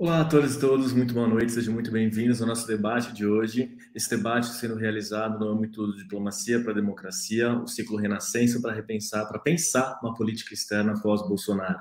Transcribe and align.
Olá 0.00 0.20
a 0.20 0.24
todos 0.24 0.54
e 0.54 0.60
todas, 0.60 0.92
muito 0.92 1.12
boa 1.12 1.26
noite, 1.26 1.50
sejam 1.50 1.74
muito 1.74 1.90
bem-vindos 1.90 2.40
ao 2.40 2.46
nosso 2.46 2.68
debate 2.68 3.12
de 3.12 3.26
hoje. 3.26 3.76
Esse 3.92 4.08
debate 4.08 4.46
sendo 4.46 4.76
realizado 4.76 5.40
no 5.40 5.50
âmbito 5.50 5.90
de 5.90 6.04
diplomacia 6.04 6.62
para 6.62 6.70
a 6.70 6.74
democracia, 6.76 7.52
o 7.54 7.66
ciclo 7.66 7.96
Renascença 7.96 8.60
para 8.62 8.72
repensar, 8.72 9.26
para 9.26 9.40
pensar 9.40 9.98
uma 10.00 10.14
política 10.14 10.54
externa 10.54 10.94
pós-Bolsonaro. 11.02 11.80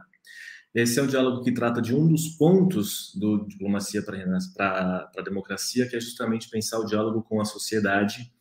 Esse 0.73 0.99
é 0.99 1.03
um 1.03 1.05
diálogo 1.05 1.43
que 1.43 1.51
trata 1.51 1.79
de 1.79 1.93
um 1.93 2.07
dos 2.07 2.29
pontos 2.29 3.13
do 3.15 3.45
diplomacia 3.45 4.01
para, 4.01 4.19
para 4.55 5.11
a 5.15 5.23
democracia, 5.23 5.87
que 5.87 5.95
é 5.95 5.99
justamente 5.99 6.49
pensar 6.49 6.79
o 6.79 6.85
diálogo 6.85 7.21
com 7.21 7.39
a 7.39 7.45
sociedade 7.45 8.33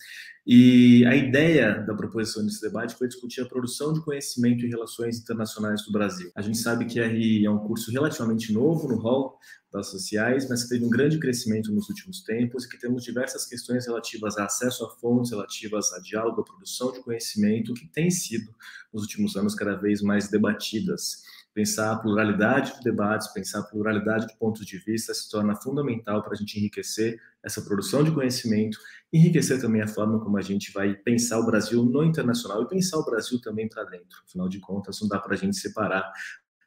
e 0.47 1.05
a 1.07 1.17
ideia 1.17 1.83
da 1.83 1.93
proposição 1.93 2.45
desse 2.45 2.61
debate 2.61 2.95
foi 2.95 3.09
discutir 3.09 3.41
a 3.41 3.47
produção 3.47 3.93
de 3.93 4.01
conhecimento 4.01 4.65
e 4.65 4.69
relações 4.69 5.19
internacionais 5.19 5.83
do 5.83 5.91
Brasil. 5.91 6.31
A 6.37 6.41
gente 6.41 6.59
sabe 6.59 6.85
que 6.85 7.01
RI 7.01 7.45
é 7.45 7.51
um 7.51 7.59
curso 7.59 7.91
relativamente 7.91 8.53
novo 8.53 8.87
no 8.87 8.97
hall 8.97 9.41
das 9.73 9.91
sociais, 9.91 10.49
mas 10.49 10.63
que 10.63 10.69
teve 10.69 10.85
um 10.85 10.89
grande 10.89 11.19
crescimento 11.19 11.73
nos 11.73 11.89
últimos 11.89 12.23
tempos 12.23 12.65
e 12.65 12.69
que 12.69 12.79
temos 12.79 13.03
diversas 13.03 13.45
questões 13.45 13.87
relativas 13.87 14.39
a 14.39 14.45
acesso 14.45 14.85
a 14.85 14.91
fontes, 14.91 15.33
relativas 15.33 15.93
a 15.93 15.99
diálogo, 15.99 16.43
a 16.43 16.45
produção 16.45 16.93
de 16.93 17.01
conhecimento, 17.01 17.75
que 17.75 17.89
têm 17.89 18.09
sido, 18.09 18.55
nos 18.93 19.03
últimos 19.03 19.35
anos, 19.35 19.53
cada 19.53 19.75
vez 19.75 20.01
mais 20.01 20.29
debatidas 20.29 21.25
pensar 21.57 21.91
a 21.91 21.97
pluralidade 21.97 22.77
de 22.77 22.83
debates, 22.83 23.29
pensar 23.29 23.61
a 23.61 23.63
pluralidade 23.63 24.27
de 24.27 24.37
pontos 24.37 24.67
de 24.67 24.77
vista 24.77 25.15
se 25.15 25.31
torna 25.31 25.57
fundamental 25.57 26.23
para 26.23 26.35
a 26.35 26.37
gente 26.37 26.59
enriquecer 26.59 27.19
essa 27.43 27.63
produção 27.63 28.05
de 28.05 28.11
conhecimento, 28.11 28.77
enriquecer 29.11 29.59
também 29.59 29.81
a 29.81 29.89
forma 29.89 30.21
como 30.21 30.37
a 30.37 30.43
gente 30.43 30.71
vai 30.71 30.95
pensar 30.95 31.39
o 31.39 31.47
Brasil 31.47 31.83
no 31.83 32.05
internacional 32.05 32.63
e 32.63 32.69
pensar 32.69 32.99
o 32.99 33.07
Brasil 33.07 33.41
também 33.41 33.71
para 33.71 33.85
dentro. 33.85 34.23
Afinal 34.29 34.51
de 34.51 34.61
contas, 34.61 35.01
não 35.01 35.09
dá 35.09 35.19
para 35.19 35.33
a 35.33 35.37
gente 35.39 35.57
separar 35.57 36.13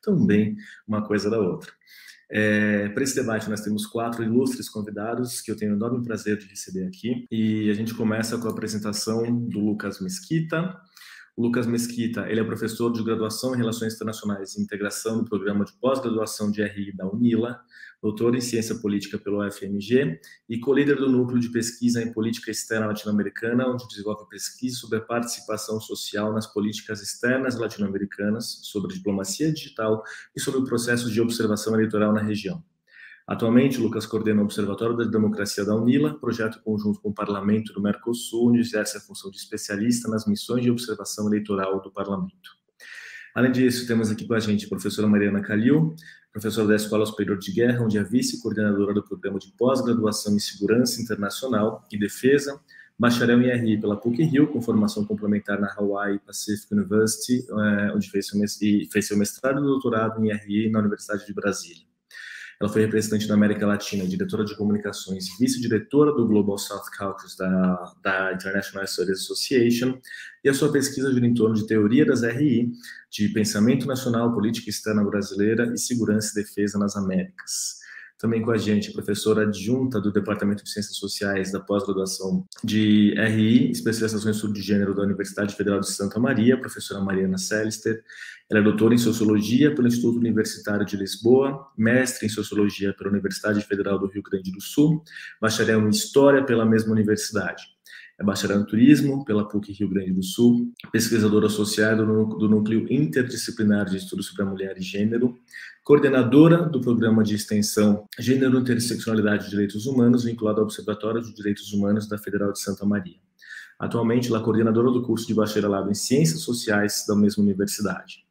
também 0.02 0.58
uma 0.88 1.06
coisa 1.06 1.30
da 1.30 1.38
outra. 1.38 1.72
É, 2.32 2.90
para 2.90 3.04
esse 3.04 3.16
debate, 3.16 3.48
nós 3.48 3.62
temos 3.62 3.86
quatro 3.86 4.24
ilustres 4.24 4.70
convidados 4.70 5.40
que 5.40 5.52
eu 5.52 5.56
tenho 5.56 5.74
o 5.74 5.76
enorme 5.76 6.04
prazer 6.04 6.36
de 6.40 6.48
receber 6.48 6.88
aqui. 6.88 7.28
E 7.30 7.70
a 7.70 7.74
gente 7.76 7.94
começa 7.94 8.40
com 8.40 8.48
a 8.48 8.52
apresentação 8.52 9.24
do 9.48 9.60
Lucas 9.60 10.00
Mesquita. 10.00 10.76
Lucas 11.40 11.66
Mesquita, 11.66 12.30
ele 12.30 12.42
é 12.42 12.44
professor 12.44 12.92
de 12.92 13.02
graduação 13.02 13.56
em 13.56 13.58
Relações 13.60 13.96
Internacionais 13.96 14.58
e 14.58 14.62
Integração 14.62 15.20
do 15.20 15.24
programa 15.24 15.64
de 15.64 15.72
pós-graduação 15.72 16.52
de 16.52 16.62
RI 16.62 16.94
da 16.94 17.10
UNILA, 17.10 17.62
doutor 18.02 18.36
em 18.36 18.42
Ciência 18.42 18.76
Política 18.76 19.18
pelo 19.18 19.42
UFMG 19.48 20.20
e 20.50 20.60
co-líder 20.60 20.98
do 20.98 21.10
Núcleo 21.10 21.40
de 21.40 21.48
Pesquisa 21.50 22.04
em 22.04 22.12
Política 22.12 22.52
Externa 22.52 22.88
Latino-Americana, 22.88 23.70
onde 23.70 23.88
desenvolve 23.88 24.28
pesquisa 24.28 24.76
sobre 24.80 24.98
a 24.98 25.02
participação 25.02 25.80
social 25.80 26.34
nas 26.34 26.46
políticas 26.46 27.02
externas 27.02 27.58
latino-americanas, 27.58 28.60
sobre 28.64 28.94
diplomacia 28.94 29.50
digital 29.50 30.04
e 30.36 30.42
sobre 30.42 30.60
o 30.60 30.66
processo 30.66 31.10
de 31.10 31.22
observação 31.22 31.74
eleitoral 31.74 32.12
na 32.12 32.22
região. 32.22 32.62
Atualmente, 33.30 33.80
Lucas 33.80 34.08
coordena 34.08 34.42
o 34.42 34.46
Observatório 34.46 34.98
da 34.98 35.04
Democracia 35.04 35.64
da 35.64 35.76
UNILA, 35.76 36.18
projeto 36.20 36.60
conjunto 36.64 37.00
com 37.00 37.10
o 37.10 37.14
Parlamento 37.14 37.72
do 37.72 37.80
Mercosul, 37.80 38.50
onde 38.50 38.62
exerce 38.62 38.98
a 38.98 39.00
função 39.00 39.30
de 39.30 39.38
especialista 39.38 40.10
nas 40.10 40.26
missões 40.26 40.64
de 40.64 40.72
observação 40.72 41.28
eleitoral 41.28 41.80
do 41.80 41.92
Parlamento. 41.92 42.58
Além 43.36 43.52
disso, 43.52 43.86
temos 43.86 44.10
aqui 44.10 44.26
com 44.26 44.34
a 44.34 44.40
gente 44.40 44.66
a 44.66 44.68
professora 44.68 45.08
Mariana 45.08 45.42
Calil, 45.42 45.94
professora 46.32 46.70
da 46.70 46.76
Escola 46.76 47.06
Superior 47.06 47.38
de 47.38 47.52
Guerra, 47.52 47.86
onde 47.86 48.00
é 48.00 48.04
vice-coordenadora 48.04 48.96
do 48.96 49.04
Programa 49.04 49.38
de 49.38 49.54
Pós-Graduação 49.56 50.36
em 50.36 50.40
Segurança 50.40 51.00
Internacional 51.00 51.84
e 51.92 52.00
Defesa, 52.00 52.60
bacharel 52.98 53.44
em 53.44 53.56
RI 53.56 53.80
pela 53.80 53.96
PUC-Rio, 53.96 54.48
com 54.48 54.60
formação 54.60 55.06
complementar 55.06 55.62
na 55.62 55.72
Hawaii 55.78 56.18
Pacific 56.18 56.74
University, 56.74 57.46
eh, 57.48 57.92
onde 57.94 58.10
fez 58.10 58.26
seu 59.06 59.18
mestrado 59.20 59.60
e 59.60 59.64
doutorado 59.64 60.20
em 60.26 60.34
RI 60.34 60.72
na 60.72 60.80
Universidade 60.80 61.28
de 61.28 61.34
Brasília. 61.34 61.89
Ela 62.62 62.70
foi 62.70 62.82
representante 62.82 63.26
da 63.26 63.36
América 63.36 63.66
Latina, 63.66 64.06
diretora 64.06 64.44
de 64.44 64.56
comunicações, 64.58 65.28
vice-diretora 65.40 66.12
do 66.12 66.28
Global 66.28 66.58
South 66.58 66.92
Caucus 66.98 67.38
da, 67.38 67.94
da 68.04 68.34
International 68.34 68.86
Studies 68.86 69.20
Association, 69.20 69.98
e 70.44 70.50
a 70.50 70.54
sua 70.54 70.70
pesquisa 70.70 71.14
gira 71.14 71.26
em 71.26 71.34
torno 71.34 71.56
de 71.56 71.66
teoria 71.66 72.06
das 72.06 72.22
RI, 72.22 72.70
de 73.10 73.30
pensamento 73.30 73.88
nacional, 73.88 74.34
política 74.34 74.70
externa 74.70 75.04
brasileira 75.06 75.72
e 75.74 75.78
segurança 75.78 76.32
e 76.38 76.44
defesa 76.44 76.78
nas 76.78 76.98
Américas. 76.98 77.80
Também 78.20 78.42
com 78.42 78.52
a 78.52 78.58
gente, 78.58 78.92
professora 78.92 79.44
adjunta 79.44 80.02
do 80.02 80.12
Departamento 80.12 80.62
de 80.62 80.70
Ciências 80.70 80.98
Sociais 80.98 81.54
da 81.54 81.60
pós-graduação 81.62 82.46
de 82.62 83.14
RI, 83.18 83.72
especialização 83.72 84.30
em 84.30 84.34
estudo 84.34 84.54
de 84.54 84.62
gênero 84.62 84.94
da 84.94 85.04
Universidade 85.04 85.56
Federal 85.56 85.80
de 85.80 85.90
Santa 85.90 86.20
Maria, 86.20 86.60
professora 86.60 87.00
Mariana 87.00 87.38
Celister. 87.38 88.04
Ela 88.52 88.60
é 88.60 88.64
doutora 88.64 88.94
em 88.94 88.98
Sociologia 88.98 89.74
pelo 89.74 89.88
Instituto 89.88 90.18
Universitário 90.18 90.86
de 90.86 90.98
Lisboa, 90.98 91.72
mestre 91.78 92.26
em 92.26 92.30
Sociologia 92.30 92.94
pela 92.94 93.10
Universidade 93.10 93.62
Federal 93.62 93.98
do 93.98 94.08
Rio 94.08 94.22
Grande 94.22 94.52
do 94.52 94.60
Sul, 94.60 95.02
bacharel 95.40 95.88
em 95.88 95.90
História 95.90 96.44
pela 96.44 96.66
mesma 96.66 96.92
universidade 96.92 97.80
é 98.20 98.24
bacharel 98.24 98.60
em 98.60 98.66
turismo 98.66 99.24
pela 99.24 99.48
PUC 99.48 99.72
Rio 99.72 99.90
Grande 99.90 100.12
do 100.12 100.22
Sul, 100.22 100.74
pesquisadora 100.92 101.46
associada 101.46 102.06
do 102.06 102.50
Núcleo 102.50 102.86
Interdisciplinar 102.92 103.86
de 103.86 103.96
Estudos 103.96 104.28
sobre 104.28 104.44
a 104.44 104.46
Mulher 104.46 104.78
e 104.78 104.82
Gênero, 104.82 105.40
coordenadora 105.84 106.64
do 106.64 106.82
programa 106.82 107.24
de 107.24 107.36
extensão 107.36 108.06
Gênero, 108.20 108.60
Interseccionalidade 108.60 109.48
e 109.48 109.50
Direitos 109.50 109.86
Humanos, 109.86 110.24
vinculado 110.24 110.60
ao 110.60 110.66
Observatório 110.66 111.22
de 111.22 111.34
Direitos 111.34 111.74
Humanos 111.74 112.08
da 112.08 112.18
Federal 112.18 112.52
de 112.52 112.60
Santa 112.60 112.86
Maria. 112.86 113.18
Atualmente, 113.80 114.28
ela 114.28 114.40
é 114.40 114.44
coordenadora 114.44 114.92
do 114.92 115.02
curso 115.02 115.26
de 115.26 115.34
bacharelado 115.34 115.90
em 115.90 115.94
Ciências 115.94 116.42
Sociais 116.42 117.06
da 117.08 117.16
mesma 117.16 117.44
universidade. 117.44 118.26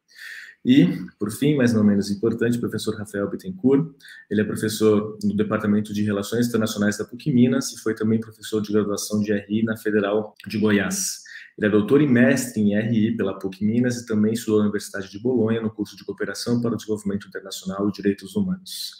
E, 0.64 0.86
por 1.18 1.30
fim, 1.30 1.56
mas 1.56 1.72
não 1.72 1.82
menos 1.82 2.10
importante, 2.10 2.58
o 2.58 2.60
professor 2.60 2.94
Rafael 2.94 3.30
Bittencourt. 3.30 3.90
Ele 4.30 4.40
é 4.42 4.44
professor 4.44 5.16
no 5.22 5.34
Departamento 5.34 5.94
de 5.94 6.02
Relações 6.02 6.48
Internacionais 6.48 6.98
da 6.98 7.04
PUC 7.04 7.32
Minas 7.32 7.72
e 7.72 7.78
foi 7.78 7.94
também 7.94 8.20
professor 8.20 8.60
de 8.60 8.72
graduação 8.72 9.20
de 9.20 9.32
RI 9.32 9.62
na 9.62 9.76
Federal 9.76 10.34
de 10.46 10.58
Goiás. 10.58 11.22
Ele 11.58 11.66
é 11.66 11.70
doutor 11.70 12.00
e 12.00 12.06
mestre 12.06 12.62
em 12.62 12.78
RI 12.78 13.16
pela 13.16 13.36
PUC 13.36 13.64
Minas 13.64 13.96
e 13.96 14.06
também 14.06 14.32
estudou 14.32 14.58
na 14.60 14.66
Universidade 14.66 15.10
de 15.10 15.18
Bolonha 15.18 15.60
no 15.60 15.70
curso 15.70 15.96
de 15.96 16.04
Cooperação 16.04 16.60
para 16.60 16.74
o 16.74 16.76
Desenvolvimento 16.76 17.26
Internacional 17.26 17.88
e 17.88 17.92
Direitos 17.92 18.36
Humanos. 18.36 18.92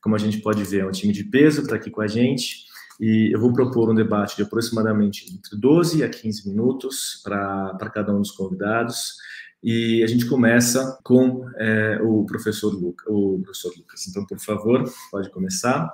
Como 0.00 0.14
a 0.14 0.18
gente 0.18 0.38
pode 0.38 0.62
ver, 0.62 0.82
é 0.82 0.86
um 0.86 0.92
time 0.92 1.12
de 1.12 1.24
peso 1.24 1.56
que 1.58 1.64
está 1.64 1.74
aqui 1.74 1.90
com 1.90 2.00
a 2.00 2.06
gente. 2.06 2.66
E 3.00 3.34
eu 3.34 3.40
vou 3.40 3.52
propor 3.52 3.90
um 3.90 3.94
debate 3.94 4.36
de 4.36 4.42
aproximadamente 4.42 5.26
entre 5.34 5.58
12 5.58 6.04
a 6.04 6.08
15 6.08 6.48
minutos 6.48 7.20
para 7.24 7.90
cada 7.92 8.14
um 8.14 8.20
dos 8.20 8.30
convidados. 8.30 9.14
E 9.60 10.04
a 10.04 10.06
gente 10.06 10.26
começa 10.26 10.96
com 11.02 11.48
é, 11.56 11.98
o, 12.00 12.24
professor 12.26 12.72
Luca, 12.72 13.10
o 13.10 13.40
professor 13.42 13.72
Lucas. 13.76 14.06
Então, 14.06 14.24
por 14.24 14.38
favor, 14.38 14.84
pode 15.10 15.30
começar. 15.30 15.90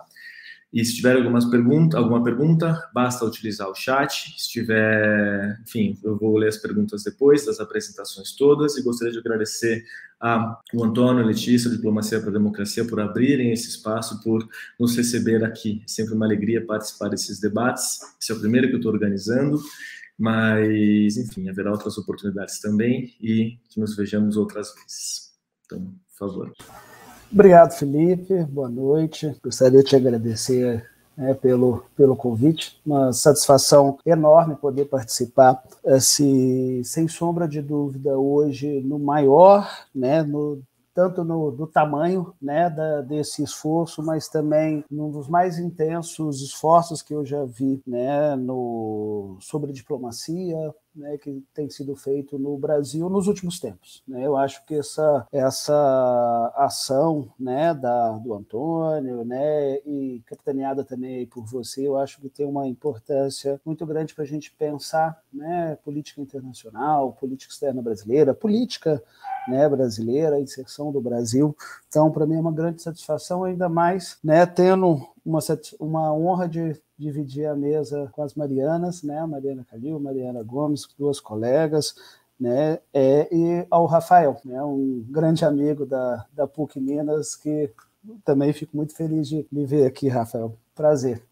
E 0.73 0.85
se 0.85 0.95
tiver 0.95 1.17
algumas 1.17 1.45
pergunta, 1.47 1.99
alguma 1.99 2.23
pergunta, 2.23 2.89
basta 2.95 3.25
utilizar 3.25 3.69
o 3.69 3.75
chat. 3.75 4.35
Se 4.39 4.49
tiver, 4.51 5.61
enfim, 5.63 5.99
eu 6.05 6.17
vou 6.17 6.37
ler 6.37 6.49
as 6.49 6.57
perguntas 6.57 7.03
depois 7.03 7.45
das 7.45 7.59
apresentações 7.59 8.33
todas 8.37 8.77
e 8.77 8.83
gostaria 8.83 9.13
de 9.13 9.19
agradecer 9.19 9.85
a 10.21 10.61
o 10.73 10.85
Antônio 10.85 11.25
a 11.25 11.27
Letícia, 11.27 11.71
Diplomacia 11.71 12.21
para 12.21 12.31
a 12.31 12.33
Democracia, 12.33 12.85
por 12.85 13.01
abrirem 13.01 13.53
esse 13.53 13.69
espaço, 13.69 14.23
por 14.23 14.47
nos 14.79 14.97
receber 14.97 15.43
aqui. 15.45 15.83
É 15.85 15.89
sempre 15.89 16.15
uma 16.15 16.27
alegria 16.27 16.65
participar 16.65 17.09
desses 17.09 17.41
debates. 17.41 17.99
Esse 18.21 18.31
é 18.31 18.35
o 18.35 18.39
primeiro 18.39 18.69
que 18.69 18.75
eu 18.75 18.79
estou 18.79 18.93
organizando. 18.93 19.61
Mas, 20.17 21.17
enfim, 21.17 21.49
haverá 21.49 21.73
outras 21.73 21.97
oportunidades 21.97 22.61
também 22.61 23.15
e 23.21 23.59
que 23.71 23.81
nos 23.81 23.97
vejamos 23.97 24.37
outras 24.37 24.73
vezes. 24.75 25.33
Então, 25.65 25.95
por 26.19 26.29
favor. 26.29 26.53
Obrigado, 27.33 27.73
Felipe. 27.73 28.43
Boa 28.45 28.69
noite. 28.69 29.37
Gostaria 29.43 29.79
de 29.79 29.89
te 29.89 29.95
agradecer 29.95 30.85
né, 31.17 31.33
pelo, 31.33 31.85
pelo 31.97 32.17
convite. 32.17 32.81
Uma 32.85 33.13
satisfação 33.13 33.99
enorme 34.05 34.57
poder 34.57 34.87
participar, 34.87 35.63
se, 36.01 36.83
sem 36.85 37.07
sombra 37.07 37.47
de 37.47 37.63
dúvida, 37.63 38.19
hoje 38.19 38.81
no 38.81 38.99
maior, 38.99 39.71
né, 39.95 40.25
no 40.25 40.61
tanto 40.93 41.23
no, 41.23 41.53
do 41.53 41.67
tamanho 41.69 42.35
né, 42.43 42.69
da, 42.69 43.01
desse 43.01 43.43
esforço, 43.43 44.03
mas 44.03 44.29
também 44.29 44.85
num 44.91 45.11
dos 45.11 45.29
mais 45.29 45.57
intensos 45.59 46.43
esforços 46.43 47.01
que 47.01 47.15
eu 47.15 47.25
já 47.25 47.45
vi 47.45 47.81
né, 47.87 48.35
no, 48.35 49.37
sobre 49.41 49.73
diplomacia, 49.73 50.75
né, 50.95 51.17
que 51.19 51.45
tem 51.55 51.69
sido 51.69 51.95
feito 51.95 52.39
no 52.39 52.57
Brasil 52.59 53.09
nos 53.09 53.27
últimos 53.27 53.61
tempos. 53.61 54.03
Né? 54.07 54.27
Eu 54.27 54.37
acho 54.37 54.65
que 54.67 54.75
essa, 54.75 55.27
essa 55.33 56.53
ação 56.57 57.33
né, 57.39 57.73
da, 57.75 58.13
do 58.13 58.35
Antônio 58.35 59.25
né, 59.25 59.77
e 59.87 60.23
capitaneada 60.27 60.85
também 60.85 61.27
por 61.27 61.45
você, 61.45 61.87
eu 61.87 61.97
acho 61.97 62.21
que 62.21 62.29
tem 62.29 62.47
uma 62.47 62.67
importância 62.67 63.61
muito 63.65 63.87
grande 63.87 64.15
para 64.15 64.25
a 64.25 64.27
gente 64.27 64.53
pensar 64.53 65.21
né, 65.33 65.79
política 65.85 66.21
internacional, 66.21 67.13
política 67.13 67.53
externa 67.53 67.81
brasileira, 67.81 68.35
política 68.35 69.03
né, 69.49 69.69
brasileira, 69.69 70.37
a 70.37 70.41
inserção 70.41 70.93
do 70.93 71.01
Brasil. 71.01 71.57
Então, 71.89 72.11
para 72.11 72.27
mim 72.27 72.37
é 72.37 72.41
uma 72.41 72.53
grande 72.53 72.83
satisfação, 72.83 73.45
ainda 73.45 73.69
mais 73.69 74.19
né, 74.23 74.45
tendo 74.47 75.07
uma, 75.31 75.41
uma 75.79 76.15
honra 76.15 76.49
de 76.49 76.81
dividir 76.99 77.47
a 77.47 77.55
mesa 77.55 78.11
com 78.13 78.23
as 78.23 78.35
Marianas, 78.35 79.03
né, 79.03 79.25
Mariana 79.25 79.65
Calil, 79.69 79.99
Mariana 79.99 80.43
Gomes, 80.43 80.87
duas 80.99 81.21
colegas, 81.21 81.95
né, 82.39 82.79
é, 82.93 83.29
e 83.35 83.67
ao 83.71 83.87
Rafael, 83.87 84.41
né, 84.45 84.63
um 84.63 85.05
grande 85.09 85.45
amigo 85.45 85.87
da, 85.87 86.27
da 86.33 86.47
PUC 86.47 86.81
Minas, 86.81 87.37
que 87.37 87.71
também 88.25 88.53
fico 88.53 88.77
muito 88.77 88.95
feliz 88.95 89.29
de 89.29 89.47
me 89.53 89.65
ver 89.65 89.87
aqui, 89.87 90.09
Rafael. 90.09 90.55
Prazer. 90.75 91.23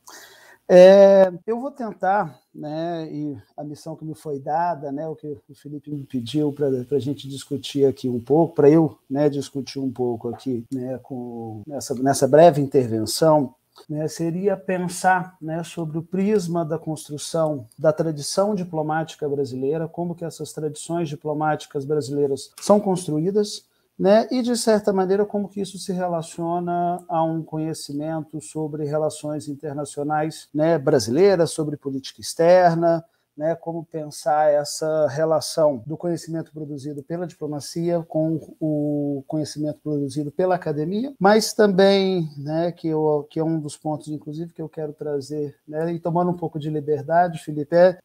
É, 0.71 1.33
eu 1.47 1.59
vou 1.59 1.71
tentar, 1.71 2.39
né, 2.55 3.09
e 3.11 3.39
a 3.56 3.65
missão 3.65 3.97
que 3.97 4.05
me 4.05 4.15
foi 4.15 4.39
dada, 4.39 4.93
né, 4.93 5.09
o 5.09 5.17
que 5.17 5.27
o 5.27 5.55
Felipe 5.55 5.91
me 5.91 6.05
pediu 6.05 6.53
para 6.53 6.69
a 6.69 6.99
gente 6.99 7.27
discutir 7.27 7.87
aqui 7.87 8.06
um 8.06 8.21
pouco, 8.21 8.55
para 8.55 8.69
eu 8.69 8.99
né, 9.09 9.31
discutir 9.31 9.79
um 9.79 9.91
pouco 9.91 10.29
aqui 10.29 10.67
né, 10.71 10.99
com, 11.03 11.62
nessa, 11.67 11.95
nessa 11.95 12.29
breve 12.29 12.61
intervenção, 12.61 13.55
né, 13.89 14.09
seria 14.09 14.57
pensar 14.57 15.37
né, 15.41 15.63
sobre 15.63 15.99
o 15.99 16.03
prisma 16.03 16.65
da 16.65 16.79
construção 16.79 17.67
da 17.79 17.93
tradição 17.93 18.55
diplomática 18.55 19.29
brasileira, 19.29 19.89
como 19.89 20.15
que 20.15 20.25
essas 20.25 20.53
tradições 20.53 21.09
diplomáticas 21.09 21.85
brasileiras 21.85 22.53
são 22.61 22.81
construídas, 22.81 23.67
né? 23.99 24.29
E 24.31 24.43
de 24.43 24.57
certa 24.57 24.93
maneira 24.93 25.27
como 25.27 25.49
que 25.49 25.61
isso 25.61 25.77
se 25.77 25.93
relaciona 25.93 27.05
a 27.09 27.25
um 27.25 27.43
conhecimento 27.43 28.41
sobre 28.41 28.85
relações 28.85 29.49
internacionais, 29.49 30.49
né, 30.55 30.79
brasileiras, 30.79 31.51
sobre 31.51 31.77
política 31.77 32.21
externa, 32.21 33.05
né, 33.38 33.55
como 33.55 33.85
pensar 33.85 34.52
essa 34.52 35.06
relação 35.06 35.81
do 35.87 35.96
conhecimento 35.96 36.50
produzido 36.52 37.05
pela 37.05 37.25
diplomacia 37.25 38.05
com 38.08 38.56
o 38.61 39.23
conhecimento 39.29 39.81
produzido 39.81 40.32
pela 40.32 40.56
academia, 40.56 41.14
mas 41.20 41.52
também, 41.52 42.29
né, 42.37 42.73
que, 42.73 42.88
eu, 42.88 43.26
que 43.31 43.38
é 43.38 43.44
um 43.44 43.61
dos 43.61 43.76
pontos, 43.76 44.08
inclusive, 44.08 44.52
que 44.52 44.61
eu 44.61 44.69
quero 44.69 44.93
trazer, 44.93 45.55
né, 45.67 45.93
e 45.93 46.00
tomando 46.00 46.32
um 46.32 46.37
pouco 46.37 46.58
de 46.58 46.69
liberdade, 46.69 47.38
Felipe, 47.38 47.76
é, 47.76 47.96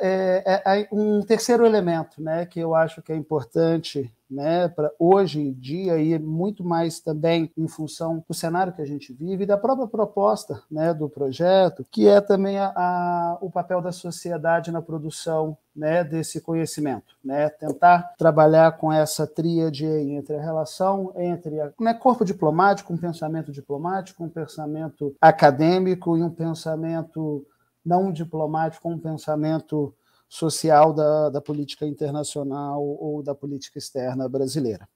é, 0.00 0.42
é, 0.46 0.82
é 0.82 0.88
um 0.92 1.22
terceiro 1.22 1.66
elemento 1.66 2.22
né, 2.22 2.46
que 2.46 2.60
eu 2.60 2.72
acho 2.74 3.02
que 3.02 3.12
é 3.12 3.16
importante 3.16 4.08
né, 4.30 4.68
para 4.68 4.92
hoje 4.98 5.40
em 5.40 5.52
dia 5.52 5.98
e 5.98 6.18
muito 6.18 6.62
mais 6.62 7.00
também 7.00 7.50
em 7.56 7.66
função 7.66 8.24
do 8.28 8.34
cenário 8.34 8.72
que 8.72 8.82
a 8.82 8.86
gente 8.86 9.12
vive 9.12 9.44
e 9.44 9.46
da 9.46 9.56
própria 9.56 9.86
proposta 9.86 10.62
né, 10.70 10.92
do 10.92 11.08
projeto, 11.08 11.86
que 11.90 12.06
é 12.06 12.20
também 12.20 12.58
a, 12.58 12.72
a, 12.74 13.38
o 13.40 13.50
papel 13.50 13.80
da 13.80 13.92
sociedade 13.92 14.70
na 14.70 14.82
produção 14.82 15.56
né, 15.74 16.04
desse 16.04 16.40
conhecimento, 16.40 17.14
né, 17.24 17.48
tentar 17.48 18.14
trabalhar 18.18 18.72
com 18.76 18.92
essa 18.92 19.26
tríade 19.26 19.86
entre 19.86 20.36
a 20.36 20.42
relação 20.42 21.12
entre 21.16 21.60
a, 21.60 21.72
né, 21.80 21.94
corpo 21.94 22.24
diplomático, 22.24 22.92
um 22.92 22.98
pensamento 22.98 23.50
diplomático, 23.50 24.22
um 24.22 24.28
pensamento 24.28 25.14
acadêmico 25.20 26.16
e 26.16 26.22
um 26.22 26.30
pensamento 26.30 27.46
não 27.84 28.12
diplomático, 28.12 28.88
um 28.88 28.98
pensamento 28.98 29.94
social 30.28 30.92
da, 30.92 31.30
da 31.30 31.40
política 31.40 31.86
internacional 31.86 32.82
ou 32.82 33.22
da 33.22 33.34
política 33.34 33.78
externa 33.78 34.28
brasileira. 34.28 34.88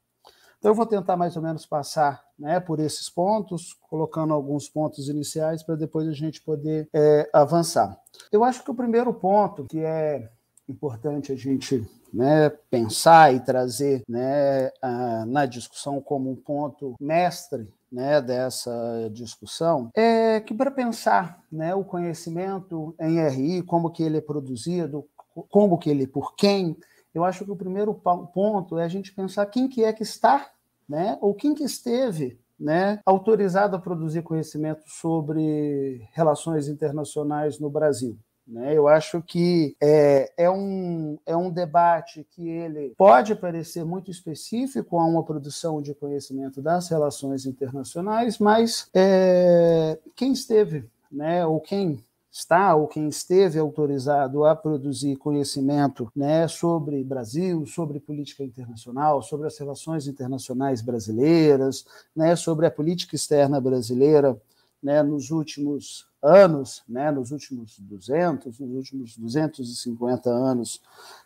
Então, 0.58 0.70
eu 0.70 0.76
vou 0.76 0.86
tentar 0.86 1.16
mais 1.16 1.34
ou 1.34 1.42
menos 1.42 1.66
passar 1.66 2.22
né, 2.38 2.60
por 2.60 2.78
esses 2.78 3.10
pontos, 3.10 3.76
colocando 3.88 4.32
alguns 4.32 4.68
pontos 4.68 5.08
iniciais 5.08 5.60
para 5.60 5.74
depois 5.74 6.06
a 6.06 6.12
gente 6.12 6.40
poder 6.40 6.88
é, 6.94 7.28
avançar. 7.32 8.00
Eu 8.30 8.44
acho 8.44 8.62
que 8.62 8.70
o 8.70 8.74
primeiro 8.74 9.12
ponto 9.12 9.64
que 9.64 9.80
é 9.80 10.30
importante 10.68 11.32
a 11.32 11.36
gente 11.36 11.84
né, 12.12 12.48
pensar 12.70 13.34
e 13.34 13.40
trazer 13.40 14.02
né, 14.08 14.70
a, 14.80 15.26
na 15.26 15.46
discussão 15.46 16.00
como 16.00 16.30
um 16.30 16.36
ponto 16.36 16.94
mestre 17.00 17.68
né, 17.90 18.20
dessa 18.20 19.10
discussão 19.12 19.90
é 19.94 20.40
que 20.40 20.54
para 20.54 20.70
pensar 20.70 21.42
né, 21.50 21.74
o 21.74 21.84
conhecimento 21.84 22.94
em 23.00 23.18
RI, 23.28 23.62
como 23.62 23.90
que 23.90 24.02
ele 24.02 24.18
é 24.18 24.20
produzido, 24.20 25.04
como 25.48 25.78
que 25.78 25.90
ele, 25.90 26.06
por 26.06 26.34
quem, 26.34 26.76
eu 27.14 27.24
acho 27.24 27.44
que 27.44 27.50
o 27.50 27.56
primeiro 27.56 27.94
ponto 27.94 28.78
é 28.78 28.84
a 28.84 28.88
gente 28.88 29.12
pensar 29.12 29.46
quem 29.46 29.68
que 29.68 29.84
é 29.84 29.92
que 29.92 30.02
está, 30.02 30.50
né, 30.88 31.18
ou 31.20 31.34
quem 31.34 31.54
que 31.54 31.64
esteve 31.64 32.38
né, 32.58 33.00
autorizado 33.04 33.76
a 33.76 33.80
produzir 33.80 34.22
conhecimento 34.22 34.82
sobre 34.86 36.08
relações 36.12 36.68
internacionais 36.68 37.58
no 37.58 37.68
Brasil. 37.68 38.16
Né? 38.46 38.76
Eu 38.76 38.88
acho 38.88 39.22
que 39.22 39.76
é, 39.80 40.32
é, 40.36 40.50
um, 40.50 41.18
é 41.26 41.36
um 41.36 41.50
debate 41.50 42.26
que 42.30 42.48
ele 42.48 42.94
pode 42.96 43.34
parecer 43.34 43.84
muito 43.84 44.10
específico 44.10 44.98
a 44.98 45.04
uma 45.04 45.24
produção 45.24 45.80
de 45.80 45.94
conhecimento 45.94 46.60
das 46.60 46.88
relações 46.88 47.46
internacionais, 47.46 48.38
mas 48.38 48.88
é, 48.94 49.98
quem 50.14 50.32
esteve, 50.32 50.84
né, 51.10 51.44
ou 51.46 51.60
quem 51.60 52.02
está 52.32 52.74
ou 52.74 52.88
quem 52.88 53.08
esteve 53.08 53.58
autorizado 53.58 54.46
a 54.46 54.56
produzir 54.56 55.16
conhecimento 55.16 56.10
né, 56.16 56.48
sobre 56.48 57.04
Brasil, 57.04 57.66
sobre 57.66 58.00
política 58.00 58.42
internacional, 58.42 59.20
sobre 59.22 59.46
as 59.46 59.58
relações 59.58 60.06
internacionais 60.06 60.80
brasileiras, 60.80 61.84
né, 62.16 62.34
sobre 62.34 62.64
a 62.64 62.70
política 62.70 63.14
externa 63.14 63.60
brasileira 63.60 64.40
né, 64.82 65.02
nos 65.02 65.30
últimos 65.30 66.06
anos, 66.22 66.82
né, 66.88 67.10
nos 67.10 67.32
últimos 67.32 67.78
200, 67.80 68.60
nos 68.60 68.76
últimos 68.76 69.16
250 69.16 70.30
anos 70.30 70.80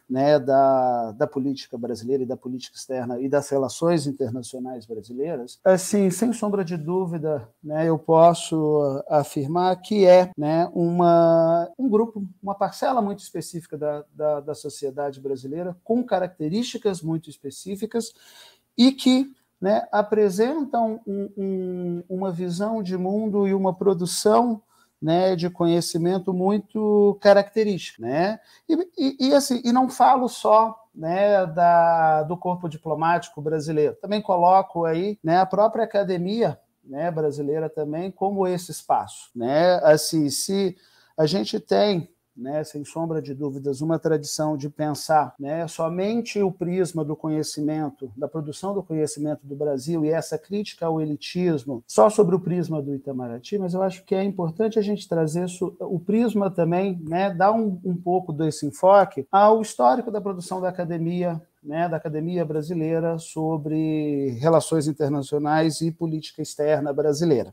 né, 0.09 0.39
da, 0.39 1.13
da 1.13 1.27
política 1.27 1.77
brasileira 1.77 2.23
e 2.23 2.27
da 2.27 2.37
política 2.37 2.77
externa 2.77 3.21
e 3.21 3.29
das 3.29 3.49
relações 3.51 4.07
internacionais 4.07 4.87
brasileiras, 4.87 5.59
assim, 5.65 6.11
sem 6.11 6.33
sombra 6.33 6.65
de 6.65 6.77
dúvida, 6.77 7.47
né, 7.63 7.89
eu 7.89 7.99
posso 7.99 9.03
afirmar 9.09 9.77
que 9.83 10.07
é 10.07 10.31
né, 10.37 10.71
uma, 10.73 11.71
um 11.79 11.89
grupo, 11.89 12.27
uma 12.43 12.55
parcela 12.55 13.03
muito 13.03 13.19
específica 13.21 13.77
da, 13.77 14.05
da, 14.15 14.41
da 14.41 14.55
sociedade 14.55 15.21
brasileira, 15.21 15.77
com 15.85 16.03
características 16.03 17.03
muito 17.03 17.29
específicas 17.29 18.15
e 18.79 18.93
que 18.93 19.31
né, 19.61 19.87
apresentam 19.91 21.01
um, 21.07 21.31
um, 21.37 22.03
uma 22.09 22.31
visão 22.31 22.83
de 22.83 22.97
mundo 22.97 23.49
e 23.49 23.55
uma 23.55 23.75
produção 23.75 24.63
né, 25.01 25.37
de 25.37 25.51
conhecimento 25.51 26.33
muito 26.33 27.19
característico, 27.21 28.03
né? 28.03 28.41
E, 28.69 28.75
e, 28.99 29.29
e, 29.29 29.35
assim, 29.35 29.61
e 29.65 29.73
não 29.73 29.89
falo 29.89 30.29
só 30.29 30.75
né, 30.95 31.47
da, 31.47 32.23
do 32.23 32.37
corpo 32.37 32.69
diplomático 32.69 33.41
brasileiro, 33.43 33.97
também 34.01 34.23
coloco 34.23 34.85
aí 34.85 35.19
né, 35.23 35.39
a 35.39 35.47
própria 35.47 35.85
academia 35.85 36.59
né, 36.83 37.11
brasileira 37.11 37.69
também 37.69 38.11
como 38.11 38.47
esse 38.47 38.71
espaço, 38.71 39.31
né? 39.35 39.75
Assim, 39.83 40.31
se 40.31 40.77
a 41.17 41.27
gente 41.27 41.59
tem 41.61 42.09
né, 42.37 42.63
sem 42.65 42.85
sombra 42.85 43.23
de 43.23 43.35
dúvidas, 43.35 43.81
uma 43.81 43.99
tradição 43.99 44.57
de 44.57 44.69
pensar 44.69 45.35
né, 45.39 45.67
somente 45.67 46.41
o 46.43 46.53
prisma 46.53 47.05
do 47.05 47.17
conhecimento, 47.17 48.11
da 48.17 48.29
produção 48.29 48.75
do 48.75 48.83
conhecimento 48.83 49.47
do 49.47 49.57
Brasil 49.57 50.05
e 50.05 50.11
essa 50.11 50.39
crítica 50.39 50.87
ao 50.87 51.01
elitismo 51.01 51.83
só 51.87 52.11
sobre 52.11 52.35
o 52.35 52.41
prisma 52.41 52.83
do 52.83 52.95
Itamaraty, 52.95 53.59
mas 53.59 53.75
eu 53.75 53.83
acho 53.83 54.05
que 54.05 54.15
é 54.15 54.23
importante 54.23 54.79
a 54.79 54.83
gente 54.83 55.09
trazer 55.09 55.47
isso, 55.47 55.75
o 55.81 55.99
prisma 55.99 56.51
também, 56.51 57.01
né, 57.09 57.33
dar 57.33 57.53
um, 57.53 57.81
um 57.85 57.97
pouco 57.97 58.33
desse 58.33 58.67
enfoque 58.67 59.27
ao 59.31 59.63
histórico 59.63 60.11
da 60.11 60.21
produção 60.21 60.61
da 60.61 60.69
academia 60.69 61.41
né, 61.67 61.89
da 61.89 61.97
Academia 61.97 62.45
Brasileira 62.45 63.19
sobre 63.19 64.31
relações 64.41 64.87
internacionais 64.87 65.81
e 65.81 65.91
política 65.91 66.41
externa 66.41 66.93
brasileira, 66.93 67.53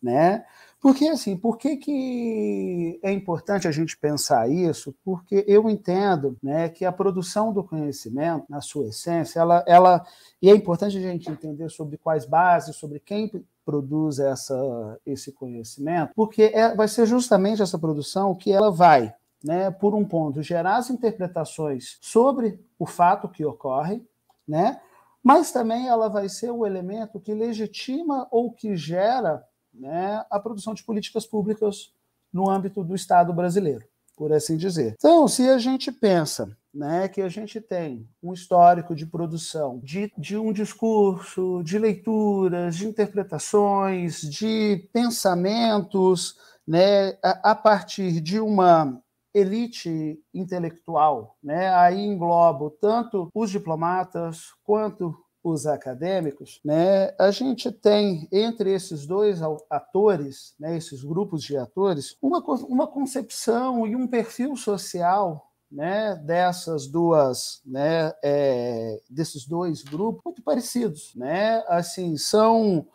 né? 0.00 0.44
Porque, 0.80 1.06
assim, 1.08 1.36
por 1.36 1.58
que, 1.58 1.76
que 1.76 2.98
é 3.02 3.12
importante 3.12 3.68
a 3.68 3.70
gente 3.70 3.98
pensar 3.98 4.48
isso? 4.48 4.94
Porque 5.04 5.44
eu 5.46 5.68
entendo 5.68 6.38
né, 6.42 6.70
que 6.70 6.86
a 6.86 6.92
produção 6.92 7.52
do 7.52 7.62
conhecimento, 7.62 8.46
na 8.48 8.62
sua 8.62 8.88
essência, 8.88 9.40
ela, 9.40 9.62
ela, 9.66 10.06
e 10.40 10.48
é 10.48 10.54
importante 10.54 10.96
a 10.96 11.00
gente 11.00 11.30
entender 11.30 11.68
sobre 11.68 11.98
quais 11.98 12.24
bases, 12.24 12.76
sobre 12.76 12.98
quem 12.98 13.30
produz 13.62 14.18
essa, 14.18 14.98
esse 15.04 15.30
conhecimento, 15.32 16.12
porque 16.16 16.44
é, 16.44 16.74
vai 16.74 16.88
ser 16.88 17.04
justamente 17.04 17.60
essa 17.60 17.78
produção 17.78 18.34
que 18.34 18.50
ela 18.50 18.70
vai, 18.70 19.14
né, 19.44 19.70
por 19.70 19.94
um 19.94 20.04
ponto, 20.04 20.42
gerar 20.42 20.76
as 20.76 20.88
interpretações 20.88 21.98
sobre 22.00 22.58
o 22.78 22.86
fato 22.86 23.28
que 23.28 23.44
ocorre, 23.44 24.02
né, 24.48 24.80
mas 25.22 25.52
também 25.52 25.88
ela 25.88 26.08
vai 26.08 26.28
ser 26.30 26.50
o 26.50 26.64
elemento 26.64 27.20
que 27.20 27.34
legitima 27.34 28.26
ou 28.30 28.50
que 28.50 28.74
gera 28.74 29.44
né, 29.80 30.24
a 30.30 30.38
produção 30.38 30.74
de 30.74 30.84
políticas 30.84 31.26
públicas 31.26 31.92
no 32.32 32.48
âmbito 32.48 32.84
do 32.84 32.94
Estado 32.94 33.32
brasileiro, 33.32 33.84
por 34.16 34.32
assim 34.32 34.56
dizer. 34.56 34.94
Então, 34.98 35.26
se 35.26 35.48
a 35.48 35.58
gente 35.58 35.90
pensa 35.90 36.56
né, 36.72 37.08
que 37.08 37.20
a 37.20 37.28
gente 37.28 37.60
tem 37.60 38.08
um 38.22 38.32
histórico 38.32 38.94
de 38.94 39.04
produção 39.04 39.80
de, 39.82 40.12
de 40.16 40.36
um 40.36 40.52
discurso, 40.52 41.62
de 41.64 41.78
leituras, 41.78 42.76
de 42.76 42.86
interpretações, 42.86 44.20
de 44.20 44.88
pensamentos, 44.92 46.36
né, 46.66 47.18
a, 47.22 47.50
a 47.50 47.54
partir 47.54 48.20
de 48.20 48.38
uma 48.38 49.02
elite 49.34 50.18
intelectual, 50.34 51.36
né? 51.42 51.72
Aí 51.74 52.00
englobo 52.00 52.70
tanto 52.70 53.28
os 53.32 53.50
diplomatas 53.50 54.52
quanto 54.64 55.16
os 55.42 55.66
acadêmicos, 55.66 56.60
né, 56.64 57.14
a 57.18 57.30
gente 57.30 57.72
tem 57.72 58.28
entre 58.30 58.72
esses 58.72 59.06
dois 59.06 59.40
atores, 59.70 60.54
né, 60.58 60.76
esses 60.76 61.02
grupos 61.02 61.42
de 61.42 61.56
atores, 61.56 62.16
uma, 62.20 62.40
uma 62.68 62.86
concepção 62.86 63.86
e 63.86 63.96
um 63.96 64.06
perfil 64.06 64.56
social 64.56 65.50
né, 65.70 66.16
dessas 66.16 66.86
duas, 66.86 67.62
né, 67.64 68.12
é, 68.22 69.00
desses 69.08 69.46
dois 69.46 69.82
grupos 69.82 70.22
muito 70.24 70.42
parecidos, 70.42 71.14
né, 71.14 71.64
assim 71.68 72.16
são 72.16 72.86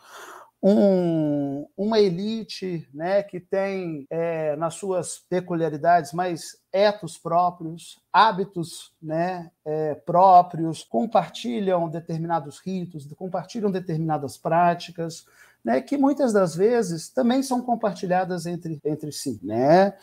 um, 0.68 1.68
uma 1.78 2.00
elite 2.00 2.90
né, 2.92 3.22
que 3.22 3.40
tem 3.40 4.08
é, 4.10 4.56
nas 4.56 4.74
suas 4.74 5.20
peculiaridades 5.30 6.12
mais 6.12 6.58
etos 6.74 7.20
próprios, 7.20 8.02
hábitos 8.12 8.92
né, 9.00 9.52
é, 9.64 9.94
próprios, 9.94 10.84
compartilham 10.84 11.88
determinados 11.88 12.58
ritos, 12.58 13.06
compartilham 13.14 13.70
determinadas 13.70 14.38
práticas, 14.38 15.28
né, 15.64 15.80
que 15.82 15.98
muitas 15.98 16.34
das 16.34 16.56
vezes 16.56 17.10
também 17.10 17.44
são 17.44 17.62
compartilhadas 17.62 18.48
entre, 18.48 18.82
entre 18.84 19.12
si. 19.12 19.40
Né? 19.44 19.94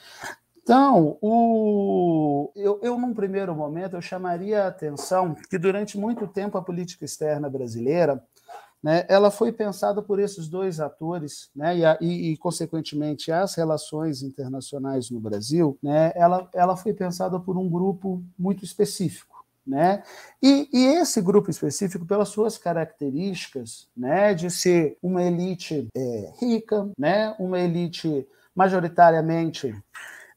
Então, 0.62 1.18
o, 1.20 2.52
eu, 2.54 2.78
eu, 2.84 2.96
num 2.96 3.12
primeiro 3.12 3.52
momento, 3.52 3.96
eu 3.96 4.00
chamaria 4.00 4.62
a 4.62 4.68
atenção 4.68 5.34
que 5.50 5.58
durante 5.58 5.98
muito 5.98 6.24
tempo 6.28 6.56
a 6.56 6.62
política 6.62 7.04
externa 7.04 7.50
brasileira 7.50 8.22
né, 8.82 9.04
ela 9.08 9.30
foi 9.30 9.52
pensada 9.52 10.02
por 10.02 10.18
esses 10.18 10.48
dois 10.48 10.80
atores, 10.80 11.50
né, 11.54 11.76
e, 11.76 11.82
e, 12.00 12.32
e, 12.32 12.36
consequentemente 12.36 13.30
as 13.30 13.54
relações 13.54 14.22
internacionais 14.22 15.10
no 15.10 15.20
Brasil, 15.20 15.78
né, 15.82 16.12
ela, 16.16 16.48
ela 16.52 16.76
foi 16.76 16.92
pensada 16.92 17.38
por 17.38 17.56
um 17.56 17.68
grupo 17.68 18.22
muito 18.38 18.64
específico. 18.64 19.30
Né? 19.64 20.02
E, 20.42 20.68
e, 20.72 20.86
esse 20.96 21.20
grupo 21.20 21.48
específico, 21.48 22.04
pelas 22.04 22.30
suas 22.30 22.58
características, 22.58 23.86
né, 23.96 24.34
de 24.34 24.50
ser 24.50 24.98
uma 25.00 25.22
elite 25.22 25.86
é, 25.94 26.32
rica, 26.40 26.90
né, 26.98 27.36
uma 27.38 27.60
elite 27.60 28.26
majoritariamente 28.56 29.72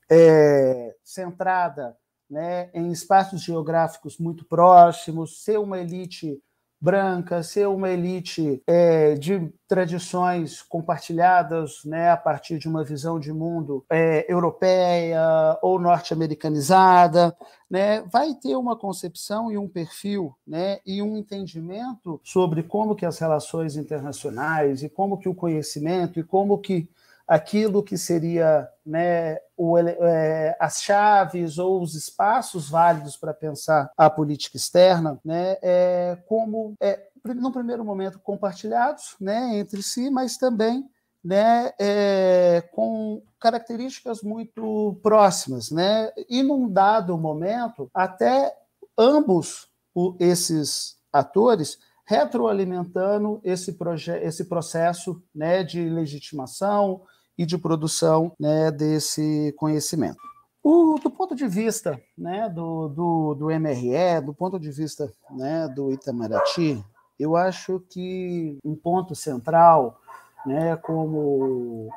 é, 0.08 0.96
centrada 1.04 1.98
né, 2.30 2.70
em 2.74 2.92
espaços 2.92 3.42
geográficos 3.42 4.18
muito 4.18 4.46
próximos, 4.46 5.44
ser 5.44 5.60
uma 5.60 5.80
elite 5.80 6.40
branca, 6.80 7.42
ser 7.42 7.68
uma 7.68 7.90
elite 7.90 8.62
é, 8.68 9.16
de 9.16 9.52
tradições 9.68 10.62
compartilhadas 10.62 11.84
né, 11.84 12.12
a 12.12 12.18
partir 12.18 12.60
de 12.60 12.68
uma 12.68 12.84
visão 12.84 13.20
de 13.20 13.34
mundo 13.34 13.84
é, 13.90 14.32
europeia 14.32 15.58
ou 15.62 15.80
norte-americanizada, 15.80 17.36
né, 17.70 18.02
vai 18.12 18.36
ter 18.36 18.56
uma 18.56 18.76
concepção 18.76 19.52
e 19.52 19.58
um 19.58 19.68
perfil 19.68 20.36
né, 20.46 20.80
e 20.86 21.02
um 21.02 21.18
entendimento 21.18 22.20
sobre 22.24 22.62
como 22.62 22.96
que 22.96 23.06
as 23.06 23.18
relações 23.18 23.76
internacionais 23.76 24.84
e 24.84 24.90
como 24.90 25.18
que 25.18 25.30
o 25.30 25.36
conhecimento 25.36 26.20
e 26.20 26.24
como 26.24 26.58
que 26.60 26.88
aquilo 27.28 27.84
que 27.84 27.98
seria 27.98 28.68
né, 28.86 29.38
o, 29.58 29.78
é, 29.78 30.56
as 30.60 30.82
chaves 30.82 31.58
ou 31.58 31.82
os 31.82 31.96
espaços 31.96 32.70
válidos 32.70 33.18
para 33.18 33.34
pensar 33.34 33.92
a 33.98 34.10
política 34.10 34.58
externa, 34.58 35.20
né, 35.26 35.58
é, 35.62 36.18
como, 36.28 36.76
é, 36.80 37.08
no 37.24 37.52
primeiro 37.52 37.84
momento, 37.84 38.20
compartilhados 38.20 39.16
né, 39.20 39.58
entre 39.58 39.82
si, 39.82 40.10
mas 40.10 40.38
também 40.38 40.88
né, 41.24 41.74
é, 41.80 42.64
com 42.72 43.24
características 43.40 44.22
muito 44.22 45.00
próximas. 45.02 45.72
Né, 45.72 46.12
e 46.30 46.44
num 46.44 46.70
dado 46.70 47.18
momento, 47.18 47.90
até 47.94 48.56
ambos 48.98 49.68
o, 49.94 50.16
esses 50.20 50.98
atores 51.12 51.80
retroalimentando 52.06 53.42
esse, 53.44 53.76
esse 54.22 54.46
processo 54.46 55.24
né, 55.34 55.64
de 55.64 55.90
legitimação, 55.90 57.02
e 57.38 57.46
de 57.46 57.58
produção 57.58 58.32
né, 58.40 58.72
desse 58.72 59.54
conhecimento. 59.58 60.18
O, 60.64 60.98
do 60.98 61.12
ponto 61.12 61.36
de 61.36 61.48
vista 61.48 62.02
né, 62.18 62.50
do, 62.50 62.88
do, 62.88 63.36
do, 63.36 63.46
MRE, 63.48 64.22
do 64.26 64.34
ponto 64.34 64.60
de 64.60 64.72
vista 64.72 65.12
né, 65.30 65.68
do 65.68 65.92
Itamaraty, 65.92 66.84
eu 67.20 67.36
acho 67.36 67.80
que 67.90 68.58
um 68.64 68.76
ponto 68.76 69.14
central, 69.14 70.00
né, 70.46 70.76
como 70.78 71.90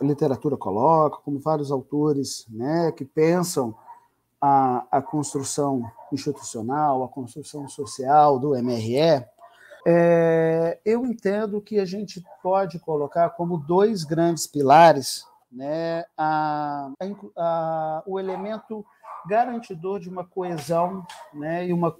a 0.00 0.04
literatura 0.04 0.56
coloca, 0.56 1.18
como 1.24 1.38
vários 1.38 1.70
autores 1.70 2.46
né, 2.50 2.92
que 2.92 3.04
pensam 3.04 3.74
a, 4.40 4.86
a 4.90 5.00
construção 5.00 5.82
institucional, 6.12 7.02
a 7.02 7.08
construção 7.08 7.66
social 7.68 8.38
do 8.38 8.50
MRE, 8.62 9.24
é, 9.88 10.80
eu 10.84 11.06
entendo 11.06 11.60
que 11.60 11.78
a 11.78 11.84
gente 11.84 12.20
pode 12.42 12.76
colocar 12.80 13.30
como 13.30 13.56
dois 13.56 14.02
grandes 14.02 14.44
pilares 14.44 15.24
né, 15.50 16.04
a, 16.18 16.90
a, 17.36 18.02
o 18.04 18.18
elemento 18.18 18.84
garantidor 19.28 20.00
de 20.00 20.08
uma 20.08 20.24
coesão 20.26 21.06
né, 21.32 21.68
e 21.68 21.72
uma 21.72 21.96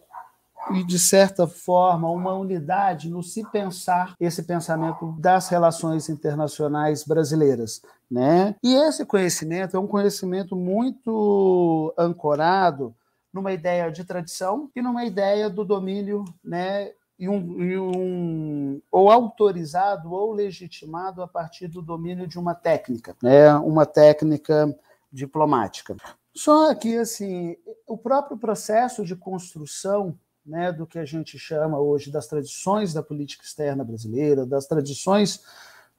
e 0.73 0.83
de 0.83 0.99
certa 0.99 1.47
forma 1.47 2.11
uma 2.11 2.33
unidade 2.35 3.09
no 3.09 3.23
se 3.23 3.49
pensar 3.51 4.17
esse 4.19 4.43
pensamento 4.43 5.15
das 5.17 5.49
relações 5.49 6.09
internacionais 6.09 7.05
brasileiras, 7.05 7.83
né? 8.11 8.57
E 8.65 8.75
esse 8.75 9.07
conhecimento 9.07 9.77
é 9.77 9.81
um 9.81 9.87
conhecimento 9.87 10.57
muito 10.57 11.95
ancorado 11.97 12.93
numa 13.33 13.53
ideia 13.53 13.93
de 13.93 14.03
tradição 14.03 14.69
e 14.75 14.83
numa 14.83 15.05
ideia 15.05 15.49
do 15.49 15.65
domínio, 15.65 16.25
né, 16.43 16.91
e 17.19 17.29
um, 17.29 17.63
e 17.63 17.79
um, 17.79 18.83
ou 18.91 19.11
autorizado 19.11 20.13
ou 20.13 20.33
legitimado 20.33 21.23
a 21.23 21.29
partir 21.29 21.67
do 21.69 21.81
domínio 21.81 22.27
de 22.27 22.39
uma 22.39 22.55
técnica, 22.55 23.17
né? 23.23 23.55
uma 23.55 23.87
técnica 23.87 24.75
diplomática. 25.11 25.97
Só 26.35 26.75
que 26.75 26.99
assim, 26.99 27.57
o 27.87 27.97
próprio 27.97 28.37
processo 28.37 29.05
de 29.05 29.17
construção 29.17 30.19
né, 30.45 30.71
do 30.71 30.87
que 30.87 30.99
a 30.99 31.05
gente 31.05 31.39
chama 31.39 31.79
hoje 31.79 32.11
das 32.11 32.27
tradições 32.27 32.93
da 32.93 33.03
política 33.03 33.45
externa 33.45 33.83
brasileira, 33.83 34.47
das 34.47 34.67
tradições 34.67 35.43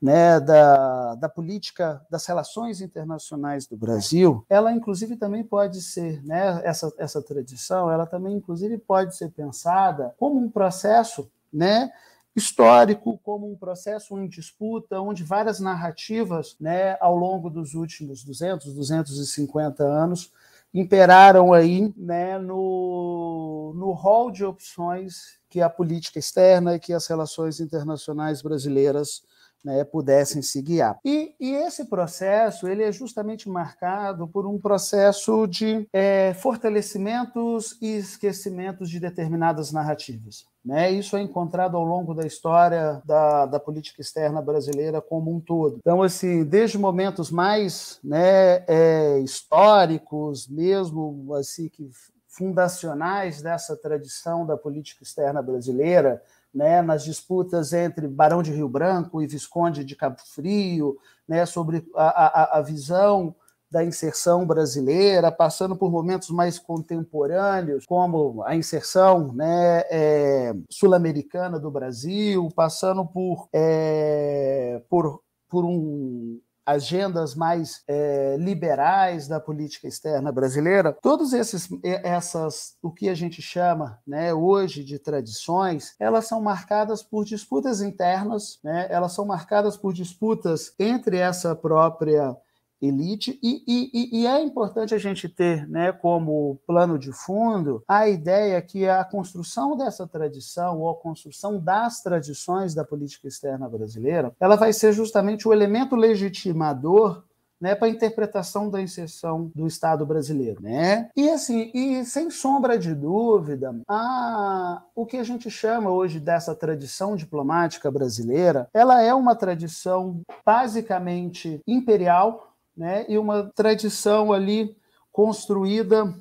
né, 0.01 0.39
da, 0.39 1.15
da 1.15 1.27
política 1.27 2.05
das 2.09 2.25
relações 2.25 2.81
internacionais 2.81 3.65
do 3.65 3.75
Brasil, 3.75 4.45
ela 4.47 4.71
inclusive 4.71 5.15
também 5.15 5.43
pode 5.43 5.81
ser, 5.81 6.23
né, 6.23 6.61
essa, 6.63 6.93
essa 6.97 7.21
tradição, 7.21 7.91
ela 7.91 8.05
também 8.05 8.35
inclusive 8.35 8.77
pode 8.77 9.15
ser 9.15 9.31
pensada 9.31 10.13
como 10.17 10.39
um 10.39 10.49
processo 10.49 11.29
né, 11.51 11.91
histórico, 12.35 13.19
como 13.23 13.51
um 13.51 13.55
processo 13.55 14.15
em 14.19 14.27
disputa, 14.27 15.01
onde 15.01 15.23
várias 15.23 15.59
narrativas 15.59 16.55
né, 16.59 16.95
ao 17.01 17.15
longo 17.15 17.49
dos 17.49 17.73
últimos 17.73 18.23
200, 18.23 18.73
250 18.75 19.83
anos 19.83 20.31
imperaram 20.71 21.53
aí 21.53 21.91
né, 21.97 22.37
no, 22.37 23.73
no 23.75 23.91
rol 23.93 24.29
de 24.29 24.45
opções 24.45 25.39
que 25.49 25.61
a 25.61 25.69
política 25.69 26.19
externa 26.19 26.75
e 26.75 26.79
que 26.79 26.93
as 26.93 27.07
relações 27.07 27.59
internacionais 27.59 28.43
brasileiras 28.43 29.23
né, 29.63 29.83
pudessem 29.83 30.41
se 30.41 30.61
guiar. 30.61 30.97
E, 31.03 31.35
e, 31.39 31.55
esse 31.55 31.85
processo 31.85 32.67
ele 32.67 32.83
é 32.83 32.91
justamente 32.91 33.49
marcado 33.49 34.27
por 34.27 34.45
um 34.45 34.59
processo 34.59 35.45
de 35.47 35.87
é, 35.91 36.33
fortalecimentos 36.33 37.77
e 37.81 37.97
esquecimentos 37.97 38.89
de 38.89 38.99
determinadas 38.99 39.71
narrativas. 39.71 40.45
Né? 40.63 40.91
Isso 40.91 41.15
é 41.15 41.21
encontrado 41.21 41.77
ao 41.77 41.83
longo 41.83 42.13
da 42.13 42.25
história 42.25 43.01
da, 43.05 43.45
da 43.45 43.59
política 43.59 44.01
externa 44.01 44.41
brasileira 44.41 45.01
como 45.01 45.33
um 45.33 45.39
todo. 45.39 45.77
Então, 45.79 46.01
assim, 46.03 46.43
desde 46.43 46.77
momentos 46.77 47.31
mais 47.31 47.99
né, 48.03 48.63
é, 48.67 49.19
históricos, 49.19 50.47
mesmo 50.47 51.33
assim 51.33 51.69
que 51.69 51.89
fundacionais 52.37 53.41
dessa 53.41 53.75
tradição 53.75 54.45
da 54.45 54.55
política 54.55 55.03
externa 55.03 55.41
brasileira, 55.41 56.21
né, 56.57 56.81
nas 56.81 57.03
disputas 57.03 57.71
entre 57.71 58.07
Barão 58.07 58.41
de 58.41 58.51
Rio 58.51 58.67
Branco 58.67 59.21
e 59.21 59.27
Visconde 59.27 59.85
de 59.85 59.95
Cabo 59.95 60.17
Frio, 60.33 60.97
né, 61.27 61.45
sobre 61.45 61.87
a, 61.95 62.55
a, 62.55 62.57
a 62.57 62.61
visão 62.61 63.35
da 63.69 63.83
inserção 63.83 64.45
brasileira, 64.45 65.31
passando 65.31 65.75
por 65.75 65.91
momentos 65.91 66.29
mais 66.29 66.57
contemporâneos, 66.57 67.85
como 67.85 68.41
a 68.43 68.55
inserção 68.55 69.31
né, 69.33 69.83
é, 69.91 70.55
sul-americana 70.69 71.59
do 71.59 71.69
Brasil, 71.69 72.49
passando 72.55 73.05
por, 73.05 73.47
é, 73.53 74.81
por, 74.89 75.21
por 75.47 75.63
um, 75.63 76.39
agendas 76.67 77.33
mais 77.33 77.81
é, 77.87 78.35
liberais 78.37 79.25
da 79.25 79.39
política 79.39 79.87
externa 79.87 80.33
brasileira, 80.33 80.91
todos 81.01 81.31
esses 81.31 81.69
essas 81.81 82.75
o 82.83 82.91
que 82.91 83.07
a 83.07 83.15
gente 83.15 83.41
chama 83.41 83.99
né, 84.05 84.33
hoje 84.33 84.83
de 84.83 84.99
tradições, 84.99 85.95
elas 85.97 86.27
são 86.27 86.41
marcadas 86.41 87.01
por 87.01 87.23
disputas 87.23 87.81
internas, 87.81 88.59
né, 88.61 88.85
elas 88.89 89.13
são 89.13 89.25
marcadas 89.25 89.77
por 89.77 89.93
disputas 89.93 90.73
entre 90.77 91.17
essa 91.17 91.55
própria 91.55 92.35
elite, 92.81 93.39
e, 93.41 93.63
e, 93.67 94.21
e, 94.21 94.27
é 94.27 94.41
importante 94.41 94.93
a 94.93 94.97
gente 94.97 95.27
ter 95.27 95.67
né, 95.67 95.91
como 95.91 96.59
plano 96.67 96.97
de 96.99 97.11
fundo 97.11 97.83
a 97.87 98.07
ideia 98.07 98.61
que 98.61 98.87
a 98.87 99.03
construção 99.03 99.75
dessa 99.75 100.07
tradição, 100.07 100.79
ou 100.79 100.89
a 100.89 100.95
construção 100.95 101.59
das 101.59 102.01
tradições 102.01 102.75
da 102.75 102.83
política 102.83 103.27
externa 103.27 103.67
brasileira, 103.67 104.31
ela 104.39 104.55
vai 104.55 104.71
ser 104.73 104.93
justamente 104.93 105.47
o 105.47 105.53
elemento 105.53 105.95
legitimador 105.95 107.23
né, 107.59 107.75
para 107.75 107.87
a 107.87 107.91
interpretação 107.91 108.69
da 108.69 108.81
inserção 108.81 109.51
do 109.53 109.67
Estado 109.67 110.05
brasileiro. 110.05 110.61
Né? 110.61 111.09
E 111.15 111.29
assim, 111.29 111.71
e 111.73 112.05
sem 112.05 112.29
sombra 112.29 112.77
de 112.77 112.93
dúvida, 112.93 113.75
a, 113.87 114.81
o 114.95 115.05
que 115.05 115.17
a 115.17 115.23
gente 115.23 115.49
chama 115.49 115.89
hoje 115.89 116.19
dessa 116.19 116.55
tradição 116.55 117.15
diplomática 117.15 117.91
brasileira, 117.91 118.69
ela 118.73 119.01
é 119.01 119.13
uma 119.13 119.35
tradição 119.35 120.21
basicamente 120.45 121.61
imperial, 121.67 122.53
né, 122.77 123.05
e 123.09 123.17
uma 123.17 123.51
tradição 123.55 124.31
ali 124.31 124.75
construída 125.11 126.13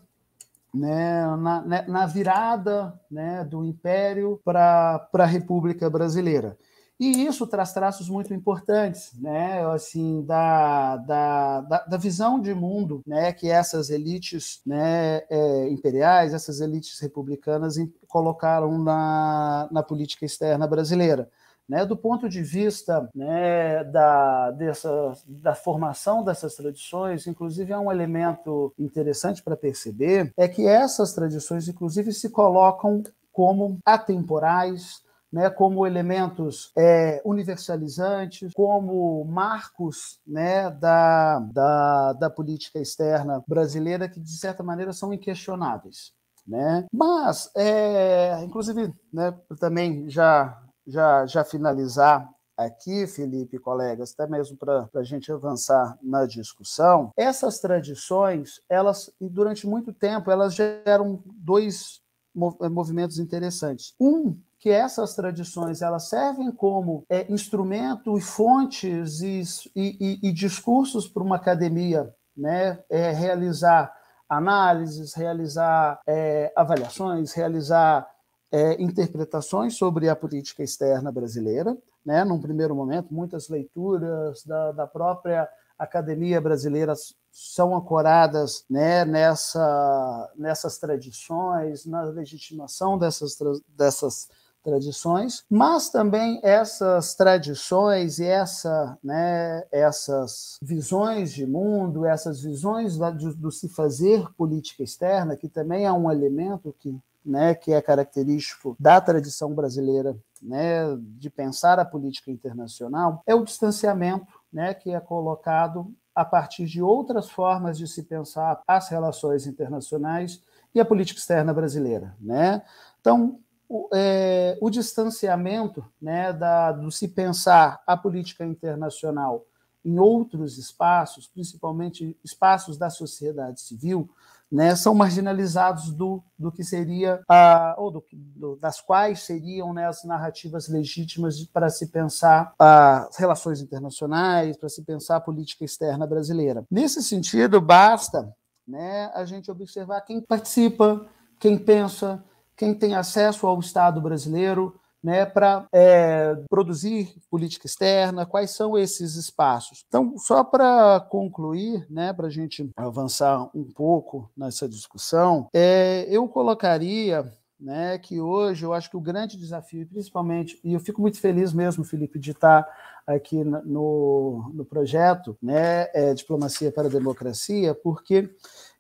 né, 0.73 1.27
na, 1.37 1.61
né, 1.63 1.85
na, 1.87 2.07
virada 2.07 2.99
né, 3.11 3.45
do 3.45 3.65
Império 3.65 4.41
para 4.45 5.09
a 5.13 5.27
República 5.27 5.89
Brasileira. 5.89 6.57
E 6.99 7.27
isso 7.27 7.47
traz 7.47 7.75
traços 7.75 8.09
muito 8.09 8.33
importantes, 8.33 9.13
né? 9.21 9.63
assim, 9.67 10.23
da, 10.23 10.97
da, 10.97 11.61
da, 11.61 11.97
visão 11.99 12.41
de 12.41 12.55
mundo 12.55 13.03
né? 13.07 13.35
que 13.35 13.51
essas 13.51 13.91
elites 13.91 14.63
né? 14.65 15.19
É, 15.29 15.69
imperiais, 15.69 16.33
essas 16.33 16.63
elites 16.63 16.99
republicanas 16.99 17.77
colocaram 18.09 18.79
na, 18.79 19.69
na 19.71 19.83
política 19.83 20.25
externa 20.25 20.67
brasileira. 20.67 21.29
Né, 21.69 21.85
do 21.85 21.97
ponto 21.97 22.29
de 22.29 22.43
vista 22.43 23.11
né, 23.13 23.83
da, 23.83 24.53
dessa, 24.53 25.13
da 25.27 25.53
formação 25.53 26.23
dessas 26.23 26.55
tradições, 26.55 27.27
inclusive 27.27 27.73
é 27.73 27.79
um 27.79 27.91
elemento 27.91 28.73
interessante 28.79 29.43
para 29.43 29.57
perceber, 29.57 30.33
é 30.37 30.47
que 30.47 30.65
essas 30.65 31.13
tradições, 31.13 31.67
inclusive, 31.67 32.13
se 32.13 32.31
colocam 32.31 33.03
como 33.33 33.79
atemporais, 33.85 35.05
né, 35.33 35.51
como 35.51 35.87
elementos 35.87 36.73
é, 36.77 37.21
universalizantes, 37.25 38.53
como 38.55 39.25
marcos 39.25 40.19
né, 40.27 40.71
da, 40.71 41.41
da, 41.41 42.13
da 42.15 42.31
política 42.31 42.79
externa 42.79 43.43
brasileira 43.47 44.09
que, 44.09 44.21
de 44.21 44.39
certa 44.39 44.63
maneira, 44.63 44.93
são 44.93 45.13
inquestionáveis. 45.13 46.13
Né? 46.47 46.87
Mas, 46.93 47.51
é, 47.57 48.43
inclusive, 48.45 48.95
né, 49.13 49.37
também 49.59 50.09
já, 50.09 50.57
já, 50.87 51.27
já 51.27 51.45
finalizar 51.45 52.29
aqui, 52.57 53.07
Felipe 53.07 53.57
e 53.57 53.61
colegas, 53.61 54.15
até 54.17 54.31
mesmo 54.31 54.57
para 54.57 54.89
a 54.95 55.03
gente 55.03 55.31
avançar 55.31 55.99
na 56.03 56.25
discussão, 56.25 57.13
essas 57.17 57.59
tradições, 57.59 58.61
elas, 58.69 59.13
durante 59.21 59.67
muito 59.67 59.93
tempo, 59.93 60.31
elas 60.31 60.55
geram 60.55 61.23
dois 61.27 62.01
movimentos 62.35 63.19
interessantes. 63.19 63.95
Um 64.01 64.39
que 64.59 64.71
essas 64.71 65.15
tradições 65.15 65.83
elas 65.83 66.09
servem 66.09 66.51
como 66.51 67.05
é, 67.09 67.31
instrumento 67.31 68.17
e 68.17 68.21
fontes 68.21 69.21
e, 69.21 69.43
e, 69.75 70.19
e 70.23 70.33
discursos 70.33 71.07
para 71.07 71.23
uma 71.23 71.37
academia 71.37 72.13
né, 72.37 72.83
é, 72.91 73.13
realizar 73.13 73.93
análises, 74.29 75.15
realizar 75.15 76.01
é, 76.07 76.53
avaliações, 76.57 77.33
realizar 77.33 78.07
é, 78.51 78.81
interpretações 78.83 79.75
sobre 79.75 80.09
a 80.09 80.17
política 80.17 80.63
externa 80.63 81.11
brasileira. 81.11 81.77
Né, 82.05 82.25
num 82.25 82.41
primeiro 82.41 82.73
momento, 82.73 83.13
muitas 83.13 83.49
leituras 83.49 84.45
da, 84.45 84.71
da 84.71 84.87
própria 84.87 85.49
academia 85.77 86.41
brasileira 86.41 86.95
são 87.33 87.75
ancoradas 87.75 88.65
né, 88.71 89.05
nessa, 89.05 90.33
nessas 90.37 90.79
tradições, 90.79 91.85
na 91.85 92.03
legitimação 92.05 92.97
dessas, 92.97 93.37
dessas 93.77 94.29
tradições, 94.63 95.45
mas 95.49 95.91
também 95.91 96.41
essas 96.43 97.15
tradições 97.15 98.19
e 98.19 98.25
essa, 98.25 98.99
né, 99.03 99.65
essas 99.71 100.59
visões 100.61 101.33
de 101.33 101.47
mundo, 101.47 102.05
essas 102.05 102.43
visões 102.43 102.97
do 103.37 103.53
se 103.53 103.69
fazer 103.69 104.27
política 104.37 104.83
externa, 104.83 105.37
que 105.37 105.49
também 105.49 105.85
é 105.85 105.93
um 105.93 106.11
elemento 106.11 106.75
que 106.79 106.99
né, 107.27 107.55
que 107.55 107.73
é 107.73 107.83
característico 107.83 108.77
da 108.79 109.01
tradição 109.01 109.53
brasileira 109.53 110.17
né, 110.41 110.97
de 111.01 111.29
pensar 111.29 111.79
a 111.79 111.85
política 111.85 112.31
internacional, 112.31 113.23
é 113.27 113.35
o 113.35 113.45
distanciamento 113.45 114.33
né, 114.53 114.73
que 114.73 114.91
é 114.91 115.01
colocado 115.01 115.93
a 116.15 116.25
partir 116.25 116.65
de 116.65 116.81
outras 116.81 117.29
formas 117.29 117.77
de 117.77 117.87
se 117.87 118.05
pensar 118.05 118.63
as 118.67 118.89
relações 118.89 119.47
internacionais 119.47 120.43
e 120.75 120.81
a 120.81 120.85
política 120.85 121.21
externa 121.21 121.53
brasileira. 121.53 122.17
Né? 122.21 122.63
Então, 123.01 123.41
o, 123.69 123.89
é, 123.93 124.57
o 124.61 124.71
distanciamento 124.71 125.85
né, 126.01 126.33
da, 126.33 126.73
do 126.73 126.91
se 126.91 127.09
pensar 127.09 127.83
a 127.87 127.97
política 127.97 128.47
internacional 128.47 129.45
em 129.85 129.99
outros 129.99 130.59
espaços, 130.59 131.27
principalmente 131.29 132.19
espaços 132.25 132.77
da 132.77 132.91
sociedade 132.91 133.61
civil, 133.61 134.11
né, 134.51 134.77
são 134.77 134.95
marginalizados 134.95 135.93
do, 135.93 136.23
do 136.39 136.53
que 136.53 136.63
seria, 136.63 137.21
a, 137.29 137.75
ou 137.79 137.91
do, 137.91 138.05
do, 138.13 138.57
das 138.57 138.81
quais 138.81 139.21
seriam 139.21 139.73
né, 139.73 139.87
as 139.87 140.05
narrativas 140.05 140.69
legítimas 140.69 141.45
para 141.45 141.69
se 141.69 141.89
pensar 141.89 142.55
as 142.59 143.17
relações 143.17 143.61
internacionais, 143.61 144.57
para 144.57 144.69
se 144.69 144.83
pensar 144.83 145.17
a 145.17 145.21
política 145.21 145.65
externa 145.65 146.07
brasileira. 146.07 146.65
Nesse 146.71 147.03
sentido, 147.03 147.61
basta 147.61 148.33
né, 148.67 149.11
a 149.15 149.25
gente 149.25 149.51
observar 149.51 150.01
quem 150.03 150.21
participa, 150.21 151.07
quem 151.39 151.59
pensa, 151.59 152.23
quem 152.57 152.75
tem 152.75 152.95
acesso 152.95 153.47
ao 153.47 153.59
Estado 153.61 154.01
brasileiro 154.01 154.79
né, 155.07 155.25
para 155.25 155.69
é, 155.73 156.35
produzir 156.51 157.15
política 157.31 157.65
externa, 157.65 158.27
quais 158.27 158.51
são 158.51 158.77
esses 158.77 159.15
espaços. 159.15 159.85
Então, 159.87 160.19
só 160.19 160.43
para 160.43 160.99
concluir, 161.09 161.87
né, 161.89 162.13
para 162.13 162.27
a 162.27 162.31
gente 162.31 162.69
avançar 162.77 163.49
um 163.55 163.63
pouco 163.73 164.29
nessa 164.37 164.69
discussão, 164.69 165.49
é, 165.55 166.09
eu 166.11 166.27
colocaria 166.27 167.25
né, 167.59 167.97
que 167.99 168.21
hoje 168.21 168.67
eu 168.67 168.73
acho 168.73 168.91
que 168.91 168.97
o 168.97 169.01
grande 169.01 169.37
desafio, 169.37 169.87
principalmente, 169.87 170.59
e 170.65 170.75
eu 170.75 170.81
fico 170.81 171.01
muito 171.01 171.21
feliz 171.21 171.53
mesmo, 171.53 171.85
Felipe, 171.85 172.19
de 172.19 172.33
estar 172.33 172.67
aqui 173.07 173.45
no, 173.45 174.51
no 174.53 174.65
projeto 174.65 175.39
né, 175.41 175.87
é, 175.95 176.13
Diplomacia 176.15 176.73
para 176.73 176.89
a 176.89 176.91
Democracia, 176.91 177.77
porque 177.77 178.29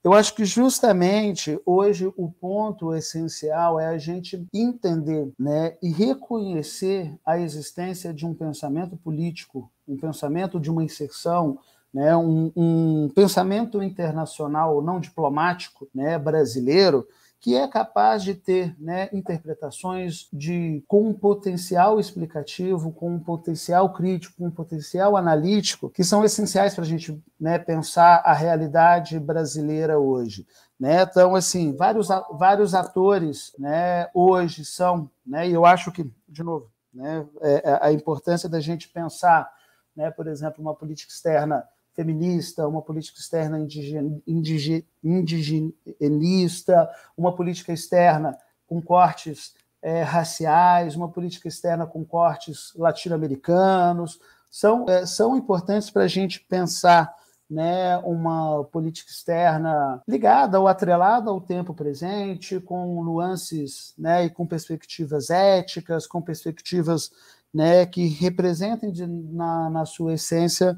eu 0.06 0.12
acho 0.12 0.36
que 0.36 0.44
justamente 0.44 1.60
hoje 1.66 2.06
o 2.16 2.30
ponto 2.30 2.94
essencial 2.94 3.80
é 3.80 3.88
a 3.88 3.98
gente 3.98 4.46
entender 4.54 5.32
né, 5.36 5.76
e 5.82 5.90
reconhecer 5.90 7.12
a 7.26 7.40
existência 7.40 8.14
de 8.14 8.24
um 8.24 8.32
pensamento 8.32 8.96
político, 8.96 9.68
um 9.86 9.96
pensamento 9.96 10.60
de 10.60 10.70
uma 10.70 10.84
inserção, 10.84 11.58
né, 11.92 12.16
um, 12.16 12.52
um 12.54 13.10
pensamento 13.16 13.82
internacional 13.82 14.80
não 14.80 15.00
diplomático 15.00 15.88
né, 15.92 16.16
brasileiro 16.16 17.04
que 17.40 17.54
é 17.54 17.68
capaz 17.68 18.22
de 18.22 18.34
ter 18.34 18.74
né, 18.80 19.08
interpretações 19.12 20.28
de, 20.32 20.82
com 20.88 21.08
um 21.08 21.14
potencial 21.14 22.00
explicativo, 22.00 22.92
com 22.92 23.14
um 23.14 23.20
potencial 23.20 23.92
crítico, 23.92 24.36
com 24.38 24.46
um 24.46 24.50
potencial 24.50 25.16
analítico, 25.16 25.90
que 25.90 26.02
são 26.02 26.24
essenciais 26.24 26.74
para 26.74 26.84
a 26.84 26.86
gente 26.86 27.22
né, 27.38 27.58
pensar 27.58 28.22
a 28.24 28.32
realidade 28.32 29.18
brasileira 29.20 29.98
hoje. 29.98 30.46
Né? 30.78 31.02
Então, 31.02 31.34
assim, 31.34 31.74
vários, 31.76 32.08
vários 32.32 32.74
atores 32.74 33.52
né, 33.58 34.08
hoje 34.14 34.64
são, 34.64 35.10
né, 35.24 35.48
e 35.48 35.52
eu 35.52 35.64
acho 35.64 35.92
que, 35.92 36.10
de 36.28 36.42
novo, 36.42 36.70
né, 36.92 37.26
é, 37.42 37.70
é 37.70 37.78
a 37.82 37.92
importância 37.92 38.48
da 38.48 38.60
gente 38.60 38.88
pensar, 38.88 39.50
né, 39.94 40.10
por 40.10 40.26
exemplo, 40.26 40.60
uma 40.60 40.74
política 40.74 41.12
externa 41.12 41.64
feminista, 41.96 42.68
uma 42.68 42.82
política 42.82 43.18
externa 43.18 43.58
indigen, 43.58 44.22
indigen, 44.26 44.84
indigenista, 45.02 46.88
uma 47.16 47.34
política 47.34 47.72
externa 47.72 48.38
com 48.68 48.80
cortes 48.82 49.54
é, 49.80 50.02
raciais, 50.02 50.94
uma 50.94 51.08
política 51.08 51.48
externa 51.48 51.86
com 51.86 52.04
cortes 52.04 52.72
latino-americanos, 52.76 54.20
são, 54.50 54.84
é, 54.88 55.06
são 55.06 55.36
importantes 55.36 55.90
para 55.90 56.02
a 56.02 56.08
gente 56.08 56.40
pensar 56.40 57.14
né, 57.48 57.96
uma 57.98 58.64
política 58.64 59.10
externa 59.10 60.02
ligada 60.06 60.60
ou 60.60 60.66
atrelada 60.66 61.30
ao 61.30 61.40
tempo 61.40 61.72
presente, 61.72 62.60
com 62.60 63.02
nuances 63.04 63.94
né, 63.96 64.24
e 64.24 64.30
com 64.30 64.46
perspectivas 64.46 65.30
éticas, 65.30 66.06
com 66.06 66.20
perspectivas 66.20 67.10
né, 67.54 67.86
que 67.86 68.08
representem 68.08 68.90
de, 68.90 69.06
na, 69.06 69.70
na 69.70 69.86
sua 69.86 70.14
essência 70.14 70.76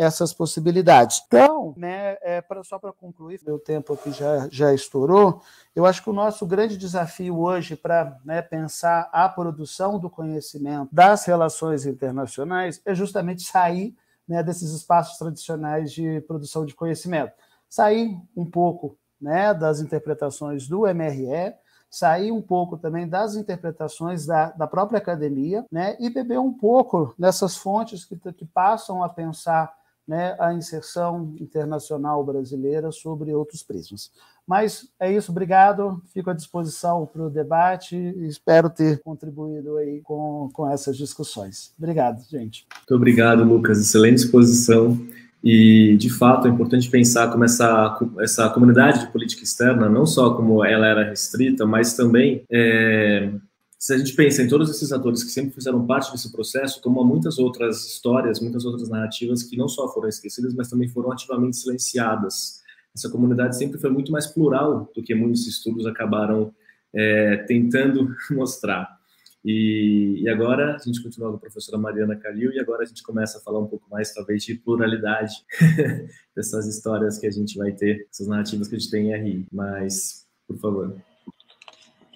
essas 0.00 0.32
possibilidades. 0.32 1.22
Então, 1.26 1.74
né, 1.76 2.16
é, 2.22 2.40
pra, 2.40 2.64
só 2.64 2.78
para 2.78 2.90
concluir, 2.90 3.38
meu 3.44 3.58
tempo 3.58 3.92
aqui 3.92 4.10
já, 4.12 4.48
já 4.50 4.72
estourou, 4.72 5.42
eu 5.76 5.84
acho 5.84 6.02
que 6.02 6.08
o 6.08 6.14
nosso 6.14 6.46
grande 6.46 6.78
desafio 6.78 7.38
hoje 7.38 7.76
para 7.76 8.18
né, 8.24 8.40
pensar 8.40 9.10
a 9.12 9.28
produção 9.28 9.98
do 9.98 10.08
conhecimento 10.08 10.88
das 10.90 11.26
relações 11.26 11.84
internacionais 11.84 12.80
é 12.86 12.94
justamente 12.94 13.42
sair 13.42 13.94
né, 14.26 14.42
desses 14.42 14.72
espaços 14.72 15.18
tradicionais 15.18 15.92
de 15.92 16.22
produção 16.22 16.64
de 16.64 16.74
conhecimento. 16.74 17.34
Sair 17.68 18.18
um 18.34 18.46
pouco 18.46 18.96
né, 19.20 19.52
das 19.52 19.80
interpretações 19.80 20.66
do 20.66 20.86
MRE, 20.94 21.52
sair 21.90 22.32
um 22.32 22.40
pouco 22.40 22.78
também 22.78 23.06
das 23.06 23.34
interpretações 23.34 24.24
da, 24.24 24.50
da 24.52 24.66
própria 24.66 24.96
academia, 24.96 25.66
né, 25.70 25.94
e 26.00 26.08
beber 26.08 26.38
um 26.38 26.54
pouco 26.54 27.14
nessas 27.18 27.54
fontes 27.58 28.02
que, 28.02 28.16
que 28.16 28.46
passam 28.46 29.04
a 29.04 29.08
pensar 29.10 29.78
né, 30.06 30.36
a 30.38 30.52
inserção 30.52 31.34
internacional 31.38 32.24
brasileira 32.24 32.90
sobre 32.90 33.32
outros 33.32 33.62
prismas. 33.62 34.10
Mas 34.46 34.88
é 34.98 35.12
isso, 35.12 35.30
obrigado. 35.30 36.02
Fico 36.12 36.30
à 36.30 36.32
disposição 36.32 37.06
para 37.06 37.22
o 37.22 37.30
debate 37.30 37.94
e 37.94 38.26
espero 38.26 38.68
ter 38.68 39.00
contribuído 39.00 39.76
aí 39.76 40.00
com, 40.00 40.50
com 40.52 40.68
essas 40.68 40.96
discussões. 40.96 41.72
Obrigado, 41.78 42.20
gente. 42.28 42.66
Muito 42.76 42.94
obrigado, 42.96 43.44
Lucas. 43.44 43.78
Excelente 43.78 44.18
exposição. 44.18 44.98
E, 45.42 45.96
de 45.96 46.10
fato, 46.10 46.46
é 46.46 46.50
importante 46.50 46.90
pensar 46.90 47.30
como 47.30 47.44
essa, 47.44 47.98
essa 48.18 48.48
comunidade 48.50 49.00
de 49.00 49.12
política 49.12 49.42
externa, 49.42 49.88
não 49.88 50.04
só 50.04 50.34
como 50.34 50.64
ela 50.64 50.86
era 50.86 51.08
restrita, 51.08 51.64
mas 51.64 51.94
também 51.94 52.42
é, 52.50 53.32
se 53.80 53.94
a 53.94 53.96
gente 53.98 54.12
pensa 54.14 54.42
em 54.42 54.46
todos 54.46 54.68
esses 54.68 54.92
atores 54.92 55.24
que 55.24 55.30
sempre 55.30 55.54
fizeram 55.54 55.86
parte 55.86 56.12
desse 56.12 56.30
processo, 56.30 56.82
como 56.82 57.00
há 57.00 57.04
muitas 57.04 57.38
outras 57.38 57.86
histórias, 57.86 58.38
muitas 58.38 58.66
outras 58.66 58.90
narrativas 58.90 59.42
que 59.42 59.56
não 59.56 59.68
só 59.68 59.88
foram 59.88 60.06
esquecidas, 60.06 60.52
mas 60.52 60.68
também 60.68 60.86
foram 60.86 61.10
ativamente 61.10 61.56
silenciadas. 61.56 62.60
Essa 62.94 63.08
comunidade 63.08 63.56
sempre 63.56 63.80
foi 63.80 63.88
muito 63.88 64.12
mais 64.12 64.26
plural 64.26 64.92
do 64.94 65.02
que 65.02 65.14
muitos 65.14 65.46
estudos 65.46 65.86
acabaram 65.86 66.54
é, 66.92 67.38
tentando 67.48 68.14
mostrar. 68.30 69.00
E, 69.42 70.20
e, 70.24 70.28
agora 70.28 70.74
a 70.74 70.78
gente 70.78 71.02
continua 71.02 71.30
com 71.30 71.36
a 71.36 71.40
professora 71.40 71.78
Mariana 71.78 72.14
Calil 72.16 72.52
e 72.52 72.60
agora 72.60 72.82
a 72.82 72.86
gente 72.86 73.02
começa 73.02 73.38
a 73.38 73.40
falar 73.40 73.60
um 73.60 73.66
pouco 73.66 73.88
mais, 73.90 74.12
talvez, 74.12 74.44
de 74.44 74.56
pluralidade 74.56 75.32
dessas 76.36 76.66
histórias 76.66 77.16
que 77.16 77.26
a 77.26 77.30
gente 77.30 77.56
vai 77.56 77.72
ter, 77.72 78.06
essas 78.12 78.26
narrativas 78.26 78.68
que 78.68 78.76
a 78.76 78.78
gente 78.78 78.90
tem 78.90 79.10
em 79.10 79.16
RI. 79.16 79.46
Mas, 79.50 80.26
por 80.46 80.58
favor. 80.58 81.09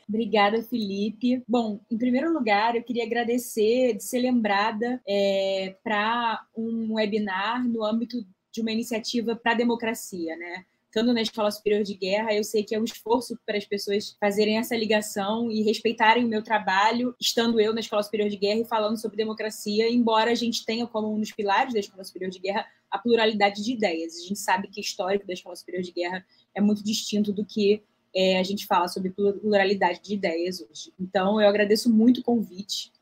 Obrigada, 0.08 0.62
Felipe. 0.62 1.42
Bom, 1.48 1.80
em 1.90 1.96
primeiro 1.96 2.32
lugar, 2.32 2.76
eu 2.76 2.82
queria 2.82 3.04
agradecer 3.04 3.94
de 3.94 4.04
ser 4.04 4.20
lembrada 4.20 5.00
é, 5.08 5.76
para 5.82 6.44
um 6.56 6.94
webinar 6.94 7.66
no 7.66 7.84
âmbito 7.84 8.24
de 8.52 8.60
uma 8.60 8.70
iniciativa 8.70 9.34
para 9.34 9.52
a 9.52 9.56
democracia, 9.56 10.36
né? 10.36 10.64
Estando 10.86 11.12
na 11.12 11.22
Escola 11.22 11.50
Superior 11.50 11.82
de 11.82 11.94
Guerra, 11.94 12.32
eu 12.32 12.44
sei 12.44 12.62
que 12.62 12.72
é 12.72 12.78
um 12.78 12.84
esforço 12.84 13.36
para 13.44 13.58
as 13.58 13.64
pessoas 13.64 14.16
fazerem 14.20 14.58
essa 14.58 14.76
ligação 14.76 15.50
e 15.50 15.60
respeitarem 15.62 16.24
o 16.24 16.28
meu 16.28 16.40
trabalho, 16.40 17.16
estando 17.20 17.58
eu 17.58 17.74
na 17.74 17.80
Escola 17.80 18.00
Superior 18.00 18.30
de 18.30 18.36
Guerra 18.36 18.60
e 18.60 18.64
falando 18.64 18.96
sobre 18.96 19.16
democracia, 19.16 19.90
embora 19.90 20.30
a 20.30 20.36
gente 20.36 20.64
tenha 20.64 20.86
como 20.86 21.12
um 21.12 21.18
dos 21.18 21.32
pilares 21.32 21.74
da 21.74 21.80
Escola 21.80 22.04
Superior 22.04 22.30
de 22.30 22.38
Guerra 22.38 22.64
a 22.88 22.96
pluralidade 22.96 23.64
de 23.64 23.72
ideias. 23.72 24.20
A 24.20 24.28
gente 24.28 24.38
sabe 24.38 24.68
que 24.68 24.78
o 24.78 24.82
histórico 24.82 25.26
da 25.26 25.32
Escola 25.32 25.56
Superior 25.56 25.82
de 25.82 25.90
Guerra 25.90 26.24
é 26.54 26.60
muito 26.60 26.84
distinto 26.84 27.32
do 27.32 27.44
que 27.44 27.82
é, 28.14 28.38
a 28.38 28.42
gente 28.42 28.66
fala 28.66 28.86
sobre 28.86 29.10
pluralidade 29.10 30.00
de 30.00 30.14
ideias 30.14 30.60
hoje. 30.60 30.92
Então, 30.98 31.40
eu 31.40 31.48
agradeço 31.48 31.92
muito 31.92 32.20
o 32.20 32.24
convite. 32.24 32.92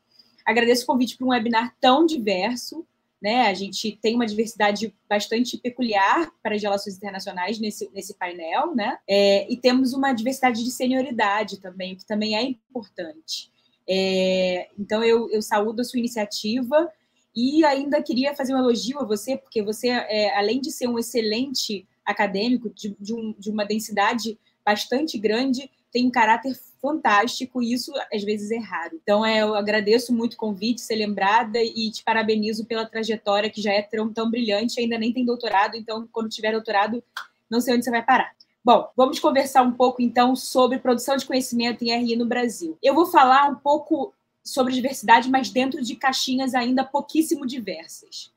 Agradeço 0.45 0.83
o 0.83 0.87
convite 0.87 1.15
para 1.15 1.25
um 1.25 1.29
webinar 1.29 1.75
tão 1.79 2.05
diverso. 2.05 2.85
Né? 3.21 3.47
A 3.47 3.53
gente 3.53 3.97
tem 4.01 4.15
uma 4.15 4.25
diversidade 4.25 4.93
bastante 5.07 5.57
peculiar 5.57 6.29
para 6.41 6.55
as 6.55 6.61
relações 6.61 6.97
internacionais 6.97 7.59
nesse, 7.59 7.89
nesse 7.93 8.13
painel, 8.15 8.75
né? 8.75 8.97
É, 9.07 9.49
e 9.49 9.55
temos 9.55 9.93
uma 9.93 10.11
diversidade 10.11 10.61
de 10.61 10.69
senioridade 10.69 11.61
também, 11.61 11.93
o 11.93 11.97
que 11.97 12.05
também 12.05 12.35
é 12.35 12.41
importante. 12.41 13.49
É, 13.87 14.67
então, 14.77 15.01
eu, 15.03 15.29
eu 15.29 15.41
saúdo 15.41 15.81
a 15.81 15.85
sua 15.85 15.99
iniciativa 15.99 16.91
e 17.33 17.63
ainda 17.63 18.01
queria 18.03 18.35
fazer 18.35 18.53
um 18.53 18.59
elogio 18.59 18.99
a 18.99 19.05
você, 19.05 19.37
porque 19.37 19.63
você, 19.63 19.87
é, 19.87 20.37
além 20.37 20.59
de 20.59 20.71
ser 20.71 20.87
um 20.87 20.99
excelente 20.99 21.87
acadêmico, 22.05 22.69
de, 22.69 22.95
de, 22.99 23.13
um, 23.13 23.33
de 23.39 23.49
uma 23.49 23.65
densidade 23.65 24.37
bastante 24.65 25.17
grande, 25.17 25.69
tem 25.91 26.07
um 26.07 26.11
caráter 26.11 26.57
fantástico 26.81 27.61
e 27.61 27.71
isso 27.71 27.93
às 28.11 28.23
vezes 28.23 28.51
é 28.51 28.57
raro. 28.57 28.99
Então 29.01 29.25
é, 29.25 29.41
eu 29.41 29.55
agradeço 29.55 30.13
muito 30.13 30.33
o 30.33 30.37
convite, 30.37 30.81
ser 30.81 30.95
lembrada 30.95 31.61
e 31.61 31.91
te 31.91 32.03
parabenizo 32.03 32.65
pela 32.65 32.85
trajetória 32.85 33.49
que 33.49 33.61
já 33.61 33.71
é 33.71 33.81
tão, 33.81 34.11
tão 34.11 34.29
brilhante, 34.29 34.79
ainda 34.79 34.97
nem 34.97 35.13
tem 35.13 35.23
doutorado, 35.23 35.75
então 35.75 36.07
quando 36.11 36.29
tiver 36.29 36.51
doutorado, 36.51 37.03
não 37.49 37.61
sei 37.61 37.75
onde 37.75 37.85
você 37.85 37.91
vai 37.91 38.03
parar. 38.03 38.35
Bom, 38.65 38.89
vamos 38.95 39.19
conversar 39.19 39.61
um 39.61 39.73
pouco 39.73 40.01
então 40.01 40.35
sobre 40.35 40.79
produção 40.79 41.17
de 41.17 41.25
conhecimento 41.25 41.83
em 41.83 41.91
RI 41.91 42.15
no 42.15 42.25
Brasil. 42.25 42.77
Eu 42.81 42.95
vou 42.95 43.05
falar 43.05 43.49
um 43.49 43.55
pouco 43.55 44.13
sobre 44.43 44.73
diversidade, 44.73 45.29
mas 45.29 45.49
dentro 45.49 45.81
de 45.81 45.95
caixinhas 45.95 46.53
ainda 46.55 46.83
pouquíssimo 46.83 47.45
diversas. 47.45 48.31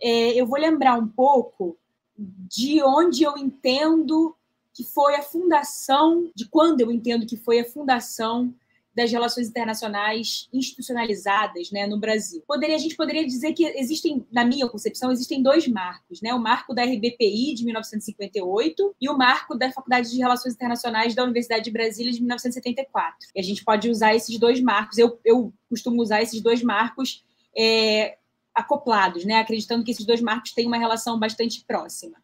É, 0.00 0.32
eu 0.32 0.46
vou 0.46 0.58
lembrar 0.58 0.98
um 0.98 1.06
pouco 1.06 1.76
de 2.16 2.82
onde 2.82 3.22
eu 3.22 3.36
entendo 3.36 4.34
que 4.80 4.84
foi 4.84 5.14
a 5.14 5.22
fundação, 5.22 6.30
de 6.34 6.48
quando 6.48 6.80
eu 6.80 6.90
entendo 6.90 7.26
que 7.26 7.36
foi 7.36 7.60
a 7.60 7.64
fundação 7.66 8.54
das 8.94 9.12
relações 9.12 9.46
internacionais 9.46 10.48
institucionalizadas 10.50 11.70
né, 11.70 11.86
no 11.86 12.00
Brasil. 12.00 12.42
Poderia, 12.46 12.76
a 12.76 12.78
gente 12.78 12.96
poderia 12.96 13.26
dizer 13.26 13.52
que 13.52 13.66
existem, 13.78 14.26
na 14.32 14.42
minha 14.42 14.66
concepção, 14.68 15.12
existem 15.12 15.42
dois 15.42 15.68
marcos, 15.68 16.22
né? 16.22 16.32
O 16.32 16.40
marco 16.40 16.74
da 16.74 16.82
RBPI 16.82 17.54
de 17.54 17.64
1958 17.66 18.96
e 18.98 19.08
o 19.10 19.18
marco 19.18 19.54
da 19.54 19.70
Faculdade 19.70 20.10
de 20.10 20.16
Relações 20.16 20.54
Internacionais 20.54 21.14
da 21.14 21.24
Universidade 21.24 21.64
de 21.64 21.70
Brasília 21.70 22.10
de 22.10 22.20
1974. 22.20 23.28
E 23.34 23.40
a 23.40 23.42
gente 23.42 23.62
pode 23.62 23.88
usar 23.90 24.14
esses 24.14 24.38
dois 24.38 24.62
marcos. 24.62 24.96
Eu, 24.96 25.20
eu 25.22 25.52
costumo 25.68 26.00
usar 26.00 26.22
esses 26.22 26.40
dois 26.40 26.62
marcos 26.62 27.22
é, 27.56 28.16
acoplados, 28.54 29.26
né? 29.26 29.40
Acreditando 29.40 29.84
que 29.84 29.90
esses 29.90 30.06
dois 30.06 30.22
marcos 30.22 30.52
têm 30.52 30.66
uma 30.66 30.78
relação 30.78 31.18
bastante 31.18 31.62
próxima. 31.66 32.16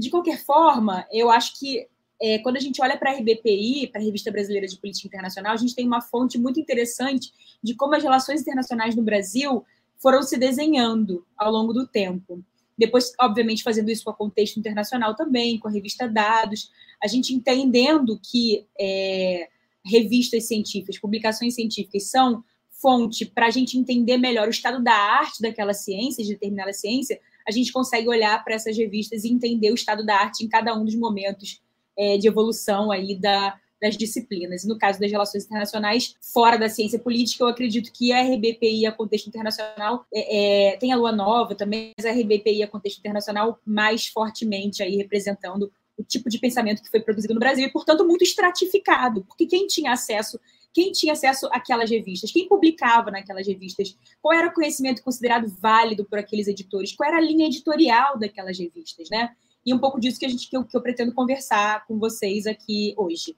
De 0.00 0.08
qualquer 0.08 0.42
forma, 0.42 1.06
eu 1.12 1.30
acho 1.30 1.58
que 1.58 1.86
é, 2.22 2.38
quando 2.38 2.56
a 2.56 2.60
gente 2.60 2.80
olha 2.80 2.96
para 2.96 3.10
a 3.10 3.14
RBPI, 3.16 3.88
para 3.92 4.00
a 4.00 4.04
Revista 4.04 4.32
Brasileira 4.32 4.66
de 4.66 4.78
Política 4.78 5.06
Internacional, 5.06 5.52
a 5.52 5.58
gente 5.58 5.74
tem 5.74 5.86
uma 5.86 6.00
fonte 6.00 6.38
muito 6.38 6.58
interessante 6.58 7.30
de 7.62 7.74
como 7.74 7.94
as 7.94 8.02
relações 8.02 8.40
internacionais 8.40 8.96
no 8.96 9.02
Brasil 9.02 9.62
foram 9.98 10.22
se 10.22 10.38
desenhando 10.38 11.26
ao 11.36 11.52
longo 11.52 11.74
do 11.74 11.86
tempo. 11.86 12.42
Depois, 12.78 13.12
obviamente, 13.20 13.62
fazendo 13.62 13.90
isso 13.90 14.02
com 14.02 14.10
o 14.10 14.14
contexto 14.14 14.58
internacional 14.58 15.14
também, 15.14 15.58
com 15.58 15.68
a 15.68 15.70
revista 15.70 16.08
Dados, 16.08 16.70
a 17.02 17.06
gente 17.06 17.34
entendendo 17.34 18.18
que 18.22 18.66
é, 18.80 19.50
revistas 19.84 20.48
científicas, 20.48 20.98
publicações 20.98 21.54
científicas 21.54 22.04
são 22.04 22.42
fonte 22.70 23.26
para 23.26 23.48
a 23.48 23.50
gente 23.50 23.76
entender 23.76 24.16
melhor 24.16 24.48
o 24.48 24.50
estado 24.50 24.82
da 24.82 24.94
arte 24.94 25.42
daquela 25.42 25.74
ciência, 25.74 26.24
de 26.24 26.30
determinada 26.30 26.72
ciência, 26.72 27.20
a 27.46 27.50
gente 27.50 27.72
consegue 27.72 28.08
olhar 28.08 28.42
para 28.44 28.54
essas 28.54 28.76
revistas 28.76 29.24
e 29.24 29.32
entender 29.32 29.70
o 29.70 29.74
estado 29.74 30.04
da 30.04 30.16
arte 30.16 30.44
em 30.44 30.48
cada 30.48 30.74
um 30.74 30.84
dos 30.84 30.94
momentos 30.94 31.60
é, 31.96 32.16
de 32.16 32.28
evolução 32.28 32.90
aí 32.90 33.14
da, 33.14 33.58
das 33.80 33.96
disciplinas. 33.96 34.64
E 34.64 34.68
no 34.68 34.78
caso 34.78 35.00
das 35.00 35.10
relações 35.10 35.44
internacionais, 35.44 36.14
fora 36.20 36.58
da 36.58 36.68
ciência 36.68 36.98
política, 36.98 37.44
eu 37.44 37.48
acredito 37.48 37.90
que 37.92 38.12
a 38.12 38.22
RBPI, 38.22 38.86
a 38.86 38.92
contexto 38.92 39.28
internacional, 39.28 40.04
é, 40.12 40.72
é, 40.72 40.76
tem 40.76 40.92
a 40.92 40.96
Lua 40.96 41.12
Nova 41.12 41.54
também, 41.54 41.92
mas 41.96 42.06
a 42.06 42.12
RBPI, 42.12 42.62
a 42.62 42.68
contexto 42.68 42.98
internacional, 42.98 43.58
mais 43.64 44.06
fortemente 44.06 44.82
aí 44.82 44.96
representando 44.96 45.72
o 45.96 46.04
tipo 46.04 46.28
de 46.28 46.38
pensamento 46.38 46.82
que 46.82 46.90
foi 46.90 47.00
produzido 47.00 47.34
no 47.34 47.40
Brasil 47.40 47.66
e, 47.66 47.70
portanto, 47.70 48.06
muito 48.06 48.22
estratificado, 48.22 49.24
porque 49.24 49.46
quem 49.46 49.66
tinha 49.66 49.92
acesso 49.92 50.40
quem 50.72 50.92
tinha 50.92 51.12
acesso 51.12 51.46
àquelas 51.52 51.90
revistas, 51.90 52.30
quem 52.30 52.48
publicava 52.48 53.10
naquelas 53.10 53.46
revistas, 53.46 53.96
qual 54.22 54.36
era 54.36 54.48
o 54.48 54.52
conhecimento 54.52 55.02
considerado 55.02 55.48
válido 55.60 56.04
por 56.04 56.18
aqueles 56.18 56.46
editores, 56.46 56.94
qual 56.94 57.08
era 57.08 57.18
a 57.18 57.20
linha 57.20 57.46
editorial 57.46 58.18
daquelas 58.18 58.58
revistas, 58.58 59.08
né? 59.10 59.34
E 59.64 59.74
um 59.74 59.78
pouco 59.78 60.00
disso 60.00 60.18
que 60.18 60.26
a 60.26 60.28
gente 60.28 60.48
que 60.48 60.56
eu, 60.56 60.64
que 60.64 60.76
eu 60.76 60.80
pretendo 60.80 61.12
conversar 61.12 61.86
com 61.86 61.98
vocês 61.98 62.46
aqui 62.46 62.94
hoje. 62.96 63.36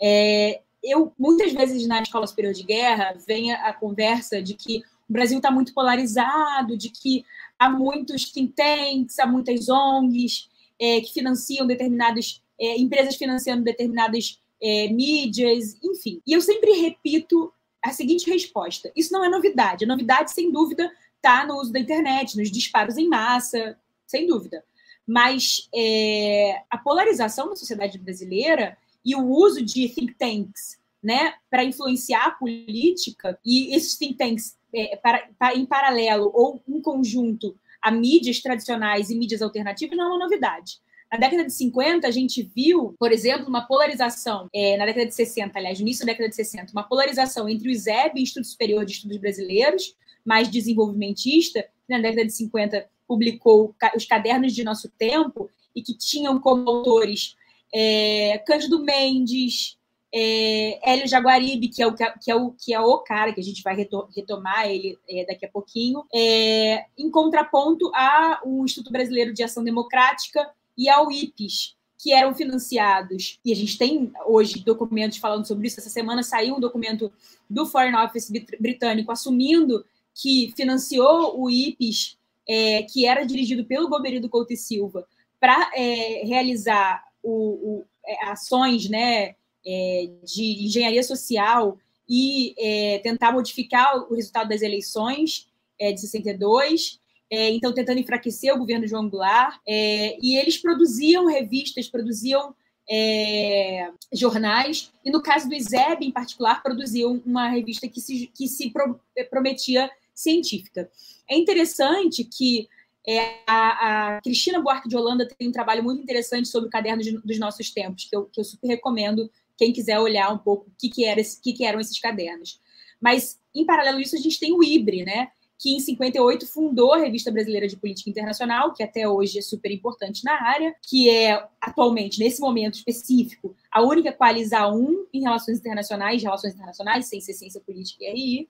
É, 0.00 0.60
eu 0.82 1.12
muitas 1.18 1.52
vezes 1.52 1.86
na 1.86 2.02
escola 2.02 2.26
superior 2.26 2.52
de 2.52 2.62
guerra 2.62 3.16
vem 3.26 3.52
a, 3.52 3.68
a 3.68 3.72
conversa 3.72 4.42
de 4.42 4.54
que 4.54 4.82
o 5.08 5.12
Brasil 5.12 5.38
está 5.38 5.50
muito 5.50 5.74
polarizado, 5.74 6.76
de 6.76 6.90
que 6.90 7.24
há 7.58 7.68
muitos 7.68 8.30
think 8.30 8.52
tanks, 8.54 9.18
há 9.18 9.26
muitas 9.26 9.68
ONGs 9.68 10.48
é, 10.80 11.00
que 11.00 11.12
financiam 11.12 11.66
determinadas 11.66 12.42
é, 12.58 12.78
empresas 12.78 13.16
financiando 13.16 13.64
determinadas 13.64 14.40
é, 14.64 14.88
mídias, 14.88 15.76
enfim. 15.84 16.22
E 16.26 16.32
eu 16.32 16.40
sempre 16.40 16.72
repito 16.72 17.52
a 17.84 17.92
seguinte 17.92 18.30
resposta: 18.30 18.90
isso 18.96 19.12
não 19.12 19.22
é 19.22 19.28
novidade. 19.28 19.84
A 19.84 19.88
novidade, 19.88 20.32
sem 20.32 20.50
dúvida, 20.50 20.90
está 21.16 21.46
no 21.46 21.60
uso 21.60 21.70
da 21.70 21.78
internet, 21.78 22.38
nos 22.38 22.50
disparos 22.50 22.96
em 22.96 23.06
massa, 23.06 23.78
sem 24.06 24.26
dúvida. 24.26 24.64
Mas 25.06 25.68
é, 25.74 26.62
a 26.70 26.78
polarização 26.78 27.50
da 27.50 27.56
sociedade 27.56 27.98
brasileira 27.98 28.78
e 29.04 29.14
o 29.14 29.26
uso 29.26 29.62
de 29.62 29.86
think 29.90 30.14
tanks 30.14 30.78
né, 31.02 31.34
para 31.50 31.62
influenciar 31.62 32.24
a 32.24 32.30
política, 32.30 33.38
e 33.44 33.74
esses 33.74 33.98
think 33.98 34.14
tanks 34.14 34.56
é, 34.74 34.96
para, 34.96 35.28
para, 35.38 35.54
em 35.54 35.66
paralelo 35.66 36.30
ou 36.32 36.62
em 36.66 36.80
conjunto 36.80 37.54
a 37.82 37.90
mídias 37.90 38.40
tradicionais 38.40 39.10
e 39.10 39.14
mídias 39.14 39.42
alternativas, 39.42 39.98
não 39.98 40.06
é 40.06 40.08
uma 40.08 40.18
novidade. 40.20 40.78
Na 41.12 41.18
década 41.18 41.44
de 41.44 41.52
50, 41.52 42.08
a 42.08 42.10
gente 42.10 42.42
viu, 42.42 42.94
por 42.98 43.12
exemplo, 43.12 43.48
uma 43.48 43.66
polarização, 43.66 44.48
é, 44.52 44.76
na 44.76 44.84
década 44.84 45.06
de 45.06 45.14
60, 45.14 45.58
aliás, 45.58 45.78
início 45.78 46.04
da 46.04 46.12
década 46.12 46.28
de 46.28 46.34
60, 46.34 46.72
uma 46.72 46.82
polarização 46.82 47.48
entre 47.48 47.68
o 47.68 47.70
ISEB, 47.70 48.20
Instituto 48.20 48.46
Superior 48.46 48.84
de 48.84 48.92
Estudos 48.92 49.18
Brasileiros, 49.18 49.94
mais 50.24 50.48
desenvolvimentista, 50.48 51.62
que 51.62 51.92
na 51.92 52.00
década 52.00 52.24
de 52.24 52.32
50 52.32 52.86
publicou 53.06 53.74
os 53.94 54.04
Cadernos 54.06 54.52
de 54.52 54.64
Nosso 54.64 54.88
Tempo, 54.98 55.50
e 55.74 55.82
que 55.82 55.96
tinham 55.96 56.40
como 56.40 56.68
autores 56.68 57.36
é, 57.74 58.38
Cândido 58.46 58.82
Mendes, 58.82 59.76
é, 60.12 60.78
Hélio 60.88 61.08
Jaguaribe, 61.08 61.68
que 61.68 61.82
é, 61.82 61.86
o, 61.86 61.92
que, 61.92 62.04
é 62.30 62.34
o, 62.36 62.52
que 62.52 62.72
é 62.72 62.80
o 62.80 62.98
cara, 62.98 63.32
que 63.32 63.40
a 63.40 63.44
gente 63.44 63.62
vai 63.62 63.74
retomar 63.74 64.68
ele 64.68 64.96
é, 65.08 65.26
daqui 65.26 65.44
a 65.44 65.50
pouquinho, 65.50 66.04
é, 66.14 66.84
em 66.96 67.10
contraponto 67.10 67.90
ao 67.92 68.64
Instituto 68.64 68.92
Brasileiro 68.92 69.34
de 69.34 69.42
Ação 69.42 69.64
Democrática 69.64 70.48
e 70.76 70.88
ao 70.88 71.10
IPES, 71.10 71.76
que 71.98 72.12
eram 72.12 72.34
financiados, 72.34 73.38
e 73.44 73.52
a 73.52 73.56
gente 73.56 73.78
tem 73.78 74.12
hoje 74.26 74.60
documentos 74.60 75.18
falando 75.18 75.46
sobre 75.46 75.68
isso. 75.68 75.80
Essa 75.80 75.88
semana 75.88 76.22
saiu 76.22 76.56
um 76.56 76.60
documento 76.60 77.10
do 77.48 77.64
Foreign 77.64 77.96
Office 77.96 78.30
britânico 78.60 79.10
assumindo 79.10 79.84
que 80.14 80.52
financiou 80.56 81.40
o 81.40 81.50
IPES, 81.50 82.18
é, 82.46 82.82
que 82.82 83.06
era 83.06 83.24
dirigido 83.24 83.64
pelo 83.64 83.88
Goberido 83.88 84.28
Couto 84.28 84.52
e 84.52 84.56
Silva, 84.56 85.06
para 85.40 85.70
é, 85.74 86.24
realizar 86.24 87.02
o, 87.22 87.32
o, 87.32 87.84
é, 88.04 88.26
ações 88.26 88.88
né, 88.88 89.34
é, 89.66 90.10
de 90.22 90.66
engenharia 90.66 91.02
social 91.02 91.78
e 92.08 92.54
é, 92.58 92.98
tentar 92.98 93.32
modificar 93.32 93.96
o 94.10 94.14
resultado 94.14 94.48
das 94.48 94.62
eleições 94.62 95.48
é, 95.78 95.92
de 95.92 96.00
62, 96.00 97.00
é, 97.30 97.50
então 97.50 97.72
tentando 97.72 97.98
enfraquecer 97.98 98.54
o 98.54 98.58
governo 98.58 98.86
João 98.86 99.08
Goulart, 99.08 99.58
é, 99.66 100.16
e 100.20 100.36
eles 100.36 100.58
produziam 100.58 101.26
revistas, 101.26 101.88
produziam 101.88 102.54
é, 102.88 103.90
jornais, 104.12 104.92
e 105.04 105.10
no 105.10 105.22
caso 105.22 105.48
do 105.48 105.54
ISEB, 105.54 106.04
em 106.06 106.10
particular, 106.10 106.62
produziam 106.62 107.22
uma 107.24 107.48
revista 107.48 107.88
que 107.88 108.00
se, 108.00 108.26
que 108.34 108.46
se 108.46 108.70
pro, 108.70 109.00
prometia 109.30 109.90
científica. 110.14 110.90
É 111.28 111.36
interessante 111.36 112.24
que 112.24 112.68
é, 113.06 113.40
a, 113.46 114.16
a, 114.16 114.20
Cristina 114.22 114.60
Buarque 114.60 114.88
de 114.88 114.96
Holanda 114.96 115.28
tem 115.28 115.48
um 115.48 115.52
trabalho 115.52 115.82
muito 115.82 116.02
interessante 116.02 116.48
sobre 116.48 116.68
o 116.68 116.70
caderno 116.70 117.02
de, 117.02 117.12
dos 117.18 117.38
nossos 117.38 117.70
tempos, 117.70 118.04
que 118.04 118.16
eu, 118.16 118.26
que 118.26 118.40
eu 118.40 118.44
super 118.44 118.68
recomendo 118.68 119.30
quem 119.56 119.72
quiser 119.72 119.98
olhar 119.98 120.32
um 120.32 120.38
pouco 120.38 120.68
o 120.68 120.72
que, 120.78 120.88
que, 120.88 121.04
era, 121.04 121.20
que, 121.42 121.52
que 121.52 121.64
eram 121.64 121.80
esses 121.80 121.98
cadernos. 121.98 122.60
Mas, 123.00 123.38
em 123.54 123.66
paralelo 123.66 123.98
a 123.98 124.00
isso, 124.00 124.16
a 124.16 124.18
gente 124.18 124.40
tem 124.40 124.52
o 124.52 124.62
IBRE, 124.62 125.04
né? 125.04 125.28
Que 125.64 125.74
em 125.74 125.80
58 125.80 126.46
fundou 126.46 126.92
a 126.92 126.98
Revista 126.98 127.32
Brasileira 127.32 127.66
de 127.66 127.74
Política 127.74 128.10
Internacional, 128.10 128.74
que 128.74 128.82
até 128.82 129.08
hoje 129.08 129.38
é 129.38 129.40
super 129.40 129.72
importante 129.72 130.22
na 130.22 130.34
área, 130.34 130.76
que 130.82 131.08
é 131.08 131.42
atualmente, 131.58 132.18
nesse 132.18 132.38
momento 132.38 132.74
específico, 132.74 133.56
a 133.72 133.80
única 133.80 134.12
qualiza 134.12 134.68
1 134.68 135.06
em 135.10 135.22
relações 135.22 135.58
internacionais, 135.58 136.22
relações 136.22 136.52
internacionais, 136.52 137.06
sem 137.06 137.18
ser 137.18 137.32
ciência 137.32 137.62
política 137.62 138.04
e 138.04 138.12
RI, 138.12 138.48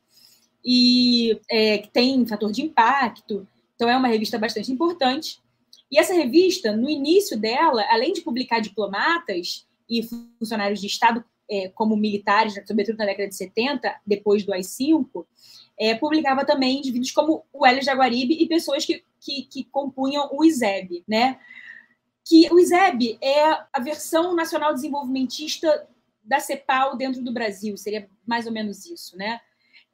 e 0.64 1.40
é, 1.48 1.79
que 1.79 1.88
tem 1.92 2.27
fator 2.27 2.50
de 2.50 2.62
impacto, 2.62 3.46
então 3.77 3.88
é 3.88 3.96
uma 3.96 4.09
revista 4.09 4.37
bastante 4.37 4.72
importante. 4.72 5.40
E 5.92 6.00
essa 6.00 6.14
revista, 6.14 6.77
no 6.77 6.90
início 6.90 7.38
dela, 7.38 7.85
além 7.90 8.12
de 8.12 8.22
publicar 8.22 8.59
diplomatas, 8.59 9.68
e 9.88 10.03
funcionários 10.40 10.81
de 10.81 10.88
Estado, 10.88 11.24
é, 11.48 11.68
como 11.68 11.96
militares, 11.96 12.55
sobretudo 12.66 12.96
na 12.96 13.05
década 13.05 13.29
de 13.29 13.37
70, 13.37 14.00
depois 14.05 14.42
do 14.42 14.53
AI-5, 14.53 15.24
é, 15.79 15.95
publicava 15.95 16.45
também 16.45 16.79
indivíduos 16.79 17.11
como 17.11 17.45
o 17.53 17.67
Hélio 17.67 17.83
Jaguaribe 17.83 18.35
e 18.35 18.49
pessoas 18.49 18.85
que, 18.85 19.05
que, 19.21 19.43
que 19.43 19.65
compunham 19.65 20.29
o 20.33 20.45
ISEB, 20.45 21.05
né? 21.07 21.39
Que 22.25 22.49
o 22.53 22.59
ISEB 22.59 23.19
é 23.21 23.45
a 23.73 23.81
versão 23.81 24.35
nacional 24.35 24.73
desenvolvimentista 24.73 25.89
da 26.23 26.41
CEPAL 26.41 26.97
dentro 26.97 27.23
do 27.23 27.33
Brasil, 27.33 27.77
seria 27.77 28.09
mais 28.27 28.47
ou 28.47 28.53
menos 28.53 28.87
isso, 28.87 29.17
né? 29.17 29.41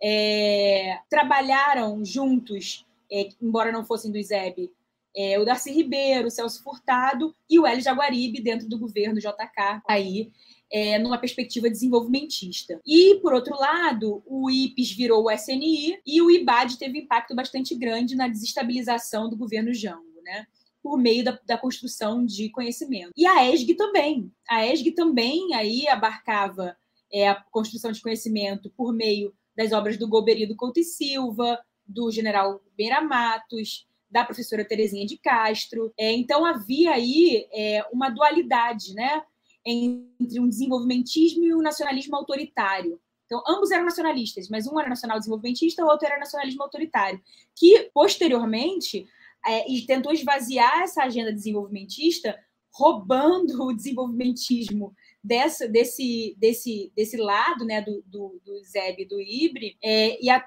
É, 0.02 0.98
trabalharam 1.08 2.04
juntos, 2.04 2.86
é, 3.10 3.28
embora 3.42 3.72
não 3.72 3.84
fossem 3.84 4.10
do 4.10 4.18
ISEB, 4.18 4.70
é, 5.16 5.38
o 5.38 5.44
Darcy 5.44 5.72
Ribeiro, 5.72 6.28
o 6.28 6.30
Celso 6.30 6.62
Furtado 6.62 7.34
e 7.48 7.58
o 7.58 7.66
Hélio 7.66 7.82
Jaguaribe 7.82 8.40
dentro 8.40 8.68
do 8.68 8.78
governo 8.78 9.18
JK 9.18 9.82
aí 9.88 10.30
é, 10.70 10.98
numa 10.98 11.18
perspectiva 11.18 11.68
desenvolvimentista. 11.68 12.80
E, 12.86 13.16
por 13.16 13.32
outro 13.34 13.56
lado, 13.56 14.22
o 14.26 14.50
IPES 14.50 14.92
virou 14.92 15.24
o 15.24 15.30
SNI 15.30 16.00
e 16.06 16.22
o 16.22 16.30
IBAD 16.30 16.78
teve 16.78 17.00
impacto 17.00 17.34
bastante 17.34 17.74
grande 17.74 18.14
na 18.14 18.28
desestabilização 18.28 19.28
do 19.28 19.36
governo 19.36 19.74
Jango, 19.74 20.22
né? 20.24 20.46
por 20.82 20.96
meio 20.96 21.22
da, 21.22 21.38
da, 21.44 21.58
construção 21.58 22.24
de 22.24 22.48
conhecimento. 22.48 23.12
E 23.16 23.26
a 23.26 23.50
ESG 23.50 23.74
também. 23.74 24.32
A 24.48 24.66
ESG 24.66 24.92
também 24.92 25.54
aí 25.54 25.86
abarcava 25.86 26.74
é, 27.12 27.28
a 27.28 27.34
construção 27.34 27.92
de 27.92 28.00
conhecimento 28.00 28.70
por 28.70 28.92
meio 28.92 29.34
das 29.54 29.72
obras 29.72 29.98
do 29.98 30.08
Goberido 30.08 30.56
Couto 30.56 30.80
e 30.80 30.84
Silva, 30.84 31.60
do 31.86 32.10
general 32.10 32.62
Beira 32.76 33.00
Matos, 33.00 33.86
da 34.10 34.24
professora 34.24 34.64
Terezinha 34.64 35.06
de 35.06 35.18
Castro. 35.18 35.92
É, 35.98 36.12
então 36.12 36.44
havia 36.44 36.92
aí 36.92 37.46
é, 37.52 37.84
uma 37.92 38.08
dualidade, 38.08 38.94
né, 38.94 39.22
entre 39.64 40.40
um 40.40 40.48
desenvolvimentismo 40.48 41.44
e 41.44 41.54
um 41.54 41.62
nacionalismo 41.62 42.16
autoritário. 42.16 43.00
Então, 43.26 43.42
ambos 43.46 43.70
eram 43.70 43.84
nacionalistas, 43.84 44.48
mas 44.48 44.66
um 44.66 44.78
era 44.78 44.88
nacional 44.88 45.18
desenvolvimentista, 45.18 45.84
o 45.84 45.88
outro 45.88 46.06
era 46.06 46.18
nacionalismo 46.18 46.62
autoritário, 46.62 47.20
que 47.54 47.88
posteriormente 47.94 49.06
é, 49.46 49.64
tentou 49.86 50.12
esvaziar 50.12 50.80
essa 50.80 51.04
agenda 51.04 51.32
desenvolvimentista, 51.32 52.36
roubando 52.72 53.64
o 53.64 53.72
desenvolvimentismo 53.72 54.94
dessa, 55.22 55.68
desse, 55.68 56.34
desse, 56.38 56.92
desse 56.96 57.16
lado 57.16 57.64
né, 57.64 57.80
do, 57.80 58.02
do, 58.06 58.40
do 58.44 58.62
ZEB 58.64 59.02
e 59.02 59.08
do 59.08 59.20
IBRE, 59.20 59.76
é, 59.82 60.22
e 60.22 60.28
a, 60.28 60.44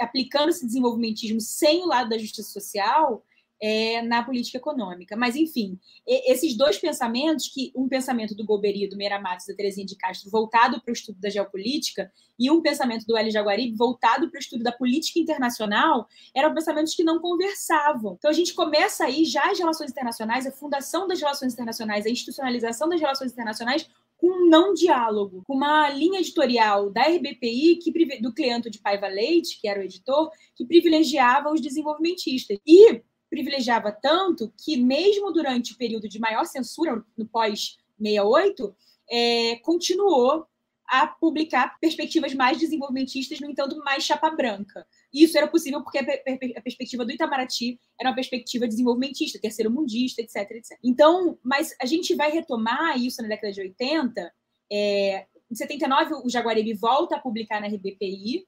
aplicando 0.00 0.48
esse 0.48 0.66
desenvolvimentismo 0.66 1.40
sem 1.40 1.82
o 1.82 1.86
lado 1.86 2.08
da 2.08 2.18
justiça 2.18 2.50
social 2.50 3.24
é, 3.64 4.02
na 4.02 4.22
política 4.22 4.58
econômica. 4.58 5.16
Mas, 5.16 5.34
enfim, 5.36 5.78
esses 6.06 6.54
dois 6.54 6.76
pensamentos, 6.76 7.48
que 7.48 7.72
um 7.74 7.88
pensamento 7.88 8.34
do 8.34 8.44
Golbery, 8.44 8.86
do 8.90 8.96
Meira 8.96 9.18
Matos, 9.18 9.46
da 9.46 9.54
Terezinha 9.54 9.86
de 9.86 9.96
Castro, 9.96 10.30
voltado 10.30 10.82
para 10.82 10.90
o 10.90 10.92
estudo 10.92 11.18
da 11.18 11.30
geopolítica, 11.30 12.12
e 12.38 12.50
um 12.50 12.60
pensamento 12.60 13.06
do 13.06 13.16
Hélio 13.16 13.32
Jaguaribe, 13.32 13.74
voltado 13.74 14.28
para 14.28 14.36
o 14.36 14.40
estudo 14.40 14.62
da 14.62 14.70
política 14.70 15.18
internacional, 15.18 16.06
eram 16.36 16.52
pensamentos 16.52 16.94
que 16.94 17.02
não 17.02 17.20
conversavam. 17.20 18.16
Então, 18.18 18.30
a 18.30 18.34
gente 18.34 18.52
começa 18.52 19.04
aí 19.06 19.24
já 19.24 19.50
as 19.50 19.58
relações 19.58 19.90
internacionais, 19.90 20.46
a 20.46 20.52
fundação 20.52 21.08
das 21.08 21.18
relações 21.18 21.54
internacionais, 21.54 22.04
a 22.04 22.10
institucionalização 22.10 22.86
das 22.86 23.00
relações 23.00 23.32
internacionais, 23.32 23.88
com 24.18 24.26
um 24.26 24.48
não 24.50 24.74
diálogo, 24.74 25.42
com 25.46 25.54
uma 25.54 25.88
linha 25.88 26.20
editorial 26.20 26.90
da 26.90 27.04
RBPI, 27.04 27.76
que, 27.76 28.20
do 28.20 28.34
Cleanto 28.34 28.68
de 28.68 28.78
Paiva 28.78 29.08
Leite, 29.08 29.58
que 29.58 29.66
era 29.66 29.80
o 29.80 29.84
editor, 29.84 30.30
que 30.54 30.66
privilegiava 30.66 31.50
os 31.50 31.62
desenvolvimentistas. 31.62 32.58
E 32.66 33.00
privilegiava 33.30 33.92
tanto 33.92 34.52
que, 34.62 34.76
mesmo 34.76 35.32
durante 35.32 35.72
o 35.72 35.76
período 35.76 36.08
de 36.08 36.18
maior 36.18 36.44
censura, 36.44 37.04
no 37.16 37.26
pós-68, 37.26 38.74
é, 39.10 39.56
continuou 39.56 40.46
a 40.86 41.06
publicar 41.06 41.78
perspectivas 41.80 42.34
mais 42.34 42.58
desenvolvimentistas, 42.58 43.40
no 43.40 43.50
entanto, 43.50 43.76
mais 43.78 44.04
chapa 44.04 44.30
branca. 44.30 44.86
E 45.12 45.24
isso 45.24 45.36
era 45.36 45.48
possível 45.48 45.82
porque 45.82 45.98
a, 45.98 46.62
perspectiva 46.62 47.04
do 47.04 47.12
Itamaraty 47.12 47.80
era 47.98 48.10
uma 48.10 48.14
perspectiva 48.14 48.68
desenvolvimentista, 48.68 49.40
terceiro 49.40 49.70
mundista, 49.70 50.20
etc, 50.20 50.50
etc. 50.50 50.78
Então, 50.82 51.38
mas 51.42 51.74
a 51.80 51.86
gente 51.86 52.14
vai 52.14 52.30
retomar 52.30 52.98
isso 52.98 53.22
na 53.22 53.28
década 53.28 53.52
de 53.52 53.60
80. 53.60 54.32
É, 54.70 55.26
em 55.50 55.54
79, 55.54 56.14
o 56.24 56.28
Jaguaribe 56.28 56.74
volta 56.74 57.16
a 57.16 57.20
publicar 57.20 57.60
na 57.60 57.68
RBPI, 57.68 58.46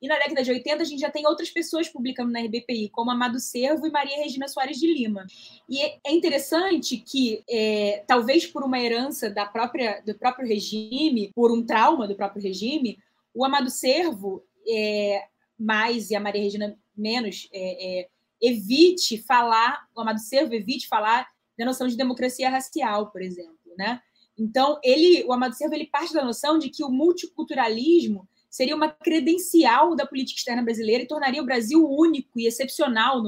e 0.00 0.08
na 0.08 0.18
década 0.18 0.42
de 0.42 0.50
80, 0.50 0.82
a 0.82 0.84
gente 0.84 1.00
já 1.00 1.10
tem 1.10 1.26
outras 1.26 1.50
pessoas 1.50 1.88
publicando 1.88 2.30
na 2.30 2.40
RBPI, 2.40 2.90
como 2.90 3.10
Amado 3.10 3.40
Servo 3.40 3.86
e 3.86 3.90
Maria 3.90 4.18
Regina 4.18 4.46
Soares 4.46 4.78
de 4.78 4.92
Lima. 4.92 5.26
E 5.68 5.80
é 5.80 6.12
interessante 6.12 6.98
que, 6.98 7.42
é, 7.48 8.04
talvez 8.06 8.46
por 8.46 8.62
uma 8.62 8.78
herança 8.78 9.30
da 9.30 9.46
própria, 9.46 10.02
do 10.04 10.14
próprio 10.14 10.46
regime, 10.46 11.30
por 11.34 11.50
um 11.50 11.64
trauma 11.64 12.06
do 12.06 12.14
próprio 12.14 12.42
regime, 12.42 12.98
o 13.34 13.44
Amado 13.44 13.70
Servo 13.70 14.44
é, 14.68 15.24
mais 15.58 16.10
e 16.10 16.16
a 16.16 16.20
Maria 16.20 16.42
Regina 16.42 16.78
menos 16.96 17.48
é, 17.52 18.00
é 18.00 18.08
evite 18.40 19.16
falar, 19.18 19.86
o 19.94 20.00
Amado 20.02 20.20
Servo 20.20 20.54
evite 20.54 20.88
falar 20.88 21.26
da 21.58 21.64
noção 21.64 21.88
de 21.88 21.96
democracia 21.96 22.50
racial, 22.50 23.10
por 23.10 23.22
exemplo, 23.22 23.56
né? 23.78 24.00
Então, 24.38 24.78
ele, 24.84 25.24
o 25.24 25.32
Amado 25.32 25.54
Servo, 25.54 25.74
ele 25.74 25.86
parte 25.86 26.12
da 26.12 26.22
noção 26.22 26.58
de 26.58 26.68
que 26.68 26.84
o 26.84 26.90
multiculturalismo 26.90 28.28
seria 28.56 28.74
uma 28.74 28.90
credencial 28.90 29.94
da 29.94 30.06
política 30.06 30.38
externa 30.38 30.62
brasileira 30.62 31.02
e 31.04 31.06
tornaria 31.06 31.42
o 31.42 31.44
Brasil 31.44 31.86
único 31.86 32.40
e 32.40 32.46
excepcional. 32.46 33.22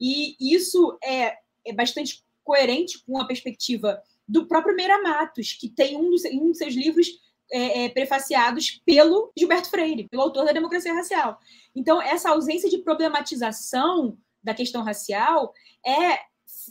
E 0.00 0.36
isso 0.40 0.96
é, 1.02 1.36
é 1.66 1.72
bastante 1.72 2.24
coerente 2.44 3.02
com 3.04 3.20
a 3.20 3.26
perspectiva 3.26 4.00
do 4.26 4.46
próprio 4.46 4.76
Meira 4.76 5.02
Matos, 5.02 5.52
que 5.52 5.68
tem 5.68 5.96
um 5.96 6.10
dos, 6.10 6.24
um 6.26 6.46
dos 6.46 6.58
seus 6.58 6.74
livros 6.74 7.08
é, 7.50 7.86
é, 7.86 7.88
prefaciados 7.88 8.80
pelo 8.86 9.32
Gilberto 9.36 9.68
Freire, 9.68 10.06
pelo 10.08 10.22
autor 10.22 10.44
da 10.44 10.52
Democracia 10.52 10.94
Racial. 10.94 11.40
Então, 11.74 12.00
essa 12.00 12.30
ausência 12.30 12.70
de 12.70 12.78
problematização 12.78 14.16
da 14.44 14.54
questão 14.54 14.84
racial 14.84 15.52
é 15.84 16.20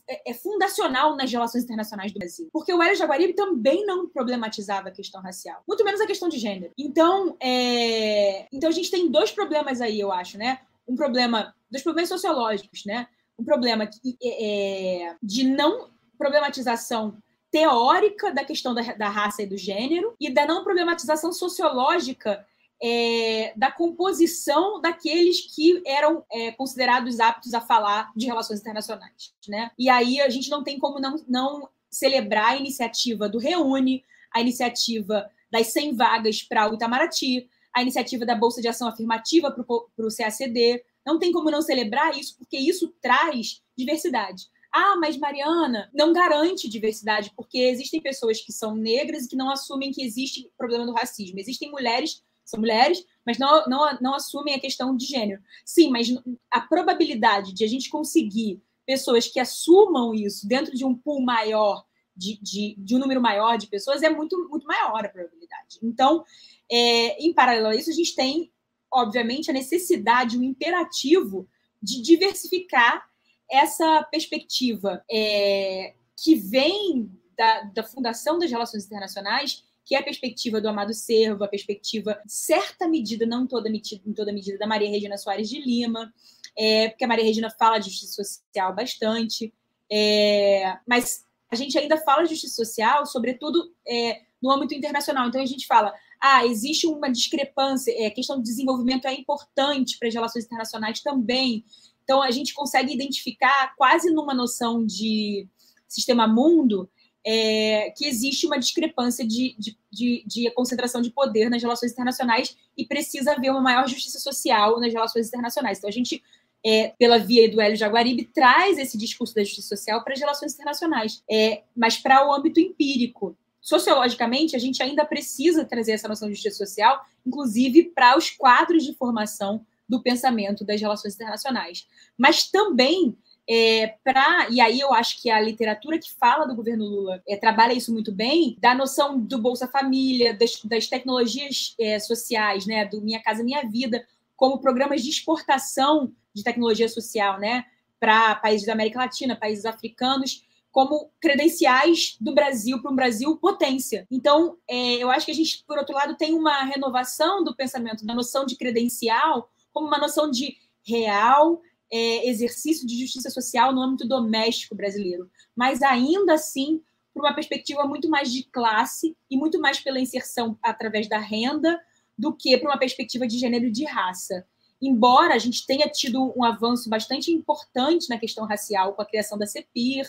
é, 0.07 0.31
é, 0.31 0.33
fundacional 0.33 1.15
nas 1.15 1.31
relações 1.31 1.63
internacionais 1.63 2.11
do 2.11 2.19
Brasil. 2.19 2.49
Porque 2.51 2.73
o 2.73 2.81
Hélio 2.81 2.95
Jaguaribe 2.95 3.33
também 3.33 3.85
não 3.85 4.07
problematizava 4.07 4.89
a 4.89 4.91
questão 4.91 5.21
racial, 5.21 5.61
muito 5.67 5.83
menos 5.83 6.01
a 6.01 6.07
questão 6.07 6.29
de 6.29 6.37
gênero. 6.37 6.71
Então, 6.77 7.35
é... 7.39 8.47
então 8.51 8.69
a 8.69 8.73
gente 8.73 8.91
tem 8.91 9.09
dois 9.09 9.31
problemas 9.31 9.81
aí, 9.81 9.99
eu 9.99 10.11
acho, 10.11 10.37
né? 10.37 10.59
Um 10.87 10.95
problema, 10.95 11.53
dois 11.69 11.83
problemas 11.83 12.09
sociológicos, 12.09 12.85
né? 12.85 13.07
Um 13.37 13.43
problema 13.43 13.85
que, 13.85 14.17
é, 14.23 15.15
de 15.21 15.43
não 15.43 15.89
problematização 16.17 17.17
teórica 17.51 18.31
da 18.31 18.43
questão 18.43 18.73
da, 18.73 18.81
da 18.93 19.09
raça 19.09 19.43
e 19.43 19.47
do 19.47 19.57
gênero 19.57 20.15
e 20.19 20.29
da 20.29 20.45
não 20.45 20.63
problematização 20.63 21.31
sociológica 21.31 22.45
é, 22.81 23.53
da 23.55 23.71
composição 23.71 24.79
daqueles 24.79 25.53
que 25.53 25.81
eram 25.85 26.23
é, 26.31 26.51
considerados 26.51 27.19
aptos 27.19 27.53
a 27.53 27.61
falar 27.61 28.11
de 28.15 28.25
relações 28.25 28.59
internacionais. 28.59 29.33
Né? 29.47 29.71
E 29.77 29.89
aí 29.89 30.21
a 30.21 30.29
gente 30.29 30.49
não 30.49 30.63
tem 30.63 30.77
como 30.77 30.99
não, 30.99 31.15
não 31.27 31.69
celebrar 31.89 32.53
a 32.53 32.57
iniciativa 32.57 33.27
do 33.27 33.39
Reúne, 33.39 34.03
a 34.31 34.41
iniciativa 34.41 35.29
das 35.51 35.67
100 35.67 35.95
vagas 35.95 36.43
para 36.43 36.69
o 36.69 36.75
Itamaraty, 36.75 37.49
a 37.73 37.81
iniciativa 37.81 38.25
da 38.25 38.35
Bolsa 38.35 38.61
de 38.61 38.67
Ação 38.67 38.87
Afirmativa 38.87 39.51
para 39.51 39.63
o 39.63 40.15
CACD. 40.15 40.83
Não 41.05 41.19
tem 41.19 41.31
como 41.31 41.49
não 41.49 41.61
celebrar 41.61 42.17
isso, 42.17 42.37
porque 42.37 42.57
isso 42.57 42.93
traz 43.01 43.61
diversidade. 43.77 44.47
Ah, 44.71 44.95
mas 44.99 45.17
Mariana 45.17 45.89
não 45.93 46.11
garante 46.11 46.69
diversidade, 46.69 47.31
porque 47.35 47.59
existem 47.59 48.01
pessoas 48.01 48.41
que 48.41 48.51
são 48.51 48.75
negras 48.75 49.25
e 49.25 49.29
que 49.29 49.35
não 49.35 49.49
assumem 49.49 49.91
que 49.91 50.03
existe 50.03 50.51
problema 50.57 50.85
do 50.85 50.93
racismo. 50.93 51.39
Existem 51.39 51.71
mulheres 51.71 52.21
são 52.47 52.59
mulheres, 52.61 53.05
mas 53.25 53.37
não, 53.37 53.65
não, 53.67 53.97
não 53.99 54.15
assumem 54.15 54.55
a 54.55 54.59
questão 54.59 54.95
de 54.95 55.05
gênero. 55.05 55.41
Sim, 55.65 55.91
mas 55.91 56.07
a 56.49 56.61
probabilidade 56.61 57.53
de 57.53 57.63
a 57.65 57.67
gente 57.67 57.89
conseguir 57.89 58.61
pessoas 58.85 59.27
que 59.27 59.39
assumam 59.39 60.15
isso 60.15 60.47
dentro 60.47 60.73
de 60.73 60.85
um 60.85 60.95
pool 60.95 61.21
maior, 61.21 61.85
de, 62.15 62.39
de, 62.41 62.75
de 62.77 62.95
um 62.95 62.99
número 62.99 63.21
maior 63.21 63.57
de 63.57 63.67
pessoas, 63.67 64.01
é 64.01 64.09
muito, 64.09 64.47
muito 64.49 64.65
maior 64.65 65.05
a 65.05 65.09
probabilidade. 65.09 65.77
Então, 65.83 66.23
é, 66.71 67.21
em 67.21 67.33
paralelo 67.33 67.67
a 67.67 67.75
isso, 67.75 67.89
a 67.89 67.93
gente 67.93 68.15
tem, 68.15 68.49
obviamente, 68.91 69.51
a 69.51 69.53
necessidade, 69.53 70.37
o 70.37 70.43
imperativo 70.43 71.47
de 71.83 72.01
diversificar 72.01 73.09
essa 73.51 74.03
perspectiva 74.03 75.03
é, 75.11 75.93
que 76.15 76.33
vem 76.35 77.11
da, 77.37 77.63
da 77.63 77.83
Fundação 77.83 78.39
das 78.39 78.49
Relações 78.49 78.85
Internacionais 78.85 79.65
que 79.87 79.95
é 79.95 79.99
a 79.99 80.03
perspectiva 80.03 80.59
do 80.59 80.67
Amado 80.67 80.93
Servo, 80.93 81.45
a 81.45 81.47
perspectiva, 81.47 82.21
certa 82.27 82.89
medida, 82.89 83.25
não 83.25 83.47
toda 83.47 83.69
medida, 83.69 84.01
em 84.05 84.11
toda 84.11 84.33
medida, 84.33 84.57
da 84.57 84.67
Maria 84.67 84.89
Regina 84.89 85.17
Soares 85.17 85.47
de 85.47 85.61
Lima, 85.61 86.13
é, 86.57 86.89
porque 86.89 87.05
a 87.05 87.07
Maria 87.07 87.23
Regina 87.23 87.49
fala 87.49 87.79
de 87.79 87.89
justiça 87.89 88.21
social 88.21 88.75
bastante, 88.75 89.53
é, 89.89 90.77
mas 90.85 91.25
a 91.49 91.55
gente 91.55 91.77
ainda 91.77 91.95
fala 91.97 92.23
de 92.23 92.31
justiça 92.31 92.55
social, 92.55 93.05
sobretudo 93.05 93.73
é, 93.87 94.23
no 94.43 94.51
âmbito 94.51 94.75
internacional. 94.75 95.29
Então 95.29 95.41
a 95.41 95.45
gente 95.45 95.65
fala, 95.65 95.93
ah, 96.21 96.45
existe 96.45 96.85
uma 96.85 97.09
discrepância, 97.09 97.89
é, 97.97 98.07
a 98.07 98.11
questão 98.11 98.35
do 98.35 98.43
desenvolvimento 98.43 99.07
é 99.07 99.13
importante 99.13 99.97
para 99.97 100.09
as 100.09 100.13
relações 100.13 100.43
internacionais 100.43 100.99
também. 100.99 101.63
Então 102.03 102.21
a 102.21 102.29
gente 102.29 102.53
consegue 102.53 102.93
identificar 102.93 103.73
quase 103.77 104.11
numa 104.11 104.33
noção 104.33 104.85
de 104.85 105.47
sistema 105.87 106.27
mundo 106.27 106.89
é, 107.29 107.91
que 107.91 108.07
existe 108.07 108.47
uma 108.47 108.57
discrepância 108.57 109.27
de, 109.27 109.53
de, 109.59 109.77
de, 109.91 110.23
de, 110.25 110.51
concentração 110.51 111.01
de 111.01 111.11
poder 111.11 111.49
nas 111.49 111.61
relações 111.61 111.91
internacionais 111.91 112.55
e 112.77 112.85
precisa 112.85 113.33
haver 113.33 113.51
uma 113.51 113.59
maior 113.59 113.85
justiça 113.85 114.17
social 114.17 114.79
nas 114.79 114.93
relações 114.93 115.27
internacionais. 115.27 115.77
Então, 115.77 115.89
a 115.89 115.91
gente, 115.91 116.23
é, 116.65 116.93
pela 116.97 117.17
via 117.17 117.51
do 117.51 117.59
Hélio 117.59 117.75
Jaguaribe, 117.75 118.23
traz 118.33 118.77
esse 118.77 118.97
discurso 118.97 119.35
da 119.35 119.43
justiça 119.43 119.75
social 119.75 120.01
para 120.05 120.13
as 120.13 120.19
relações 120.21 120.53
internacionais, 120.53 121.21
é, 121.29 121.63
mas 121.75 121.97
para 121.97 122.25
o 122.25 122.33
âmbito 122.33 122.61
empírico. 122.61 123.37
Sociologicamente, 123.59 124.55
a 124.55 124.59
gente 124.59 124.81
ainda 124.81 125.03
precisa 125.03 125.65
trazer 125.65 125.91
essa 125.91 126.07
noção 126.07 126.29
de 126.29 126.35
justiça 126.35 126.65
social, 126.65 127.05
inclusive 127.25 127.91
para 127.93 128.17
os 128.17 128.29
quadros 128.29 128.85
de 128.85 128.93
formação 128.93 129.65
do 129.89 130.01
pensamento 130.01 130.63
das 130.63 130.79
relações 130.79 131.15
internacionais. 131.15 131.85
Mas 132.17 132.49
também 132.49 133.17
é, 133.49 133.95
para 134.03 134.49
e 134.49 134.59
aí 134.59 134.79
eu 134.79 134.93
acho 134.93 135.21
que 135.21 135.29
a 135.29 135.39
literatura 135.39 135.97
que 135.97 136.13
fala 136.13 136.45
do 136.45 136.55
governo 136.55 136.83
Lula 136.83 137.21
é, 137.27 137.37
trabalha 137.37 137.73
isso 137.73 137.93
muito 137.93 138.11
bem, 138.11 138.57
da 138.59 138.75
noção 138.75 139.17
do 139.19 139.37
Bolsa 139.41 139.67
Família, 139.67 140.33
das, 140.33 140.61
das 140.65 140.87
tecnologias 140.87 141.73
é, 141.79 141.97
sociais, 141.97 142.65
né, 142.65 142.85
do 142.85 143.01
Minha 143.01 143.21
Casa 143.21 143.43
Minha 143.43 143.63
Vida, 143.63 144.05
como 144.35 144.59
programas 144.59 145.01
de 145.01 145.09
exportação 145.09 146.11
de 146.33 146.43
tecnologia 146.43 146.89
social, 146.89 147.39
né, 147.39 147.65
para 147.99 148.35
países 148.35 148.67
da 148.67 148.73
América 148.73 148.99
Latina, 148.99 149.35
países 149.35 149.65
africanos, 149.65 150.45
como 150.69 151.09
credenciais 151.19 152.17
do 152.19 152.35
Brasil 152.35 152.79
para 152.81 152.91
um 152.91 152.95
Brasil 152.95 153.35
potência. 153.37 154.05
Então, 154.11 154.57
é, 154.69 154.95
eu 154.97 155.09
acho 155.09 155.25
que 155.25 155.31
a 155.31 155.35
gente, 155.35 155.63
por 155.65 155.77
outro 155.77 155.95
lado, 155.95 156.15
tem 156.15 156.35
uma 156.35 156.63
renovação 156.63 157.43
do 157.43 157.55
pensamento 157.55 158.05
da 158.05 158.13
noção 158.13 158.45
de 158.45 158.55
credencial 158.55 159.49
como 159.73 159.87
uma 159.87 159.97
noção 159.97 160.29
de 160.29 160.55
real 160.85 161.61
é, 161.91 162.29
exercício 162.29 162.85
de 162.85 162.99
justiça 162.99 163.29
social 163.29 163.73
no 163.73 163.81
âmbito 163.81 164.07
doméstico 164.07 164.75
brasileiro, 164.75 165.29
mas 165.55 165.81
ainda 165.81 166.33
assim 166.33 166.81
por 167.13 167.25
uma 167.25 167.33
perspectiva 167.33 167.83
muito 167.85 168.09
mais 168.09 168.31
de 168.31 168.43
classe 168.43 169.17
e 169.29 169.35
muito 169.35 169.59
mais 169.59 169.79
pela 169.79 169.99
inserção 169.99 170.57
através 170.61 171.09
da 171.09 171.17
renda 171.17 171.79
do 172.17 172.31
que 172.31 172.55
para 172.57 172.69
uma 172.69 172.77
perspectiva 172.77 173.27
de 173.27 173.39
gênero 173.39 173.65
e 173.65 173.71
de 173.71 173.85
raça. 173.85 174.45
Embora 174.79 175.33
a 175.33 175.39
gente 175.39 175.65
tenha 175.65 175.89
tido 175.89 176.31
um 176.37 176.43
avanço 176.43 176.89
bastante 176.89 177.31
importante 177.31 178.07
na 178.09 178.19
questão 178.19 178.45
racial 178.45 178.93
com 178.93 179.01
a 179.01 179.05
criação 179.05 179.37
da 179.37 179.47
CEPIR, 179.47 180.05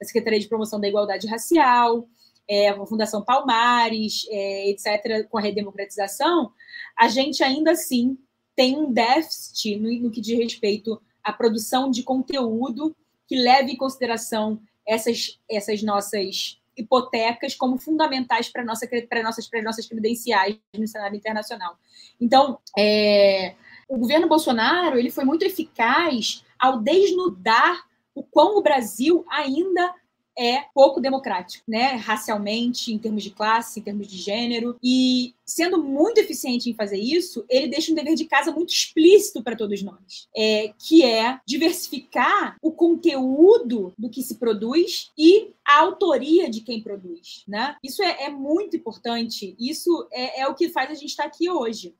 da 0.00 0.06
Secretaria 0.06 0.40
de 0.40 0.48
Promoção 0.48 0.80
da 0.80 0.88
Igualdade 0.88 1.28
Racial, 1.28 2.08
é, 2.48 2.70
a 2.70 2.86
Fundação 2.86 3.22
Palmares, 3.22 4.26
é, 4.30 4.70
etc., 4.70 5.28
com 5.28 5.38
a 5.38 5.40
redemocratização, 5.40 6.52
a 6.98 7.06
gente 7.06 7.44
ainda 7.44 7.72
assim 7.72 8.18
tem 8.56 8.76
um 8.76 8.92
déficit 8.92 9.76
no, 9.76 9.92
no 10.00 10.10
que 10.10 10.20
diz 10.20 10.36
respeito 10.36 11.00
a 11.22 11.32
produção 11.32 11.90
de 11.90 12.02
conteúdo 12.02 12.94
que 13.26 13.36
leve 13.36 13.72
em 13.72 13.76
consideração 13.76 14.60
essas, 14.86 15.38
essas 15.50 15.82
nossas 15.82 16.58
hipotecas 16.76 17.54
como 17.54 17.78
fundamentais 17.78 18.48
para 18.48 18.64
nossa, 18.64 18.88
nossas, 19.22 19.48
para 19.48 19.62
nossas 19.62 19.86
credenciais 19.86 20.56
no 20.76 20.86
cenário 20.86 21.16
internacional. 21.16 21.76
Então, 22.20 22.58
é, 22.76 23.54
o 23.88 23.98
governo 23.98 24.28
Bolsonaro 24.28 24.98
ele 24.98 25.10
foi 25.10 25.24
muito 25.24 25.44
eficaz 25.44 26.44
ao 26.58 26.80
desnudar 26.80 27.86
o 28.14 28.22
quão 28.22 28.56
o 28.56 28.62
Brasil 28.62 29.24
ainda 29.30 29.94
é 30.38 30.66
pouco 30.72 31.00
democrático, 31.00 31.64
né? 31.66 31.94
Racialmente, 31.96 32.92
em 32.92 32.98
termos 32.98 33.24
de 33.24 33.30
classe, 33.30 33.80
em 33.80 33.82
termos 33.82 34.06
de 34.06 34.16
gênero. 34.16 34.76
E 34.82 35.34
sendo 35.44 35.82
muito 35.82 36.18
eficiente 36.18 36.70
em 36.70 36.74
fazer 36.74 36.98
isso, 36.98 37.44
ele 37.48 37.68
deixa 37.68 37.90
um 37.90 37.94
dever 37.94 38.14
de 38.14 38.26
casa 38.26 38.52
muito 38.52 38.72
explícito 38.72 39.42
para 39.42 39.56
todos 39.56 39.82
nós, 39.82 40.28
é, 40.36 40.72
que 40.78 41.04
é 41.04 41.40
diversificar 41.46 42.56
o 42.62 42.70
conteúdo 42.70 43.92
do 43.98 44.08
que 44.08 44.22
se 44.22 44.36
produz 44.36 45.10
e 45.18 45.50
a 45.66 45.80
autoria 45.80 46.48
de 46.48 46.60
quem 46.60 46.80
produz, 46.82 47.42
né? 47.48 47.76
Isso 47.82 48.02
é, 48.02 48.24
é 48.24 48.30
muito 48.30 48.76
importante. 48.76 49.56
Isso 49.58 50.06
é, 50.12 50.42
é 50.42 50.46
o 50.46 50.54
que 50.54 50.68
faz 50.68 50.90
a 50.90 50.94
gente 50.94 51.10
estar 51.10 51.24
aqui 51.24 51.50
hoje. 51.50 51.94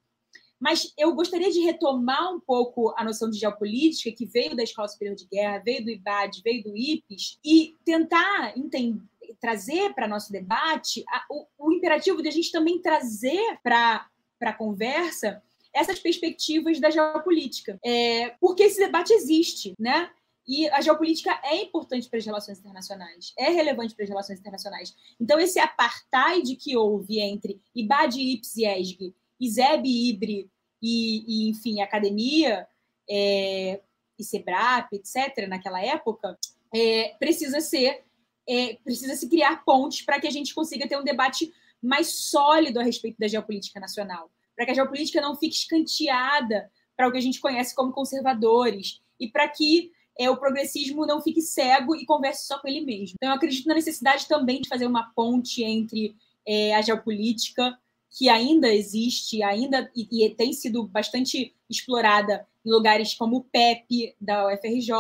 Mas 0.60 0.92
eu 0.98 1.14
gostaria 1.14 1.50
de 1.50 1.60
retomar 1.60 2.34
um 2.34 2.40
pouco 2.40 2.92
a 2.96 3.04
noção 3.04 3.30
de 3.30 3.38
geopolítica, 3.38 4.16
que 4.16 4.26
veio 4.26 4.56
da 4.56 4.62
Escola 4.62 4.88
Superior 4.88 5.14
de 5.14 5.26
Guerra, 5.26 5.62
veio 5.64 5.84
do 5.84 5.90
IBAD, 5.90 6.42
veio 6.42 6.64
do 6.64 6.76
IPES, 6.76 7.38
e 7.44 7.76
tentar 7.84 8.56
entender, 8.56 9.00
trazer 9.40 9.94
para 9.94 10.08
nosso 10.08 10.32
debate 10.32 11.04
a, 11.08 11.24
o, 11.30 11.46
o, 11.58 11.72
imperativo 11.72 12.20
de 12.20 12.28
a 12.28 12.32
gente 12.32 12.50
também 12.50 12.80
trazer 12.80 13.58
para 13.62 14.08
a 14.40 14.52
conversa 14.52 15.40
essas 15.72 16.00
perspectivas 16.00 16.80
da 16.80 16.90
geopolítica. 16.90 17.78
É, 17.84 18.30
porque 18.40 18.64
esse 18.64 18.80
debate 18.80 19.12
existe, 19.12 19.74
né? 19.78 20.10
E 20.46 20.66
a 20.70 20.80
geopolítica 20.80 21.38
é 21.44 21.62
importante 21.62 22.08
para 22.08 22.18
as 22.18 22.24
relações 22.24 22.58
internacionais, 22.58 23.34
é 23.38 23.50
relevante 23.50 23.94
para 23.94 24.04
as 24.04 24.08
relações 24.08 24.40
internacionais. 24.40 24.96
Então, 25.20 25.38
esse 25.38 25.60
apartheid 25.60 26.56
que 26.56 26.74
houve 26.74 27.20
entre 27.20 27.60
IBAD, 27.74 28.18
IPS 28.18 28.56
e 28.56 28.66
ESG 28.66 29.14
ISEB, 29.40 30.10
IBRE 30.10 30.50
e, 30.82 31.46
e 31.46 31.50
enfim, 31.50 31.80
academia, 31.80 32.66
é, 33.08 33.80
e 34.18 34.24
SEBRAP, 34.24 34.92
etc., 34.94 35.46
naquela 35.48 35.80
época, 35.80 36.38
é, 36.74 37.14
precisa 37.18 37.60
ser, 37.60 38.04
é, 38.48 38.74
precisa 38.84 39.14
se 39.14 39.28
criar 39.28 39.64
pontes 39.64 40.04
para 40.04 40.20
que 40.20 40.26
a 40.26 40.30
gente 40.30 40.54
consiga 40.54 40.88
ter 40.88 40.98
um 40.98 41.04
debate 41.04 41.52
mais 41.80 42.08
sólido 42.08 42.80
a 42.80 42.82
respeito 42.82 43.16
da 43.18 43.28
geopolítica 43.28 43.78
nacional, 43.78 44.30
para 44.56 44.66
que 44.66 44.72
a 44.72 44.74
geopolítica 44.74 45.20
não 45.20 45.36
fique 45.36 45.54
escanteada 45.54 46.70
para 46.96 47.08
o 47.08 47.12
que 47.12 47.18
a 47.18 47.22
gente 47.22 47.40
conhece 47.40 47.74
como 47.74 47.92
conservadores 47.92 49.00
e 49.20 49.28
para 49.28 49.48
que 49.48 49.92
é, 50.18 50.28
o 50.28 50.36
progressismo 50.36 51.06
não 51.06 51.22
fique 51.22 51.40
cego 51.40 51.94
e 51.94 52.04
converse 52.04 52.46
só 52.46 52.58
com 52.58 52.66
ele 52.66 52.80
mesmo. 52.80 53.14
Então, 53.16 53.30
eu 53.30 53.36
acredito 53.36 53.66
na 53.66 53.74
necessidade 53.74 54.26
também 54.26 54.60
de 54.60 54.68
fazer 54.68 54.86
uma 54.86 55.12
ponte 55.14 55.62
entre 55.62 56.16
é, 56.44 56.74
a 56.74 56.82
geopolítica 56.82 57.78
que 58.10 58.28
ainda 58.28 58.72
existe, 58.72 59.42
ainda 59.42 59.90
e, 59.94 60.24
e, 60.24 60.34
tem 60.34 60.52
sido 60.52 60.86
bastante 60.86 61.54
explorada 61.68 62.46
em 62.64 62.70
lugares 62.70 63.14
como 63.14 63.36
o 63.36 63.44
PEP 63.44 64.14
da 64.20 64.46
UFRJ, 64.46 64.92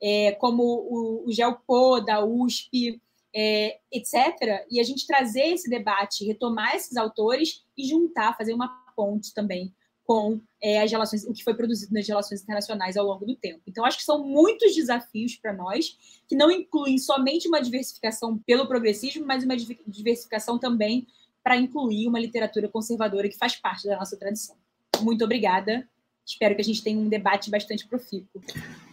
é, 0.00 0.32
como 0.32 0.62
o, 0.62 1.24
o 1.26 1.32
GELPO 1.32 2.00
da 2.00 2.24
USP, 2.24 3.00
é, 3.34 3.78
etc. 3.90 4.66
E 4.70 4.80
a 4.80 4.82
gente 4.82 5.06
trazer 5.06 5.54
esse 5.54 5.68
debate, 5.68 6.26
retomar 6.26 6.74
esses 6.74 6.96
autores 6.96 7.64
e 7.76 7.84
juntar, 7.84 8.36
fazer 8.36 8.52
uma 8.52 8.68
ponte 8.94 9.32
também 9.32 9.72
com 10.04 10.40
é, 10.60 10.82
as 10.82 10.90
relações, 10.90 11.24
o 11.24 11.32
que 11.32 11.44
foi 11.44 11.54
produzido 11.54 11.94
nas 11.94 12.06
relações 12.06 12.42
internacionais 12.42 12.96
ao 12.96 13.06
longo 13.06 13.24
do 13.24 13.36
tempo. 13.36 13.62
Então, 13.66 13.84
acho 13.84 13.98
que 13.98 14.04
são 14.04 14.26
muitos 14.26 14.74
desafios 14.74 15.36
para 15.36 15.52
nós, 15.52 15.96
que 16.28 16.34
não 16.34 16.50
incluem 16.50 16.98
somente 16.98 17.48
uma 17.48 17.62
diversificação 17.62 18.36
pelo 18.38 18.66
progressismo, 18.66 19.24
mas 19.24 19.44
uma 19.44 19.56
diversificação 19.56 20.58
também 20.58 21.06
para 21.42 21.56
incluir 21.56 22.08
uma 22.08 22.20
literatura 22.20 22.68
conservadora 22.68 23.28
que 23.28 23.36
faz 23.36 23.56
parte 23.56 23.86
da 23.86 23.96
nossa 23.96 24.16
tradição. 24.16 24.56
Muito 25.00 25.24
obrigada. 25.24 25.86
Espero 26.24 26.54
que 26.54 26.60
a 26.60 26.64
gente 26.64 26.82
tenha 26.82 26.98
um 26.98 27.08
debate 27.08 27.50
bastante 27.50 27.86
profícuo. 27.86 28.40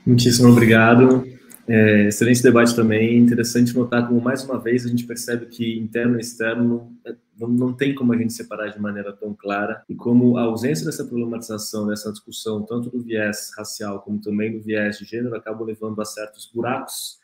Muitíssimo 0.05 0.49
obrigado. 0.49 1.23
É, 1.67 2.07
excelente 2.07 2.41
debate 2.41 2.75
também. 2.75 3.17
Interessante 3.17 3.75
notar 3.75 4.07
como, 4.07 4.19
mais 4.19 4.43
uma 4.43 4.59
vez, 4.59 4.85
a 4.85 4.89
gente 4.89 5.05
percebe 5.05 5.45
que 5.45 5.77
interno 5.77 6.17
e 6.17 6.19
externo 6.19 6.91
é, 7.05 7.15
não, 7.37 7.71
tem 7.71 7.93
como 7.93 8.11
a 8.11 8.17
gente 8.17 8.33
separar 8.33 8.69
de 8.69 8.81
maneira 8.81 9.13
tão 9.13 9.35
clara 9.35 9.83
e 9.87 9.93
como 9.93 10.35
a 10.37 10.41
ausência 10.41 10.83
dessa 10.83 11.05
problematização, 11.05 11.87
dessa 11.87 12.11
discussão, 12.11 12.63
tanto 12.63 12.89
do 12.89 12.99
viés 12.99 13.51
racial 13.55 14.01
como 14.01 14.19
também 14.19 14.51
do 14.51 14.59
viés 14.59 14.97
de 14.97 15.05
gênero, 15.05 15.35
acaba 15.35 15.63
levando 15.63 16.01
a 16.01 16.05
certos 16.05 16.49
buracos 16.51 17.19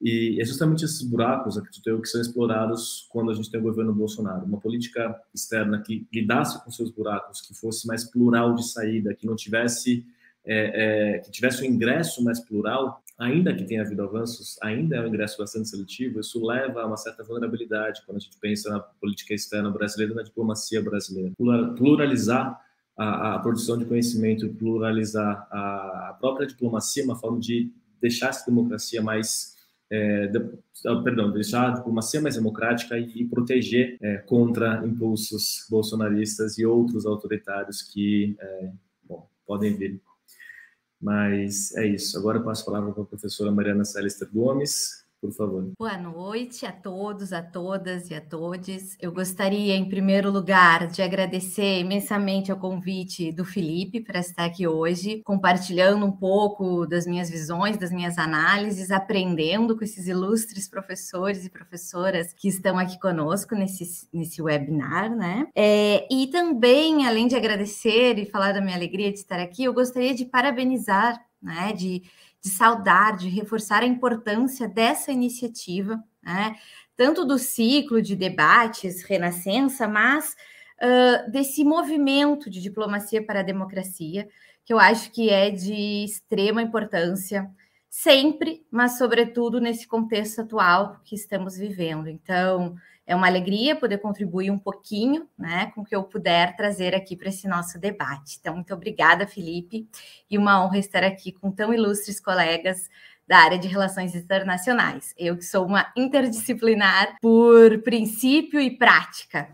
e 0.00 0.38
é 0.40 0.44
justamente 0.44 0.84
esses 0.84 1.02
buracos, 1.02 1.56
eu, 1.86 2.00
que 2.00 2.08
são 2.08 2.20
explorados 2.20 3.06
quando 3.10 3.30
a 3.30 3.34
gente 3.34 3.50
tem 3.50 3.58
o 3.58 3.62
governo 3.62 3.94
Bolsonaro. 3.94 4.44
Uma 4.44 4.60
política 4.60 5.18
externa 5.34 5.80
que 5.80 6.06
lidasse 6.12 6.62
com 6.62 6.70
seus 6.70 6.90
buracos, 6.90 7.40
que 7.40 7.54
fosse 7.54 7.86
mais 7.86 8.04
plural 8.04 8.54
de 8.54 8.68
saída, 8.68 9.14
que 9.14 9.26
não 9.26 9.34
tivesse, 9.34 10.04
é, 10.44 11.14
é, 11.14 11.18
que 11.20 11.30
tivesse 11.30 11.62
um 11.62 11.66
ingresso 11.66 12.22
mais 12.22 12.40
plural, 12.40 13.02
ainda 13.18 13.54
que 13.54 13.64
tenha 13.64 13.80
havido 13.80 14.02
avanços, 14.02 14.58
ainda 14.62 14.96
é 14.96 15.00
um 15.00 15.06
ingresso 15.06 15.38
bastante 15.38 15.68
seletivo. 15.70 16.20
Isso 16.20 16.44
leva 16.44 16.82
a 16.82 16.86
uma 16.86 16.98
certa 16.98 17.24
vulnerabilidade 17.24 18.02
quando 18.04 18.18
a 18.18 18.20
gente 18.20 18.36
pensa 18.38 18.68
na 18.68 18.80
política 18.80 19.32
externa 19.32 19.70
brasileira, 19.70 20.14
na 20.14 20.22
diplomacia 20.22 20.82
brasileira. 20.82 21.32
Pluralizar 21.74 22.60
a, 22.98 23.36
a 23.36 23.38
produção 23.38 23.78
de 23.78 23.86
conhecimento, 23.86 24.46
pluralizar 24.50 25.48
a, 25.50 26.10
a 26.10 26.16
própria 26.20 26.46
diplomacia, 26.46 27.02
uma 27.02 27.16
forma 27.16 27.40
de 27.40 27.72
deixar 27.98 28.28
essa 28.28 28.44
democracia 28.44 29.00
mais 29.00 29.55
é, 29.90 30.26
de, 30.26 30.38
ah, 30.86 30.96
perdão, 31.02 31.30
deixar 31.32 31.68
a 31.68 31.74
diplomacia 31.74 32.20
mais 32.20 32.34
democrática 32.34 32.98
e, 32.98 33.22
e 33.22 33.24
proteger 33.24 33.96
é, 34.00 34.18
contra 34.18 34.84
impulsos 34.86 35.66
bolsonaristas 35.70 36.58
e 36.58 36.66
outros 36.66 37.06
autoritários 37.06 37.82
que 37.82 38.36
é, 38.40 38.70
bom, 39.04 39.28
podem 39.46 39.76
vir. 39.76 40.00
Mas 41.00 41.74
é 41.76 41.86
isso. 41.86 42.18
Agora 42.18 42.38
eu 42.38 42.44
passo 42.44 42.62
a 42.62 42.66
palavra 42.66 42.92
para 42.92 43.02
a 43.02 43.06
professora 43.06 43.52
Mariana 43.52 43.84
Celester 43.84 44.28
Gomes, 44.32 45.05
por 45.20 45.32
favor. 45.32 45.72
Boa 45.78 45.96
noite 45.96 46.66
a 46.66 46.72
todos, 46.72 47.32
a 47.32 47.42
todas 47.42 48.10
e 48.10 48.14
a 48.14 48.20
todos. 48.20 48.96
Eu 49.00 49.12
gostaria, 49.12 49.74
em 49.74 49.88
primeiro 49.88 50.30
lugar, 50.30 50.86
de 50.86 51.02
agradecer 51.02 51.80
imensamente 51.80 52.50
ao 52.50 52.58
convite 52.58 53.32
do 53.32 53.44
Felipe 53.44 54.00
para 54.00 54.20
estar 54.20 54.44
aqui 54.44 54.66
hoje, 54.66 55.22
compartilhando 55.24 56.06
um 56.06 56.12
pouco 56.12 56.86
das 56.86 57.06
minhas 57.06 57.30
visões, 57.30 57.76
das 57.76 57.90
minhas 57.90 58.18
análises, 58.18 58.90
aprendendo 58.90 59.76
com 59.76 59.84
esses 59.84 60.06
ilustres 60.06 60.68
professores 60.68 61.44
e 61.44 61.50
professoras 61.50 62.32
que 62.32 62.48
estão 62.48 62.78
aqui 62.78 62.98
conosco 63.00 63.54
nesse, 63.54 64.08
nesse 64.12 64.40
webinar, 64.42 65.14
né? 65.14 65.48
É, 65.54 66.06
e 66.12 66.26
também, 66.28 67.06
além 67.06 67.26
de 67.26 67.36
agradecer 67.36 68.18
e 68.18 68.26
falar 68.26 68.52
da 68.52 68.60
minha 68.60 68.76
alegria 68.76 69.12
de 69.12 69.18
estar 69.18 69.40
aqui, 69.40 69.64
eu 69.64 69.72
gostaria 69.72 70.14
de 70.14 70.24
parabenizar, 70.24 71.20
né? 71.42 71.72
De 71.72 72.02
de 72.42 72.50
saudar, 72.50 73.16
de 73.16 73.28
reforçar 73.28 73.82
a 73.82 73.86
importância 73.86 74.68
dessa 74.68 75.10
iniciativa, 75.10 76.02
né? 76.22 76.56
tanto 76.96 77.24
do 77.24 77.38
ciclo 77.38 78.00
de 78.00 78.16
debates 78.16 79.02
Renascença, 79.02 79.86
mas 79.86 80.34
uh, 80.82 81.30
desse 81.30 81.64
movimento 81.64 82.48
de 82.48 82.60
diplomacia 82.60 83.24
para 83.24 83.40
a 83.40 83.44
democracia, 83.44 84.28
que 84.64 84.72
eu 84.72 84.78
acho 84.78 85.10
que 85.12 85.30
é 85.30 85.50
de 85.50 86.04
extrema 86.04 86.62
importância, 86.62 87.48
sempre, 87.98 88.62
mas 88.70 88.98
sobretudo 88.98 89.58
nesse 89.58 89.88
contexto 89.88 90.42
atual 90.42 91.00
que 91.02 91.14
estamos 91.14 91.56
vivendo. 91.56 92.10
Então, 92.10 92.76
é 93.06 93.16
uma 93.16 93.26
alegria 93.26 93.74
poder 93.74 93.98
contribuir 93.98 94.50
um 94.50 94.58
pouquinho, 94.58 95.26
né, 95.38 95.72
com 95.74 95.80
o 95.80 95.84
que 95.84 95.96
eu 95.96 96.04
puder 96.04 96.54
trazer 96.56 96.94
aqui 96.94 97.16
para 97.16 97.30
esse 97.30 97.48
nosso 97.48 97.80
debate. 97.80 98.36
Então, 98.38 98.54
muito 98.54 98.74
obrigada, 98.74 99.26
Felipe, 99.26 99.88
e 100.30 100.36
uma 100.36 100.62
honra 100.62 100.78
estar 100.78 101.02
aqui 101.02 101.32
com 101.32 101.50
tão 101.50 101.72
ilustres 101.72 102.20
colegas 102.20 102.90
da 103.26 103.38
área 103.38 103.58
de 103.58 103.66
relações 103.66 104.14
internacionais. 104.14 105.14
Eu 105.16 105.34
que 105.34 105.44
sou 105.44 105.64
uma 105.64 105.90
interdisciplinar 105.96 107.16
por 107.22 107.82
princípio 107.82 108.60
e 108.60 108.76
prática. 108.76 109.48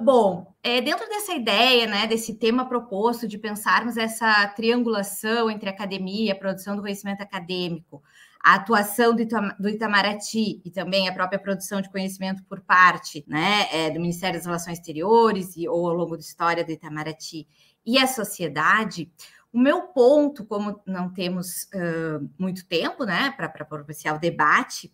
Bom, 0.00 0.54
é, 0.62 0.80
dentro 0.80 1.08
dessa 1.08 1.34
ideia, 1.34 1.86
né, 1.86 2.06
desse 2.06 2.34
tema 2.34 2.68
proposto 2.68 3.26
de 3.26 3.36
pensarmos 3.36 3.96
essa 3.96 4.46
triangulação 4.48 5.50
entre 5.50 5.68
academia 5.68 6.38
produção 6.38 6.76
do 6.76 6.82
conhecimento 6.82 7.20
acadêmico, 7.20 8.02
a 8.46 8.54
atuação 8.54 9.14
do, 9.14 9.24
do 9.58 9.68
Itamaraty 9.68 10.62
e 10.64 10.70
também 10.70 11.08
a 11.08 11.12
própria 11.12 11.38
produção 11.38 11.80
de 11.80 11.90
conhecimento 11.90 12.44
por 12.44 12.60
parte 12.60 13.24
né, 13.26 13.66
é, 13.72 13.90
do 13.90 13.98
Ministério 13.98 14.36
das 14.38 14.46
Relações 14.46 14.78
Exteriores 14.78 15.56
e, 15.56 15.68
ou 15.68 15.88
ao 15.88 15.94
longo 15.94 16.16
da 16.16 16.22
história 16.22 16.64
do 16.64 16.70
Itamaraty 16.70 17.48
e 17.84 17.98
a 17.98 18.06
sociedade, 18.06 19.10
o 19.52 19.58
meu 19.58 19.82
ponto, 19.88 20.44
como 20.44 20.80
não 20.86 21.12
temos 21.12 21.64
uh, 21.74 22.30
muito 22.38 22.66
tempo 22.66 23.04
né, 23.04 23.32
para 23.36 23.48
propiciar 23.64 24.14
o 24.14 24.20
debate, 24.20 24.92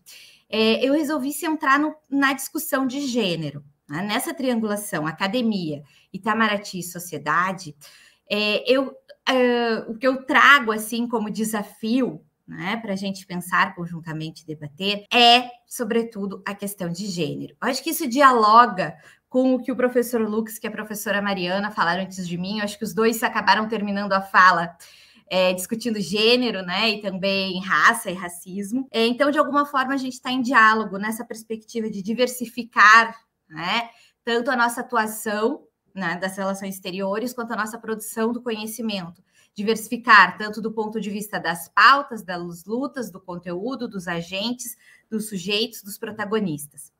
é, 0.48 0.86
eu 0.86 0.94
resolvi 0.94 1.32
centrar 1.32 1.78
no, 1.78 1.94
na 2.08 2.32
discussão 2.32 2.86
de 2.86 3.00
gênero. 3.06 3.64
Né? 3.92 4.00
Nessa 4.00 4.32
triangulação, 4.32 5.06
academia, 5.06 5.82
Itamaraty 6.10 6.78
e 6.78 6.82
sociedade, 6.82 7.76
é, 8.30 8.64
eu, 8.66 8.88
uh, 8.88 9.90
o 9.90 9.98
que 9.98 10.06
eu 10.06 10.24
trago 10.24 10.72
assim 10.72 11.06
como 11.06 11.30
desafio 11.30 12.24
né, 12.48 12.78
para 12.78 12.94
a 12.94 12.96
gente 12.96 13.26
pensar 13.26 13.74
conjuntamente 13.74 14.46
debater, 14.46 15.04
é, 15.12 15.50
sobretudo, 15.66 16.42
a 16.46 16.54
questão 16.54 16.88
de 16.88 17.06
gênero. 17.06 17.54
Eu 17.62 17.68
acho 17.68 17.82
que 17.84 17.90
isso 17.90 18.08
dialoga 18.08 18.96
com 19.28 19.54
o 19.54 19.62
que 19.62 19.70
o 19.70 19.76
professor 19.76 20.22
Lux 20.22 20.58
e 20.62 20.66
a 20.66 20.70
professora 20.70 21.20
Mariana 21.20 21.70
falaram 21.70 22.02
antes 22.02 22.26
de 22.26 22.38
mim. 22.38 22.58
Eu 22.58 22.64
acho 22.64 22.78
que 22.78 22.84
os 22.84 22.94
dois 22.94 23.22
acabaram 23.22 23.68
terminando 23.68 24.12
a 24.12 24.22
fala 24.22 24.74
é, 25.30 25.52
discutindo 25.52 26.00
gênero, 26.00 26.62
né, 26.62 26.90
e 26.90 27.00
também 27.00 27.60
raça 27.60 28.10
e 28.10 28.14
racismo. 28.14 28.86
É, 28.90 29.06
então, 29.06 29.30
de 29.30 29.38
alguma 29.38 29.64
forma, 29.64 29.94
a 29.94 29.96
gente 29.98 30.14
está 30.14 30.30
em 30.30 30.42
diálogo 30.42 30.98
nessa 30.98 31.24
perspectiva 31.24 31.88
de 31.88 32.02
diversificar, 32.02 33.18
né, 33.52 33.90
tanto 34.24 34.50
a 34.50 34.56
nossa 34.56 34.80
atuação 34.80 35.66
né, 35.94 36.16
das 36.16 36.36
relações 36.36 36.74
exteriores 36.74 37.32
quanto 37.32 37.52
a 37.52 37.56
nossa 37.56 37.78
produção 37.78 38.32
do 38.32 38.42
conhecimento 38.42 39.22
diversificar 39.54 40.38
tanto 40.38 40.60
do 40.60 40.72
ponto 40.72 41.00
de 41.00 41.10
vista 41.10 41.38
das 41.38 41.68
pautas, 41.68 42.22
das 42.22 42.64
lutas, 42.64 43.10
do 43.10 43.20
conteúdo, 43.20 43.88
dos 43.88 44.08
agentes, 44.08 44.76
dos 45.10 45.28
sujeitos, 45.28 45.82
dos 45.82 45.98
protagonistas. 45.98 46.90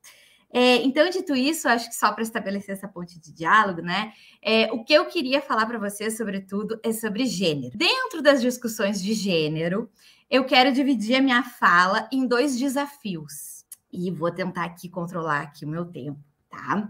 É, 0.54 0.76
então, 0.82 1.08
dito 1.08 1.34
isso, 1.34 1.66
acho 1.66 1.88
que 1.88 1.94
só 1.94 2.12
para 2.12 2.22
estabelecer 2.22 2.74
essa 2.74 2.86
ponte 2.86 3.18
de 3.18 3.32
diálogo, 3.32 3.80
né? 3.80 4.12
É, 4.42 4.70
o 4.70 4.84
que 4.84 4.92
eu 4.92 5.06
queria 5.06 5.40
falar 5.40 5.64
para 5.64 5.78
vocês, 5.78 6.14
sobretudo, 6.14 6.78
é 6.84 6.92
sobre 6.92 7.24
gênero. 7.24 7.76
Dentro 7.76 8.20
das 8.20 8.42
discussões 8.42 9.02
de 9.02 9.14
gênero, 9.14 9.90
eu 10.28 10.44
quero 10.44 10.70
dividir 10.70 11.16
a 11.16 11.22
minha 11.22 11.42
fala 11.42 12.06
em 12.12 12.26
dois 12.26 12.58
desafios. 12.58 13.64
E 13.90 14.10
vou 14.10 14.30
tentar 14.30 14.64
aqui 14.64 14.90
controlar 14.90 15.40
aqui 15.40 15.64
o 15.64 15.68
meu 15.68 15.86
tempo, 15.86 16.20
tá? 16.52 16.88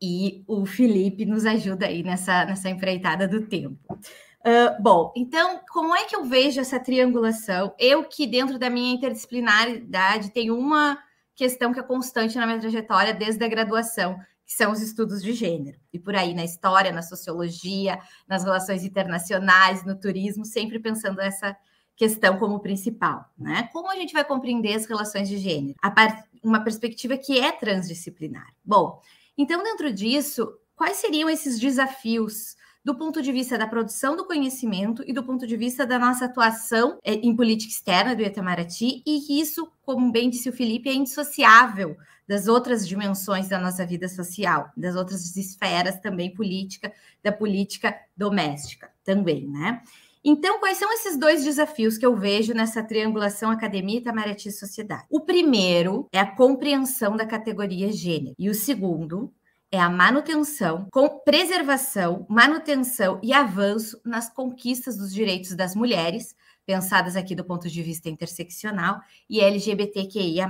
E 0.00 0.44
o 0.46 0.66
Felipe 0.66 1.24
nos 1.24 1.46
ajuda 1.46 1.86
aí 1.86 2.02
nessa, 2.02 2.44
nessa 2.44 2.68
empreitada 2.68 3.26
do 3.26 3.46
tempo. 3.46 3.98
Uh, 4.44 4.82
bom, 4.82 5.12
então, 5.16 5.60
como 5.72 5.94
é 5.94 6.04
que 6.04 6.16
eu 6.16 6.24
vejo 6.24 6.60
essa 6.60 6.78
triangulação? 6.78 7.72
Eu 7.78 8.04
que, 8.04 8.26
dentro 8.26 8.58
da 8.58 8.68
minha 8.68 8.94
interdisciplinaridade, 8.94 10.30
tenho 10.30 10.58
uma 10.58 10.98
questão 11.34 11.72
que 11.72 11.78
é 11.78 11.82
constante 11.82 12.36
na 12.36 12.46
minha 12.46 12.58
trajetória 12.58 13.14
desde 13.14 13.44
a 13.44 13.48
graduação, 13.48 14.18
que 14.44 14.52
são 14.52 14.72
os 14.72 14.82
estudos 14.82 15.22
de 15.22 15.32
gênero. 15.32 15.78
E 15.92 15.98
por 15.98 16.16
aí, 16.16 16.34
na 16.34 16.44
história, 16.44 16.90
na 16.92 17.02
sociologia, 17.02 18.00
nas 18.28 18.42
relações 18.42 18.84
internacionais, 18.84 19.84
no 19.84 19.98
turismo, 19.98 20.44
sempre 20.44 20.80
pensando 20.80 21.20
essa 21.20 21.56
questão 21.94 22.36
como 22.38 22.58
principal, 22.58 23.24
né? 23.38 23.68
Como 23.72 23.88
a 23.88 23.94
gente 23.94 24.12
vai 24.12 24.24
compreender 24.24 24.74
as 24.74 24.86
relações 24.86 25.28
de 25.28 25.38
gênero? 25.38 25.76
A 25.80 25.90
par... 25.90 26.24
Uma 26.42 26.60
perspectiva 26.60 27.16
que 27.16 27.38
é 27.38 27.52
transdisciplinar. 27.52 28.52
Bom, 28.64 29.00
então, 29.36 29.62
dentro 29.62 29.92
disso, 29.92 30.52
quais 30.74 30.96
seriam 30.96 31.30
esses 31.30 31.58
desafios 31.58 32.56
do 32.84 32.96
ponto 32.96 33.22
de 33.22 33.30
vista 33.30 33.56
da 33.56 33.66
produção 33.66 34.16
do 34.16 34.26
conhecimento 34.26 35.04
e 35.06 35.12
do 35.12 35.22
ponto 35.22 35.46
de 35.46 35.56
vista 35.56 35.86
da 35.86 35.98
nossa 35.98 36.24
atuação 36.24 36.98
é, 37.04 37.14
em 37.14 37.34
política 37.34 37.72
externa 37.72 38.16
do 38.16 38.22
Itamaraty, 38.22 39.02
e 39.06 39.40
isso, 39.40 39.70
como 39.82 40.10
bem 40.10 40.28
disse 40.28 40.48
o 40.48 40.52
Felipe, 40.52 40.88
é 40.88 40.94
indissociável 40.94 41.96
das 42.26 42.48
outras 42.48 42.86
dimensões 42.86 43.48
da 43.48 43.58
nossa 43.58 43.86
vida 43.86 44.08
social, 44.08 44.70
das 44.76 44.96
outras 44.96 45.36
esferas 45.36 46.00
também 46.00 46.34
política, 46.34 46.92
da 47.22 47.30
política 47.30 47.96
doméstica 48.16 48.90
também, 49.04 49.48
né? 49.48 49.82
Então, 50.24 50.60
quais 50.60 50.78
são 50.78 50.92
esses 50.92 51.18
dois 51.18 51.42
desafios 51.42 51.98
que 51.98 52.06
eu 52.06 52.16
vejo 52.16 52.54
nessa 52.54 52.82
triangulação 52.82 53.50
academia, 53.50 53.98
Itamaraty 53.98 54.48
e 54.48 54.52
sociedade? 54.52 55.04
O 55.10 55.20
primeiro 55.20 56.06
é 56.12 56.20
a 56.20 56.36
compreensão 56.36 57.16
da 57.16 57.26
categoria 57.26 57.90
gênero, 57.90 58.36
e 58.38 58.48
o 58.48 58.54
segundo 58.54 59.32
é 59.72 59.80
a 59.80 59.90
manutenção, 59.90 60.86
com 60.92 61.08
preservação, 61.24 62.24
manutenção 62.28 63.18
e 63.22 63.32
avanço 63.32 64.00
nas 64.04 64.32
conquistas 64.32 64.96
dos 64.96 65.12
direitos 65.12 65.56
das 65.56 65.74
mulheres, 65.74 66.36
pensadas 66.64 67.16
aqui 67.16 67.34
do 67.34 67.44
ponto 67.44 67.68
de 67.68 67.82
vista 67.82 68.08
interseccional 68.08 69.00
e 69.28 69.40
LGBTQIA+. 69.40 70.48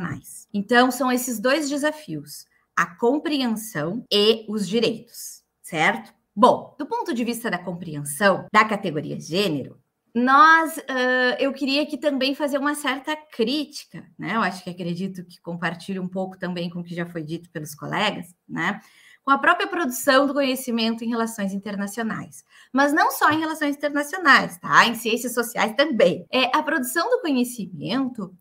Então, 0.52 0.90
são 0.90 1.10
esses 1.10 1.40
dois 1.40 1.70
desafios: 1.70 2.44
a 2.76 2.84
compreensão 2.84 4.04
e 4.12 4.44
os 4.48 4.68
direitos, 4.68 5.42
certo? 5.62 6.12
Bom, 6.34 6.74
do 6.78 6.86
ponto 6.86 7.12
de 7.12 7.24
vista 7.24 7.50
da 7.50 7.58
compreensão 7.58 8.46
da 8.50 8.64
categoria 8.64 9.20
gênero, 9.20 9.78
nós, 10.14 10.76
uh, 10.76 11.36
eu 11.38 11.52
queria 11.52 11.82
aqui 11.82 11.96
também 11.96 12.34
fazer 12.34 12.58
uma 12.58 12.74
certa 12.74 13.16
crítica, 13.16 14.06
né? 14.18 14.36
Eu 14.36 14.42
acho 14.42 14.62
que 14.62 14.70
acredito 14.70 15.24
que 15.24 15.40
compartilho 15.40 16.02
um 16.02 16.08
pouco 16.08 16.38
também 16.38 16.68
com 16.68 16.80
o 16.80 16.84
que 16.84 16.94
já 16.94 17.06
foi 17.06 17.22
dito 17.22 17.50
pelos 17.50 17.74
colegas, 17.74 18.34
né? 18.46 18.80
Com 19.24 19.30
a 19.30 19.38
própria 19.38 19.66
produção 19.68 20.26
do 20.26 20.34
conhecimento 20.34 21.04
em 21.04 21.08
relações 21.08 21.54
internacionais. 21.54 22.44
Mas 22.72 22.92
não 22.92 23.10
só 23.10 23.30
em 23.30 23.38
relações 23.38 23.76
internacionais, 23.76 24.58
tá? 24.58 24.86
Em 24.86 24.94
ciências 24.94 25.32
sociais 25.32 25.74
também. 25.76 26.26
É, 26.30 26.54
a 26.56 26.62
produção 26.62 27.08
do 27.08 27.20
conhecimento 27.20 28.34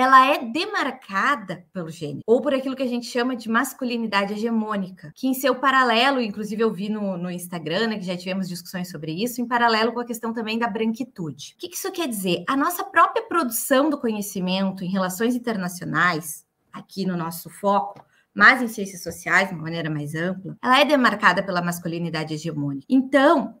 ela 0.00 0.26
é 0.26 0.44
demarcada 0.44 1.64
pelo 1.72 1.90
gênero, 1.90 2.22
ou 2.26 2.40
por 2.40 2.54
aquilo 2.54 2.74
que 2.74 2.82
a 2.82 2.88
gente 2.88 3.06
chama 3.06 3.36
de 3.36 3.48
masculinidade 3.48 4.32
hegemônica, 4.32 5.12
que 5.14 5.26
em 5.26 5.34
seu 5.34 5.54
paralelo, 5.54 6.20
inclusive 6.20 6.62
eu 6.62 6.72
vi 6.72 6.88
no, 6.88 7.16
no 7.16 7.30
Instagram, 7.30 7.88
né, 7.88 7.98
que 7.98 8.04
já 8.04 8.16
tivemos 8.16 8.48
discussões 8.48 8.90
sobre 8.90 9.12
isso, 9.12 9.40
em 9.40 9.46
paralelo 9.46 9.92
com 9.92 10.00
a 10.00 10.04
questão 10.04 10.32
também 10.32 10.58
da 10.58 10.66
branquitude. 10.66 11.54
O 11.56 11.60
que, 11.60 11.74
isso 11.74 11.92
quer 11.92 12.08
dizer? 12.08 12.44
A 12.48 12.56
nossa 12.56 12.84
própria 12.84 13.22
produção 13.26 13.90
do 13.90 13.98
conhecimento 13.98 14.84
em 14.84 14.88
relações 14.88 15.34
internacionais, 15.34 16.44
aqui 16.72 17.04
no 17.04 17.16
nosso 17.16 17.50
foco, 17.50 18.04
mas 18.34 18.62
em 18.62 18.68
ciências 18.68 19.02
sociais, 19.02 19.48
de 19.48 19.54
uma 19.54 19.64
maneira 19.64 19.90
mais 19.90 20.14
ampla, 20.14 20.56
ela 20.62 20.80
é 20.80 20.84
demarcada 20.84 21.42
pela 21.42 21.60
masculinidade 21.60 22.34
hegemônica. 22.34 22.86
Então, 22.88 23.59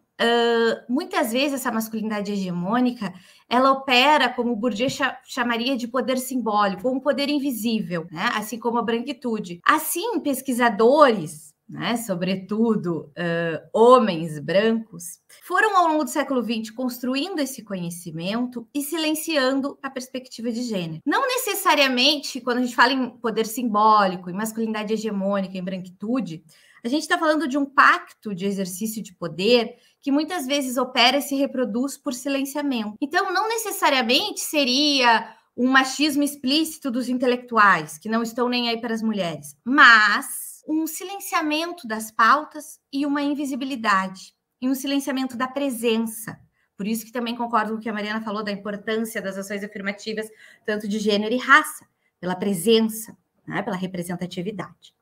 Muitas 0.88 1.32
vezes 1.32 1.54
essa 1.54 1.72
masculinidade 1.72 2.32
hegemônica 2.32 3.12
ela 3.48 3.72
opera 3.72 4.28
como 4.28 4.54
Bourdieu 4.54 4.88
chamaria 5.24 5.76
de 5.76 5.88
poder 5.88 6.18
simbólico, 6.18 6.88
um 6.88 7.00
poder 7.00 7.28
invisível, 7.28 8.06
né? 8.10 8.30
assim 8.34 8.58
como 8.58 8.78
a 8.78 8.82
branquitude. 8.82 9.60
Assim, 9.66 10.20
pesquisadores, 10.20 11.50
né, 11.70 11.96
sobretudo 11.96 13.12
uh, 13.16 13.68
homens 13.72 14.40
brancos, 14.40 15.20
foram 15.42 15.76
ao 15.76 15.86
longo 15.86 16.04
do 16.04 16.10
século 16.10 16.42
XX 16.42 16.70
construindo 16.70 17.38
esse 17.38 17.62
conhecimento 17.62 18.68
e 18.74 18.82
silenciando 18.82 19.78
a 19.80 19.88
perspectiva 19.88 20.50
de 20.50 20.62
gênero. 20.62 21.00
Não 21.06 21.22
necessariamente, 21.26 22.40
quando 22.40 22.58
a 22.58 22.62
gente 22.62 22.74
fala 22.74 22.92
em 22.92 23.10
poder 23.10 23.46
simbólico, 23.46 24.28
em 24.28 24.34
masculinidade 24.34 24.94
hegemônica, 24.94 25.56
em 25.56 25.62
branquitude, 25.62 26.42
a 26.82 26.88
gente 26.88 27.02
está 27.02 27.18
falando 27.18 27.46
de 27.46 27.56
um 27.56 27.64
pacto 27.64 28.34
de 28.34 28.46
exercício 28.46 29.02
de 29.02 29.14
poder 29.14 29.76
que 30.02 30.10
muitas 30.10 30.46
vezes 30.46 30.76
opera 30.76 31.18
e 31.18 31.22
se 31.22 31.34
reproduz 31.34 31.96
por 31.96 32.14
silenciamento. 32.14 32.96
Então, 33.00 33.32
não 33.32 33.48
necessariamente 33.48 34.40
seria 34.40 35.36
um 35.56 35.68
machismo 35.68 36.22
explícito 36.22 36.90
dos 36.90 37.08
intelectuais, 37.08 37.98
que 37.98 38.08
não 38.08 38.22
estão 38.22 38.48
nem 38.48 38.68
aí 38.68 38.80
para 38.80 38.94
as 38.94 39.02
mulheres, 39.02 39.56
mas 39.64 40.62
um 40.66 40.86
silenciamento 40.86 41.86
das 41.86 42.10
pautas 42.10 42.80
e 42.92 43.04
uma 43.04 43.22
invisibilidade, 43.22 44.34
e 44.60 44.68
um 44.68 44.74
silenciamento 44.74 45.36
da 45.36 45.48
presença. 45.48 46.38
Por 46.76 46.86
isso 46.86 47.04
que 47.04 47.12
também 47.12 47.36
concordo 47.36 47.72
com 47.72 47.78
o 47.78 47.80
que 47.80 47.88
a 47.88 47.92
Mariana 47.92 48.22
falou 48.22 48.42
da 48.42 48.52
importância 48.52 49.20
das 49.20 49.36
ações 49.36 49.62
afirmativas, 49.62 50.28
tanto 50.64 50.88
de 50.88 50.98
gênero 50.98 51.34
e 51.34 51.38
raça, 51.38 51.86
pela 52.18 52.34
presença, 52.34 53.16
né, 53.46 53.62
pela 53.62 53.76
representatividade. 53.76 54.94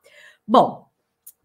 Bom, 0.47 0.88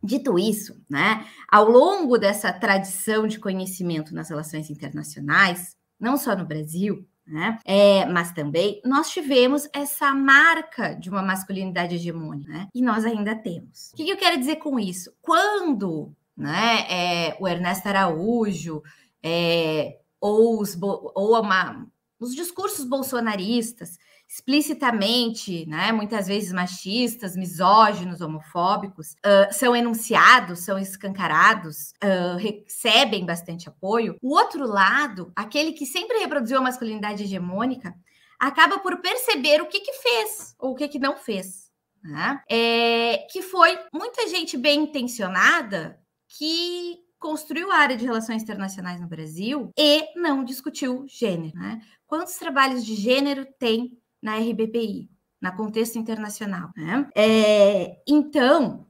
Dito 0.03 0.37
isso, 0.37 0.83
né, 0.89 1.25
ao 1.49 1.69
longo 1.69 2.17
dessa 2.17 2.51
tradição 2.51 3.25
de 3.25 3.39
conhecimento 3.39 4.13
nas 4.13 4.29
relações 4.29 4.69
internacionais, 4.69 5.77
não 5.97 6.17
só 6.17 6.35
no 6.35 6.45
Brasil, 6.45 7.07
né, 7.25 7.57
é, 7.63 8.05
mas 8.07 8.33
também 8.33 8.81
nós 8.83 9.09
tivemos 9.09 9.69
essa 9.71 10.13
marca 10.13 10.93
de 10.93 11.09
uma 11.09 11.21
masculinidade 11.21 11.95
hegemônica, 11.95 12.51
né, 12.51 12.67
e 12.75 12.81
nós 12.81 13.05
ainda 13.05 13.33
temos. 13.33 13.91
O 13.93 13.95
que, 13.95 14.03
que 14.03 14.11
eu 14.11 14.17
quero 14.17 14.37
dizer 14.37 14.57
com 14.57 14.77
isso? 14.77 15.13
Quando 15.21 16.13
né, 16.35 16.85
é, 16.89 17.37
o 17.39 17.47
Ernesto 17.47 17.87
Araújo 17.87 18.83
é, 19.23 19.99
ou, 20.19 20.59
os, 20.59 20.77
ou 20.81 21.39
uma, 21.39 21.87
os 22.19 22.35
discursos 22.35 22.83
bolsonaristas 22.83 23.97
explicitamente, 24.27 25.65
né, 25.67 25.91
muitas 25.91 26.27
vezes 26.27 26.51
machistas, 26.51 27.35
misóginos, 27.35 28.21
homofóbicos, 28.21 29.11
uh, 29.25 29.53
são 29.53 29.75
enunciados, 29.75 30.59
são 30.61 30.79
escancarados, 30.79 31.93
uh, 32.03 32.37
recebem 32.37 33.25
bastante 33.25 33.69
apoio. 33.69 34.17
O 34.21 34.33
outro 34.35 34.65
lado, 34.65 35.31
aquele 35.35 35.73
que 35.73 35.85
sempre 35.85 36.17
reproduziu 36.17 36.57
a 36.57 36.61
masculinidade 36.61 37.23
hegemônica, 37.23 37.93
acaba 38.39 38.79
por 38.79 38.99
perceber 39.01 39.61
o 39.61 39.67
que, 39.67 39.79
que 39.79 39.93
fez 39.93 40.55
ou 40.59 40.71
o 40.71 40.75
que, 40.75 40.87
que 40.87 40.99
não 40.99 41.15
fez. 41.15 41.71
Né? 42.03 42.41
É, 42.49 43.27
que 43.31 43.41
foi 43.41 43.79
muita 43.93 44.27
gente 44.27 44.57
bem 44.57 44.81
intencionada 44.81 45.97
que 46.27 46.97
construiu 47.17 47.71
a 47.71 47.77
área 47.77 47.95
de 47.95 48.03
relações 48.03 48.43
internacionais 48.43 48.99
no 48.99 49.07
Brasil 49.07 49.71
e 49.79 50.09
não 50.19 50.43
discutiu 50.43 51.05
gênero. 51.07 51.57
Né? 51.57 51.81
Quantos 52.05 52.33
trabalhos 52.35 52.85
de 52.85 52.95
gênero 52.95 53.47
tem 53.57 53.97
na 54.23 54.37
RBPI, 54.37 55.09
na 55.39 55.51
contexto 55.51 55.99
internacional. 55.99 56.71
Né? 56.75 57.07
É, 57.13 58.01
então, 58.07 58.87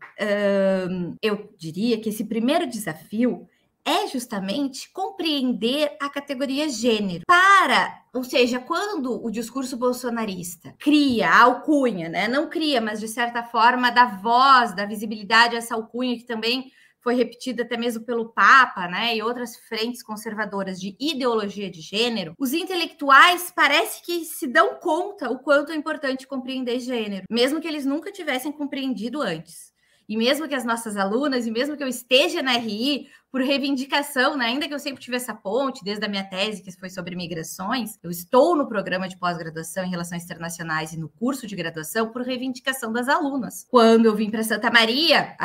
eu 1.22 1.54
diria 1.58 2.00
que 2.00 2.10
esse 2.10 2.24
primeiro 2.24 2.68
desafio 2.68 3.50
é 3.86 4.08
justamente 4.08 4.90
compreender 4.94 5.98
a 6.00 6.10
categoria 6.10 6.70
gênero. 6.70 7.24
Para, 7.28 8.02
ou 8.14 8.24
seja, 8.24 8.60
quando 8.60 9.22
o 9.22 9.30
discurso 9.30 9.76
bolsonarista 9.76 10.74
cria 10.80 11.28
a 11.28 11.42
alcunha, 11.42 12.08
né? 12.08 12.30
Não 12.30 12.50
cria, 12.50 12.80
mas 12.80 13.02
de 13.02 13.10
certa 13.10 13.44
forma 13.44 13.92
dá 13.92 14.06
voz, 14.06 14.74
dá 14.74 14.86
visibilidade 14.86 15.56
a 15.56 15.58
essa 15.58 15.76
alcunha 15.76 16.16
que 16.16 16.24
também 16.24 16.72
foi 17.04 17.16
repetida 17.16 17.64
até 17.64 17.76
mesmo 17.76 18.04
pelo 18.04 18.30
Papa, 18.30 18.88
né, 18.88 19.16
e 19.16 19.22
outras 19.22 19.58
frentes 19.58 20.02
conservadoras 20.02 20.80
de 20.80 20.96
ideologia 21.00 21.70
de 21.70 21.82
gênero, 21.82 22.34
os 22.40 22.54
intelectuais 22.54 23.52
parece 23.54 24.02
que 24.04 24.24
se 24.24 24.48
dão 24.48 24.76
conta 24.76 25.30
o 25.30 25.40
quanto 25.40 25.72
é 25.72 25.76
importante 25.76 26.26
compreender 26.26 26.80
gênero, 26.80 27.26
mesmo 27.30 27.60
que 27.60 27.68
eles 27.68 27.86
nunca 27.86 28.12
tivessem 28.12 28.52
compreendido 28.52 29.22
antes. 29.22 29.74
E 30.08 30.18
mesmo 30.18 30.48
que 30.48 30.56
as 30.56 30.66
nossas 30.66 30.98
alunas, 30.98 31.48
e 31.48 31.52
mesmo 31.52 31.78
que 31.78 31.84
eu 31.84 31.88
esteja 31.88 32.42
na 32.42 32.54
RI 32.54 33.08
por 33.32 33.42
reivindicação, 33.42 34.38
né, 34.38 34.46
ainda 34.46 34.68
que 34.68 34.74
eu 34.74 34.80
sempre 34.80 35.02
tive 35.02 35.16
essa 35.16 35.34
ponte, 35.34 35.84
desde 35.84 36.06
a 36.06 36.10
minha 36.10 36.24
tese, 36.24 36.62
que 36.62 36.72
foi 36.74 36.90
sobre 36.90 37.16
migrações, 37.16 37.98
eu 38.04 38.12
estou 38.12 38.56
no 38.56 38.68
programa 38.68 39.08
de 39.08 39.18
pós-graduação 39.18 39.84
em 39.84 39.90
Relações 39.90 40.24
Internacionais 40.24 40.94
e 40.94 41.00
no 41.00 41.10
curso 41.10 41.48
de 41.48 41.56
graduação 41.56 42.12
por 42.12 42.22
reivindicação 42.22 42.92
das 42.92 43.08
alunas. 43.08 43.66
Quando 43.70 44.06
eu 44.06 44.16
vim 44.16 44.30
para 44.30 44.44
Santa 44.44 44.70
Maria, 44.70 45.36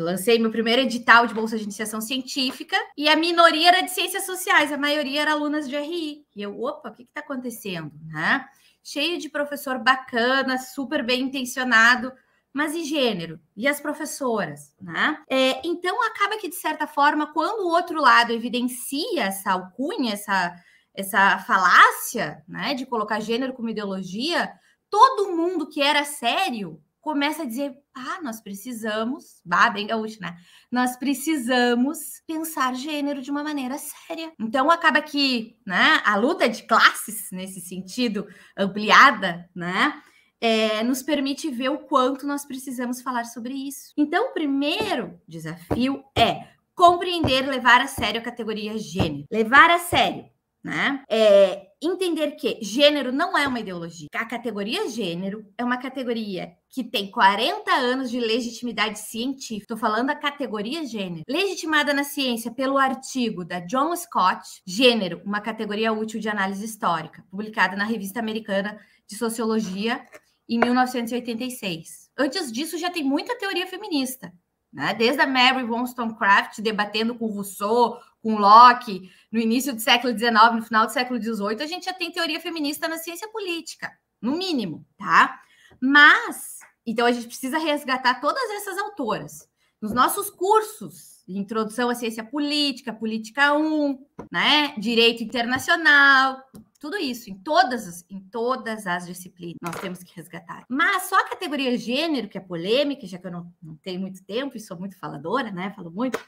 lancei 0.00 0.38
meu 0.38 0.50
primeiro 0.50 0.82
edital 0.82 1.26
de 1.26 1.34
bolsa 1.34 1.56
de 1.56 1.64
iniciação 1.64 2.00
científica 2.00 2.76
e 2.96 3.08
a 3.08 3.16
minoria 3.16 3.68
era 3.68 3.80
de 3.82 3.90
ciências 3.90 4.24
sociais, 4.24 4.72
a 4.72 4.78
maioria 4.78 5.22
era 5.22 5.32
alunas 5.32 5.68
de 5.68 5.76
RI. 5.76 6.24
E 6.34 6.42
eu, 6.42 6.60
opa, 6.62 6.90
o 6.90 6.92
que 6.92 7.02
está 7.02 7.20
acontecendo? 7.20 7.92
Né? 8.06 8.46
Cheio 8.82 9.18
de 9.18 9.28
professor 9.28 9.78
bacana, 9.78 10.58
super 10.58 11.04
bem 11.04 11.22
intencionado, 11.22 12.12
mas 12.52 12.74
e 12.74 12.84
gênero? 12.84 13.38
E 13.54 13.68
as 13.68 13.80
professoras? 13.80 14.74
Né? 14.80 15.22
É, 15.28 15.60
então, 15.66 16.02
acaba 16.02 16.38
que, 16.38 16.48
de 16.48 16.54
certa 16.54 16.86
forma, 16.86 17.32
quando 17.32 17.60
o 17.60 17.68
outro 17.68 18.00
lado 18.00 18.32
evidencia 18.32 19.24
essa 19.24 19.52
alcunha, 19.52 20.14
essa, 20.14 20.54
essa 20.94 21.38
falácia 21.40 22.42
né, 22.48 22.72
de 22.72 22.86
colocar 22.86 23.20
gênero 23.20 23.52
como 23.52 23.68
ideologia, 23.68 24.50
todo 24.88 25.36
mundo 25.36 25.68
que 25.68 25.82
era 25.82 26.04
sério 26.04 26.80
começa 27.06 27.44
a 27.44 27.46
dizer: 27.46 27.72
ah, 27.94 28.20
nós 28.20 28.40
precisamos, 28.40 29.40
bah, 29.44 29.70
bem 29.70 29.86
gaúcho, 29.86 30.20
né? 30.20 30.36
Nós 30.72 30.96
precisamos 30.96 31.98
pensar 32.26 32.74
gênero 32.74 33.22
de 33.22 33.30
uma 33.30 33.44
maneira 33.44 33.76
séria. 33.78 34.32
Então 34.40 34.68
acaba 34.72 35.00
que, 35.00 35.56
né, 35.64 36.02
a 36.04 36.16
luta 36.16 36.48
de 36.48 36.64
classes 36.64 37.28
nesse 37.30 37.60
sentido 37.60 38.26
ampliada, 38.58 39.48
né? 39.54 40.02
É, 40.40 40.82
nos 40.82 41.00
permite 41.00 41.48
ver 41.48 41.68
o 41.68 41.78
quanto 41.78 42.26
nós 42.26 42.44
precisamos 42.44 43.00
falar 43.00 43.24
sobre 43.24 43.54
isso. 43.54 43.92
Então, 43.96 44.30
o 44.30 44.32
primeiro 44.34 45.18
desafio 45.26 46.04
é 46.18 46.48
compreender, 46.74 47.46
levar 47.48 47.80
a 47.80 47.86
sério 47.86 48.20
a 48.20 48.24
categoria 48.24 48.76
gênero. 48.76 49.26
Levar 49.30 49.70
a 49.70 49.78
sério 49.78 50.26
né? 50.66 51.04
É 51.08 51.68
entender 51.80 52.32
que 52.32 52.58
gênero 52.60 53.12
não 53.12 53.38
é 53.38 53.46
uma 53.46 53.60
ideologia. 53.60 54.08
A 54.12 54.24
categoria 54.24 54.88
gênero 54.88 55.46
é 55.56 55.64
uma 55.64 55.76
categoria 55.76 56.56
que 56.68 56.82
tem 56.82 57.08
40 57.08 57.70
anos 57.70 58.10
de 58.10 58.18
legitimidade 58.18 58.98
científica. 58.98 59.62
Estou 59.62 59.76
falando 59.76 60.08
da 60.08 60.16
categoria 60.16 60.84
gênero, 60.84 61.22
legitimada 61.28 61.94
na 61.94 62.02
ciência 62.02 62.50
pelo 62.50 62.78
artigo 62.78 63.44
da 63.44 63.60
John 63.60 63.94
Scott, 63.94 64.42
Gênero, 64.66 65.22
uma 65.24 65.40
categoria 65.40 65.92
útil 65.92 66.18
de 66.18 66.28
análise 66.28 66.64
histórica, 66.64 67.24
publicada 67.30 67.76
na 67.76 67.84
Revista 67.84 68.18
Americana 68.18 68.76
de 69.06 69.16
Sociologia 69.16 70.04
em 70.48 70.58
1986. 70.58 72.10
Antes 72.18 72.50
disso 72.50 72.76
já 72.76 72.90
tem 72.90 73.04
muita 73.04 73.38
teoria 73.38 73.68
feminista 73.68 74.32
né? 74.76 74.92
Desde 74.92 75.22
a 75.22 75.26
Mary 75.26 75.64
Wollstonecraft 75.64 76.60
debatendo 76.60 77.14
com 77.14 77.26
Rousseau, 77.28 77.98
com 78.22 78.36
Locke, 78.36 79.10
no 79.30 79.38
início 79.38 79.74
do 79.74 79.80
século 79.80 80.16
XIX, 80.16 80.32
no 80.54 80.62
final 80.62 80.86
do 80.86 80.92
século 80.92 81.20
XVIII, 81.22 81.62
a 81.62 81.66
gente 81.66 81.84
já 81.84 81.92
tem 81.92 82.10
teoria 82.10 82.40
feminista 82.40 82.88
na 82.88 82.98
ciência 82.98 83.28
política, 83.28 83.92
no 84.20 84.36
mínimo, 84.36 84.86
tá? 84.98 85.40
Mas, 85.80 86.58
então 86.84 87.06
a 87.06 87.12
gente 87.12 87.26
precisa 87.26 87.58
resgatar 87.58 88.20
todas 88.20 88.50
essas 88.50 88.78
autoras. 88.78 89.48
Nos 89.80 89.92
nossos 89.92 90.30
cursos 90.30 91.22
de 91.28 91.38
introdução 91.38 91.90
à 91.90 91.94
ciência 91.94 92.24
política, 92.24 92.92
política 92.92 93.52
1, 93.54 93.98
né? 94.30 94.74
Direito 94.78 95.22
internacional, 95.22 96.42
tudo 96.80 96.96
isso, 96.96 97.28
em 97.30 97.34
todas, 97.34 97.86
as, 97.86 98.04
em 98.08 98.20
todas 98.20 98.86
as 98.86 99.06
disciplinas, 99.06 99.56
nós 99.60 99.80
temos 99.80 100.02
que 100.02 100.14
resgatar. 100.14 100.64
Mas 100.68 101.04
só 101.04 101.20
a 101.20 101.28
categoria 101.28 101.76
gênero, 101.76 102.28
que 102.28 102.38
é 102.38 102.40
polêmica, 102.40 103.06
já 103.06 103.18
que 103.18 103.26
eu 103.26 103.32
não, 103.32 103.52
não 103.62 103.76
tenho 103.76 104.00
muito 104.00 104.22
tempo 104.24 104.56
e 104.56 104.60
sou 104.60 104.78
muito 104.78 104.96
faladora, 104.98 105.50
né? 105.50 105.72
Falo 105.74 105.90
muito. 105.90 106.18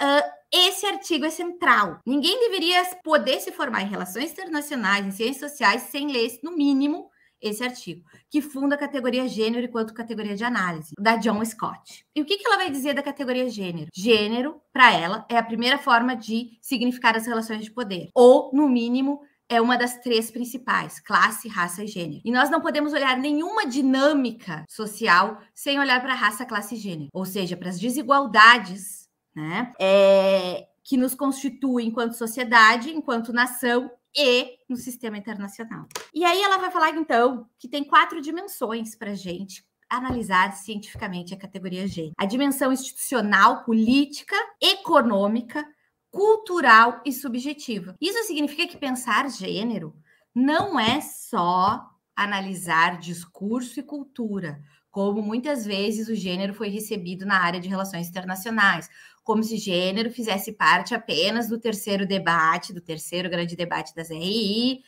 Uh, 0.00 0.40
esse 0.52 0.86
artigo 0.86 1.24
é 1.24 1.30
central. 1.30 2.00
Ninguém 2.06 2.40
deveria 2.40 2.82
poder 3.04 3.40
se 3.40 3.52
formar 3.52 3.82
em 3.82 3.88
relações 3.88 4.32
internacionais, 4.32 5.06
em 5.06 5.10
ciências 5.10 5.50
sociais, 5.50 5.82
sem 5.82 6.10
ler, 6.10 6.38
no 6.42 6.56
mínimo, 6.56 7.10
esse 7.40 7.64
artigo, 7.64 8.04
que 8.28 8.42
funda 8.42 8.74
a 8.74 8.78
categoria 8.78 9.26
gênero 9.26 9.64
enquanto 9.64 9.94
categoria 9.94 10.36
de 10.36 10.44
análise, 10.44 10.94
da 10.98 11.16
John 11.16 11.42
Scott. 11.44 12.04
E 12.14 12.20
o 12.20 12.24
que, 12.24 12.36
que 12.36 12.46
ela 12.46 12.58
vai 12.58 12.70
dizer 12.70 12.94
da 12.94 13.02
categoria 13.02 13.48
gênero? 13.48 13.88
Gênero, 13.94 14.60
para 14.72 14.92
ela, 14.92 15.24
é 15.28 15.36
a 15.36 15.42
primeira 15.42 15.78
forma 15.78 16.14
de 16.14 16.58
significar 16.60 17.16
as 17.16 17.26
relações 17.26 17.64
de 17.64 17.70
poder, 17.70 18.08
ou, 18.14 18.50
no 18.52 18.68
mínimo, 18.68 19.20
é 19.48 19.60
uma 19.60 19.76
das 19.76 19.98
três 19.98 20.30
principais: 20.30 21.00
classe, 21.00 21.48
raça 21.48 21.82
e 21.82 21.86
gênero. 21.86 22.20
E 22.24 22.30
nós 22.30 22.50
não 22.50 22.60
podemos 22.60 22.92
olhar 22.92 23.18
nenhuma 23.18 23.66
dinâmica 23.66 24.64
social 24.68 25.38
sem 25.54 25.80
olhar 25.80 26.00
para 26.00 26.14
raça, 26.14 26.46
classe 26.46 26.76
e 26.76 26.78
gênero, 26.78 27.08
ou 27.12 27.24
seja, 27.24 27.56
para 27.56 27.70
as 27.70 27.80
desigualdades, 27.80 28.99
né? 29.34 29.72
É, 29.80 30.66
que 30.82 30.96
nos 30.96 31.14
constituem 31.14 31.88
enquanto 31.88 32.14
sociedade, 32.14 32.90
enquanto 32.90 33.32
nação 33.32 33.90
e 34.16 34.58
no 34.68 34.76
sistema 34.76 35.16
internacional. 35.16 35.86
E 36.12 36.24
aí 36.24 36.42
ela 36.42 36.58
vai 36.58 36.70
falar 36.70 36.90
então 36.90 37.48
que 37.58 37.68
tem 37.68 37.84
quatro 37.84 38.20
dimensões 38.20 38.96
para 38.96 39.14
gente 39.14 39.64
analisar 39.88 40.52
cientificamente 40.52 41.34
a 41.34 41.38
categoria 41.38 41.86
gênero: 41.86 42.14
a 42.16 42.24
dimensão 42.24 42.72
institucional, 42.72 43.64
política, 43.64 44.36
econômica, 44.60 45.64
cultural 46.10 47.00
e 47.04 47.12
subjetiva. 47.12 47.96
Isso 48.00 48.24
significa 48.24 48.66
que 48.66 48.76
pensar 48.76 49.28
gênero 49.30 49.94
não 50.34 50.78
é 50.78 51.00
só 51.00 51.88
analisar 52.14 52.98
discurso 52.98 53.80
e 53.80 53.82
cultura, 53.82 54.60
como 54.90 55.22
muitas 55.22 55.64
vezes 55.64 56.08
o 56.08 56.14
gênero 56.14 56.52
foi 56.52 56.68
recebido 56.68 57.24
na 57.24 57.42
área 57.42 57.60
de 57.60 57.68
relações 57.68 58.08
internacionais, 58.08 58.88
como 59.22 59.42
se 59.42 59.56
gênero 59.56 60.10
fizesse 60.10 60.52
parte 60.52 60.94
apenas 60.94 61.48
do 61.48 61.58
terceiro 61.58 62.06
debate, 62.06 62.72
do 62.72 62.80
terceiro 62.80 63.30
grande 63.30 63.54
debate 63.54 63.94
das 63.94 64.10
RI, 64.10 64.82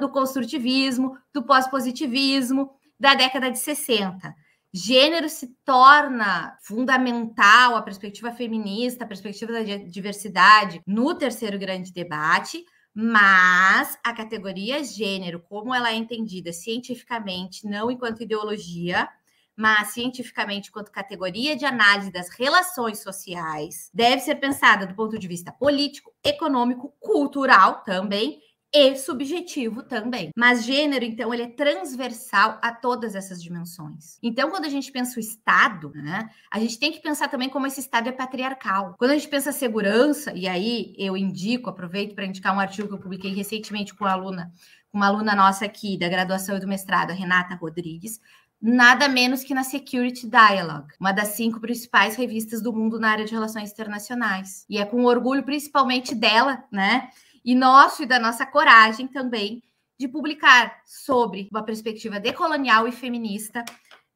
do 0.00 0.08
construtivismo, 0.10 1.16
do 1.32 1.44
pós-positivismo, 1.44 2.70
da 2.98 3.14
década 3.14 3.50
de 3.50 3.58
60 3.58 4.34
gênero 4.76 5.26
se 5.28 5.56
torna 5.64 6.54
fundamental, 6.60 7.76
a 7.76 7.82
perspectiva 7.82 8.30
feminista, 8.30 9.04
a 9.04 9.06
perspectiva 9.06 9.52
da 9.52 9.62
diversidade 9.62 10.82
no 10.86 11.14
terceiro 11.14 11.58
grande 11.58 11.90
debate, 11.92 12.62
mas 12.94 13.98
a 14.04 14.12
categoria 14.12 14.84
gênero, 14.84 15.40
como 15.40 15.74
ela 15.74 15.90
é 15.90 15.94
entendida 15.94 16.52
cientificamente, 16.52 17.66
não 17.66 17.90
enquanto 17.90 18.22
ideologia, 18.22 19.08
mas 19.56 19.88
cientificamente 19.88 20.68
enquanto 20.68 20.92
categoria 20.92 21.56
de 21.56 21.64
análise 21.64 22.12
das 22.12 22.28
relações 22.28 23.02
sociais, 23.02 23.90
deve 23.94 24.20
ser 24.20 24.36
pensada 24.36 24.86
do 24.86 24.94
ponto 24.94 25.18
de 25.18 25.26
vista 25.26 25.50
político, 25.50 26.12
econômico, 26.22 26.92
cultural 27.00 27.82
também 27.82 28.40
e 28.72 28.96
subjetivo 28.96 29.82
também. 29.82 30.30
Mas 30.36 30.64
gênero, 30.64 31.04
então, 31.04 31.32
ele 31.32 31.44
é 31.44 31.48
transversal 31.48 32.58
a 32.60 32.72
todas 32.72 33.14
essas 33.14 33.42
dimensões. 33.42 34.18
Então, 34.22 34.50
quando 34.50 34.66
a 34.66 34.68
gente 34.68 34.92
pensa 34.92 35.16
o 35.16 35.20
Estado, 35.20 35.90
né, 35.94 36.28
a 36.50 36.58
gente 36.58 36.78
tem 36.78 36.92
que 36.92 37.00
pensar 37.00 37.28
também 37.28 37.48
como 37.48 37.66
esse 37.66 37.80
Estado 37.80 38.08
é 38.08 38.12
patriarcal. 38.12 38.94
Quando 38.98 39.12
a 39.12 39.14
gente 39.14 39.28
pensa 39.28 39.52
segurança, 39.52 40.32
e 40.34 40.46
aí 40.46 40.94
eu 40.98 41.16
indico, 41.16 41.70
aproveito 41.70 42.14
para 42.14 42.26
indicar 42.26 42.54
um 42.54 42.60
artigo 42.60 42.88
que 42.88 42.94
eu 42.94 43.00
publiquei 43.00 43.32
recentemente 43.32 43.94
com 43.94 44.04
uma 44.04 44.12
aluna, 44.12 44.52
uma 44.92 45.06
aluna 45.06 45.34
nossa 45.34 45.64
aqui 45.64 45.98
da 45.98 46.08
graduação 46.08 46.56
e 46.56 46.60
do 46.60 46.68
mestrado, 46.68 47.12
Renata 47.12 47.54
Rodrigues, 47.54 48.20
nada 48.60 49.08
menos 49.08 49.44
que 49.44 49.54
na 49.54 49.62
Security 49.62 50.26
Dialogue, 50.26 50.94
uma 51.00 51.12
das 51.12 51.28
cinco 51.28 51.60
principais 51.60 52.16
revistas 52.16 52.62
do 52.62 52.72
mundo 52.72 52.98
na 52.98 53.10
área 53.10 53.24
de 53.24 53.32
relações 53.32 53.70
internacionais. 53.70 54.64
E 54.68 54.78
é 54.78 54.84
com 54.84 55.04
orgulho, 55.04 55.44
principalmente 55.44 56.14
dela, 56.14 56.64
né? 56.72 57.10
e 57.46 57.54
nosso 57.54 58.02
e 58.02 58.06
da 58.06 58.18
nossa 58.18 58.44
coragem 58.44 59.06
também 59.06 59.62
de 59.98 60.08
publicar 60.08 60.82
sobre 60.84 61.48
uma 61.50 61.62
perspectiva 61.62 62.18
decolonial 62.18 62.88
e 62.88 62.92
feminista. 62.92 63.64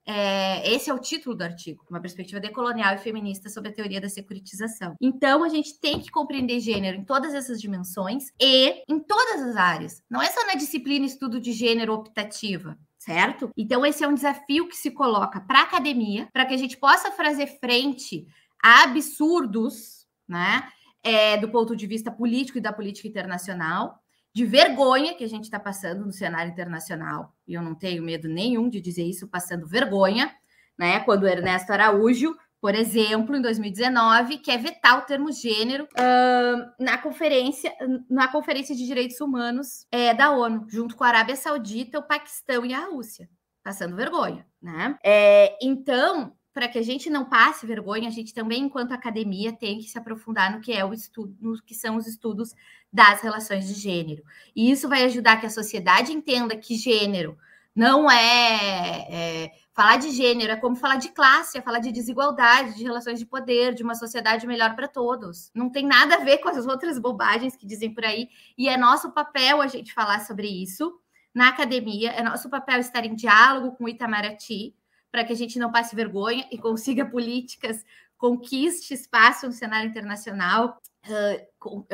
É, 0.04 0.68
esse 0.74 0.90
é 0.90 0.94
o 0.94 0.98
título 0.98 1.36
do 1.36 1.42
artigo, 1.42 1.86
uma 1.88 2.00
perspectiva 2.00 2.40
decolonial 2.40 2.94
e 2.94 2.98
feminista 2.98 3.48
sobre 3.48 3.70
a 3.70 3.72
teoria 3.72 4.00
da 4.00 4.08
securitização. 4.08 4.96
Então, 5.00 5.44
a 5.44 5.48
gente 5.48 5.78
tem 5.78 6.00
que 6.00 6.10
compreender 6.10 6.58
gênero 6.58 6.96
em 6.96 7.04
todas 7.04 7.32
essas 7.32 7.60
dimensões 7.60 8.24
e 8.40 8.82
em 8.88 8.98
todas 8.98 9.42
as 9.42 9.56
áreas. 9.56 10.02
Não 10.10 10.20
é 10.20 10.26
só 10.26 10.44
na 10.46 10.54
disciplina 10.54 11.06
estudo 11.06 11.40
de 11.40 11.52
gênero 11.52 11.94
optativa, 11.94 12.76
certo? 13.00 13.50
Então, 13.56 13.84
esse 13.84 14.04
é 14.04 14.08
um 14.08 14.14
desafio 14.14 14.68
que 14.68 14.76
se 14.76 14.90
coloca 14.90 15.40
para 15.40 15.60
a 15.60 15.62
academia, 15.62 16.28
para 16.32 16.44
que 16.44 16.52
a 16.52 16.58
gente 16.58 16.76
possa 16.76 17.10
fazer 17.10 17.46
frente 17.58 18.26
a 18.62 18.84
absurdos, 18.84 20.06
né? 20.28 20.68
é, 21.02 21.36
do 21.36 21.48
ponto 21.48 21.74
de 21.74 21.86
vista 21.86 22.10
político 22.10 22.58
e 22.58 22.60
da 22.60 22.72
política 22.72 23.08
internacional, 23.08 23.98
de 24.34 24.44
vergonha 24.44 25.14
que 25.14 25.24
a 25.24 25.28
gente 25.28 25.44
está 25.44 25.58
passando 25.58 26.04
no 26.04 26.12
cenário 26.12 26.52
internacional, 26.52 27.34
e 27.48 27.54
eu 27.54 27.62
não 27.62 27.74
tenho 27.74 28.02
medo 28.02 28.28
nenhum 28.28 28.68
de 28.68 28.80
dizer 28.80 29.02
isso, 29.02 29.26
passando 29.26 29.66
vergonha, 29.66 30.32
né? 30.78 31.00
Quando 31.00 31.26
Ernesto 31.26 31.72
Araújo, 31.72 32.36
por 32.60 32.74
exemplo, 32.74 33.34
em 33.34 33.40
2019, 33.40 34.38
quer 34.38 34.58
vetar 34.58 34.98
o 34.98 35.02
termo 35.02 35.32
gênero 35.32 35.84
uh, 35.84 36.82
na 36.82 36.98
conferência 36.98 37.74
na 38.08 38.28
conferência 38.28 38.76
de 38.76 38.86
direitos 38.86 39.20
humanos 39.20 39.86
é, 39.90 40.12
da 40.12 40.30
ONU, 40.30 40.66
junto 40.68 40.94
com 40.94 41.04
a 41.04 41.08
Arábia 41.08 41.36
Saudita, 41.36 41.98
o 41.98 42.06
Paquistão 42.06 42.66
e 42.66 42.74
a 42.74 42.86
Rússia, 42.86 43.30
passando 43.62 43.96
vergonha, 43.96 44.46
né? 44.60 44.98
É, 45.02 45.56
então 45.62 46.34
para 46.52 46.68
que 46.68 46.78
a 46.78 46.82
gente 46.82 47.08
não 47.08 47.24
passe 47.24 47.64
vergonha, 47.64 48.08
a 48.08 48.12
gente 48.12 48.34
também, 48.34 48.64
enquanto 48.64 48.92
academia, 48.92 49.52
tem 49.52 49.78
que 49.78 49.88
se 49.88 49.96
aprofundar 49.96 50.52
no 50.52 50.60
que 50.60 50.72
é 50.72 50.84
o 50.84 50.92
estudo, 50.92 51.34
no 51.40 51.62
que 51.62 51.74
são 51.74 51.96
os 51.96 52.06
estudos 52.06 52.52
das 52.92 53.22
relações 53.22 53.68
de 53.68 53.74
gênero. 53.74 54.22
E 54.54 54.70
isso 54.70 54.88
vai 54.88 55.04
ajudar 55.04 55.40
que 55.40 55.46
a 55.46 55.50
sociedade 55.50 56.12
entenda 56.12 56.56
que 56.56 56.74
gênero 56.74 57.38
não 57.74 58.10
é, 58.10 59.06
é 59.10 59.52
falar 59.80 59.96
de 59.96 60.10
gênero, 60.10 60.52
é 60.52 60.56
como 60.56 60.76
falar 60.76 60.96
de 60.96 61.08
classe, 61.08 61.56
é 61.56 61.62
falar 61.62 61.78
de 61.78 61.90
desigualdade, 61.90 62.76
de 62.76 62.84
relações 62.84 63.18
de 63.18 63.24
poder, 63.24 63.72
de 63.72 63.82
uma 63.82 63.94
sociedade 63.94 64.46
melhor 64.46 64.76
para 64.76 64.86
todos. 64.86 65.50
Não 65.54 65.70
tem 65.70 65.86
nada 65.86 66.16
a 66.16 66.18
ver 66.18 66.36
com 66.36 66.50
as 66.50 66.66
outras 66.66 66.98
bobagens 66.98 67.56
que 67.56 67.64
dizem 67.64 67.94
por 67.94 68.04
aí, 68.04 68.28
e 68.58 68.68
é 68.68 68.76
nosso 68.76 69.10
papel 69.10 69.62
a 69.62 69.66
gente 69.66 69.94
falar 69.94 70.20
sobre 70.20 70.46
isso 70.46 71.00
na 71.34 71.48
academia, 71.48 72.10
é 72.10 72.22
nosso 72.22 72.50
papel 72.50 72.78
estar 72.78 73.06
em 73.06 73.14
diálogo 73.14 73.74
com 73.74 73.84
o 73.84 73.88
Itamaraty, 73.88 74.76
para 75.10 75.24
que 75.24 75.32
a 75.32 75.36
gente 75.36 75.58
não 75.58 75.72
passe 75.72 75.96
vergonha 75.96 76.46
e 76.52 76.58
consiga 76.58 77.06
políticas, 77.06 77.82
conquiste 78.18 78.92
espaço 78.92 79.46
no 79.46 79.52
cenário 79.52 79.88
internacional 79.88 80.78
uh, 81.08 81.66
uh, 81.66 81.86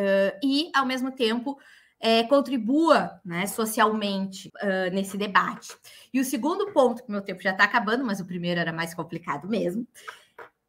e, 0.42 0.72
ao 0.74 0.84
mesmo 0.84 1.12
tempo, 1.12 1.56
é, 2.06 2.22
contribua 2.22 3.20
né, 3.24 3.48
socialmente 3.48 4.48
uh, 4.62 4.94
nesse 4.94 5.18
debate. 5.18 5.76
E 6.14 6.20
o 6.20 6.24
segundo 6.24 6.70
ponto, 6.72 7.02
que 7.02 7.10
meu 7.10 7.20
tempo 7.20 7.42
já 7.42 7.50
está 7.50 7.64
acabando, 7.64 8.04
mas 8.04 8.20
o 8.20 8.24
primeiro 8.24 8.60
era 8.60 8.72
mais 8.72 8.94
complicado 8.94 9.48
mesmo, 9.48 9.84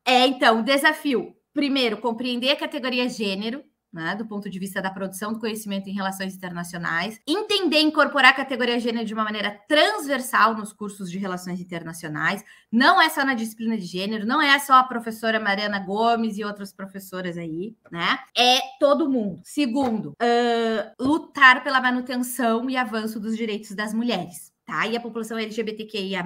é 0.04 0.26
então 0.26 0.62
o 0.62 0.64
desafio. 0.64 1.36
Primeiro, 1.54 1.98
compreender 1.98 2.50
a 2.50 2.56
categoria 2.56 3.08
gênero, 3.08 3.64
né, 3.98 4.16
do 4.16 4.28
ponto 4.28 4.48
de 4.48 4.60
vista 4.60 4.80
da 4.80 4.92
produção 4.92 5.34
do 5.34 5.40
conhecimento 5.40 5.90
em 5.90 5.94
relações 5.94 6.36
internacionais, 6.36 7.20
entender 7.28 7.80
e 7.80 7.86
incorporar 7.86 8.32
a 8.32 8.36
categoria 8.36 8.80
gênero 8.80 9.06
de 9.06 9.14
uma 9.14 9.24
maneira 9.24 9.50
transversal 9.68 10.56
nos 10.56 10.72
cursos 10.72 11.10
de 11.10 11.18
relações 11.18 11.60
internacionais, 11.60 12.46
não 12.72 13.02
é 13.02 13.10
só 13.10 13.26
na 13.26 13.34
disciplina 13.34 13.76
de 13.76 13.86
gênero, 13.86 14.26
não 14.26 14.40
é 14.40 14.60
só 14.60 14.76
a 14.76 14.84
professora 14.84 15.40
Mariana 15.40 15.80
Gomes 15.80 16.38
e 16.38 16.46
outras 16.46 16.72
professoras 16.72 17.38
aí, 17.38 17.76
né? 17.92 18.20
É 18.38 18.60
todo 18.80 19.10
mundo. 19.10 19.42
Segundo, 19.44 20.12
uh, 20.12 21.04
lutar 21.04 21.64
pela 21.64 21.82
manutenção 21.82 22.70
e 22.70 22.78
avanço 22.78 23.20
dos 23.20 23.36
direitos 23.36 23.72
das 23.72 23.96
mulheres, 23.96 24.54
tá? 24.64 24.86
E 24.86 24.96
a 24.96 25.02
população 25.02 25.40
LGBTQIA+, 25.40 26.24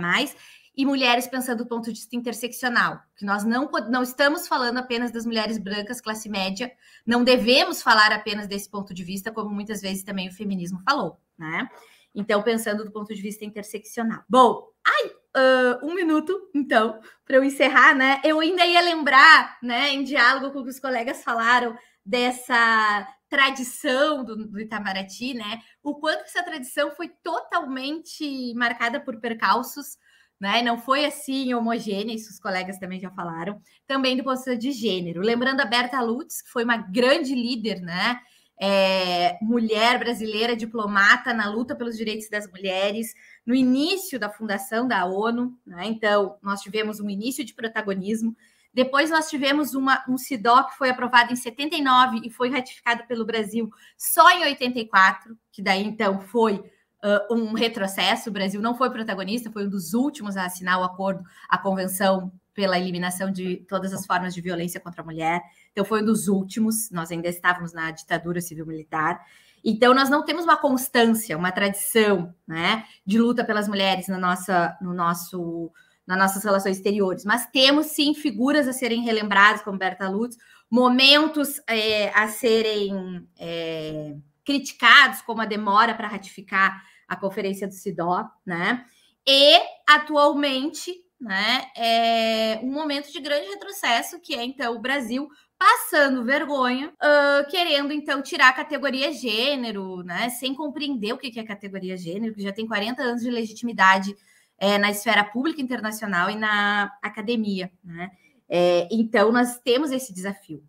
e 0.75 0.85
mulheres 0.85 1.27
pensando 1.27 1.59
do 1.59 1.67
ponto 1.67 1.85
de 1.85 1.99
vista 1.99 2.15
interseccional, 2.15 3.01
que 3.15 3.25
nós 3.25 3.43
não, 3.43 3.69
não 3.89 4.03
estamos 4.03 4.47
falando 4.47 4.77
apenas 4.77 5.11
das 5.11 5.25
mulheres 5.25 5.57
brancas, 5.57 5.99
classe 5.99 6.29
média, 6.29 6.71
não 7.05 7.23
devemos 7.23 7.81
falar 7.81 8.11
apenas 8.11 8.47
desse 8.47 8.69
ponto 8.69 8.93
de 8.93 9.03
vista, 9.03 9.31
como 9.31 9.49
muitas 9.49 9.81
vezes 9.81 10.03
também 10.03 10.29
o 10.29 10.33
feminismo 10.33 10.79
falou, 10.83 11.19
né? 11.37 11.69
Então, 12.13 12.41
pensando 12.41 12.83
do 12.83 12.91
ponto 12.91 13.13
de 13.13 13.21
vista 13.21 13.45
interseccional. 13.45 14.23
Bom, 14.27 14.67
ai, 14.85 15.07
uh, 15.07 15.85
um 15.85 15.93
minuto, 15.93 16.49
então, 16.53 16.99
para 17.25 17.37
eu 17.37 17.43
encerrar, 17.43 17.95
né? 17.95 18.21
Eu 18.23 18.39
ainda 18.39 18.65
ia 18.65 18.81
lembrar, 18.81 19.57
né, 19.61 19.89
em 19.89 20.03
diálogo 20.03 20.51
com 20.51 20.59
o 20.59 20.63
que 20.63 20.69
os 20.69 20.79
colegas 20.79 21.23
falaram, 21.23 21.77
dessa 22.05 23.07
tradição 23.29 24.25
do, 24.25 24.35
do 24.47 24.59
Itamaraty, 24.59 25.33
né? 25.33 25.61
O 25.81 25.95
quanto 25.95 26.23
essa 26.23 26.43
tradição 26.43 26.91
foi 26.91 27.09
totalmente 27.23 28.53
marcada 28.55 28.99
por 28.99 29.21
percalços, 29.21 29.97
né? 30.41 30.63
Não 30.63 30.79
foi 30.79 31.05
assim 31.05 31.53
homogênea, 31.53 32.15
isso 32.15 32.31
os 32.31 32.39
colegas 32.39 32.79
também 32.79 32.99
já 32.99 33.11
falaram. 33.11 33.61
Também 33.85 34.17
do 34.17 34.23
ponto 34.23 34.57
de 34.57 34.71
gênero. 34.71 35.21
Lembrando 35.21 35.61
a 35.61 35.65
Berta 35.65 36.01
Lutz, 36.01 36.41
que 36.41 36.49
foi 36.49 36.63
uma 36.63 36.77
grande 36.77 37.35
líder, 37.35 37.79
né? 37.79 38.19
É, 38.59 39.37
mulher 39.39 39.99
brasileira, 39.99 40.55
diplomata 40.55 41.31
na 41.31 41.47
luta 41.47 41.75
pelos 41.75 41.95
direitos 41.95 42.27
das 42.27 42.49
mulheres, 42.49 43.13
no 43.45 43.53
início 43.53 44.19
da 44.19 44.31
fundação 44.31 44.87
da 44.87 45.05
ONU, 45.05 45.55
né? 45.65 45.85
Então, 45.85 46.37
nós 46.41 46.61
tivemos 46.61 46.99
um 46.99 47.09
início 47.09 47.45
de 47.45 47.53
protagonismo. 47.53 48.35
Depois 48.73 49.11
nós 49.11 49.29
tivemos 49.29 49.75
uma, 49.75 50.03
um 50.09 50.17
CIDO 50.17 50.65
que 50.69 50.77
foi 50.77 50.89
aprovado 50.89 51.31
em 51.31 51.35
79 51.35 52.21
e 52.23 52.31
foi 52.31 52.49
ratificado 52.49 53.05
pelo 53.05 53.25
Brasil 53.25 53.69
só 53.95 54.27
em 54.31 54.43
84, 54.45 55.37
que 55.51 55.61
daí 55.61 55.83
então 55.83 56.19
foi 56.19 56.63
uh, 57.03 57.33
um 57.33 57.53
retrocesso. 57.53 58.29
O 58.29 58.33
Brasil 58.33 58.61
não 58.61 58.75
foi 58.75 58.89
protagonista, 58.89 59.51
foi 59.51 59.65
um 59.65 59.69
dos 59.69 59.93
últimos 59.93 60.37
a 60.37 60.45
assinar 60.45 60.79
o 60.79 60.83
acordo, 60.83 61.23
a 61.49 61.57
convenção 61.57 62.31
pela 62.53 62.77
eliminação 62.77 63.31
de 63.31 63.57
todas 63.67 63.93
as 63.93 64.05
formas 64.05 64.33
de 64.33 64.41
violência 64.41 64.79
contra 64.79 65.01
a 65.01 65.05
mulher. 65.05 65.41
Então 65.71 65.85
foi 65.85 66.01
um 66.01 66.05
dos 66.05 66.27
últimos. 66.27 66.91
Nós 66.91 67.11
ainda 67.11 67.29
estávamos 67.29 67.73
na 67.73 67.91
ditadura 67.91 68.41
civil-militar. 68.41 69.25
Então, 69.63 69.93
nós 69.93 70.09
não 70.09 70.25
temos 70.25 70.43
uma 70.43 70.57
constância, 70.57 71.37
uma 71.37 71.51
tradição 71.51 72.33
né, 72.47 72.83
de 73.05 73.19
luta 73.19 73.45
pelas 73.45 73.67
mulheres 73.67 74.07
na 74.07 74.17
nossa, 74.17 74.75
no 74.81 74.93
nosso 74.93 75.71
nas 76.05 76.17
nossas 76.17 76.43
relações 76.43 76.77
exteriores, 76.77 77.23
mas 77.23 77.45
temos 77.45 77.85
sim 77.85 78.13
figuras 78.13 78.67
a 78.67 78.73
serem 78.73 79.01
relembradas, 79.03 79.61
como 79.61 79.77
Berta 79.77 80.09
Lutz, 80.09 80.35
momentos 80.69 81.61
é, 81.67 82.09
a 82.09 82.27
serem 82.27 83.25
é, 83.39 84.15
criticados, 84.43 85.21
como 85.21 85.41
a 85.41 85.45
demora 85.45 85.93
para 85.93 86.07
ratificar 86.07 86.83
a 87.11 87.15
conferência 87.17 87.67
do 87.67 87.73
CIDO, 87.73 88.25
né? 88.45 88.85
E 89.27 89.59
atualmente, 89.85 90.95
né, 91.19 91.69
é 91.75 92.59
um 92.63 92.71
momento 92.71 93.11
de 93.11 93.19
grande 93.19 93.49
retrocesso, 93.49 94.17
que 94.21 94.33
é 94.33 94.45
então 94.45 94.73
o 94.77 94.79
Brasil 94.79 95.27
passando 95.59 96.23
vergonha, 96.23 96.87
uh, 96.87 97.51
querendo 97.51 97.91
então 97.91 98.21
tirar 98.21 98.47
a 98.47 98.53
categoria 98.53 99.11
gênero, 99.11 100.01
né, 100.03 100.29
sem 100.29 100.55
compreender 100.55 101.11
o 101.13 101.17
que 101.17 101.37
é 101.37 101.43
categoria 101.43 101.97
gênero, 101.97 102.33
que 102.33 102.41
já 102.41 102.53
tem 102.53 102.65
40 102.65 103.03
anos 103.03 103.21
de 103.21 103.29
legitimidade 103.29 104.15
é, 104.57 104.77
na 104.77 104.89
esfera 104.89 105.25
pública 105.25 105.61
internacional 105.61 106.29
e 106.29 106.35
na 106.37 106.97
academia, 107.03 107.69
né? 107.83 108.09
É, 108.53 108.85
então, 108.91 109.31
nós 109.31 109.57
temos 109.59 109.91
esse 109.91 110.13
desafio, 110.13 110.61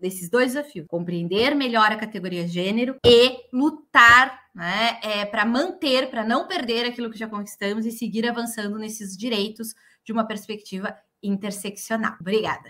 esses 0.00 0.30
dois 0.30 0.54
desafios: 0.54 0.86
compreender 0.88 1.54
melhor 1.54 1.92
a 1.92 1.96
categoria 1.96 2.48
gênero 2.48 2.96
e 3.04 3.36
lutar 3.52 4.47
né, 4.58 4.98
é, 5.04 5.24
para 5.24 5.46
manter, 5.46 6.10
para 6.10 6.26
não 6.26 6.48
perder 6.48 6.84
aquilo 6.84 7.08
que 7.08 7.16
já 7.16 7.28
conquistamos 7.28 7.86
e 7.86 7.92
seguir 7.92 8.28
avançando 8.28 8.76
nesses 8.76 9.16
direitos 9.16 9.72
de 10.04 10.12
uma 10.12 10.26
perspectiva 10.26 10.92
interseccional. 11.22 12.16
Obrigada. 12.20 12.68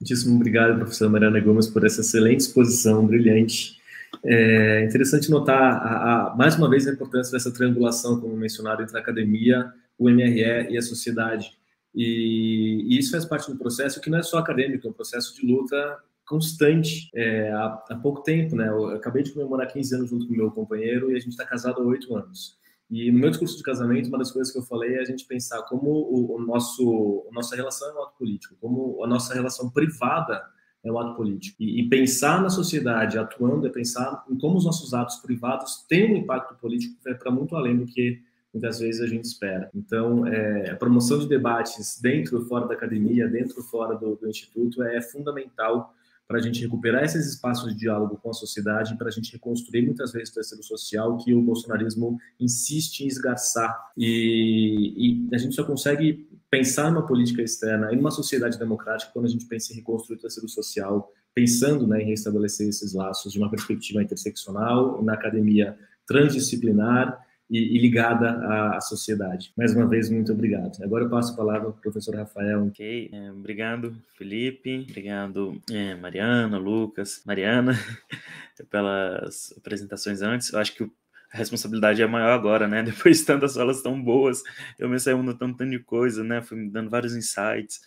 Muitíssimo 0.00 0.36
obrigado, 0.36 0.76
professora 0.76 1.10
Mariana 1.10 1.40
Gomes, 1.40 1.66
por 1.66 1.84
essa 1.84 2.02
excelente 2.02 2.42
exposição, 2.42 3.04
brilhante. 3.04 3.80
É 4.24 4.84
interessante 4.84 5.28
notar, 5.28 5.60
a, 5.60 6.28
a, 6.28 6.36
mais 6.36 6.54
uma 6.54 6.70
vez, 6.70 6.86
a 6.86 6.92
importância 6.92 7.32
dessa 7.32 7.50
triangulação, 7.50 8.20
como 8.20 8.36
mencionado, 8.36 8.84
entre 8.84 8.96
a 8.96 9.00
academia, 9.00 9.72
o 9.98 10.08
MRE 10.08 10.68
e 10.70 10.78
a 10.78 10.82
sociedade. 10.82 11.50
E, 11.92 12.86
e, 12.90 12.98
isso 12.98 13.10
faz 13.10 13.24
parte 13.24 13.50
do 13.50 13.58
processo 13.58 14.00
que 14.00 14.08
não 14.08 14.18
é 14.18 14.22
só 14.22 14.38
acadêmico, 14.38 14.86
é 14.86 14.90
um 14.90 14.94
processo 14.94 15.34
de 15.34 15.44
luta 15.44 15.98
constante 16.26 17.10
é, 17.14 17.50
há, 17.52 17.84
há, 17.90 17.96
pouco 17.96 18.22
tempo, 18.22 18.56
né? 18.56 18.68
Eu 18.68 18.88
acabei 18.88 19.22
de 19.22 19.32
comemorar 19.32 19.66
15 19.68 19.94
anos 19.94 20.10
junto 20.10 20.26
com 20.26 20.32
meu 20.32 20.50
companheiro 20.50 21.10
e 21.10 21.16
a 21.16 21.18
gente 21.18 21.30
está 21.30 21.44
casado 21.44 21.80
há 21.80 21.84
oito 21.84 22.14
anos. 22.16 22.58
E 22.90 23.10
no 23.10 23.18
meu 23.18 23.30
discurso 23.30 23.56
de 23.56 23.62
casamento, 23.62 24.08
uma 24.08 24.18
das 24.18 24.30
coisas 24.30 24.52
que 24.52 24.58
eu 24.58 24.62
falei 24.62 24.94
é 24.94 25.00
a 25.00 25.04
gente 25.04 25.26
pensar 25.26 25.62
como 25.62 25.90
o, 25.90 26.36
o 26.36 26.40
nosso, 26.40 27.26
a 27.30 27.34
nossa 27.34 27.56
relação 27.56 27.88
é 27.90 27.94
um 27.94 28.02
ato 28.02 28.16
político, 28.18 28.54
como 28.60 29.02
a 29.02 29.06
nossa 29.06 29.34
relação 29.34 29.70
privada 29.70 30.42
é 30.84 30.92
um 30.92 30.98
ato 30.98 31.16
político. 31.16 31.56
E, 31.60 31.80
e, 31.80 31.88
pensar 31.88 32.42
na 32.42 32.50
sociedade 32.50 33.18
atuando 33.18 33.66
é 33.66 33.70
pensar 33.70 34.22
em 34.30 34.38
como 34.38 34.58
os 34.58 34.64
nossos 34.64 34.92
atos 34.92 35.16
privados 35.16 35.84
têm 35.88 36.12
um 36.12 36.16
impacto 36.18 36.54
político 36.56 36.96
que 36.98 37.04
vai 37.04 37.14
para 37.14 37.30
muito 37.30 37.56
além 37.56 37.78
do 37.78 37.86
que 37.86 38.20
muitas 38.52 38.78
vezes 38.78 39.00
a 39.00 39.06
gente 39.06 39.24
espera. 39.24 39.68
Então, 39.74 40.26
é, 40.26 40.70
a 40.70 40.76
promoção 40.76 41.18
de 41.18 41.26
debates 41.26 41.98
dentro 42.00 42.40
e 42.40 42.44
fora 42.46 42.68
da 42.68 42.74
academia, 42.74 43.26
dentro 43.26 43.60
e 43.60 43.62
fora 43.64 43.96
do, 43.96 44.14
do 44.14 44.28
Instituto, 44.28 44.82
é 44.82 45.00
fundamental 45.00 45.92
para 46.26 46.38
a 46.38 46.40
gente 46.40 46.60
recuperar 46.60 47.04
esses 47.04 47.26
espaços 47.26 47.72
de 47.72 47.78
diálogo 47.78 48.16
com 48.16 48.30
a 48.30 48.32
sociedade, 48.32 48.96
para 48.96 49.08
a 49.08 49.10
gente 49.10 49.32
reconstruir 49.32 49.82
muitas 49.82 50.12
vezes 50.12 50.30
o 50.30 50.34
terceiro 50.34 50.62
social 50.62 51.18
que 51.18 51.34
o 51.34 51.42
bolsonarismo 51.42 52.18
insiste 52.40 53.00
em 53.00 53.06
esgarçar. 53.06 53.78
E, 53.96 55.28
e 55.28 55.34
a 55.34 55.38
gente 55.38 55.54
só 55.54 55.64
consegue 55.64 56.26
pensar 56.50 56.90
numa 56.90 57.06
política 57.06 57.42
externa 57.42 57.92
e 57.92 57.96
numa 57.96 58.10
sociedade 58.10 58.58
democrática 58.58 59.12
quando 59.12 59.26
a 59.26 59.28
gente 59.28 59.46
pensa 59.46 59.72
em 59.72 59.76
reconstruir 59.76 60.16
o 60.16 60.20
terceiro 60.20 60.48
social, 60.48 61.12
pensando 61.34 61.86
né, 61.86 62.00
em 62.00 62.06
restabelecer 62.06 62.68
esses 62.68 62.94
laços 62.94 63.32
de 63.32 63.38
uma 63.38 63.50
perspectiva 63.50 64.02
interseccional, 64.02 65.02
na 65.02 65.14
academia 65.14 65.76
transdisciplinar 66.06 67.23
e, 67.50 67.76
e 67.76 67.78
ligada 67.78 68.30
à, 68.30 68.76
à, 68.76 68.80
sociedade. 68.80 69.52
Mais 69.56 69.74
uma 69.74 69.86
vez, 69.86 70.10
muito 70.10 70.32
obrigado. 70.32 70.82
Agora 70.82 71.04
eu 71.04 71.10
passo 71.10 71.32
a 71.32 71.36
palavra 71.36 71.70
para 71.70 71.78
o 71.78 71.82
professor 71.82 72.14
Rafael. 72.16 72.66
Ok, 72.66 73.10
é, 73.12 73.30
obrigado, 73.30 73.96
Felipe, 74.16 74.86
obrigado, 74.88 75.60
é, 75.70 75.94
Mariana, 75.94 76.58
Lucas, 76.58 77.22
Mariana, 77.26 77.72
pelas 78.70 79.54
apresentações 79.56 80.22
antes. 80.22 80.52
Eu 80.52 80.58
acho 80.58 80.74
que 80.74 80.84
a 81.32 81.36
responsabilidade 81.36 82.00
é 82.00 82.06
maior 82.06 82.30
agora, 82.30 82.68
né? 82.68 82.82
Depois 82.84 83.18
de 83.18 83.24
tantas 83.26 83.56
aulas 83.58 83.82
tão 83.82 84.00
boas, 84.00 84.42
eu 84.78 84.88
me 84.88 84.98
saí 84.98 85.14
notando 85.14 85.56
tanto 85.56 85.70
de 85.70 85.80
coisa, 85.80 86.22
né? 86.22 86.40
Fui 86.40 86.56
me 86.56 86.70
dando 86.70 86.88
vários 86.88 87.14
insights, 87.14 87.80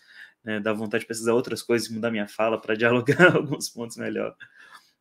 né? 0.43 0.59
Dá 0.59 0.73
vontade 0.73 1.01
de 1.01 1.07
pesquisar 1.07 1.33
outras 1.33 1.61
coisas, 1.61 1.89
mudar 1.89 2.11
minha 2.11 2.27
fala 2.27 2.59
para 2.59 2.75
dialogar 2.75 3.35
alguns 3.35 3.69
pontos 3.69 3.97
melhor. 3.97 4.35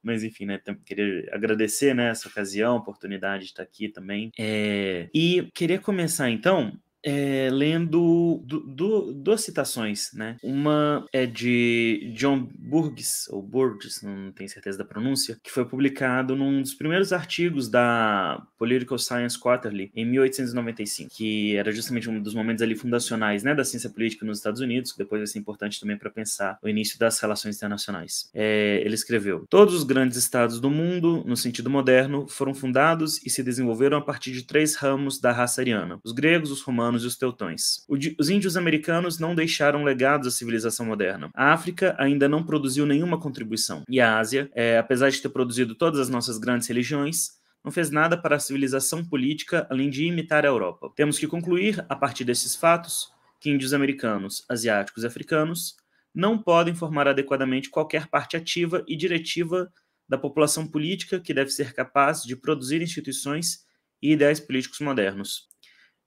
Mas 0.06 0.22
enfim, 0.22 0.46
né? 0.46 0.60
Queria 0.84 1.28
agradecer 1.32 1.92
né, 1.92 2.10
essa 2.10 2.28
ocasião, 2.28 2.76
oportunidade 2.76 3.42
de 3.42 3.50
estar 3.50 3.64
aqui 3.64 3.88
também. 3.88 4.30
É, 4.38 5.08
e 5.12 5.50
queria 5.52 5.80
começar 5.80 6.30
então 6.30 6.72
é, 7.04 7.48
lendo 7.50 8.42
do, 8.44 8.60
do, 8.60 9.14
duas 9.14 9.42
citações, 9.42 10.10
né? 10.12 10.36
Uma 10.42 11.06
é 11.12 11.24
de 11.24 12.12
John 12.16 12.48
Burgess, 12.58 13.28
ou 13.30 13.42
Burgess, 13.42 14.04
não 14.04 14.32
tenho 14.32 14.48
certeza 14.48 14.78
da 14.78 14.84
pronúncia, 14.84 15.38
que 15.42 15.50
foi 15.50 15.64
publicado 15.64 16.34
num 16.34 16.60
dos 16.60 16.74
primeiros 16.74 17.12
artigos 17.12 17.68
da 17.68 18.42
Political 18.58 18.98
Science 18.98 19.38
Quarterly, 19.38 19.90
em 19.94 20.04
1895, 20.04 21.10
que 21.14 21.56
era 21.56 21.70
justamente 21.70 22.10
um 22.10 22.20
dos 22.20 22.34
momentos 22.34 22.62
ali 22.62 22.74
fundacionais, 22.74 23.42
né, 23.42 23.54
da 23.54 23.64
ciência 23.64 23.90
política 23.90 24.26
nos 24.26 24.38
Estados 24.38 24.60
Unidos, 24.60 24.92
que 24.92 24.98
depois 24.98 25.20
vai 25.20 25.26
ser 25.26 25.38
importante 25.38 25.80
também 25.80 25.96
para 25.96 26.10
pensar 26.10 26.58
o 26.62 26.68
início 26.68 26.98
das 26.98 27.18
relações 27.20 27.56
internacionais. 27.56 28.30
É, 28.34 28.82
ele 28.84 28.94
escreveu: 28.94 29.46
Todos 29.48 29.74
os 29.74 29.84
grandes 29.84 30.16
estados 30.16 30.60
do 30.60 30.70
mundo, 30.70 31.22
no 31.26 31.36
sentido 31.36 31.70
moderno, 31.70 32.26
foram 32.28 32.54
fundados 32.54 33.24
e 33.24 33.30
se 33.30 33.42
desenvolveram 33.42 33.98
a 33.98 34.02
partir 34.02 34.32
de 34.32 34.42
três 34.42 34.74
ramos 34.74 35.20
da 35.20 35.32
raça 35.32 35.60
ariana: 35.60 36.00
os 36.04 36.12
gregos, 36.12 36.50
os 36.50 36.62
romanos 36.62 36.95
romanos 36.96 37.04
e 37.04 37.06
os 37.06 37.16
teutões. 37.16 37.84
Os 38.18 38.30
índios 38.30 38.56
americanos 38.56 39.18
não 39.18 39.34
deixaram 39.34 39.84
legados 39.84 40.26
à 40.26 40.30
civilização 40.30 40.86
moderna. 40.86 41.30
A 41.34 41.52
África 41.52 41.94
ainda 41.98 42.28
não 42.28 42.44
produziu 42.44 42.86
nenhuma 42.86 43.20
contribuição. 43.20 43.84
E 43.88 44.00
a 44.00 44.18
Ásia, 44.18 44.50
é, 44.54 44.78
apesar 44.78 45.10
de 45.10 45.20
ter 45.20 45.28
produzido 45.28 45.74
todas 45.74 46.00
as 46.00 46.08
nossas 46.08 46.38
grandes 46.38 46.66
religiões, 46.68 47.36
não 47.62 47.70
fez 47.70 47.90
nada 47.90 48.16
para 48.16 48.36
a 48.36 48.40
civilização 48.40 49.04
política 49.04 49.66
além 49.70 49.90
de 49.90 50.04
imitar 50.04 50.44
a 50.44 50.48
Europa. 50.48 50.90
Temos 50.94 51.18
que 51.18 51.26
concluir, 51.26 51.84
a 51.88 51.96
partir 51.96 52.24
desses 52.24 52.54
fatos, 52.54 53.10
que 53.40 53.50
índios 53.50 53.74
americanos, 53.74 54.44
asiáticos 54.48 55.02
e 55.02 55.06
africanos 55.06 55.76
não 56.14 56.38
podem 56.38 56.74
formar 56.74 57.06
adequadamente 57.06 57.68
qualquer 57.68 58.06
parte 58.06 58.36
ativa 58.36 58.82
e 58.86 58.96
diretiva 58.96 59.70
da 60.08 60.16
população 60.16 60.66
política 60.66 61.20
que 61.20 61.34
deve 61.34 61.50
ser 61.50 61.74
capaz 61.74 62.22
de 62.22 62.36
produzir 62.36 62.80
instituições 62.80 63.66
e 64.00 64.12
ideais 64.12 64.40
políticos 64.40 64.80
modernos 64.80 65.48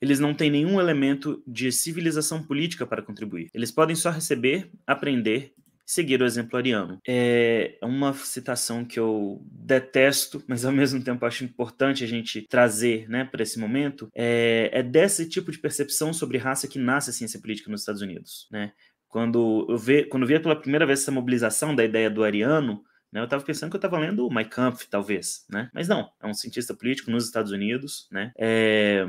eles 0.02 0.20
não 0.20 0.34
têm 0.34 0.50
nenhum 0.50 0.80
elemento 0.80 1.42
de 1.46 1.72
civilização 1.72 2.44
política 2.44 2.86
para 2.86 3.02
contribuir. 3.02 3.50
Eles 3.54 3.72
podem 3.72 3.96
só 3.96 4.10
receber, 4.10 4.70
aprender, 4.88 5.54
seguir 5.90 6.22
o 6.22 6.26
exemplo 6.26 6.56
ariano. 6.56 7.00
É 7.08 7.78
uma 7.82 8.14
citação 8.14 8.86
que 8.86 9.00
eu 9.00 9.42
detesto, 9.52 10.44
mas 10.48 10.64
ao 10.64 10.72
mesmo 10.72 11.04
tempo 11.04 11.26
acho 11.26 11.44
importante 11.44 12.04
a 12.04 12.08
gente 12.08 12.44
trazer 12.44 13.10
né, 13.10 13.26
para 13.26 13.42
esse 13.42 13.58
momento. 13.58 14.08
É, 14.14 14.70
é 14.72 14.84
desse 14.84 15.28
tipo 15.28 15.52
de 15.52 15.58
percepção 15.58 16.14
sobre 16.14 16.38
raça 16.38 16.68
que 16.68 16.78
nasce 16.78 17.10
a 17.10 17.14
ciência 17.14 17.42
política 17.42 17.72
nos 17.72 17.82
Estados 17.82 18.04
Unidos. 18.04 18.48
Né? 18.52 18.72
Quando 19.08 19.66
eu, 19.68 19.78
ve, 19.78 20.04
quando 20.06 20.28
via 20.28 20.40
pela 20.40 20.56
primeira 20.56 20.86
vez 20.86 21.02
essa 21.02 21.12
mobilização 21.12 21.76
da 21.76 21.84
ideia 21.84 22.10
do 22.10 22.24
ariano? 22.24 22.84
Eu 23.12 23.24
estava 23.24 23.44
pensando 23.44 23.72
que 23.72 23.76
eu 23.76 23.80
estava 23.80 23.98
lendo 23.98 24.28
o 24.28 24.34
Mein 24.34 24.48
Kampf, 24.48 24.88
talvez, 24.88 25.46
né? 25.50 25.70
Mas 25.74 25.88
não, 25.88 26.12
é 26.22 26.28
um 26.28 26.34
cientista 26.34 26.76
político 26.76 27.10
nos 27.10 27.26
Estados 27.26 27.52
Unidos, 27.52 28.08
né? 28.12 28.32
É... 28.38 29.04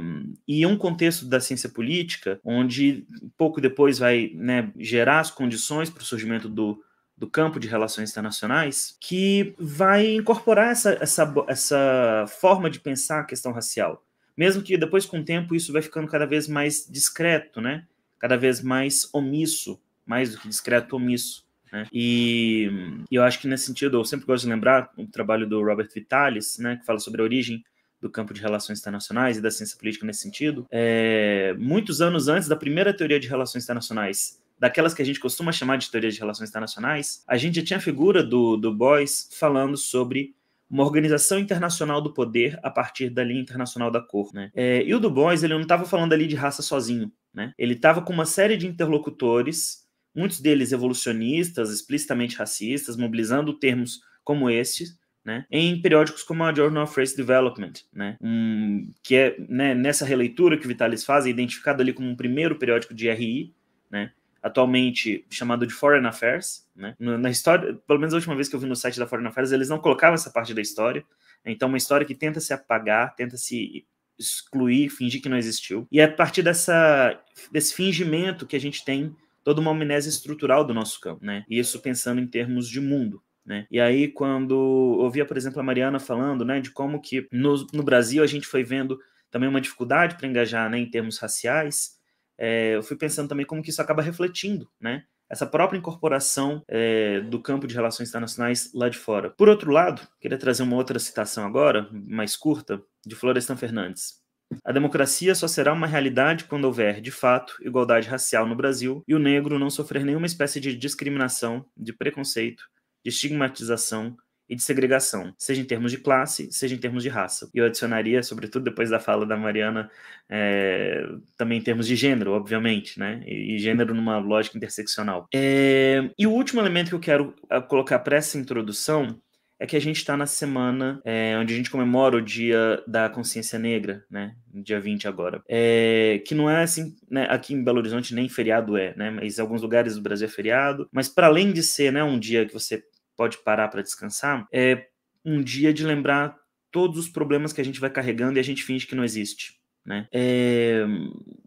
E 0.48 0.64
um 0.64 0.76
contexto 0.76 1.26
da 1.26 1.38
ciência 1.38 1.68
política, 1.68 2.40
onde 2.42 3.07
pouco 3.36 3.61
depois 3.61 3.98
vai 3.98 4.30
né, 4.34 4.72
gerar 4.78 5.20
as 5.20 5.30
condições 5.30 5.90
para 5.90 6.01
o 6.01 6.05
surgimento 6.05 6.48
do, 6.48 6.82
do 7.16 7.28
campo 7.28 7.61
de 7.61 7.68
relações 7.68 8.11
internacionais, 8.11 8.96
que 8.98 9.55
vai 9.59 10.14
incorporar 10.14 10.70
essa, 10.70 10.96
essa, 11.01 11.34
essa 11.46 12.24
forma 12.40 12.70
de 12.70 12.80
pensar 12.80 13.20
a 13.20 13.24
questão 13.24 13.53
racial. 13.53 14.03
Mesmo 14.34 14.62
que 14.62 14.78
depois, 14.78 15.05
com 15.05 15.18
o 15.18 15.24
tempo, 15.24 15.55
isso 15.55 15.70
vai 15.70 15.82
ficando 15.82 16.09
cada 16.09 16.24
vez 16.24 16.48
mais 16.48 16.86
discreto, 16.88 17.61
né? 17.61 17.86
Cada 18.18 18.38
vez 18.38 18.62
mais 18.62 19.07
omisso, 19.12 19.78
mais 20.07 20.32
do 20.32 20.40
que 20.40 20.48
discreto, 20.48 20.96
omisso. 20.96 21.46
Né? 21.73 21.87
E, 21.93 22.71
eu 23.11 23.23
acho 23.23 23.41
que 23.41 23.49
nesse 23.49 23.66
sentido, 23.66 23.99
eu 23.99 24.05
sempre 24.05 24.27
gosto 24.27 24.45
de 24.45 24.51
lembrar 24.51 24.91
o 24.97 25.07
trabalho 25.07 25.47
do 25.47 25.62
Robert 25.62 25.89
Vitalis, 25.95 26.59
né, 26.59 26.77
que 26.77 26.85
fala 26.85 26.99
sobre 26.99 27.21
a 27.21 27.25
origem 27.25 27.62
do 28.01 28.09
campo 28.09 28.33
de 28.33 28.41
relações 28.41 28.81
internacionais 28.81 29.37
e 29.37 29.43
da 29.43 29.51
ciência 29.51 29.77
política 29.79 30.07
nesse 30.07 30.23
sentido. 30.23 30.66
É, 30.71 31.55
muitos 31.59 32.01
anos 32.01 32.29
antes 32.29 32.49
da 32.49 32.57
primeira 32.57 32.95
teoria 32.95 33.21
de 33.21 33.29
relações 33.29 33.64
internacionais, 33.64 34.41
daquelas 34.59 34.95
que 34.95 35.03
a 35.03 35.05
gente 35.05 35.21
costuma 35.21 35.53
chamar 35.53 35.77
de 35.77 35.91
teoria 35.91 36.11
de 36.11 36.18
relações 36.18 36.49
internacionais, 36.49 37.23
a 37.27 37.37
gente 37.37 37.57
já 37.57 37.64
tinha 37.64 37.77
a 37.79 37.83
figura 37.83 38.23
do, 38.23 38.57
do 38.57 38.75
Boyce 38.75 39.29
falando 39.33 39.77
sobre 39.77 40.35
uma 40.71 40.85
organização 40.85 41.39
internacional 41.39 42.01
do 42.01 42.14
poder 42.14 42.59
a 42.62 42.71
partir 42.71 43.11
da 43.11 43.25
linha 43.25 43.41
internacional 43.41 43.91
da 43.91 44.01
cor. 44.01 44.33
Né? 44.33 44.51
É, 44.55 44.83
e 44.85 44.95
o 44.95 45.01
Du 45.01 45.11
Bois 45.11 45.43
ele 45.43 45.55
não 45.55 45.62
estava 45.62 45.85
falando 45.85 46.12
ali 46.12 46.27
de 46.29 46.37
raça 46.37 46.62
sozinho. 46.62 47.11
Né? 47.35 47.53
Ele 47.59 47.75
estava 47.75 48.01
com 48.01 48.12
uma 48.12 48.25
série 48.25 48.57
de 48.57 48.68
interlocutores 48.68 49.89
muitos 50.14 50.40
deles 50.40 50.72
evolucionistas, 50.72 51.70
explicitamente 51.70 52.36
racistas, 52.36 52.96
mobilizando 52.96 53.58
termos 53.58 54.00
como 54.24 54.50
estes, 54.50 54.98
né, 55.24 55.44
em 55.50 55.80
periódicos 55.80 56.22
como 56.22 56.44
a 56.44 56.54
Journal 56.54 56.84
of 56.84 56.98
Race 56.98 57.16
Development, 57.16 57.72
né, 57.92 58.16
um, 58.20 58.90
que 59.02 59.14
é 59.14 59.36
né, 59.48 59.74
nessa 59.74 60.04
releitura 60.04 60.56
que 60.56 60.64
o 60.64 60.68
Vitalis 60.68 61.04
faz, 61.04 61.26
é 61.26 61.28
identificado 61.28 61.82
ali 61.82 61.92
como 61.92 62.08
um 62.08 62.16
primeiro 62.16 62.56
periódico 62.56 62.94
de 62.94 63.11
RI, 63.11 63.54
né, 63.90 64.12
atualmente 64.42 65.26
chamado 65.30 65.66
de 65.66 65.74
Foreign 65.74 66.06
Affairs. 66.06 66.66
Né, 66.74 66.94
na 66.98 67.28
história, 67.28 67.74
pelo 67.86 67.98
menos 67.98 68.14
a 68.14 68.16
última 68.16 68.34
vez 68.34 68.48
que 68.48 68.56
eu 68.56 68.61
vi 68.61 68.66
no 68.66 68.74
site 68.74 68.98
da 68.98 69.06
Foreign 69.06 69.28
Affairs, 69.28 69.52
eles 69.52 69.68
não 69.68 69.78
colocavam 69.78 70.14
essa 70.14 70.30
parte 70.30 70.54
da 70.54 70.62
história, 70.62 71.04
então 71.44 71.68
uma 71.68 71.78
história 71.78 72.06
que 72.06 72.14
tenta 72.14 72.40
se 72.40 72.52
apagar, 72.52 73.14
tenta 73.14 73.36
se 73.36 73.86
excluir, 74.18 74.90
fingir 74.90 75.22
que 75.22 75.28
não 75.28 75.36
existiu, 75.36 75.86
e 75.90 76.00
é 76.00 76.04
a 76.04 76.12
partir 76.12 76.42
dessa, 76.42 77.18
desse 77.50 77.74
fingimento 77.74 78.46
que 78.46 78.56
a 78.56 78.61
gente 78.61 78.84
tem 78.84 79.14
toda 79.43 79.61
uma 79.61 79.70
amnésia 79.70 80.11
estrutural 80.11 80.64
do 80.64 80.74
nosso 80.74 81.01
campo, 81.01 81.24
né? 81.24 81.45
E 81.49 81.59
isso 81.59 81.80
pensando 81.80 82.20
em 82.20 82.26
termos 82.26 82.68
de 82.68 82.80
mundo. 82.80 83.22
Né? 83.45 83.66
E 83.70 83.80
aí, 83.80 84.09
quando 84.09 84.53
ouvia, 84.53 85.24
por 85.24 85.36
exemplo, 85.36 85.61
a 85.61 85.62
Mariana 85.62 85.99
falando 85.99 86.45
né, 86.45 86.61
de 86.61 86.70
como 86.70 87.01
que 87.01 87.26
no, 87.32 87.66
no 87.72 87.82
Brasil 87.82 88.22
a 88.22 88.26
gente 88.26 88.47
foi 88.47 88.62
vendo 88.62 88.99
também 89.30 89.49
uma 89.49 89.61
dificuldade 89.61 90.16
para 90.16 90.26
engajar 90.26 90.68
né, 90.70 90.78
em 90.78 90.91
termos 90.91 91.18
raciais, 91.18 91.99
é, 92.38 92.76
eu 92.76 92.82
fui 92.82 92.97
pensando 92.97 93.28
também 93.28 93.47
como 93.47 93.62
que 93.62 93.70
isso 93.70 93.82
acaba 93.82 94.03
refletindo, 94.03 94.68
né? 94.80 95.05
Essa 95.28 95.47
própria 95.47 95.78
incorporação 95.78 96.62
é, 96.66 97.20
do 97.20 97.41
campo 97.41 97.66
de 97.66 97.74
relações 97.74 98.09
internacionais 98.09 98.72
lá 98.74 98.88
de 98.88 98.99
fora. 98.99 99.30
Por 99.30 99.49
outro 99.49 99.70
lado, 99.70 100.03
queria 100.20 100.38
trazer 100.38 100.64
uma 100.64 100.74
outra 100.74 100.99
citação 100.99 101.47
agora, 101.47 101.88
mais 101.93 102.36
curta, 102.36 102.82
de 103.07 103.14
Florestan 103.14 103.57
Fernandes. 103.57 104.20
A 104.64 104.72
democracia 104.72 105.34
só 105.34 105.46
será 105.46 105.72
uma 105.72 105.86
realidade 105.86 106.44
quando 106.44 106.64
houver, 106.64 107.01
de 107.01 107.11
fato, 107.11 107.57
igualdade 107.62 108.09
racial 108.09 108.46
no 108.46 108.57
Brasil 108.57 109.03
e 109.07 109.14
o 109.14 109.18
negro 109.18 109.59
não 109.59 109.70
sofrer 109.70 110.05
nenhuma 110.05 110.26
espécie 110.26 110.61
de 110.61 110.76
discriminação, 110.76 111.64
de 111.76 111.92
preconceito, 111.92 112.64
de 113.05 113.11
estigmatização 113.11 114.16
e 114.51 114.57
de 114.57 114.62
segregação, 114.64 115.32
seja 115.38 115.62
em 115.62 115.64
termos 115.64 115.92
de 115.92 115.98
classe, 115.98 116.51
seja 116.51 116.74
em 116.74 116.78
termos 116.78 117.05
de 117.05 117.09
raça. 117.09 117.48
E 117.55 117.59
eu 117.59 117.66
adicionaria, 117.66 118.20
sobretudo 118.20 118.64
depois 118.64 118.90
da 118.90 118.98
fala 118.98 119.24
da 119.24 119.36
Mariana, 119.36 119.88
é, 120.28 121.07
também 121.36 121.59
em 121.59 121.62
termos 121.62 121.86
de 121.86 121.94
gênero, 121.94 122.32
obviamente, 122.32 122.98
né? 122.98 123.22
E, 123.28 123.57
gênero 123.61 123.94
numa 123.94 124.18
lógica 124.18 124.57
interseccional. 124.57 125.28
É, 125.32 126.11
e 126.18 126.26
o 126.26 126.32
último 126.32 126.61
elemento 126.61 126.88
que 126.88 126.94
eu 126.96 127.01
quero 127.01 127.32
ah, 127.48 127.61
colocar 127.61 128.01
para 128.01 128.16
essa 128.16 128.36
introdução 128.36 129.20
é 129.61 129.66
que 129.66 129.76
a 129.76 129.80
gente 129.80 129.98
está 129.98 130.16
na 130.16 130.26
semana 130.26 131.02
é, 131.04 131.36
onde 131.38 131.52
a 131.52 131.56
gente 131.56 131.70
comemora 131.70 132.16
o 132.16 132.22
Dia 132.22 132.82
da 132.86 133.11
Consciência 133.11 133.58
Negra, 133.58 134.02
né? 134.11 134.34
Dia 134.54 134.80
20 134.80 135.06
agora. 135.06 135.42
É, 135.46 136.22
que 136.26 136.34
não 136.34 136.48
é 136.48 136.62
assim, 136.62 136.96
né? 137.11 137.26
Aqui 137.28 137.52
em 137.52 137.62
Belo 137.62 137.78
Horizonte 137.78 138.14
nem 138.14 138.26
feriado 138.26 138.78
é, 138.78 138.96
né? 138.96 139.11
Mas 139.11 139.38
em 139.38 139.42
alguns 139.42 139.61
lugares 139.61 139.94
do 139.94 140.00
Brasil 140.00 140.26
é 140.26 140.30
feriado. 140.30 140.88
Mas 140.90 141.11
para 141.11 141.26
além 141.26 141.52
de 141.52 141.62
ser 141.62 141.92
né, 141.92 142.02
um 142.02 142.18
dia 142.18 142.46
que 142.46 142.54
você 142.54 142.82
pode 143.14 143.36
parar 143.44 143.68
para 143.68 143.82
descansar, 143.82 144.46
é 144.50 144.86
um 145.22 145.42
dia 145.42 145.74
de 145.74 145.84
lembrar 145.84 146.34
todos 146.72 146.98
os 146.98 147.08
problemas 147.11 147.52
que 147.52 147.61
a 147.61 147.64
gente 147.64 147.80
vai 147.80 147.90
carregando 147.90 148.38
e 148.38 148.40
a 148.40 148.44
gente 148.44 148.62
finge 148.62 148.86
que 148.86 148.94
não 148.94 149.04
existe. 149.04 149.61
Né? 149.84 150.06
É, 150.11 150.86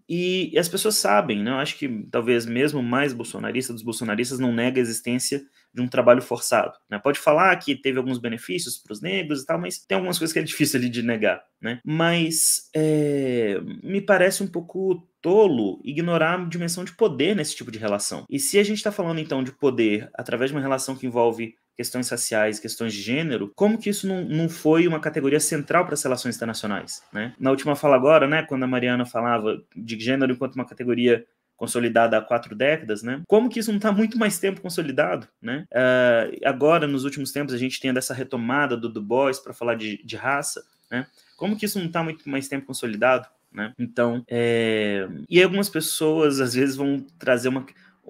e, 0.07 0.51
e, 0.53 0.59
as 0.59 0.69
pessoas 0.69 0.95
sabem, 0.95 1.41
né? 1.41 1.49
Eu 1.49 1.55
acho 1.55 1.77
que 1.77 2.07
talvez 2.11 2.45
mesmo 2.45 2.83
mais 2.83 3.11
bolsonarista 3.11 3.73
dos 3.73 3.81
bolsonaristas 3.81 4.37
não 4.37 4.53
nega 4.53 4.79
a 4.79 4.83
existência 4.83 5.41
de 5.73 5.81
um 5.81 5.87
trabalho 5.87 6.21
forçado. 6.21 6.77
Né? 6.89 6.99
Pode 6.99 7.19
falar 7.19 7.55
que 7.57 7.75
teve 7.75 7.97
alguns 7.97 8.19
benefícios 8.19 8.77
para 8.77 8.93
os 8.93 9.01
negros 9.01 9.41
e 9.41 9.45
tal, 9.45 9.59
mas 9.59 9.79
tem 9.79 9.95
algumas 9.95 10.19
coisas 10.19 10.31
que 10.31 10.39
é 10.39 10.43
difícil 10.43 10.79
ali 10.79 10.89
de 10.89 11.01
negar. 11.01 11.43
Né? 11.59 11.79
Mas 11.83 12.69
é, 12.75 13.59
me 13.81 14.01
parece 14.01 14.43
um 14.43 14.47
pouco 14.47 15.07
tolo 15.21 15.79
ignorar 15.83 16.39
a 16.39 16.45
dimensão 16.45 16.83
de 16.83 16.93
poder 16.93 17.35
nesse 17.35 17.55
tipo 17.55 17.71
de 17.71 17.79
relação. 17.79 18.25
E 18.29 18.39
se 18.39 18.59
a 18.59 18.63
gente 18.63 18.77
está 18.77 18.91
falando 18.91 19.19
então 19.19 19.43
de 19.43 19.51
poder 19.51 20.09
através 20.13 20.51
de 20.51 20.55
uma 20.55 20.61
relação 20.61 20.95
que 20.95 21.07
envolve 21.07 21.55
questões 21.75 22.07
raciais, 22.09 22.59
questões 22.59 22.93
de 22.93 23.01
gênero, 23.01 23.51
como 23.55 23.79
que 23.79 23.89
isso 23.89 24.07
não, 24.07 24.23
não 24.25 24.47
foi 24.47 24.87
uma 24.87 24.99
categoria 24.99 25.39
central 25.39 25.85
para 25.85 25.95
as 25.95 26.03
relações 26.03 26.35
internacionais? 26.35 27.01
Né? 27.11 27.33
Na 27.39 27.49
última 27.49 27.75
fala 27.75 27.95
agora, 27.95 28.27
né, 28.27 28.43
quando 28.43 28.63
a 28.63 28.67
Mariana 28.67 29.05
falava 29.05 29.59
de 29.75 29.99
gênero 29.99 30.33
enquanto 30.33 30.55
uma 30.55 30.67
categoria 30.67 31.25
consolidada 31.63 32.17
há 32.17 32.21
quatro 32.21 32.53
décadas, 32.53 33.03
né? 33.03 33.21
Como 33.25 33.49
que 33.49 33.57
isso 33.57 33.71
não 33.71 33.77
está 33.77 33.89
muito 33.89 34.17
mais 34.17 34.37
tempo 34.37 34.59
consolidado, 34.59 35.25
né? 35.41 35.65
Uh, 35.71 36.37
agora, 36.43 36.85
nos 36.85 37.05
últimos 37.05 37.31
tempos, 37.31 37.53
a 37.53 37.57
gente 37.57 37.79
tem 37.79 37.93
dessa 37.93 38.13
retomada 38.13 38.75
do 38.75 38.89
Du 38.89 39.01
Bois 39.01 39.39
para 39.39 39.53
falar 39.53 39.75
de, 39.75 40.03
de, 40.03 40.17
raça, 40.17 40.61
né? 40.91 41.07
Como 41.37 41.55
que 41.55 41.65
isso 41.65 41.79
não 41.79 41.85
está 41.85 42.03
muito 42.03 42.29
mais 42.29 42.49
tempo 42.49 42.65
consolidado, 42.65 43.29
né? 43.49 43.71
Então, 43.79 44.25
é... 44.27 45.07
e 45.29 45.41
algumas 45.41 45.69
pessoas 45.69 46.41
às 46.41 46.53
vezes 46.53 46.75
vão 46.75 46.99
trazer 47.17 47.47
uma, 47.47 47.65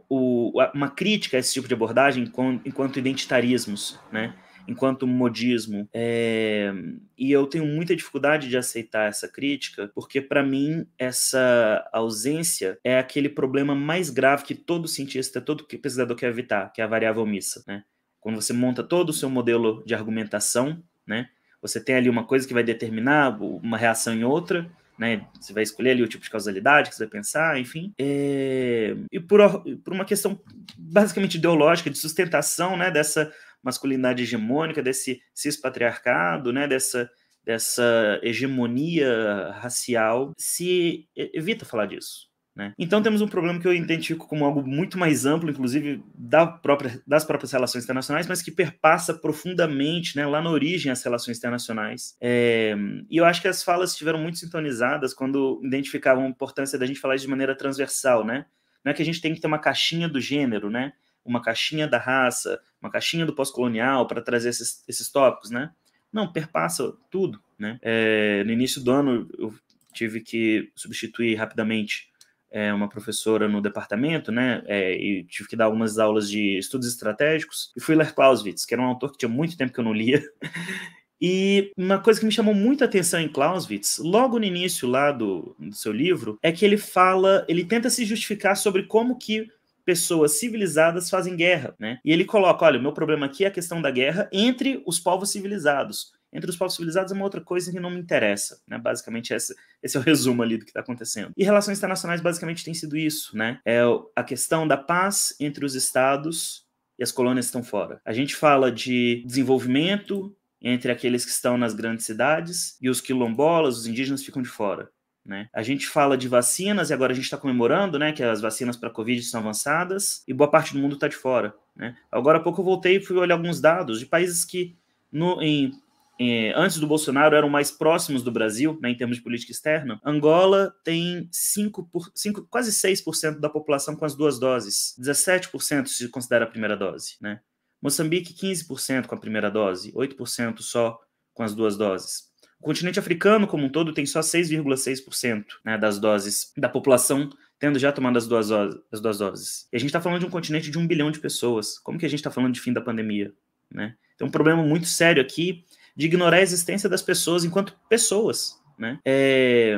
o, 0.09 0.51
uma 0.73 0.89
crítica 0.89 1.37
a 1.37 1.39
esse 1.39 1.53
tipo 1.53 1.67
de 1.67 1.75
abordagem 1.75 2.23
enquanto, 2.23 2.67
enquanto 2.67 2.97
identitarismos, 2.97 3.99
né? 4.11 4.33
Enquanto 4.67 5.07
modismo. 5.07 5.87
É... 5.93 6.73
E 7.17 7.31
eu 7.31 7.45
tenho 7.47 7.65
muita 7.65 7.95
dificuldade 7.95 8.49
de 8.49 8.57
aceitar 8.57 9.07
essa 9.07 9.27
crítica, 9.27 9.91
porque 9.93 10.21
para 10.21 10.43
mim 10.43 10.85
essa 10.97 11.87
ausência 11.91 12.77
é 12.83 12.97
aquele 12.97 13.29
problema 13.29 13.75
mais 13.75 14.09
grave 14.09 14.43
que 14.43 14.55
todo 14.55 14.87
cientista, 14.87 15.41
todo 15.41 15.65
pesquisador 15.65 16.15
quer 16.15 16.29
evitar, 16.29 16.71
que 16.71 16.81
é 16.81 16.83
a 16.83 16.87
variável 16.87 17.23
omissa. 17.23 17.63
Né? 17.67 17.83
Quando 18.19 18.41
você 18.41 18.53
monta 18.53 18.83
todo 18.83 19.09
o 19.09 19.13
seu 19.13 19.29
modelo 19.29 19.83
de 19.85 19.93
argumentação, 19.93 20.81
né? 21.05 21.29
você 21.63 21.79
tem 21.79 21.95
ali 21.95 22.09
uma 22.09 22.25
coisa 22.25 22.45
que 22.45 22.53
vai 22.53 22.63
determinar 22.63 23.41
uma 23.41 23.77
reação 23.77 24.13
em 24.13 24.25
outra, 24.25 24.69
né? 24.99 25.25
Você 25.39 25.53
vai 25.53 25.63
escolher 25.63 25.91
ali 25.91 26.03
o 26.03 26.07
tipo 26.07 26.23
de 26.23 26.29
causalidade 26.29 26.89
que 26.89 26.95
você 26.95 27.05
vai 27.05 27.11
pensar, 27.11 27.57
enfim. 27.57 27.93
É... 27.97 28.95
E 29.09 29.19
por, 29.19 29.39
por 29.83 29.93
uma 29.93 30.03
questão 30.03 30.39
basicamente 30.77 31.37
ideológica 31.37 31.89
de 31.89 31.97
sustentação, 31.97 32.75
né? 32.75 32.91
Dessa 32.91 33.31
masculinidade 33.63 34.23
hegemônica, 34.23 34.83
desse 34.83 35.21
cispatriarcado, 35.33 36.51
né, 36.51 36.67
dessa, 36.67 37.09
dessa 37.43 38.19
hegemonia 38.21 39.51
racial, 39.59 40.33
se 40.37 41.07
evita 41.15 41.65
falar 41.65 41.85
disso. 41.85 42.33
Né? 42.55 42.71
Então 42.77 43.01
temos 43.01 43.19
um 43.21 43.27
problema 43.27 43.59
que 43.59 43.67
eu 43.67 43.73
identifico 43.73 44.27
como 44.27 44.45
algo 44.45 44.61
muito 44.65 44.95
mais 44.97 45.25
amplo, 45.25 45.49
inclusive 45.49 46.03
da 46.13 46.45
própria, 46.45 47.01
das 47.05 47.25
próprias 47.25 47.51
relações 47.51 47.83
internacionais, 47.83 48.27
mas 48.27 48.43
que 48.43 48.51
perpassa 48.51 49.13
profundamente 49.13 50.15
né, 50.15 50.25
lá 50.27 50.39
na 50.39 50.51
origem 50.51 50.91
as 50.91 51.01
relações 51.01 51.37
internacionais. 51.37 52.15
É, 52.21 52.75
e 53.09 53.17
eu 53.17 53.25
acho 53.25 53.41
que 53.41 53.47
as 53.47 53.63
falas 53.63 53.91
estiveram 53.91 54.19
muito 54.19 54.37
sintonizadas 54.37 55.15
quando 55.15 55.59
identificavam 55.63 56.25
a 56.25 56.29
importância 56.29 56.77
da 56.77 56.85
gente 56.85 56.99
falar 56.99 57.15
de 57.15 57.27
maneira 57.27 57.57
transversal. 57.57 58.23
Né? 58.23 58.45
Não 58.85 58.91
é 58.91 58.93
que 58.93 59.01
a 59.01 59.05
gente 59.05 59.21
tem 59.21 59.33
que 59.33 59.41
ter 59.41 59.47
uma 59.47 59.59
caixinha 59.59 60.07
do 60.07 60.21
gênero, 60.21 60.69
né? 60.69 60.93
Uma 61.25 61.41
caixinha 61.41 61.87
da 61.87 61.97
raça, 61.97 62.59
uma 62.81 62.91
caixinha 62.91 63.25
do 63.25 63.33
pós-colonial 63.33 64.07
para 64.07 64.21
trazer 64.21 64.49
esses, 64.49 64.83
esses 64.87 65.09
tópicos, 65.09 65.49
né? 65.49 65.71
Não, 66.11 66.31
perpassa 66.31 66.93
tudo, 67.09 67.41
né? 67.57 67.79
É, 67.81 68.43
no 68.43 68.51
início 68.51 68.83
do 68.83 68.91
ano 68.91 69.27
eu 69.37 69.53
tive 69.93 70.21
que 70.21 70.71
substituir 70.75 71.35
rapidamente 71.35 72.11
é, 72.51 72.71
uma 72.71 72.87
professora 72.87 73.47
no 73.47 73.61
departamento, 73.61 74.31
né? 74.31 74.63
É, 74.67 74.93
e 74.93 75.23
tive 75.23 75.49
que 75.49 75.55
dar 75.55 75.65
algumas 75.65 75.97
aulas 75.97 76.29
de 76.29 76.57
estudos 76.57 76.87
estratégicos 76.87 77.71
e 77.75 77.81
fui 77.81 77.95
ler 77.95 78.13
Clausewitz, 78.13 78.65
que 78.65 78.73
era 78.73 78.83
um 78.83 78.87
autor 78.87 79.11
que 79.11 79.17
tinha 79.17 79.29
muito 79.29 79.57
tempo 79.57 79.73
que 79.73 79.79
eu 79.79 79.83
não 79.83 79.93
lia. 79.93 80.23
E 81.25 81.71
uma 81.77 81.99
coisa 81.99 82.19
que 82.19 82.25
me 82.25 82.33
chamou 82.33 82.53
muita 82.53 82.83
atenção 82.83 83.17
em 83.17 83.29
Clausewitz, 83.29 83.97
logo 83.99 84.37
no 84.37 84.43
início 84.43 84.85
lá 84.85 85.09
do, 85.09 85.55
do 85.57 85.73
seu 85.73 85.93
livro, 85.93 86.37
é 86.43 86.51
que 86.51 86.65
ele 86.65 86.75
fala, 86.75 87.45
ele 87.47 87.63
tenta 87.63 87.89
se 87.89 88.03
justificar 88.03 88.57
sobre 88.57 88.83
como 88.83 89.17
que 89.17 89.47
pessoas 89.85 90.39
civilizadas 90.39 91.09
fazem 91.09 91.35
guerra, 91.35 91.75
né? 91.79 91.99
E 92.03 92.11
ele 92.11 92.25
coloca, 92.25 92.65
olha, 92.65 92.79
o 92.79 92.81
meu 92.81 92.93
problema 92.93 93.25
aqui 93.25 93.45
é 93.45 93.47
a 93.47 93.51
questão 93.51 93.81
da 93.81 93.91
guerra 93.91 94.29
entre 94.31 94.81
os 94.85 94.99
povos 94.99 95.31
civilizados. 95.31 96.11
Entre 96.31 96.49
os 96.49 96.55
povos 96.55 96.73
civilizados 96.73 97.11
é 97.11 97.15
uma 97.15 97.23
outra 97.23 97.41
coisa 97.41 97.71
que 97.71 97.79
não 97.79 97.91
me 97.91 97.99
interessa, 97.99 98.59
né? 98.67 98.77
Basicamente 98.77 99.33
esse, 99.33 99.55
esse 99.81 99.95
é 99.95 99.99
o 99.99 100.03
resumo 100.03 100.41
ali 100.41 100.57
do 100.57 100.65
que 100.65 100.71
está 100.71 100.79
acontecendo. 100.79 101.31
E 101.37 101.43
relações 101.43 101.77
internacionais 101.77 102.21
basicamente 102.21 102.65
tem 102.65 102.73
sido 102.73 102.97
isso, 102.97 103.37
né? 103.37 103.59
É 103.65 103.81
a 104.15 104.23
questão 104.23 104.67
da 104.67 104.77
paz 104.77 105.35
entre 105.39 105.63
os 105.65 105.75
estados 105.75 106.65
e 106.97 107.03
as 107.03 107.11
colônias 107.11 107.45
estão 107.45 107.63
fora. 107.63 108.01
A 108.03 108.13
gente 108.13 108.35
fala 108.35 108.71
de 108.71 109.23
desenvolvimento 109.25 110.35
entre 110.61 110.91
aqueles 110.91 111.25
que 111.25 111.31
estão 111.31 111.57
nas 111.57 111.73
grandes 111.73 112.05
cidades 112.05 112.77
e 112.81 112.89
os 112.89 113.01
quilombolas, 113.01 113.77
os 113.77 113.85
indígenas 113.85 114.23
ficam 114.23 114.41
de 114.41 114.47
fora. 114.47 114.89
Né? 115.25 115.47
A 115.53 115.63
gente 115.63 115.87
fala 115.87 116.17
de 116.17 116.27
vacinas 116.27 116.89
e 116.89 116.93
agora 116.93 117.13
a 117.13 117.15
gente 117.15 117.25
está 117.25 117.37
comemorando 117.37 117.97
né, 117.97 118.11
que 118.11 118.21
as 118.21 118.41
vacinas 118.41 118.75
para 118.75 118.89
a 118.89 118.91
Covid 118.91 119.21
estão 119.21 119.39
avançadas 119.39 120.23
e 120.27 120.33
boa 120.33 120.49
parte 120.49 120.73
do 120.73 120.79
mundo 120.79 120.95
está 120.95 121.07
de 121.07 121.15
fora. 121.15 121.55
Né? 121.75 121.95
Agora 122.11 122.39
há 122.39 122.41
pouco 122.41 122.59
eu 122.59 122.65
voltei 122.65 122.97
e 122.97 122.99
fui 122.99 123.15
olhar 123.15 123.35
alguns 123.35 123.61
dados 123.61 123.99
de 123.99 124.05
países 124.05 124.43
que 124.43 124.75
no, 125.09 125.41
em, 125.41 125.71
em, 126.19 126.51
antes 126.53 126.77
do 126.77 126.87
Bolsonaro 126.87 127.35
eram 127.35 127.49
mais 127.49 127.71
próximos 127.71 128.21
do 128.21 128.31
Brasil 128.31 128.77
né, 128.81 128.89
em 128.89 128.97
termos 128.97 129.15
de 129.15 129.23
política 129.23 129.53
externa. 129.53 130.01
Angola 130.03 130.75
tem 130.83 131.29
5 131.31 131.85
por, 131.85 132.11
5, 132.13 132.47
quase 132.49 132.71
6% 132.71 133.39
da 133.39 133.49
população 133.49 133.95
com 133.95 134.03
as 134.03 134.15
duas 134.15 134.37
doses, 134.37 134.93
17% 134.99 135.87
se 135.87 136.09
considera 136.09 136.43
a 136.43 136.49
primeira 136.49 136.75
dose. 136.75 137.15
Né? 137.21 137.39
Moçambique, 137.81 138.33
15% 138.33 139.05
com 139.05 139.15
a 139.15 139.19
primeira 139.19 139.49
dose, 139.49 139.93
8% 139.93 140.59
só 140.59 140.99
com 141.33 141.43
as 141.43 141.55
duas 141.55 141.77
doses. 141.77 142.32
O 142.63 142.67
continente 142.67 142.97
africano, 142.97 143.45
como 143.45 143.65
um 143.65 143.69
todo, 143.69 143.93
tem 143.93 144.05
só 144.05 144.21
6,6% 144.21 145.43
né, 145.65 145.77
das 145.77 145.99
doses 145.99 146.53
da 146.55 146.69
população 146.69 147.29
tendo 147.59 147.77
já 147.77 147.91
tomado 147.91 148.15
as 148.15 148.25
duas, 148.25 148.49
as 148.49 149.01
duas 149.01 149.17
doses. 149.17 149.67
E 149.69 149.75
a 149.75 149.79
gente 149.79 149.89
está 149.89 149.99
falando 149.99 150.21
de 150.21 150.25
um 150.25 150.29
continente 150.29 150.71
de 150.71 150.77
um 150.77 150.87
bilhão 150.87 151.11
de 151.11 151.19
pessoas. 151.19 151.77
Como 151.77 151.99
que 151.99 152.05
a 152.05 152.09
gente 152.09 152.19
está 152.19 152.31
falando 152.31 152.53
de 152.53 152.61
fim 152.61 152.71
da 152.71 152.79
pandemia? 152.79 153.33
Né? 153.69 153.95
Tem 154.17 154.25
um 154.25 154.31
problema 154.31 154.63
muito 154.63 154.87
sério 154.87 155.21
aqui 155.21 155.65
de 155.93 156.05
ignorar 156.05 156.37
a 156.37 156.41
existência 156.41 156.87
das 156.87 157.01
pessoas 157.01 157.43
enquanto 157.43 157.77
pessoas. 157.89 158.57
Né? 158.79 158.97
É... 159.03 159.77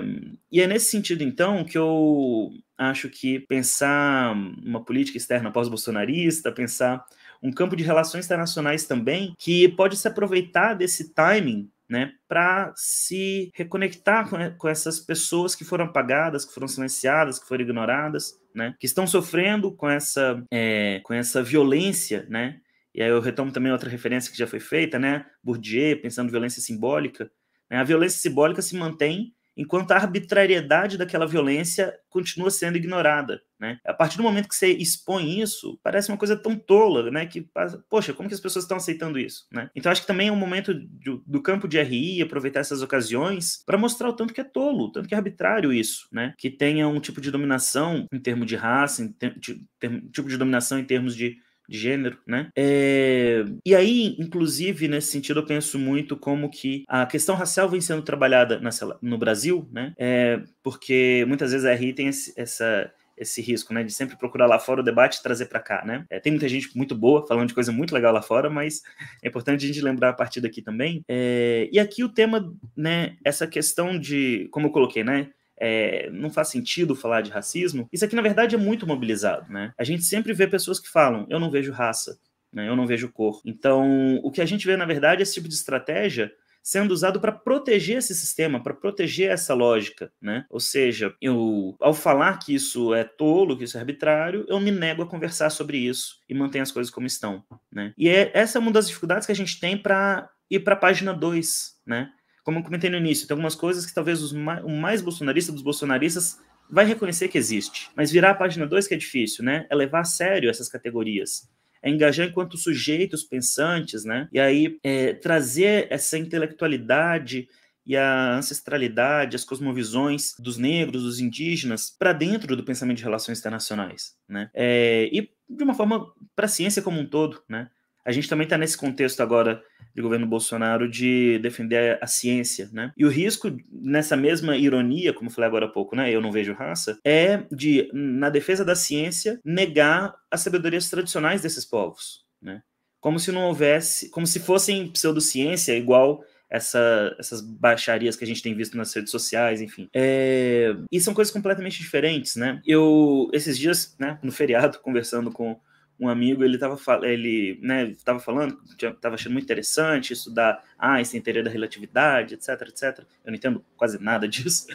E 0.52 0.62
é 0.62 0.68
nesse 0.68 0.92
sentido, 0.92 1.24
então, 1.24 1.64
que 1.64 1.80
eu 1.80 2.52
acho 2.78 3.10
que 3.10 3.40
pensar 3.40 4.32
uma 4.64 4.86
política 4.86 5.18
externa 5.18 5.52
pós-bolsonarista, 5.52 6.52
pensar 6.52 7.04
um 7.42 7.52
campo 7.52 7.76
de 7.76 7.84
relações 7.84 8.26
internacionais 8.26 8.86
também, 8.86 9.34
que 9.40 9.70
pode 9.70 9.98
se 9.98 10.08
aproveitar 10.08 10.76
desse 10.76 11.16
timing 11.16 11.68
né, 11.90 12.14
para 12.28 12.74
se 12.76 13.52
reconectar 13.54 14.28
com, 14.58 14.68
essas 14.68 15.00
pessoas 15.00 15.56
que 15.56 15.64
foram 15.64 15.86
apagadas, 15.86 16.46
que 16.46 16.54
foram 16.54 16.68
silenciadas, 16.68 17.38
que 17.38 17.48
foram 17.48 17.64
ignoradas, 17.64 18.40
né, 18.54 18.76
que 18.80 18.86
estão 18.86 19.06
sofrendo 19.06 19.72
com 19.72 19.90
essa, 19.90 20.44
é, 20.52 21.00
com 21.04 21.14
essa 21.14 21.44
violência, 21.44 22.26
né, 22.30 22.60
e 22.94 23.04
aí 23.04 23.10
eu 23.10 23.20
retomo 23.20 23.52
também 23.52 23.72
outra 23.72 23.90
referência 23.90 24.32
que 24.32 24.38
já 24.38 24.48
foi 24.48 24.60
feita, 24.60 24.98
né, 24.98 25.26
Bourdieu, 25.44 26.02
pensando 26.02 26.32
violência 26.32 26.62
simbólica, 26.62 27.30
né, 27.70 27.78
a 27.78 27.84
violência 27.84 28.20
simbólica 28.20 28.62
se 28.62 28.76
mantém 28.76 29.35
enquanto 29.56 29.92
a 29.92 29.96
arbitrariedade 29.96 30.98
daquela 30.98 31.26
violência 31.26 31.98
continua 32.10 32.52
sendo 32.52 32.78
ignorada. 32.78 33.42
Né? 33.60 33.80
A 33.86 33.94
partir 33.94 34.18
do 34.18 34.24
momento 34.24 34.50
que 34.50 34.56
você 34.56 34.68
expõe 34.68 35.40
isso, 35.40 35.80
parece 35.82 36.10
uma 36.10 36.18
coisa 36.18 36.36
tão 36.36 36.58
tola, 36.58 37.10
né? 37.10 37.26
Que, 37.26 37.48
poxa, 37.90 38.14
como 38.14 38.28
que 38.28 38.36
as 38.36 38.42
pessoas 38.42 38.66
estão 38.66 38.78
aceitando 38.78 39.18
isso? 39.18 39.48
Né? 39.52 39.70
Então, 39.74 39.92
acho 39.92 40.02
que 40.02 40.08
também 40.08 40.28
é 40.28 40.32
um 40.32 40.36
momento 40.36 40.74
do, 40.74 41.24
do 41.26 41.42
campo 41.42 41.68
de 41.68 41.82
RI 41.82 42.22
aproveitar 42.22 42.60
essas 42.60 42.82
ocasiões 42.82 43.64
para 43.66 43.78
mostrar 43.78 44.10
o 44.10 44.14
tanto 44.14 44.34
que 44.34 44.42
é 44.42 44.44
tolo, 44.44 44.86
o 44.86 44.92
tanto 44.92 45.08
que 45.08 45.14
é 45.14 45.18
arbitrário 45.18 45.72
isso, 45.72 46.08
né? 46.12 46.34
Que 46.38 46.50
tenha 46.50 46.88
um 46.88 47.00
tipo 47.00 47.22
de 47.22 47.32
dominação 47.32 48.08
em 48.12 48.20
termos 48.20 48.46
de 48.46 48.56
raça, 48.56 49.02
em 49.02 49.12
ter, 49.12 49.40
tipo 49.40 50.28
de 50.28 50.38
dominação 50.38 50.78
em 50.78 50.86
termos 50.86 51.16
de 51.16 51.38
de 51.68 51.78
gênero, 51.78 52.18
né? 52.26 52.50
É... 52.56 53.44
E 53.66 53.76
aí, 53.76 54.16
inclusive, 54.20 54.88
nesse 54.88 55.12
sentido, 55.12 55.40
eu 55.40 55.46
penso 55.46 55.78
muito 55.78 56.18
como 56.18 56.50
que 56.50 56.84
a 56.88 57.06
questão 57.06 57.36
racial 57.36 57.70
vem 57.70 57.82
sendo 57.82 58.02
trabalhada 58.02 58.62
no 59.02 59.18
Brasil, 59.18 59.68
né? 59.72 59.94
É... 59.98 60.42
Porque 60.64 61.26
muitas 61.28 61.52
vezes 61.52 61.66
a 61.66 61.74
RI 61.74 61.94
tem 61.94 62.08
esse, 62.08 62.34
essa 62.36 62.92
esse 63.18 63.42
risco, 63.42 63.74
né, 63.74 63.84
de 63.84 63.94
sempre 63.94 64.18
procurar 64.18 64.46
lá 64.46 64.60
fora 64.60 64.82
o 64.82 64.84
debate 64.84 65.18
e 65.18 65.24
trazer 65.24 65.46
para 65.46 65.60
cá, 65.60 65.84
né? 65.86 66.06
É, 66.10 66.20
tem 66.20 66.32
muita 66.32 66.50
gente 66.50 66.76
muito 66.76 66.94
boa 66.94 67.26
falando 67.26 67.48
de 67.48 67.54
coisa 67.54 67.72
muito 67.72 67.94
legal 67.94 68.14
lá 68.14 68.22
fora, 68.22 68.50
mas 68.50 68.82
é 69.24 69.28
importante 69.28 69.64
a 69.64 69.68
gente 69.68 69.82
lembrar 69.82 70.10
a 70.10 70.14
partir 70.14 70.42
daqui 70.42 70.62
também. 70.62 71.04
É, 71.08 71.70
e 71.72 71.80
aqui 71.80 72.04
o 72.04 72.10
tema, 72.10 72.54
né, 72.76 73.16
essa 73.24 73.48
questão 73.48 73.98
de, 73.98 74.50
como 74.52 74.68
eu 74.68 74.72
coloquei, 74.72 75.04
né, 75.04 75.30
é, 75.60 76.10
não 76.12 76.30
faz 76.30 76.50
sentido 76.50 76.96
falar 76.96 77.22
de 77.22 77.32
racismo, 77.32 77.88
isso 77.92 78.06
aqui 78.06 78.16
na 78.16 78.22
verdade 78.22 78.56
é 78.56 78.58
muito 78.58 78.86
mobilizado, 78.88 79.52
né? 79.52 79.74
A 79.78 79.84
gente 79.84 80.04
sempre 80.04 80.34
vê 80.34 80.48
pessoas 80.48 80.80
que 80.80 80.90
falam, 80.90 81.26
eu 81.30 81.40
não 81.40 81.52
vejo 81.52 81.72
raça, 81.72 82.20
né? 82.52 82.68
eu 82.68 82.76
não 82.76 82.88
vejo 82.88 83.12
cor. 83.12 83.42
Então, 83.46 84.20
o 84.24 84.32
que 84.32 84.42
a 84.42 84.46
gente 84.46 84.66
vê 84.66 84.76
na 84.78 84.86
verdade 84.86 85.22
é 85.22 85.24
esse 85.24 85.34
tipo 85.34 85.48
de 85.48 85.56
estratégia 85.56 86.32
sendo 86.66 86.92
usado 86.92 87.22
para 87.22 87.32
proteger 87.32 87.98
esse 87.98 88.16
sistema, 88.16 88.62
para 88.62 88.74
proteger 88.74 89.30
essa 89.30 89.54
lógica, 89.54 90.12
né? 90.20 90.48
Ou 90.50 90.60
seja, 90.60 91.14
eu, 91.22 91.76
ao 91.80 91.94
falar 91.94 92.40
que 92.40 92.56
isso 92.56 92.92
é 92.92 93.04
tolo, 93.04 93.56
que 93.56 93.66
isso 93.66 93.78
é 93.78 93.80
arbitrário, 93.80 94.48
eu 94.50 94.60
me 94.60 94.72
nego 94.72 95.04
a 95.04 95.08
conversar 95.08 95.52
sobre 95.52 95.78
isso 95.78 96.16
e 96.28 96.34
manter 96.34 96.60
as 96.60 96.72
coisas 96.72 96.92
como 96.92 97.06
estão, 97.06 97.44
né? 97.72 97.94
E 97.96 98.10
é, 98.10 98.32
essa 98.34 98.58
é 98.58 98.60
uma 98.60 98.72
das 98.72 98.88
dificuldades 98.88 99.28
que 99.28 99.32
a 99.32 99.36
gente 99.36 99.60
tem 99.60 99.78
para 99.78 100.28
ir 100.50 100.60
para 100.62 100.74
a 100.74 100.78
página 100.78 101.14
2, 101.14 101.76
né? 101.86 102.10
Como 102.46 102.60
eu 102.60 102.64
comentei 102.64 102.92
no 102.92 102.98
início, 102.98 103.28
tem 103.28 103.34
algumas 103.34 103.56
coisas 103.56 103.88
que 103.88 103.94
talvez 103.94 104.22
o 104.32 104.70
mais 104.70 105.02
bolsonarista 105.02 105.52
dos 105.52 105.64
bolsonaristas 105.64 106.40
vai 106.70 106.86
reconhecer 106.86 107.28
que 107.28 107.40
existe. 107.40 107.90
Mas 107.96 108.12
virar 108.12 108.30
a 108.30 108.36
página 108.36 108.68
2 108.68 108.88
que 108.88 108.94
é 108.94 108.98
difícil, 108.98 109.44
né? 109.44 109.66
É 109.68 109.76
levar 109.76 110.02
a 110.02 110.06
sério 110.06 110.48
essas 110.48 110.70
categorias. 110.70 111.50
É 111.82 111.90
engajar 111.90 112.28
enquanto 112.28 112.56
sujeitos 112.56 113.24
pensantes, 113.24 114.06
né? 114.06 114.30
E 114.32 114.40
aí 114.40 114.78
é, 114.84 115.14
trazer 115.14 115.88
essa 115.90 116.20
intelectualidade 116.20 117.48
e 117.84 117.98
a 117.98 118.36
ancestralidade, 118.36 119.36
as 119.36 119.44
cosmovisões 119.44 120.36
dos 120.38 120.58
negros, 120.58 121.02
dos 121.02 121.20
indígenas, 121.20 121.90
para 121.90 122.14
dentro 122.14 122.56
do 122.56 122.64
pensamento 122.64 122.98
de 122.98 123.04
relações 123.04 123.40
internacionais, 123.40 124.16
né? 124.30 124.52
É, 124.54 125.10
e 125.12 125.32
de 125.50 125.64
uma 125.64 125.74
forma 125.74 126.14
para 126.36 126.46
a 126.46 126.50
ciência 126.50 126.84
como 126.84 127.00
um 127.00 127.06
todo, 127.08 127.42
né? 127.50 127.72
A 128.06 128.12
gente 128.12 128.30
também 128.30 128.46
está 128.46 128.58
nesse 128.58 128.78
contexto 128.78 129.22
agora 129.22 129.64
de 129.96 130.02
governo 130.02 130.28
Bolsonaro 130.28 130.90
de 130.90 131.40
defender 131.40 131.98
a 132.02 132.06
ciência, 132.06 132.70
né? 132.72 132.92
E 132.96 133.06
o 133.06 133.10
risco 133.10 133.58
nessa 133.72 134.16
mesma 134.16 134.56
ironia, 134.56 135.14
como 135.14 135.30
falei 135.30 135.48
agora 135.48 135.66
há 135.66 135.70
pouco, 135.70 135.96
né? 135.96 136.14
Eu 136.14 136.22
não 136.22 136.32
vejo 136.32 136.54
raça, 136.54 137.00
é 137.04 137.44
de 137.52 137.90
na 137.94 138.30
defesa 138.30 138.64
da 138.64 138.76
ciência 138.76 139.40
negar 139.44 140.14
as 140.30 140.42
sabedorias 140.42 140.90
tradicionais 140.90 141.42
desses 141.42 141.66
povos, 141.66 142.26
né? 142.42 142.62
Como 143.00 143.20
se 143.20 143.32
não 143.32 143.46
houvesse, 143.46 144.10
como 144.10 144.28
se 144.28 144.40
fossem 144.40 144.88
pseudociência 144.90 145.78
igual 145.78 146.24
essa, 146.50 147.16
essas 147.20 147.42
baixarias 147.42 148.16
que 148.16 148.24
a 148.24 148.28
gente 148.28 148.42
tem 148.42 148.56
visto 148.56 148.78
nas 148.78 148.94
redes 148.94 149.12
sociais, 149.12 149.62
enfim. 149.62 149.90
É, 149.94 150.76
e 150.92 151.00
são 151.00 151.14
coisas 151.14 151.34
completamente 151.34 151.80
diferentes, 151.80 152.36
né? 152.36 152.62
Eu, 152.66 153.30
esses 153.34 153.58
dias, 153.58 153.96
né, 154.00 154.20
no 154.22 154.32
feriado, 154.32 154.80
conversando 154.84 155.32
com 155.32 155.60
um 156.00 156.10
amigo, 156.10 156.44
ele 156.44 156.56
estava 156.56 156.78
ele, 157.06 157.58
né, 157.62 157.94
tava 158.04 158.20
falando, 158.20 158.60
estava 158.72 159.16
achando 159.16 159.34
muito 159.34 159.46
interessante 159.46 160.14
estudar 160.14 160.64
Einstein, 160.78 161.22
teoria 161.22 161.44
da 161.44 161.50
relatividade, 161.50 162.34
etc, 162.34 162.50
etc. 162.68 163.00
Eu 163.24 163.32
não 163.32 163.36
entendo 163.36 163.66
quase 163.78 164.02
nada 164.02 164.28
disso. 164.30 164.68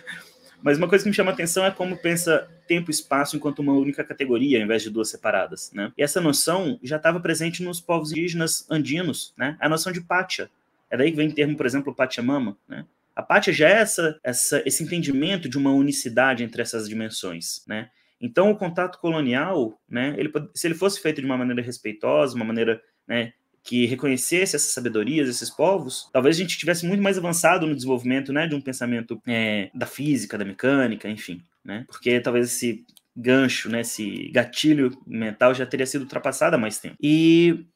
Mas 0.62 0.76
uma 0.76 0.88
coisa 0.88 1.04
que 1.04 1.10
me 1.10 1.14
chama 1.14 1.30
a 1.30 1.34
atenção 1.34 1.64
é 1.64 1.70
como 1.70 1.96
pensa 1.96 2.48
tempo 2.66 2.90
e 2.90 2.92
espaço 2.92 3.36
enquanto 3.36 3.60
uma 3.60 3.72
única 3.72 4.04
categoria, 4.04 4.58
ao 4.58 4.64
invés 4.64 4.82
de 4.82 4.90
duas 4.90 5.08
separadas, 5.08 5.70
né? 5.72 5.90
E 5.96 6.02
essa 6.02 6.20
noção 6.20 6.78
já 6.82 6.96
estava 6.96 7.18
presente 7.18 7.62
nos 7.62 7.80
povos 7.80 8.12
indígenas 8.12 8.66
andinos, 8.70 9.34
né? 9.36 9.56
A 9.58 9.68
noção 9.68 9.92
de 9.92 10.00
pátia. 10.00 10.50
É 10.90 10.96
daí 10.96 11.10
que 11.10 11.16
vem 11.16 11.28
o 11.28 11.34
termo, 11.34 11.56
por 11.56 11.64
exemplo, 11.64 11.94
Pachamama, 11.94 12.56
né? 12.68 12.84
A 13.14 13.22
pátia 13.22 13.52
já 13.52 13.68
é 13.68 13.80
essa, 13.80 14.18
essa, 14.22 14.62
esse 14.66 14.82
entendimento 14.82 15.48
de 15.48 15.58
uma 15.58 15.72
unicidade 15.72 16.44
entre 16.44 16.62
essas 16.62 16.88
dimensões, 16.88 17.64
né? 17.66 17.90
Então, 18.20 18.50
o 18.50 18.56
contato 18.56 18.98
colonial, 18.98 19.80
né, 19.88 20.14
ele, 20.18 20.30
se 20.54 20.66
ele 20.66 20.74
fosse 20.74 21.00
feito 21.00 21.20
de 21.20 21.26
uma 21.26 21.38
maneira 21.38 21.62
respeitosa, 21.62 22.36
uma 22.36 22.44
maneira 22.44 22.80
né, 23.08 23.32
que 23.62 23.86
reconhecesse 23.86 24.56
essas 24.56 24.72
sabedorias, 24.72 25.28
esses 25.28 25.50
povos, 25.50 26.08
talvez 26.12 26.36
a 26.36 26.40
gente 26.40 26.58
tivesse 26.58 26.86
muito 26.86 27.02
mais 27.02 27.18
avançado 27.18 27.66
no 27.66 27.74
desenvolvimento 27.74 28.32
né, 28.32 28.46
de 28.46 28.54
um 28.54 28.60
pensamento 28.60 29.20
é, 29.26 29.70
da 29.74 29.86
física, 29.86 30.36
da 30.36 30.44
mecânica, 30.44 31.08
enfim. 31.08 31.42
Né, 31.64 31.84
porque 31.88 32.20
talvez 32.20 32.46
esse 32.46 32.84
gancho, 33.14 33.68
né, 33.68 33.80
esse 33.80 34.30
gatilho 34.32 34.90
mental 35.06 35.54
já 35.54 35.66
teria 35.66 35.86
sido 35.86 36.02
ultrapassado 36.02 36.56
há 36.56 36.58
mais 36.58 36.78
tempo. 36.78 36.96
E 37.00 37.66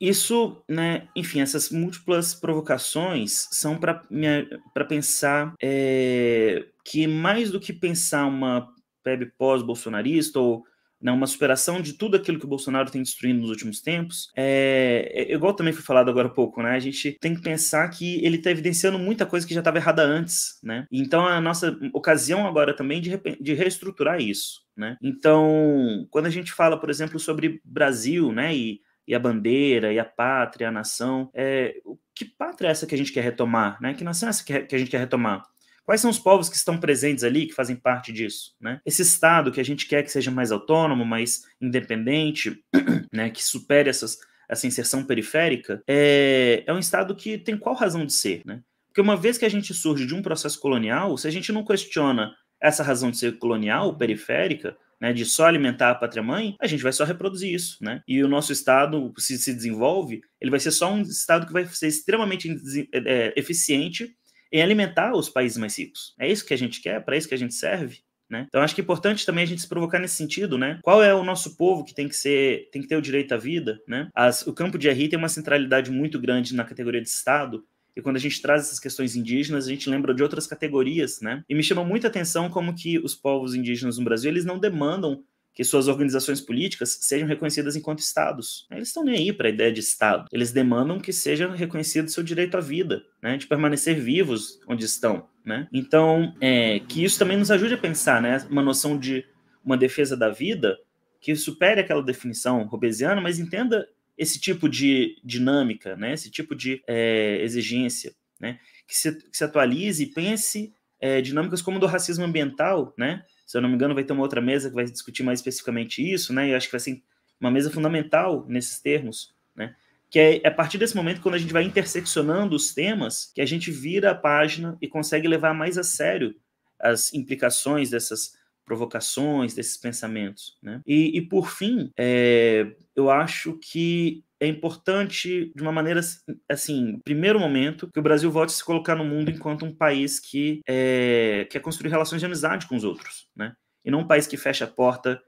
isso, 0.00 0.62
né, 0.68 1.08
enfim, 1.14 1.40
essas 1.40 1.70
múltiplas 1.70 2.34
provocações 2.34 3.48
são 3.50 3.76
para 3.76 4.84
pensar 4.88 5.54
é, 5.60 6.64
que 6.84 7.06
mais 7.06 7.50
do 7.50 7.58
que 7.58 7.72
pensar 7.72 8.26
uma 8.26 8.72
PEB 9.08 9.32
pós-bolsonarista 9.38 10.38
ou 10.38 10.64
né, 11.00 11.12
uma 11.12 11.26
superação 11.26 11.80
de 11.80 11.92
tudo 11.92 12.16
aquilo 12.16 12.38
que 12.38 12.44
o 12.44 12.48
Bolsonaro 12.48 12.90
tem 12.90 13.02
destruindo 13.02 13.40
nos 13.40 13.50
últimos 13.50 13.80
tempos. 13.80 14.30
É, 14.36 15.10
é, 15.14 15.32
igual 15.32 15.54
também 15.54 15.72
foi 15.72 15.82
falado 15.82 16.10
agora 16.10 16.28
há 16.28 16.30
pouco, 16.30 16.62
né? 16.62 16.72
A 16.72 16.80
gente 16.80 17.16
tem 17.20 17.34
que 17.34 17.40
pensar 17.40 17.88
que 17.88 18.24
ele 18.24 18.36
está 18.36 18.50
evidenciando 18.50 18.98
muita 18.98 19.24
coisa 19.24 19.46
que 19.46 19.54
já 19.54 19.60
estava 19.60 19.78
errada 19.78 20.02
antes, 20.02 20.58
né? 20.62 20.86
Então 20.90 21.24
a 21.24 21.40
nossa 21.40 21.78
ocasião 21.92 22.46
agora 22.46 22.74
também 22.74 23.00
de, 23.00 23.10
de 23.40 23.54
reestruturar 23.54 24.20
isso, 24.20 24.62
né? 24.76 24.96
Então, 25.00 26.06
quando 26.10 26.26
a 26.26 26.30
gente 26.30 26.52
fala, 26.52 26.78
por 26.78 26.90
exemplo, 26.90 27.18
sobre 27.18 27.60
Brasil, 27.64 28.32
né? 28.32 28.54
E, 28.54 28.80
e 29.06 29.14
a 29.14 29.18
bandeira, 29.18 29.92
e 29.92 29.98
a 29.98 30.04
pátria, 30.04 30.68
a 30.68 30.72
nação, 30.72 31.30
é, 31.32 31.76
que 32.14 32.24
pátria 32.24 32.68
é 32.68 32.70
essa 32.72 32.86
que 32.86 32.94
a 32.94 32.98
gente 32.98 33.12
quer 33.12 33.22
retomar, 33.22 33.80
né? 33.80 33.94
Que 33.94 34.04
nação 34.04 34.28
é 34.28 34.30
essa 34.30 34.44
que, 34.44 34.60
que 34.62 34.74
a 34.74 34.78
gente 34.78 34.90
quer 34.90 34.98
retomar? 34.98 35.44
Quais 35.88 36.02
são 36.02 36.10
os 36.10 36.18
povos 36.18 36.50
que 36.50 36.56
estão 36.56 36.78
presentes 36.78 37.24
ali, 37.24 37.46
que 37.46 37.54
fazem 37.54 37.74
parte 37.74 38.12
disso? 38.12 38.52
Né? 38.60 38.78
Esse 38.84 39.00
Estado 39.00 39.50
que 39.50 39.58
a 39.58 39.64
gente 39.64 39.86
quer 39.86 40.02
que 40.02 40.12
seja 40.12 40.30
mais 40.30 40.52
autônomo, 40.52 41.02
mais 41.02 41.44
independente, 41.58 42.62
né, 43.10 43.30
que 43.30 43.42
supere 43.42 43.88
essas, 43.88 44.18
essa 44.50 44.66
inserção 44.66 45.02
periférica, 45.02 45.82
é, 45.88 46.62
é 46.66 46.72
um 46.74 46.78
Estado 46.78 47.16
que 47.16 47.38
tem 47.38 47.56
qual 47.56 47.74
razão 47.74 48.04
de 48.04 48.12
ser? 48.12 48.42
Né? 48.44 48.60
Porque 48.88 49.00
uma 49.00 49.16
vez 49.16 49.38
que 49.38 49.46
a 49.46 49.48
gente 49.48 49.72
surge 49.72 50.04
de 50.04 50.14
um 50.14 50.20
processo 50.20 50.60
colonial, 50.60 51.16
se 51.16 51.26
a 51.26 51.30
gente 51.30 51.50
não 51.52 51.64
questiona 51.64 52.34
essa 52.60 52.82
razão 52.82 53.10
de 53.10 53.16
ser 53.16 53.38
colonial, 53.38 53.96
periférica, 53.96 54.76
né, 55.00 55.14
de 55.14 55.24
só 55.24 55.46
alimentar 55.46 55.92
a 55.92 55.94
pátria-mãe, 55.94 56.54
a 56.60 56.66
gente 56.66 56.82
vai 56.82 56.92
só 56.92 57.04
reproduzir 57.04 57.54
isso, 57.54 57.78
né? 57.80 58.02
E 58.06 58.22
o 58.22 58.28
nosso 58.28 58.52
Estado, 58.52 59.10
se 59.16 59.38
se 59.38 59.54
desenvolve, 59.54 60.20
ele 60.40 60.50
vai 60.50 60.60
ser 60.60 60.72
só 60.72 60.92
um 60.92 61.00
Estado 61.00 61.46
que 61.46 61.52
vai 61.52 61.64
ser 61.66 61.86
extremamente 61.86 62.54
é, 62.92 63.32
eficiente 63.36 64.17
em 64.52 64.62
alimentar 64.62 65.14
os 65.14 65.28
países 65.28 65.58
mais 65.58 65.78
ricos. 65.78 66.14
É 66.18 66.30
isso 66.30 66.44
que 66.44 66.54
a 66.54 66.58
gente 66.58 66.80
quer, 66.80 67.04
para 67.04 67.16
isso 67.16 67.28
que 67.28 67.34
a 67.34 67.38
gente 67.38 67.54
serve. 67.54 68.00
Né? 68.30 68.44
Então 68.46 68.60
acho 68.60 68.74
que 68.74 68.80
é 68.80 68.84
importante 68.84 69.24
também 69.24 69.44
a 69.44 69.46
gente 69.46 69.62
se 69.62 69.68
provocar 69.68 69.98
nesse 69.98 70.16
sentido, 70.16 70.58
né? 70.58 70.78
Qual 70.82 71.02
é 71.02 71.14
o 71.14 71.24
nosso 71.24 71.56
povo 71.56 71.82
que 71.82 71.94
tem 71.94 72.06
que 72.06 72.14
ser, 72.14 72.68
tem 72.70 72.82
que 72.82 72.88
ter 72.88 72.96
o 72.96 73.00
direito 73.02 73.32
à 73.32 73.38
vida, 73.38 73.80
né? 73.88 74.10
As, 74.14 74.46
o 74.46 74.52
campo 74.52 74.76
de 74.76 74.90
RI 74.90 75.08
tem 75.08 75.18
uma 75.18 75.30
centralidade 75.30 75.90
muito 75.90 76.20
grande 76.20 76.54
na 76.54 76.64
categoria 76.64 77.00
de 77.00 77.08
Estado. 77.08 77.64
E 77.96 78.02
quando 78.02 78.16
a 78.16 78.20
gente 78.20 78.40
traz 78.42 78.66
essas 78.66 78.78
questões 78.78 79.16
indígenas, 79.16 79.66
a 79.66 79.70
gente 79.70 79.88
lembra 79.88 80.14
de 80.14 80.22
outras 80.22 80.46
categorias, 80.46 81.22
né? 81.22 81.42
E 81.48 81.54
me 81.54 81.62
chama 81.62 81.82
muita 81.82 82.08
atenção 82.08 82.50
como 82.50 82.74
que 82.74 82.98
os 82.98 83.14
povos 83.14 83.54
indígenas 83.54 83.96
no 83.96 84.04
Brasil, 84.04 84.30
eles 84.30 84.44
não 84.44 84.58
demandam 84.58 85.24
que 85.58 85.64
suas 85.64 85.88
organizações 85.88 86.40
políticas 86.40 86.98
sejam 87.00 87.26
reconhecidas 87.26 87.74
enquanto 87.74 87.98
estados. 87.98 88.64
Eles 88.70 88.86
estão 88.86 89.02
nem 89.02 89.16
aí 89.16 89.32
para 89.32 89.48
a 89.48 89.50
ideia 89.50 89.72
de 89.72 89.80
estado. 89.80 90.28
Eles 90.30 90.52
demandam 90.52 91.00
que 91.00 91.12
seja 91.12 91.52
reconhecido 91.52 92.08
seu 92.08 92.22
direito 92.22 92.56
à 92.56 92.60
vida, 92.60 93.02
né, 93.20 93.36
de 93.36 93.48
permanecer 93.48 94.00
vivos 94.00 94.60
onde 94.68 94.84
estão. 94.84 95.28
Né? 95.44 95.66
Então, 95.72 96.32
é, 96.40 96.78
que 96.78 97.02
isso 97.02 97.18
também 97.18 97.36
nos 97.36 97.50
ajude 97.50 97.74
a 97.74 97.78
pensar, 97.78 98.22
né, 98.22 98.46
uma 98.48 98.62
noção 98.62 98.96
de 98.96 99.26
uma 99.64 99.76
defesa 99.76 100.16
da 100.16 100.28
vida 100.28 100.78
que 101.20 101.34
supere 101.34 101.80
aquela 101.80 102.04
definição 102.04 102.62
robesiana, 102.62 103.20
mas 103.20 103.40
entenda 103.40 103.84
esse 104.16 104.38
tipo 104.38 104.68
de 104.68 105.16
dinâmica, 105.24 105.96
né, 105.96 106.12
esse 106.12 106.30
tipo 106.30 106.54
de 106.54 106.80
é, 106.86 107.42
exigência, 107.42 108.14
né, 108.38 108.60
que 108.86 108.96
se, 108.96 109.12
que 109.12 109.36
se 109.36 109.42
atualize 109.42 110.04
e 110.04 110.06
pense 110.06 110.72
é, 111.00 111.20
dinâmicas 111.20 111.60
como 111.60 111.80
do 111.80 111.86
racismo 111.86 112.24
ambiental, 112.24 112.94
né, 112.96 113.24
se 113.48 113.56
eu 113.56 113.62
não 113.62 113.68
me 113.70 113.76
engano, 113.76 113.94
vai 113.94 114.04
ter 114.04 114.12
uma 114.12 114.20
outra 114.20 114.42
mesa 114.42 114.68
que 114.68 114.74
vai 114.74 114.84
discutir 114.84 115.22
mais 115.22 115.38
especificamente 115.38 116.02
isso, 116.02 116.34
né? 116.34 116.50
E 116.50 116.54
acho 116.54 116.66
que 116.66 116.72
vai 116.72 116.80
ser 116.80 117.02
uma 117.40 117.50
mesa 117.50 117.70
fundamental 117.70 118.44
nesses 118.46 118.78
termos, 118.78 119.34
né? 119.56 119.74
Que 120.10 120.18
é, 120.18 120.40
é 120.44 120.48
a 120.48 120.50
partir 120.50 120.76
desse 120.76 120.94
momento, 120.94 121.22
quando 121.22 121.34
a 121.34 121.38
gente 121.38 121.52
vai 121.52 121.62
interseccionando 121.62 122.54
os 122.54 122.74
temas, 122.74 123.32
que 123.34 123.40
a 123.40 123.46
gente 123.46 123.70
vira 123.70 124.10
a 124.10 124.14
página 124.14 124.76
e 124.82 124.86
consegue 124.86 125.26
levar 125.26 125.54
mais 125.54 125.78
a 125.78 125.82
sério 125.82 126.36
as 126.78 127.14
implicações 127.14 127.88
dessas 127.88 128.36
provocações, 128.66 129.54
desses 129.54 129.78
pensamentos. 129.78 130.58
Né? 130.62 130.82
E, 130.86 131.16
e 131.16 131.22
por 131.22 131.50
fim, 131.50 131.90
é, 131.96 132.70
eu 132.94 133.10
acho 133.10 133.54
que 133.54 134.22
é 134.40 134.46
importante, 134.46 135.52
de 135.54 135.62
uma 135.62 135.72
maneira 135.72 136.00
assim, 136.48 137.00
primeiro 137.04 137.40
momento, 137.40 137.90
que 137.92 137.98
o 137.98 138.02
Brasil 138.02 138.30
volte 138.30 138.50
a 138.50 138.56
se 138.56 138.64
colocar 138.64 138.94
no 138.94 139.04
mundo 139.04 139.30
enquanto 139.30 139.64
um 139.64 139.74
país 139.74 140.20
que 140.20 140.60
é, 140.66 141.46
quer 141.50 141.60
construir 141.60 141.90
relações 141.90 142.20
de 142.20 142.26
amizade 142.26 142.66
com 142.66 142.76
os 142.76 142.84
outros, 142.84 143.28
né? 143.36 143.54
E 143.84 143.90
não 143.90 144.00
um 144.00 144.06
país 144.06 144.26
que 144.26 144.36
fecha 144.36 144.64
a 144.64 144.68
porta 144.68 145.20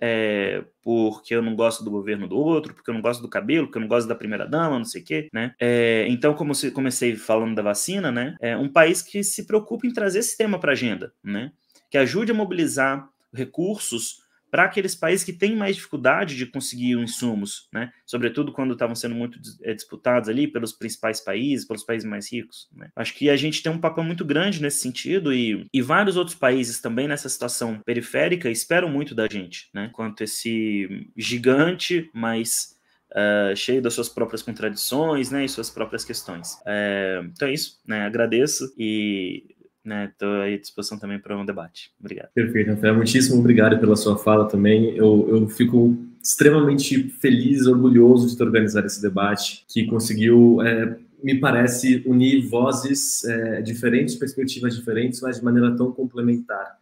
é, 0.00 0.64
porque 0.82 1.34
eu 1.34 1.42
não 1.42 1.54
gosto 1.54 1.84
do 1.84 1.90
governo 1.90 2.26
do 2.26 2.36
outro, 2.36 2.74
porque 2.74 2.90
eu 2.90 2.94
não 2.94 3.02
gosto 3.02 3.20
do 3.20 3.28
cabelo, 3.28 3.66
porque 3.66 3.78
eu 3.78 3.82
não 3.82 3.88
gosto 3.88 4.08
da 4.08 4.14
primeira 4.14 4.46
dama, 4.46 4.78
não 4.78 4.84
sei 4.84 5.02
o 5.02 5.04
quê, 5.04 5.28
né? 5.32 5.54
É, 5.60 6.06
então, 6.08 6.34
como 6.34 6.54
se 6.54 6.70
comecei 6.70 7.14
falando 7.16 7.54
da 7.54 7.62
vacina, 7.62 8.10
né? 8.10 8.36
É 8.40 8.56
um 8.56 8.68
país 8.68 9.02
que 9.02 9.22
se 9.22 9.46
preocupa 9.46 9.86
em 9.86 9.92
trazer 9.92 10.20
esse 10.20 10.36
tema 10.36 10.58
para 10.58 10.72
a 10.72 10.74
agenda, 10.74 11.12
né? 11.22 11.52
Que 11.90 11.98
ajude 11.98 12.32
a 12.32 12.34
mobilizar 12.34 13.08
recursos 13.32 14.25
para 14.56 14.64
aqueles 14.64 14.94
países 14.94 15.22
que 15.22 15.34
têm 15.34 15.54
mais 15.54 15.76
dificuldade 15.76 16.34
de 16.34 16.46
conseguir 16.46 16.96
os 16.96 17.02
insumos, 17.02 17.68
né? 17.70 17.92
Sobretudo 18.06 18.52
quando 18.52 18.72
estavam 18.72 18.94
sendo 18.94 19.14
muito 19.14 19.38
é, 19.62 19.74
disputados 19.74 20.30
ali 20.30 20.48
pelos 20.48 20.72
principais 20.72 21.20
países, 21.20 21.66
pelos 21.66 21.84
países 21.84 22.08
mais 22.08 22.32
ricos. 22.32 22.66
Né? 22.74 22.88
Acho 22.96 23.12
que 23.12 23.28
a 23.28 23.36
gente 23.36 23.62
tem 23.62 23.70
um 23.70 23.78
papel 23.78 24.02
muito 24.02 24.24
grande 24.24 24.62
nesse 24.62 24.78
sentido 24.78 25.30
e, 25.30 25.66
e 25.74 25.82
vários 25.82 26.16
outros 26.16 26.34
países 26.34 26.80
também 26.80 27.06
nessa 27.06 27.28
situação 27.28 27.82
periférica 27.84 28.48
esperam 28.48 28.88
muito 28.88 29.14
da 29.14 29.28
gente, 29.28 29.68
né? 29.74 29.90
Quanto 29.92 30.24
esse 30.24 31.06
gigante, 31.14 32.10
mas 32.14 32.74
Uh, 33.12 33.54
cheio 33.56 33.80
das 33.80 33.94
suas 33.94 34.08
próprias 34.08 34.42
contradições, 34.42 35.30
né, 35.30 35.44
e 35.44 35.48
suas 35.48 35.70
próprias 35.70 36.04
questões. 36.04 36.54
Uh, 36.54 37.24
então 37.32 37.48
é 37.48 37.52
isso, 37.54 37.80
né, 37.86 38.04
agradeço 38.04 38.74
e 38.76 39.55
né? 39.86 40.10
Estou 40.12 40.42
à 40.42 40.56
disposição 40.56 40.98
também 40.98 41.18
para 41.18 41.36
um 41.36 41.44
debate. 41.44 41.90
Obrigado. 42.00 42.28
Perfeito, 42.34 42.70
Rafael. 42.70 42.94
Muitíssimo 42.94 43.38
obrigado 43.38 43.78
pela 43.78 43.96
sua 43.96 44.18
fala 44.18 44.48
também. 44.48 44.96
Eu, 44.96 45.26
eu 45.30 45.48
fico 45.48 45.96
extremamente 46.22 47.08
feliz, 47.08 47.66
orgulhoso 47.66 48.28
de 48.28 48.36
ter 48.36 48.42
organizado 48.42 48.86
esse 48.86 49.00
debate, 49.00 49.64
que 49.68 49.86
conseguiu, 49.86 50.60
é, 50.60 50.98
me 51.22 51.38
parece, 51.38 52.02
unir 52.04 52.46
vozes 52.48 53.24
é, 53.24 53.62
diferentes, 53.62 54.16
perspectivas 54.16 54.74
diferentes, 54.74 55.20
mas 55.20 55.38
de 55.38 55.44
maneira 55.44 55.76
tão 55.76 55.92
complementar 55.92 56.76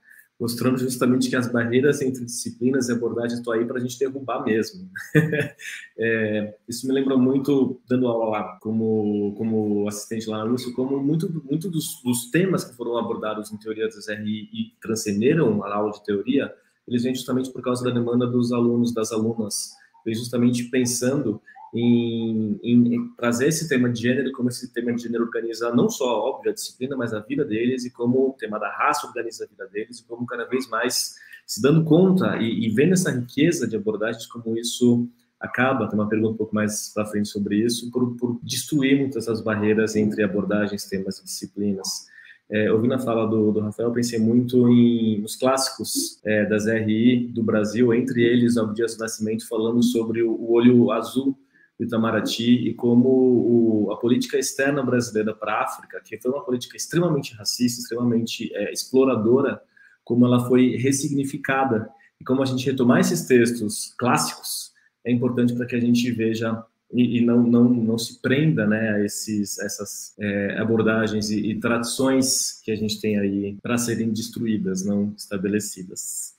mostrando 0.44 0.76
justamente 0.76 1.30
que 1.30 1.36
as 1.36 1.50
barreiras 1.50 2.02
entre 2.02 2.22
disciplinas 2.22 2.90
e 2.90 2.92
abordagens 2.92 3.38
estão 3.38 3.54
aí 3.54 3.64
para 3.64 3.78
a 3.78 3.80
gente 3.80 3.98
derrubar 3.98 4.44
mesmo. 4.44 4.90
é, 5.96 6.54
isso 6.68 6.86
me 6.86 6.92
lembra 6.92 7.16
muito, 7.16 7.80
dando 7.88 8.06
aula 8.06 8.28
lá, 8.28 8.58
como, 8.60 9.34
como 9.38 9.88
assistente 9.88 10.28
lá 10.28 10.44
na 10.44 10.52
USP, 10.52 10.74
como 10.74 11.02
muito, 11.02 11.32
muito 11.50 11.70
dos, 11.70 11.98
dos, 12.04 12.30
temas 12.30 12.62
que 12.62 12.76
foram 12.76 12.98
abordados 12.98 13.50
em 13.50 13.56
teoria 13.56 13.86
das 13.86 14.06
RI 14.06 14.50
e 14.52 14.74
transcenderam 14.82 15.64
a 15.64 15.74
aula 15.74 15.92
de 15.92 16.04
teoria, 16.04 16.52
eles 16.86 17.04
vêm 17.04 17.14
justamente 17.14 17.50
por 17.50 17.62
causa 17.62 17.82
da 17.82 17.90
demanda 17.90 18.26
dos 18.26 18.52
alunos, 18.52 18.92
das 18.92 19.12
alunas, 19.12 19.70
vem 20.04 20.14
justamente 20.14 20.64
pensando 20.64 21.40
em, 21.74 22.60
em, 22.62 23.08
trazer 23.16 23.48
esse 23.48 23.68
tema 23.68 23.90
de 23.90 24.00
gênero, 24.00 24.30
como 24.32 24.48
esse 24.48 24.72
tema 24.72 24.92
de 24.94 25.02
gênero 25.02 25.24
organiza 25.24 25.74
não 25.74 25.88
só, 25.88 26.20
óbvio, 26.20 26.52
a 26.52 26.54
disciplina, 26.54 26.96
mas 26.96 27.12
a 27.12 27.18
vida 27.20 27.44
deles, 27.44 27.84
e 27.84 27.90
como 27.90 28.28
o 28.28 28.32
tema 28.32 28.58
da 28.60 28.70
raça 28.70 29.06
organiza 29.06 29.44
a 29.44 29.48
vida 29.48 29.66
deles, 29.66 29.98
e 29.98 30.06
como 30.06 30.24
cada 30.24 30.44
vez 30.44 30.68
mais 30.68 31.16
se 31.44 31.60
dando 31.60 31.84
conta 31.84 32.36
e, 32.36 32.66
e 32.66 32.70
vendo 32.70 32.92
essa 32.92 33.10
riqueza 33.10 33.66
de 33.66 33.76
abordagens, 33.76 34.26
como 34.26 34.56
isso 34.56 35.08
acaba, 35.40 35.88
tem 35.88 35.98
uma 35.98 36.08
pergunta 36.08 36.34
um 36.34 36.36
pouco 36.36 36.54
mais 36.54 36.92
para 36.94 37.04
frente 37.06 37.28
sobre 37.28 37.56
isso, 37.56 37.90
por, 37.90 38.16
por 38.16 38.38
destruir 38.42 38.98
muitas 38.98 39.24
essas 39.24 39.42
barreiras 39.42 39.96
entre 39.96 40.22
abordagens, 40.22 40.84
temas 40.84 41.18
e 41.18 41.24
disciplinas. 41.24 42.06
É, 42.48 42.70
ouvindo 42.70 42.94
a 42.94 42.98
fala 42.98 43.26
do, 43.26 43.50
do 43.50 43.60
Rafael, 43.60 43.90
pensei 43.90 44.18
muito 44.18 44.68
em, 44.68 45.20
nos 45.20 45.34
clássicos 45.34 46.20
é, 46.24 46.44
das 46.44 46.66
RI 46.66 47.26
do 47.28 47.42
Brasil, 47.42 47.92
entre 47.92 48.22
eles, 48.22 48.56
Aldo 48.56 48.74
Dias 48.74 48.96
do 48.96 49.00
Nascimento, 49.00 49.48
falando 49.48 49.82
sobre 49.82 50.22
o, 50.22 50.30
o 50.30 50.52
olho 50.52 50.92
azul 50.92 51.36
Itamaraty 51.78 52.68
e 52.68 52.74
como 52.74 53.08
o, 53.08 53.92
a 53.92 53.96
política 53.96 54.38
externa 54.38 54.82
brasileira 54.82 55.34
para 55.34 55.54
a 55.54 55.64
África, 55.64 56.00
que 56.04 56.20
foi 56.20 56.30
uma 56.30 56.44
política 56.44 56.76
extremamente 56.76 57.34
racista, 57.34 57.80
extremamente 57.80 58.54
é, 58.54 58.72
exploradora, 58.72 59.60
como 60.04 60.26
ela 60.26 60.46
foi 60.46 60.76
ressignificada 60.76 61.88
e 62.20 62.24
como 62.24 62.42
a 62.42 62.46
gente 62.46 62.64
retomar 62.66 63.00
esses 63.00 63.26
textos 63.26 63.94
clássicos 63.98 64.74
é 65.04 65.12
importante 65.12 65.54
para 65.54 65.66
que 65.66 65.76
a 65.76 65.80
gente 65.80 66.10
veja 66.10 66.64
e, 66.92 67.18
e, 67.18 67.20
não, 67.24 67.42
não, 67.42 67.64
não 67.68 67.98
se 67.98 68.20
prenda 68.20 68.66
né, 68.66 68.90
a 68.90 69.04
esses, 69.04 69.58
essas 69.58 70.14
é, 70.18 70.58
abordagens 70.58 71.30
e, 71.30 71.50
e 71.50 71.58
tradições 71.58 72.60
que 72.62 72.70
a 72.70 72.76
gente 72.76 73.00
tem 73.00 73.18
aí 73.18 73.58
para 73.60 73.76
serem 73.76 74.10
destruídas, 74.10 74.84
não 74.84 75.12
estabelecidas. 75.16 76.33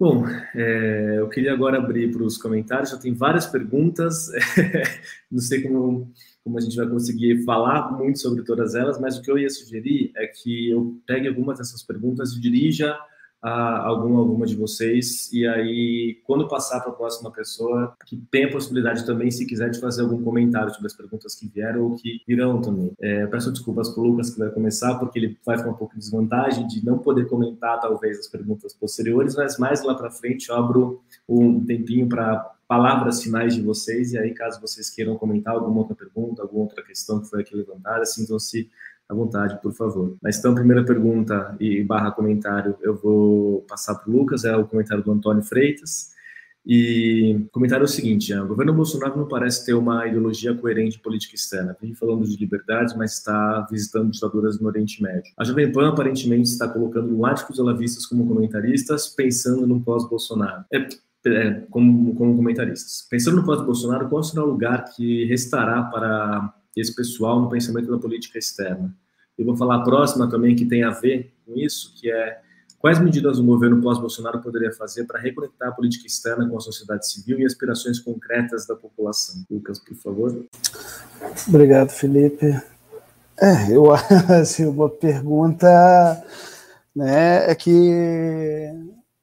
Bom, 0.00 0.24
é, 0.54 1.16
eu 1.18 1.28
queria 1.28 1.52
agora 1.52 1.76
abrir 1.76 2.10
para 2.10 2.22
os 2.22 2.38
comentários, 2.38 2.88
já 2.88 2.96
tem 2.96 3.12
várias 3.12 3.44
perguntas, 3.44 4.30
não 5.30 5.40
sei 5.40 5.60
como, 5.60 6.10
como 6.42 6.56
a 6.56 6.60
gente 6.62 6.74
vai 6.74 6.88
conseguir 6.88 7.44
falar 7.44 7.92
muito 7.92 8.18
sobre 8.18 8.42
todas 8.42 8.74
elas, 8.74 8.98
mas 8.98 9.18
o 9.18 9.22
que 9.22 9.30
eu 9.30 9.38
ia 9.38 9.50
sugerir 9.50 10.10
é 10.16 10.26
que 10.26 10.70
eu 10.70 10.98
pegue 11.06 11.28
algumas 11.28 11.58
dessas 11.58 11.82
perguntas 11.82 12.32
e 12.32 12.40
dirija 12.40 12.98
a 13.42 13.86
algum 13.86 14.18
alguma 14.18 14.46
de 14.46 14.54
vocês. 14.54 15.32
E 15.32 15.46
aí 15.46 16.20
quando 16.24 16.46
passar 16.48 16.80
para 16.80 16.90
a 16.90 16.94
próxima 16.94 17.30
pessoa 17.30 17.94
que 18.06 18.16
tem 18.30 18.44
a 18.44 18.50
possibilidade 18.50 19.06
também 19.06 19.30
se 19.30 19.46
quiser 19.46 19.70
de 19.70 19.80
fazer 19.80 20.02
algum 20.02 20.22
comentário 20.22 20.72
sobre 20.72 20.86
as 20.86 20.94
perguntas 20.94 21.34
que 21.34 21.48
vieram 21.48 21.82
ou 21.82 21.96
que 21.96 22.20
virão 22.26 22.60
também. 22.60 22.92
É, 23.00 23.26
peço 23.26 23.50
desculpas 23.50 23.88
para 23.88 24.02
o 24.02 24.06
Lucas 24.06 24.30
que 24.30 24.38
vai 24.38 24.50
começar 24.50 24.98
porque 24.98 25.18
ele 25.18 25.38
vai 25.44 25.56
ficar 25.56 25.70
um 25.70 25.74
pouco 25.74 25.94
de 25.94 26.00
desvantagem 26.00 26.66
de 26.66 26.84
não 26.84 26.98
poder 26.98 27.28
comentar 27.28 27.80
talvez 27.80 28.18
as 28.18 28.28
perguntas 28.28 28.74
posteriores 28.74 29.34
mas 29.34 29.58
mais 29.58 29.82
lá 29.82 29.94
para 29.94 30.10
frente 30.10 30.50
eu 30.50 30.56
abro 30.56 31.00
um 31.28 31.64
tempinho 31.64 32.08
para 32.08 32.54
palavras 32.68 33.20
finais 33.20 33.54
de 33.54 33.62
vocês. 33.62 34.12
E 34.12 34.18
aí 34.18 34.32
caso 34.32 34.60
vocês 34.60 34.90
queiram 34.90 35.16
comentar 35.16 35.54
alguma 35.54 35.80
outra 35.80 35.96
pergunta 35.96 36.42
alguma 36.42 36.64
outra 36.64 36.82
questão 36.82 37.20
que 37.20 37.28
foi 37.28 37.40
aqui 37.40 37.56
levantada 37.56 38.04
sintam-se 38.04 38.70
à 39.10 39.14
vontade, 39.14 39.60
por 39.60 39.72
favor. 39.72 40.16
Mas 40.22 40.38
então, 40.38 40.54
primeira 40.54 40.84
pergunta 40.84 41.56
e 41.58 41.82
barra 41.82 42.12
comentário, 42.12 42.76
eu 42.80 42.94
vou 42.94 43.62
passar 43.68 43.96
para 43.96 44.08
o 44.08 44.16
Lucas, 44.16 44.44
é 44.44 44.56
o 44.56 44.64
comentário 44.64 45.02
do 45.02 45.10
Antônio 45.10 45.42
Freitas. 45.42 46.10
E 46.64 47.36
o 47.46 47.50
comentário 47.50 47.82
é 47.82 47.86
o 47.86 47.88
seguinte: 47.88 48.32
o 48.34 48.46
governo 48.46 48.72
Bolsonaro 48.72 49.18
não 49.18 49.26
parece 49.26 49.64
ter 49.64 49.74
uma 49.74 50.06
ideologia 50.06 50.54
coerente 50.54 50.96
de 50.96 51.02
política 51.02 51.34
externa. 51.34 51.76
Vem 51.80 51.94
falando 51.94 52.24
de 52.24 52.36
liberdade, 52.36 52.96
mas 52.96 53.14
está 53.14 53.66
visitando 53.70 54.10
ditaduras 54.10 54.60
no 54.60 54.68
Oriente 54.68 55.02
Médio. 55.02 55.32
A 55.38 55.44
Jovem 55.44 55.72
Pan 55.72 55.88
aparentemente 55.88 56.48
está 56.50 56.68
colocando 56.68 57.08
lunáticos 57.08 57.58
olavistas 57.58 58.06
como 58.06 58.28
comentaristas, 58.28 59.08
pensando 59.08 59.66
no 59.66 59.80
pós-Bolsonaro. 59.80 60.64
É, 60.72 60.86
é, 61.26 61.50
como, 61.70 62.14
como 62.14 62.36
comentaristas. 62.36 63.06
Pensando 63.10 63.38
no 63.38 63.44
pós-Bolsonaro, 63.44 64.08
qual 64.08 64.22
será 64.22 64.44
o 64.44 64.48
lugar 64.48 64.84
que 64.94 65.24
restará 65.24 65.82
para 65.82 66.54
esse 66.76 66.94
pessoal 66.94 67.40
no 67.40 67.48
pensamento 67.48 67.90
da 67.90 67.98
política 67.98 68.38
externa. 68.38 68.94
Eu 69.36 69.44
vou 69.44 69.56
falar 69.56 69.76
a 69.76 69.82
próxima 69.82 70.28
também, 70.28 70.54
que 70.54 70.66
tem 70.66 70.84
a 70.84 70.90
ver 70.90 71.32
com 71.46 71.56
isso, 71.56 71.94
que 71.98 72.10
é 72.10 72.40
quais 72.78 72.98
medidas 72.98 73.38
o 73.38 73.44
governo 73.44 73.80
pós-Bolsonaro 73.80 74.40
poderia 74.40 74.72
fazer 74.72 75.04
para 75.04 75.18
reconectar 75.18 75.68
a 75.68 75.72
política 75.72 76.06
externa 76.06 76.48
com 76.48 76.56
a 76.56 76.60
sociedade 76.60 77.08
civil 77.08 77.38
e 77.40 77.44
aspirações 77.44 77.98
concretas 77.98 78.66
da 78.66 78.76
população. 78.76 79.44
Lucas, 79.50 79.78
por 79.78 79.96
favor. 79.96 80.46
Obrigado, 81.48 81.90
Felipe. 81.90 82.46
É, 83.40 83.74
eu 83.74 83.90
assim, 84.40 84.66
uma 84.66 84.90
pergunta, 84.90 85.66
né, 86.94 87.50
é 87.50 87.54
que 87.54 87.70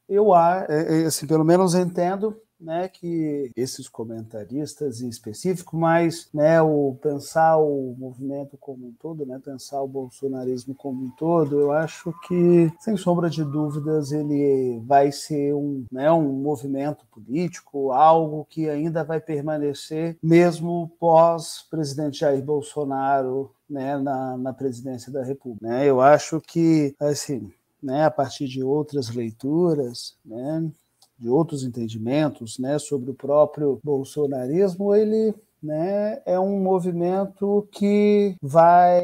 eu 0.09 0.35
é, 0.35 0.65
é, 0.69 1.05
assim, 1.05 1.27
pelo 1.27 1.43
menos 1.43 1.75
entendo 1.75 2.35
né, 2.59 2.87
que 2.87 3.51
esses 3.55 3.87
comentaristas 3.87 5.01
em 5.01 5.09
específico, 5.09 5.77
mas 5.77 6.29
né, 6.33 6.61
o 6.61 6.97
pensar 7.01 7.57
o 7.57 7.95
movimento 7.97 8.57
como 8.57 8.87
um 8.87 8.93
todo, 8.99 9.25
né, 9.25 9.39
pensar 9.43 9.81
o 9.81 9.87
bolsonarismo 9.87 10.73
como 10.75 11.05
um 11.05 11.11
todo, 11.11 11.59
eu 11.59 11.71
acho 11.71 12.13
que, 12.27 12.71
sem 12.79 12.97
sombra 12.97 13.29
de 13.29 13.43
dúvidas, 13.43 14.11
ele 14.11 14.81
vai 14.85 15.11
ser 15.11 15.53
um, 15.53 15.85
né, 15.91 16.11
um 16.11 16.33
movimento 16.33 17.05
político, 17.11 17.91
algo 17.91 18.45
que 18.49 18.69
ainda 18.69 19.03
vai 19.03 19.19
permanecer 19.19 20.17
mesmo 20.21 20.91
pós-presidente 20.99 22.19
Jair 22.19 22.43
Bolsonaro 22.43 23.51
né, 23.69 23.97
na, 23.97 24.37
na 24.37 24.53
presidência 24.53 25.11
da 25.11 25.23
República. 25.23 25.67
Né? 25.67 25.85
Eu 25.85 26.01
acho 26.01 26.41
que, 26.41 26.95
assim, 26.99 27.51
né, 27.81 28.05
a 28.05 28.11
partir 28.11 28.47
de 28.47 28.63
outras 28.63 29.09
leituras, 29.09 30.17
né, 30.25 30.69
de 31.17 31.29
outros 31.29 31.63
entendimentos 31.63 32.59
né, 32.59 32.77
sobre 32.79 33.11
o 33.11 33.15
próprio 33.15 33.79
bolsonarismo, 33.83 34.93
ele 34.93 35.33
né, 35.61 36.21
é 36.25 36.39
um 36.39 36.61
movimento 36.61 37.67
que 37.71 38.35
vai 38.41 39.01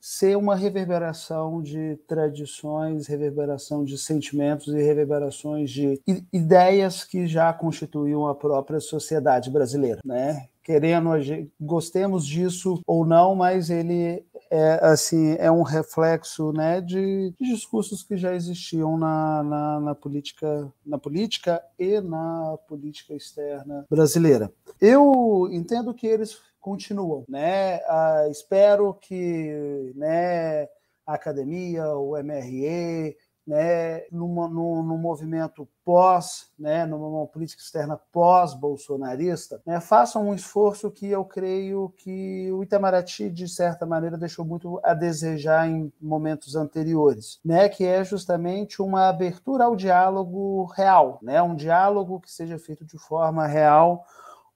ser 0.00 0.36
uma 0.36 0.56
reverberação 0.56 1.62
de 1.62 1.96
tradições, 2.06 3.06
reverberação 3.06 3.84
de 3.84 3.96
sentimentos 3.96 4.68
e 4.68 4.82
reverberações 4.82 5.70
de 5.70 6.00
ideias 6.32 7.04
que 7.04 7.26
já 7.26 7.52
constituíam 7.52 8.26
a 8.26 8.34
própria 8.34 8.80
sociedade 8.80 9.50
brasileira, 9.50 10.00
né? 10.04 10.48
Querendo, 10.62 11.10
gostemos 11.60 12.26
disso 12.26 12.80
ou 12.86 13.04
não, 13.04 13.34
mas 13.34 13.68
ele 13.70 14.24
é 14.50 14.78
assim 14.82 15.34
é 15.38 15.50
um 15.50 15.62
reflexo 15.62 16.52
né, 16.52 16.80
de, 16.80 17.34
de 17.40 17.54
discursos 17.54 18.02
que 18.02 18.18
já 18.18 18.34
existiam 18.34 18.98
na, 18.98 19.42
na, 19.42 19.80
na, 19.80 19.94
política 19.94 20.70
na 20.84 20.98
política 20.98 21.62
e 21.78 22.00
na 22.00 22.58
política 22.68 23.14
externa 23.14 23.86
brasileira. 23.90 24.52
Eu 24.80 25.48
entendo 25.50 25.94
que 25.94 26.06
eles 26.06 26.38
continuam, 26.60 27.24
né? 27.28 27.76
Ah, 27.88 28.26
espero 28.30 28.94
que 28.94 29.92
né, 29.96 30.64
a 31.06 31.14
academia, 31.14 31.88
o 31.96 32.16
MRE, 32.22 33.16
né, 33.46 34.02
numa, 34.10 34.48
num, 34.48 34.82
num, 34.82 34.96
movimento 34.96 35.68
pós, 35.84 36.50
né, 36.58 36.86
numa 36.86 37.26
política 37.26 37.60
externa 37.60 37.98
pós-bolsonarista, 38.12 39.60
né, 39.66 39.80
façam 39.80 40.28
um 40.28 40.34
esforço 40.34 40.90
que 40.90 41.06
eu 41.06 41.24
creio 41.24 41.92
que 41.96 42.50
o 42.52 42.62
Itamaraty, 42.62 43.28
de 43.30 43.48
certa 43.48 43.84
maneira, 43.84 44.16
deixou 44.16 44.44
muito 44.44 44.80
a 44.84 44.94
desejar 44.94 45.68
em 45.68 45.92
momentos 46.00 46.54
anteriores, 46.54 47.40
né, 47.44 47.68
que 47.68 47.84
é 47.84 48.04
justamente 48.04 48.80
uma 48.80 49.08
abertura 49.08 49.64
ao 49.64 49.74
diálogo 49.74 50.64
real, 50.76 51.18
né, 51.20 51.42
um 51.42 51.56
diálogo 51.56 52.20
que 52.20 52.30
seja 52.30 52.58
feito 52.58 52.84
de 52.84 52.98
forma 52.98 53.46
real 53.46 54.04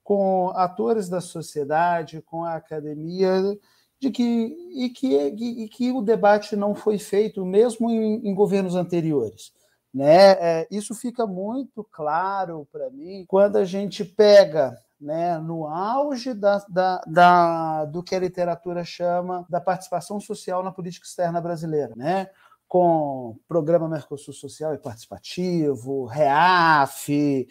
com 0.07 0.51
atores 0.55 1.09
da 1.09 1.19
sociedade, 1.19 2.21
com 2.21 2.45
a 2.45 2.55
academia, 2.55 3.57
de 3.99 4.11
que 4.11 4.55
e 4.73 4.89
que, 4.89 5.15
e 5.15 5.69
que 5.69 5.91
o 5.91 6.01
debate 6.01 6.55
não 6.55 6.75
foi 6.75 6.97
feito 6.99 7.45
mesmo 7.45 7.89
em, 7.89 8.27
em 8.27 8.35
governos 8.35 8.75
anteriores. 8.75 9.51
Né? 9.93 10.31
É, 10.39 10.67
isso 10.69 10.93
fica 10.93 11.25
muito 11.25 11.83
claro 11.91 12.67
para 12.71 12.89
mim 12.91 13.25
quando 13.27 13.55
a 13.55 13.65
gente 13.65 14.05
pega 14.05 14.77
né, 14.99 15.37
no 15.39 15.65
auge 15.67 16.33
da, 16.33 16.63
da, 16.69 17.01
da, 17.07 17.85
do 17.85 18.03
que 18.03 18.15
a 18.15 18.19
literatura 18.19 18.83
chama 18.83 19.45
da 19.49 19.61
participação 19.61 20.19
social 20.19 20.61
na 20.63 20.71
política 20.71 21.05
externa 21.05 21.39
brasileira, 21.39 21.93
né? 21.95 22.29
com 22.67 23.39
programa 23.47 23.87
Mercosul 23.87 24.33
Social 24.33 24.73
e 24.73 24.77
Participativo, 24.77 26.05
REAF, 26.05 27.47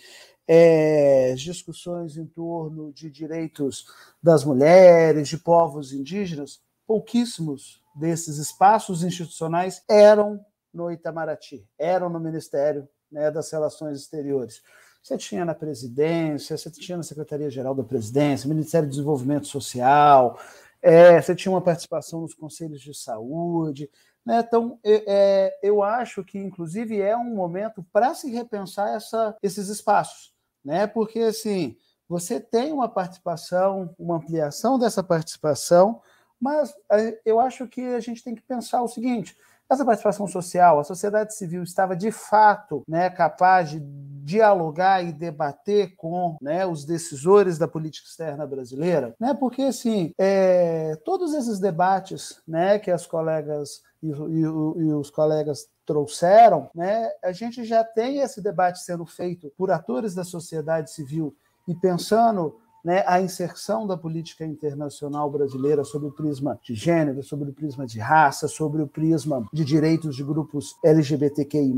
é, 0.46 1.34
discussões 1.34 2.16
em 2.16 2.26
torno 2.26 2.92
de 2.92 3.10
direitos 3.10 3.86
das 4.22 4.44
mulheres, 4.44 5.28
de 5.28 5.38
povos 5.38 5.92
indígenas, 5.92 6.60
pouquíssimos 6.86 7.82
desses 7.94 8.38
espaços 8.38 9.02
institucionais 9.02 9.82
eram 9.88 10.44
no 10.72 10.90
Itamaraty, 10.90 11.66
eram 11.78 12.08
no 12.08 12.20
Ministério 12.20 12.88
né, 13.10 13.30
das 13.30 13.50
Relações 13.50 13.98
Exteriores. 13.98 14.62
Você 15.02 15.16
tinha 15.16 15.44
na 15.44 15.54
presidência, 15.54 16.56
você 16.56 16.70
tinha 16.70 16.96
na 16.96 17.02
Secretaria-Geral 17.02 17.74
da 17.74 17.84
Presidência, 17.84 18.48
Ministério 18.48 18.88
do 18.88 18.90
Desenvolvimento 18.90 19.46
Social, 19.46 20.38
é, 20.82 21.20
você 21.20 21.34
tinha 21.34 21.50
uma 21.50 21.62
participação 21.62 22.20
nos 22.20 22.34
conselhos 22.34 22.80
de 22.80 22.94
saúde. 22.94 23.90
Né? 24.24 24.44
Então, 24.46 24.78
é, 24.84 25.58
eu 25.62 25.82
acho 25.82 26.22
que, 26.22 26.38
inclusive, 26.38 27.00
é 27.00 27.16
um 27.16 27.34
momento 27.34 27.84
para 27.92 28.14
se 28.14 28.30
repensar 28.30 28.94
essa, 28.94 29.36
esses 29.42 29.68
espaços 29.68 30.35
né? 30.66 30.84
Porque 30.84 31.20
assim, 31.20 31.76
você 32.08 32.40
tem 32.40 32.72
uma 32.72 32.88
participação, 32.88 33.94
uma 33.96 34.16
ampliação 34.16 34.78
dessa 34.78 35.02
participação, 35.02 36.02
mas 36.40 36.74
eh, 36.90 37.20
eu 37.24 37.38
acho 37.38 37.68
que 37.68 37.80
a 37.80 38.00
gente 38.00 38.22
tem 38.22 38.34
que 38.34 38.42
pensar 38.42 38.82
o 38.82 38.88
seguinte: 38.88 39.36
essa 39.68 39.84
participação 39.84 40.26
social, 40.26 40.78
a 40.78 40.84
sociedade 40.84 41.34
civil 41.34 41.62
estava 41.62 41.96
de 41.96 42.10
fato 42.10 42.82
né, 42.86 43.10
capaz 43.10 43.70
de 43.70 43.80
dialogar 43.80 45.04
e 45.04 45.12
debater 45.12 45.94
com 45.96 46.36
né, 46.40 46.66
os 46.66 46.84
decisores 46.84 47.58
da 47.58 47.68
política 47.68 48.08
externa 48.08 48.46
brasileira, 48.46 49.14
né, 49.20 49.34
porque 49.34 49.62
assim 49.62 50.12
é, 50.18 50.96
todos 51.04 51.34
esses 51.34 51.58
debates 51.58 52.40
né, 52.46 52.78
que 52.78 52.90
as 52.90 53.06
colegas 53.06 53.82
e, 54.02 54.08
e, 54.08 54.40
e 54.40 54.92
os 54.92 55.10
colegas 55.10 55.68
trouxeram, 55.84 56.68
né, 56.74 57.08
a 57.22 57.32
gente 57.32 57.64
já 57.64 57.82
tem 57.84 58.18
esse 58.18 58.40
debate 58.40 58.80
sendo 58.80 59.06
feito 59.06 59.52
por 59.56 59.70
atores 59.70 60.14
da 60.14 60.24
sociedade 60.24 60.90
civil 60.90 61.34
e 61.66 61.74
pensando 61.74 62.60
né, 62.86 63.02
a 63.04 63.20
inserção 63.20 63.84
da 63.84 63.96
política 63.96 64.46
internacional 64.46 65.28
brasileira 65.28 65.82
sob 65.82 66.06
o 66.06 66.12
prisma 66.12 66.56
de 66.62 66.72
gênero, 66.72 67.20
sobre 67.20 67.50
o 67.50 67.52
prisma 67.52 67.84
de 67.84 67.98
raça, 67.98 68.46
sobre 68.46 68.80
o 68.80 68.86
prisma 68.86 69.44
de 69.52 69.64
direitos 69.64 70.14
de 70.14 70.22
grupos 70.22 70.76
LGBTQI, 70.84 71.74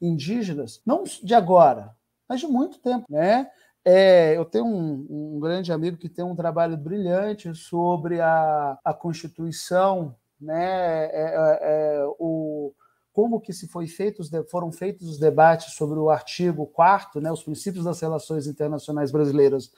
indígenas, 0.00 0.80
não 0.86 1.04
de 1.04 1.34
agora, 1.34 1.94
mas 2.26 2.40
de 2.40 2.46
muito 2.46 2.78
tempo. 2.78 3.04
Né? 3.10 3.46
É, 3.84 4.34
eu 4.34 4.46
tenho 4.46 4.64
um, 4.64 5.06
um, 5.36 5.38
grande 5.38 5.70
amigo 5.70 5.98
que 5.98 6.08
tem 6.08 6.24
um 6.24 6.34
trabalho 6.34 6.78
brilhante 6.78 7.54
sobre 7.54 8.18
a, 8.18 8.78
a 8.82 8.94
Constituição, 8.94 10.16
né, 10.40 11.10
é, 11.12 11.12
é, 11.12 11.98
é 11.98 12.06
o 12.18 12.72
como 13.12 13.40
que 13.40 13.52
se 13.52 13.68
foi 13.68 13.86
feito, 13.86 14.22
foram 14.50 14.72
feitos 14.72 15.08
os 15.08 15.18
debates 15.18 15.74
sobre 15.74 15.98
o 15.98 16.10
artigo 16.10 16.66
4 16.66 17.18
né, 17.20 17.32
os 17.32 17.42
princípios 17.42 17.84
das 17.84 18.00
relações 18.00 18.46
internacionais 18.46 19.10
brasileiras 19.10 19.70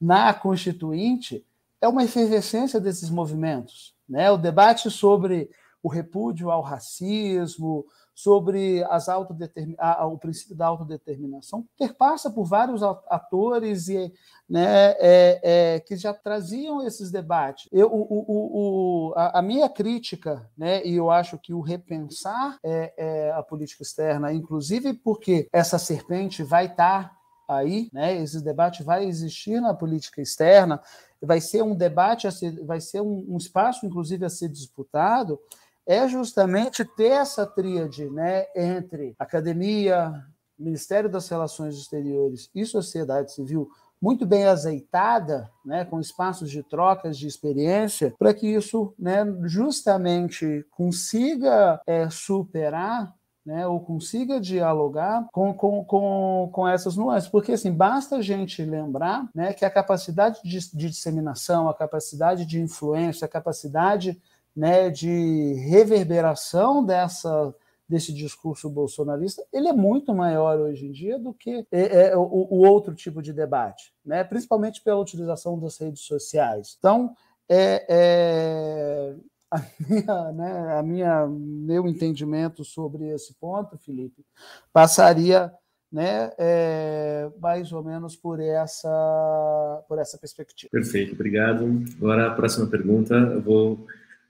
na 0.00 0.32
Constituinte, 0.34 1.44
é 1.80 1.88
uma 1.88 2.04
efervescência 2.04 2.80
desses 2.80 3.10
movimentos. 3.10 3.94
Né? 4.08 4.30
O 4.30 4.36
debate 4.36 4.90
sobre 4.90 5.50
o 5.82 5.88
repúdio 5.88 6.50
ao 6.50 6.62
racismo, 6.62 7.84
sobre 8.14 8.82
as 8.84 9.08
autodetermin... 9.08 9.76
o 10.06 10.16
princípio 10.16 10.54
da 10.54 10.66
autodeterminação, 10.66 11.66
perpassa 11.76 12.30
por 12.30 12.44
vários 12.44 12.82
atores 12.82 13.88
e, 13.88 14.12
né, 14.48 14.92
é, 14.98 15.40
é, 15.42 15.80
que 15.80 15.96
já 15.96 16.14
traziam 16.14 16.86
esses 16.86 17.10
debates. 17.10 17.68
Eu, 17.72 17.88
o, 17.92 18.02
o, 18.02 19.10
o, 19.10 19.14
a, 19.16 19.42
minha 19.42 19.68
crítica, 19.68 20.48
né, 20.56 20.82
e 20.86 20.94
eu 20.94 21.10
acho 21.10 21.36
que 21.38 21.52
o 21.52 21.60
repensar 21.60 22.58
é, 22.62 22.94
é 22.96 23.32
a 23.32 23.42
política 23.42 23.82
externa, 23.82 24.32
inclusive 24.32 24.94
porque 24.94 25.48
essa 25.52 25.78
serpente 25.78 26.42
vai 26.42 26.66
estar 26.66 27.23
aí, 27.48 27.88
né, 27.92 28.16
esse 28.22 28.42
debate 28.42 28.82
vai 28.82 29.04
existir 29.04 29.60
na 29.60 29.74
política 29.74 30.20
externa, 30.20 30.80
vai 31.20 31.40
ser 31.40 31.62
um 31.62 31.74
debate, 31.74 32.30
ser, 32.30 32.64
vai 32.64 32.80
ser 32.80 33.00
um, 33.00 33.24
um 33.28 33.36
espaço, 33.36 33.86
inclusive, 33.86 34.24
a 34.24 34.30
ser 34.30 34.48
disputado, 34.48 35.38
é 35.86 36.08
justamente 36.08 36.84
ter 36.84 37.10
essa 37.10 37.46
tríade 37.46 38.08
né, 38.10 38.46
entre 38.54 39.14
academia, 39.18 40.24
Ministério 40.58 41.10
das 41.10 41.28
Relações 41.28 41.74
Exteriores 41.76 42.48
e 42.54 42.64
sociedade 42.64 43.32
civil 43.32 43.68
muito 44.00 44.26
bem 44.26 44.44
azeitada, 44.44 45.50
né, 45.64 45.84
com 45.84 45.98
espaços 45.98 46.50
de 46.50 46.62
trocas 46.62 47.16
de 47.16 47.26
experiência, 47.26 48.12
para 48.18 48.34
que 48.34 48.46
isso 48.46 48.92
né, 48.98 49.24
justamente 49.44 50.64
consiga 50.70 51.80
é, 51.86 52.10
superar 52.10 53.14
né, 53.44 53.66
ou 53.66 53.80
consiga 53.80 54.40
dialogar 54.40 55.26
com, 55.32 55.52
com, 55.52 55.84
com, 55.84 56.50
com 56.52 56.68
essas 56.68 56.96
nuances. 56.96 57.28
Porque, 57.28 57.52
assim, 57.52 57.72
basta 57.72 58.16
a 58.16 58.22
gente 58.22 58.64
lembrar 58.64 59.28
né, 59.34 59.52
que 59.52 59.64
a 59.64 59.70
capacidade 59.70 60.40
de, 60.42 60.58
de 60.72 60.88
disseminação, 60.88 61.68
a 61.68 61.74
capacidade 61.74 62.46
de 62.46 62.60
influência, 62.60 63.26
a 63.26 63.28
capacidade 63.28 64.20
né, 64.56 64.88
de 64.88 65.54
reverberação 65.66 66.84
dessa 66.84 67.54
desse 67.86 68.14
discurso 68.14 68.70
bolsonarista, 68.70 69.44
ele 69.52 69.68
é 69.68 69.72
muito 69.72 70.14
maior 70.14 70.58
hoje 70.58 70.86
em 70.86 70.90
dia 70.90 71.18
do 71.18 71.34
que 71.34 71.66
é, 71.70 72.06
é, 72.06 72.16
o, 72.16 72.22
o, 72.22 72.66
outro 72.66 72.94
tipo 72.94 73.20
de 73.20 73.30
debate, 73.30 73.92
né? 74.04 74.24
principalmente 74.24 74.80
pela 74.80 74.98
utilização 75.00 75.58
das 75.58 75.76
redes 75.76 76.00
sociais. 76.00 76.76
Então, 76.78 77.14
é, 77.46 77.84
é 77.88 79.14
a 79.54 79.62
minha, 79.88 80.32
né, 80.32 80.78
a 80.78 80.82
minha, 80.82 81.26
meu 81.26 81.86
entendimento 81.86 82.64
sobre 82.64 83.08
esse 83.08 83.34
ponto, 83.38 83.78
Felipe, 83.78 84.24
passaria 84.72 85.52
né, 85.92 86.32
é, 86.38 87.30
mais 87.40 87.70
ou 87.70 87.84
menos 87.84 88.16
por 88.16 88.40
essa, 88.40 89.84
por 89.88 89.98
essa 89.98 90.18
perspectiva. 90.18 90.70
Perfeito, 90.72 91.14
obrigado. 91.14 91.64
Agora 91.96 92.26
a 92.26 92.34
próxima 92.34 92.66
pergunta 92.66 93.14
eu 93.14 93.40
vou 93.40 93.86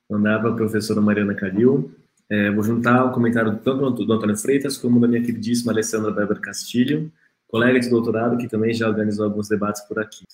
mandar 0.09 0.41
para 0.41 0.51
a 0.51 0.57
professora 0.57 1.01
Mariana 1.01 1.35
Calil. 1.35 1.91
É, 2.29 2.51
vou 2.51 2.63
juntar 2.63 3.05
o 3.07 3.13
comentário 3.13 3.59
tanto 3.59 4.05
do 4.05 4.13
Antônio 4.13 4.37
Freitas 4.37 4.77
como 4.77 5.01
da 5.01 5.09
minha 5.09 5.23
queridíssima 5.23 5.73
Alessandra 5.73 6.13
Weber 6.13 6.41
Castilho, 6.41 7.11
colega 7.49 7.81
de 7.81 7.89
doutorado 7.89 8.37
que 8.37 8.49
também 8.49 8.75
já 8.75 8.87
organizou 8.87 9.25
alguns 9.25 9.49
debates 9.49 9.83
por 9.83 9.99
aqui. 9.99 10.25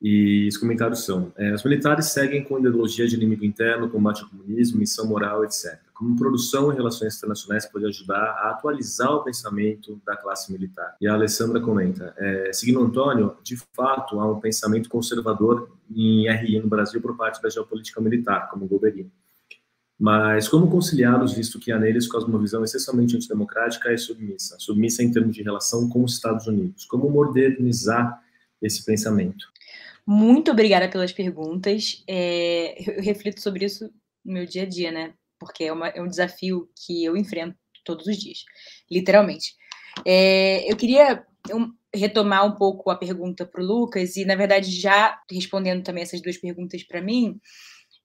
E 0.00 0.48
os 0.48 0.56
comentários 0.56 1.04
são: 1.04 1.32
é, 1.36 1.52
os 1.52 1.62
militares 1.62 2.06
seguem 2.06 2.42
com 2.42 2.58
ideologia 2.58 3.06
de 3.06 3.16
inimigo 3.16 3.44
interno, 3.44 3.90
combate 3.90 4.22
ao 4.22 4.30
comunismo, 4.30 4.78
missão 4.78 5.06
moral, 5.06 5.44
etc. 5.44 5.78
Como 5.92 6.16
produção 6.16 6.72
em 6.72 6.76
relações 6.76 7.16
internacionais 7.16 7.66
pode 7.66 7.84
ajudar 7.84 8.22
a 8.22 8.50
atualizar 8.50 9.10
o 9.12 9.22
pensamento 9.22 10.00
da 10.06 10.16
classe 10.16 10.50
militar. 10.50 10.96
E 11.00 11.06
a 11.06 11.12
Alessandra 11.12 11.60
comenta: 11.60 12.14
é, 12.16 12.50
seguindo 12.52 12.80
Antônio, 12.82 13.36
de 13.42 13.58
fato 13.74 14.18
há 14.18 14.30
um 14.30 14.40
pensamento 14.40 14.88
conservador 14.88 15.70
em 15.94 16.30
RI 16.30 16.60
no 16.60 16.68
Brasil 16.68 17.00
por 17.02 17.14
parte 17.14 17.42
da 17.42 17.50
geopolítica 17.50 18.00
militar, 18.00 18.48
como 18.48 18.66
Golbery. 18.66 19.10
Mas 19.98 20.48
como 20.48 20.70
conciliá-los, 20.70 21.34
visto 21.34 21.60
que 21.60 21.70
há 21.70 21.78
neles 21.78 22.08
cosmovisão 22.08 22.64
essencialmente 22.64 23.14
antidemocrática 23.14 23.92
e 23.92 23.98
submissa, 23.98 24.56
submissa 24.58 25.02
em 25.02 25.12
termos 25.12 25.36
de 25.36 25.42
relação 25.42 25.90
com 25.90 26.02
os 26.02 26.14
Estados 26.14 26.46
Unidos? 26.46 26.86
Como 26.86 27.10
modernizar 27.10 28.18
esse 28.62 28.82
pensamento? 28.82 29.50
Muito 30.12 30.50
obrigada 30.50 30.88
pelas 30.88 31.12
perguntas. 31.12 32.02
É, 32.04 32.74
eu 32.98 33.00
reflito 33.00 33.40
sobre 33.40 33.64
isso 33.64 33.84
no 34.24 34.32
meu 34.32 34.44
dia 34.44 34.64
a 34.64 34.66
dia, 34.66 34.90
né? 34.90 35.14
Porque 35.38 35.62
é, 35.62 35.72
uma, 35.72 35.86
é 35.86 36.02
um 36.02 36.08
desafio 36.08 36.68
que 36.84 37.04
eu 37.04 37.16
enfrento 37.16 37.56
todos 37.84 38.08
os 38.08 38.16
dias, 38.16 38.44
literalmente. 38.90 39.54
É, 40.04 40.68
eu 40.68 40.76
queria 40.76 41.24
retomar 41.94 42.44
um 42.44 42.56
pouco 42.56 42.90
a 42.90 42.96
pergunta 42.96 43.46
para 43.46 43.62
o 43.62 43.64
Lucas, 43.64 44.16
e, 44.16 44.24
na 44.24 44.34
verdade, 44.34 44.72
já 44.72 45.16
respondendo 45.30 45.84
também 45.84 46.02
essas 46.02 46.20
duas 46.20 46.36
perguntas 46.36 46.82
para 46.82 47.00
mim, 47.00 47.40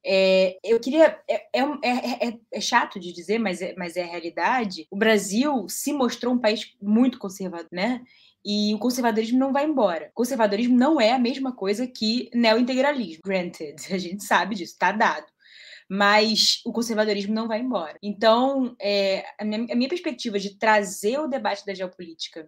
é, 0.06 0.60
eu 0.64 0.80
queria. 0.80 1.19
É, 1.27 1.34
é, 1.52 1.61
é, 1.84 2.27
é, 2.27 2.40
é, 2.53 2.61
chato 2.61 2.99
de 2.99 3.11
dizer, 3.11 3.40
mas 3.40 3.64
é, 3.64 3.73
mas 3.76 3.98
é 3.98 4.03
a 4.03 4.07
realidade. 4.07 4.86
O 4.91 4.95
Brasil 4.95 5.65
se 5.68 5.91
mostrou 5.91 6.36
um 6.36 6.40
país 6.40 6.72
muito 6.80 7.18
conservador, 7.18 7.68
né? 7.72 8.03
E 8.45 8.73
o 8.76 8.80
conservadorismo 8.80 9.39
não 9.39 9.51
vai 9.51 9.65
embora. 9.65 10.09
O 10.11 10.13
conservadorismo 10.13 10.77
não 10.77 11.01
é 11.01 11.11
a 11.11 11.19
mesma 11.19 11.51
coisa 11.51 11.88
que 11.88 12.30
neointegralismo. 12.34 13.22
Granted, 13.26 13.76
a 13.91 13.97
gente 13.97 14.23
sabe 14.23 14.55
disso, 14.55 14.73
está 14.73 14.91
dado. 14.91 15.26
Mas 15.89 16.61
o 16.65 16.72
conservadorismo 16.72 17.34
não 17.34 17.47
vai 17.47 17.59
embora. 17.59 17.97
Então, 18.01 18.76
é, 18.80 19.26
a, 19.39 19.43
minha, 19.43 19.73
a 19.73 19.76
minha 19.76 19.89
perspectiva 19.89 20.39
de 20.39 20.57
trazer 20.57 21.19
o 21.19 21.27
debate 21.27 21.65
da 21.65 21.73
geopolítica 21.73 22.47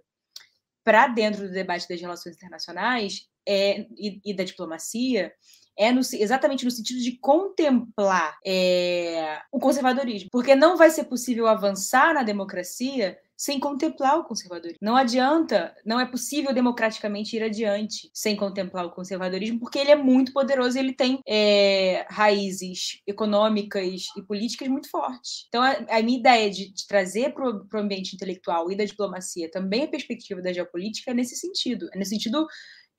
para 0.84 1.08
dentro 1.08 1.48
do 1.48 1.54
debate 1.54 1.88
das 1.88 2.00
relações 2.00 2.36
internacionais 2.36 3.28
é, 3.48 3.82
e, 3.98 4.22
e 4.24 4.34
da 4.34 4.44
diplomacia 4.44 5.34
é 5.78 5.92
no, 5.92 6.00
exatamente 6.00 6.66
no 6.66 6.72
sentido 6.72 7.00
de 7.00 7.18
contemplar 7.20 8.38
é, 8.46 9.40
o 9.52 9.60
conservadorismo, 9.60 10.30
porque 10.32 10.56
não 10.56 10.76
vai 10.76 10.90
ser 10.90 11.06
possível 11.06 11.46
avançar 11.48 12.14
na 12.14 12.24
democracia 12.24 13.18
sem 13.38 13.60
contemplar 13.60 14.18
o 14.18 14.24
conservadorismo. 14.24 14.80
Não 14.82 14.96
adianta, 14.96 15.76
não 15.86 16.00
é 16.00 16.06
possível 16.06 16.54
democraticamente 16.54 17.36
ir 17.36 17.44
adiante 17.44 18.10
sem 18.14 18.36
contemplar 18.36 18.86
o 18.86 18.92
conservadorismo, 18.92 19.60
porque 19.60 19.78
ele 19.78 19.92
é 19.92 19.96
muito 19.96 20.34
poderoso 20.34 20.78
ele 20.78 20.94
tem 20.94 21.22
é, 21.28 22.06
raízes 22.10 23.02
econômicas 23.06 24.08
e 24.18 24.24
políticas 24.24 24.68
muito 24.68 24.90
fortes. 24.90 25.46
Então, 25.48 25.62
a, 25.62 25.72
a 25.90 26.02
minha 26.02 26.18
ideia 26.18 26.50
de, 26.50 26.74
de 26.74 26.88
trazer 26.88 27.34
para 27.34 27.48
o 27.48 27.68
ambiente 27.76 28.16
intelectual 28.16 28.72
e 28.72 28.76
da 28.76 28.86
diplomacia 28.86 29.52
também 29.52 29.84
a 29.84 29.88
perspectiva 29.88 30.42
da 30.42 30.52
geopolítica 30.52 31.12
é 31.12 31.14
nesse 31.14 31.36
sentido, 31.36 31.88
é 31.94 31.98
nesse 31.98 32.12
sentido 32.12 32.48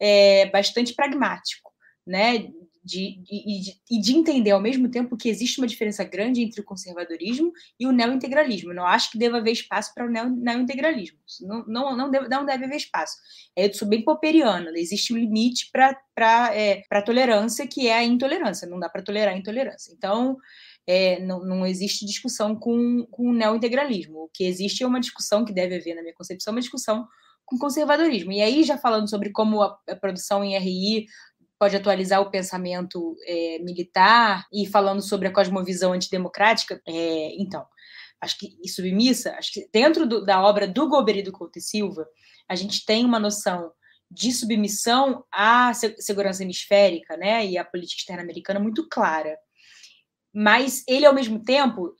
é, 0.01 0.49
bastante 0.51 0.95
pragmático, 0.95 1.71
né? 2.07 2.49
De, 2.89 3.21
de, 3.23 3.75
e 3.91 4.01
de 4.01 4.17
entender 4.17 4.51
ao 4.51 4.61
mesmo 4.61 4.91
tempo 4.91 5.17
que 5.17 5.29
existe 5.29 5.61
uma 5.61 5.67
diferença 5.67 6.03
grande 6.05 6.43
entre 6.43 6.63
o 6.63 6.65
conservadorismo 6.65 7.53
e 7.79 7.87
o 7.87 7.93
neointegralismo. 7.93 8.71
Eu 8.71 8.77
não 8.77 8.87
acho 8.87 9.13
que 9.13 9.19
deva 9.19 9.37
haver 9.37 9.53
espaço 9.53 9.93
para 9.95 10.07
o 10.07 10.11
neointegralismo. 10.11 11.19
Não, 11.43 11.67
não, 11.67 11.97
não, 11.97 12.11
deve, 12.11 12.29
não 12.29 12.47
deve 12.47 12.65
haver 12.65 12.77
espaço. 12.77 13.17
É, 13.55 13.67
eu 13.67 13.75
sou 13.75 13.87
bem 13.87 14.03
popperiana, 14.03 14.71
existe 14.77 15.13
um 15.13 15.19
limite 15.19 15.71
para 15.71 16.55
é, 16.55 16.83
a 16.91 17.03
tolerância, 17.03 17.67
que 17.67 17.89
é 17.89 17.99
a 17.99 18.05
intolerância. 18.05 18.67
Não 18.67 18.81
dá 18.81 18.89
para 18.89 19.03
tolerar 19.03 19.35
a 19.35 19.39
intolerância. 19.39 19.93
Então, 19.93 20.39
é, 20.87 21.21
não, 21.21 21.45
não, 21.45 21.67
existe 21.67 22.07
discussão 22.07 22.57
com, 22.57 23.07
com 23.11 23.29
o 23.29 23.35
neointegralismo. 23.35 24.21
O 24.21 24.31
que 24.33 24.45
existe 24.45 24.83
é 24.83 24.87
uma 24.87 25.01
discussão 25.01 25.45
que 25.45 25.53
deve 25.53 25.77
haver, 25.77 25.95
na 25.95 26.01
minha 26.01 26.15
concepção, 26.15 26.53
uma 26.53 26.61
discussão 26.61 27.07
com 27.49 27.59
conservadorismo. 27.59 28.31
E 28.31 28.43
aí, 28.43 28.63
já 28.63 28.77
falando 28.77 29.09
sobre 29.09 29.31
como 29.31 29.63
a, 29.63 29.79
a 29.89 29.97
produção 29.97 30.45
em 30.45 30.57
RI 30.59 31.07
pode 31.59 31.77
atualizar 31.77 32.21
o 32.21 32.31
pensamento 32.31 33.17
é, 33.27 33.59
militar 33.61 34.47
e 34.53 34.67
falando 34.67 35.03
sobre 35.03 35.29
a 35.29 35.33
cosmovisão 35.33 35.93
antidemocrática. 35.93 36.81
É, 36.87 37.35
então, 37.41 37.67
acho 38.21 38.39
que 38.39 38.57
e 38.63 38.69
submissa, 38.69 39.33
acho 39.33 39.53
que 39.53 39.69
dentro 39.73 40.07
do, 40.07 40.25
da 40.25 40.43
obra 40.43 40.67
do 40.69 40.89
Golbery 40.89 41.23
do 41.23 41.33
Couto 41.33 41.59
e 41.59 41.63
Silva, 41.63 42.07
a 42.49 42.55
gente 42.55 42.85
tem 42.85 43.05
uma 43.05 43.19
noção 43.19 43.73
de 44.11 44.33
submissão 44.33 45.25
à 45.31 45.73
segurança 45.75 46.43
hemisférica, 46.43 47.17
né, 47.17 47.45
e 47.45 47.59
à 47.59 47.65
política 47.65 48.01
externa 48.01 48.23
americana 48.23 48.59
muito 48.59 48.89
clara. 48.89 49.37
Mas 50.41 50.85
ele, 50.87 51.05
ao 51.05 51.13
mesmo 51.13 51.43
tempo, 51.43 51.97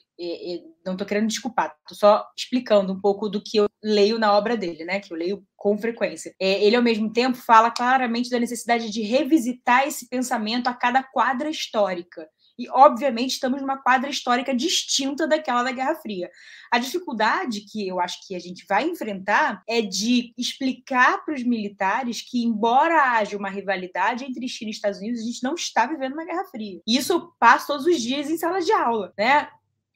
não 0.87 0.93
estou 0.93 1.05
querendo 1.05 1.27
desculpar, 1.27 1.75
estou 1.81 1.99
só 1.99 2.25
explicando 2.37 2.93
um 2.93 3.01
pouco 3.01 3.29
do 3.29 3.43
que 3.43 3.57
eu 3.57 3.67
leio 3.83 4.17
na 4.17 4.33
obra 4.33 4.57
dele, 4.57 4.85
né? 4.85 5.01
Que 5.01 5.13
eu 5.13 5.17
leio 5.17 5.43
com 5.57 5.77
frequência. 5.77 6.33
É, 6.41 6.65
ele, 6.65 6.77
ao 6.77 6.83
mesmo 6.83 7.13
tempo, 7.13 7.37
fala 7.37 7.69
claramente 7.69 8.31
da 8.31 8.39
necessidade 8.39 8.91
de 8.91 9.03
revisitar 9.03 9.89
esse 9.89 10.09
pensamento 10.09 10.69
a 10.69 10.73
cada 10.73 11.03
quadra 11.03 11.51
histórica. 11.51 12.29
E, 12.59 12.69
obviamente, 12.71 13.31
estamos 13.31 13.61
numa 13.61 13.77
quadra 13.79 14.11
histórica 14.11 14.55
distinta 14.55 15.27
daquela 15.27 15.63
da 15.63 15.71
Guerra 15.71 15.95
Fria. 15.95 16.31
A 16.71 16.79
dificuldade 16.79 17.61
que 17.61 17.87
eu 17.87 18.01
acho 18.01 18.27
que 18.27 18.35
a 18.35 18.39
gente 18.39 18.67
vai 18.69 18.85
enfrentar 18.85 19.63
é 19.69 19.81
de 19.81 20.35
explicar 20.37 21.25
para 21.25 21.35
os 21.35 21.43
militares 21.43 22.21
que, 22.21 22.45
embora 22.45 23.13
haja 23.13 23.37
uma 23.37 23.49
rivalidade 23.49 24.25
entre 24.25 24.49
China 24.49 24.71
e 24.71 24.75
Estados 24.75 24.99
Unidos, 24.99 25.21
a 25.21 25.25
gente 25.25 25.43
não 25.43 25.55
está 25.55 25.87
vivendo 25.87 26.15
uma 26.15 26.25
Guerra 26.25 26.45
Fria. 26.47 26.81
Isso 26.87 27.13
eu 27.13 27.21
passo 27.39 27.69
todos 27.69 27.87
os 27.87 28.01
dias 28.01 28.29
em 28.29 28.37
sala 28.37 28.61
de 28.61 28.73
aula, 28.73 29.13
né? 29.17 29.49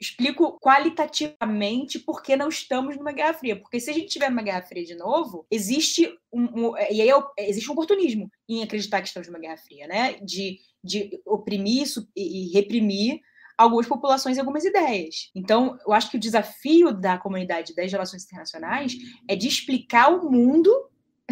Explico 0.02 0.58
qualitativamente 0.60 1.98
por 2.00 2.22
que 2.22 2.36
não 2.36 2.48
estamos 2.48 2.96
numa 2.96 3.12
Guerra 3.12 3.34
Fria. 3.34 3.56
Porque 3.56 3.78
se 3.78 3.90
a 3.90 3.94
gente 3.94 4.08
tiver 4.08 4.28
numa 4.28 4.42
Guerra 4.42 4.62
Fria 4.62 4.84
de 4.84 4.96
novo, 4.96 5.46
existe 5.50 6.12
um, 6.32 6.70
um 6.70 6.76
e 6.76 7.00
aí 7.00 7.08
é 7.08 7.48
existe 7.48 7.70
um 7.70 7.72
oportunismo 7.72 8.30
em 8.48 8.62
acreditar 8.62 9.00
que 9.00 9.08
estamos 9.08 9.28
numa 9.28 9.38
Guerra 9.38 9.56
Fria, 9.56 9.86
né? 9.86 10.14
De, 10.22 10.58
de 10.82 11.22
oprimir 11.24 11.86
e 12.16 12.50
reprimir 12.52 13.20
algumas 13.56 13.86
populações 13.86 14.36
e 14.36 14.40
algumas 14.40 14.64
ideias. 14.64 15.30
Então, 15.34 15.78
eu 15.86 15.92
acho 15.92 16.10
que 16.10 16.16
o 16.16 16.20
desafio 16.20 16.92
da 16.92 17.16
comunidade 17.16 17.74
das 17.74 17.92
relações 17.92 18.24
internacionais 18.24 18.94
é 19.28 19.36
de 19.36 19.46
explicar 19.46 20.08
o 20.08 20.30
mundo, 20.30 20.70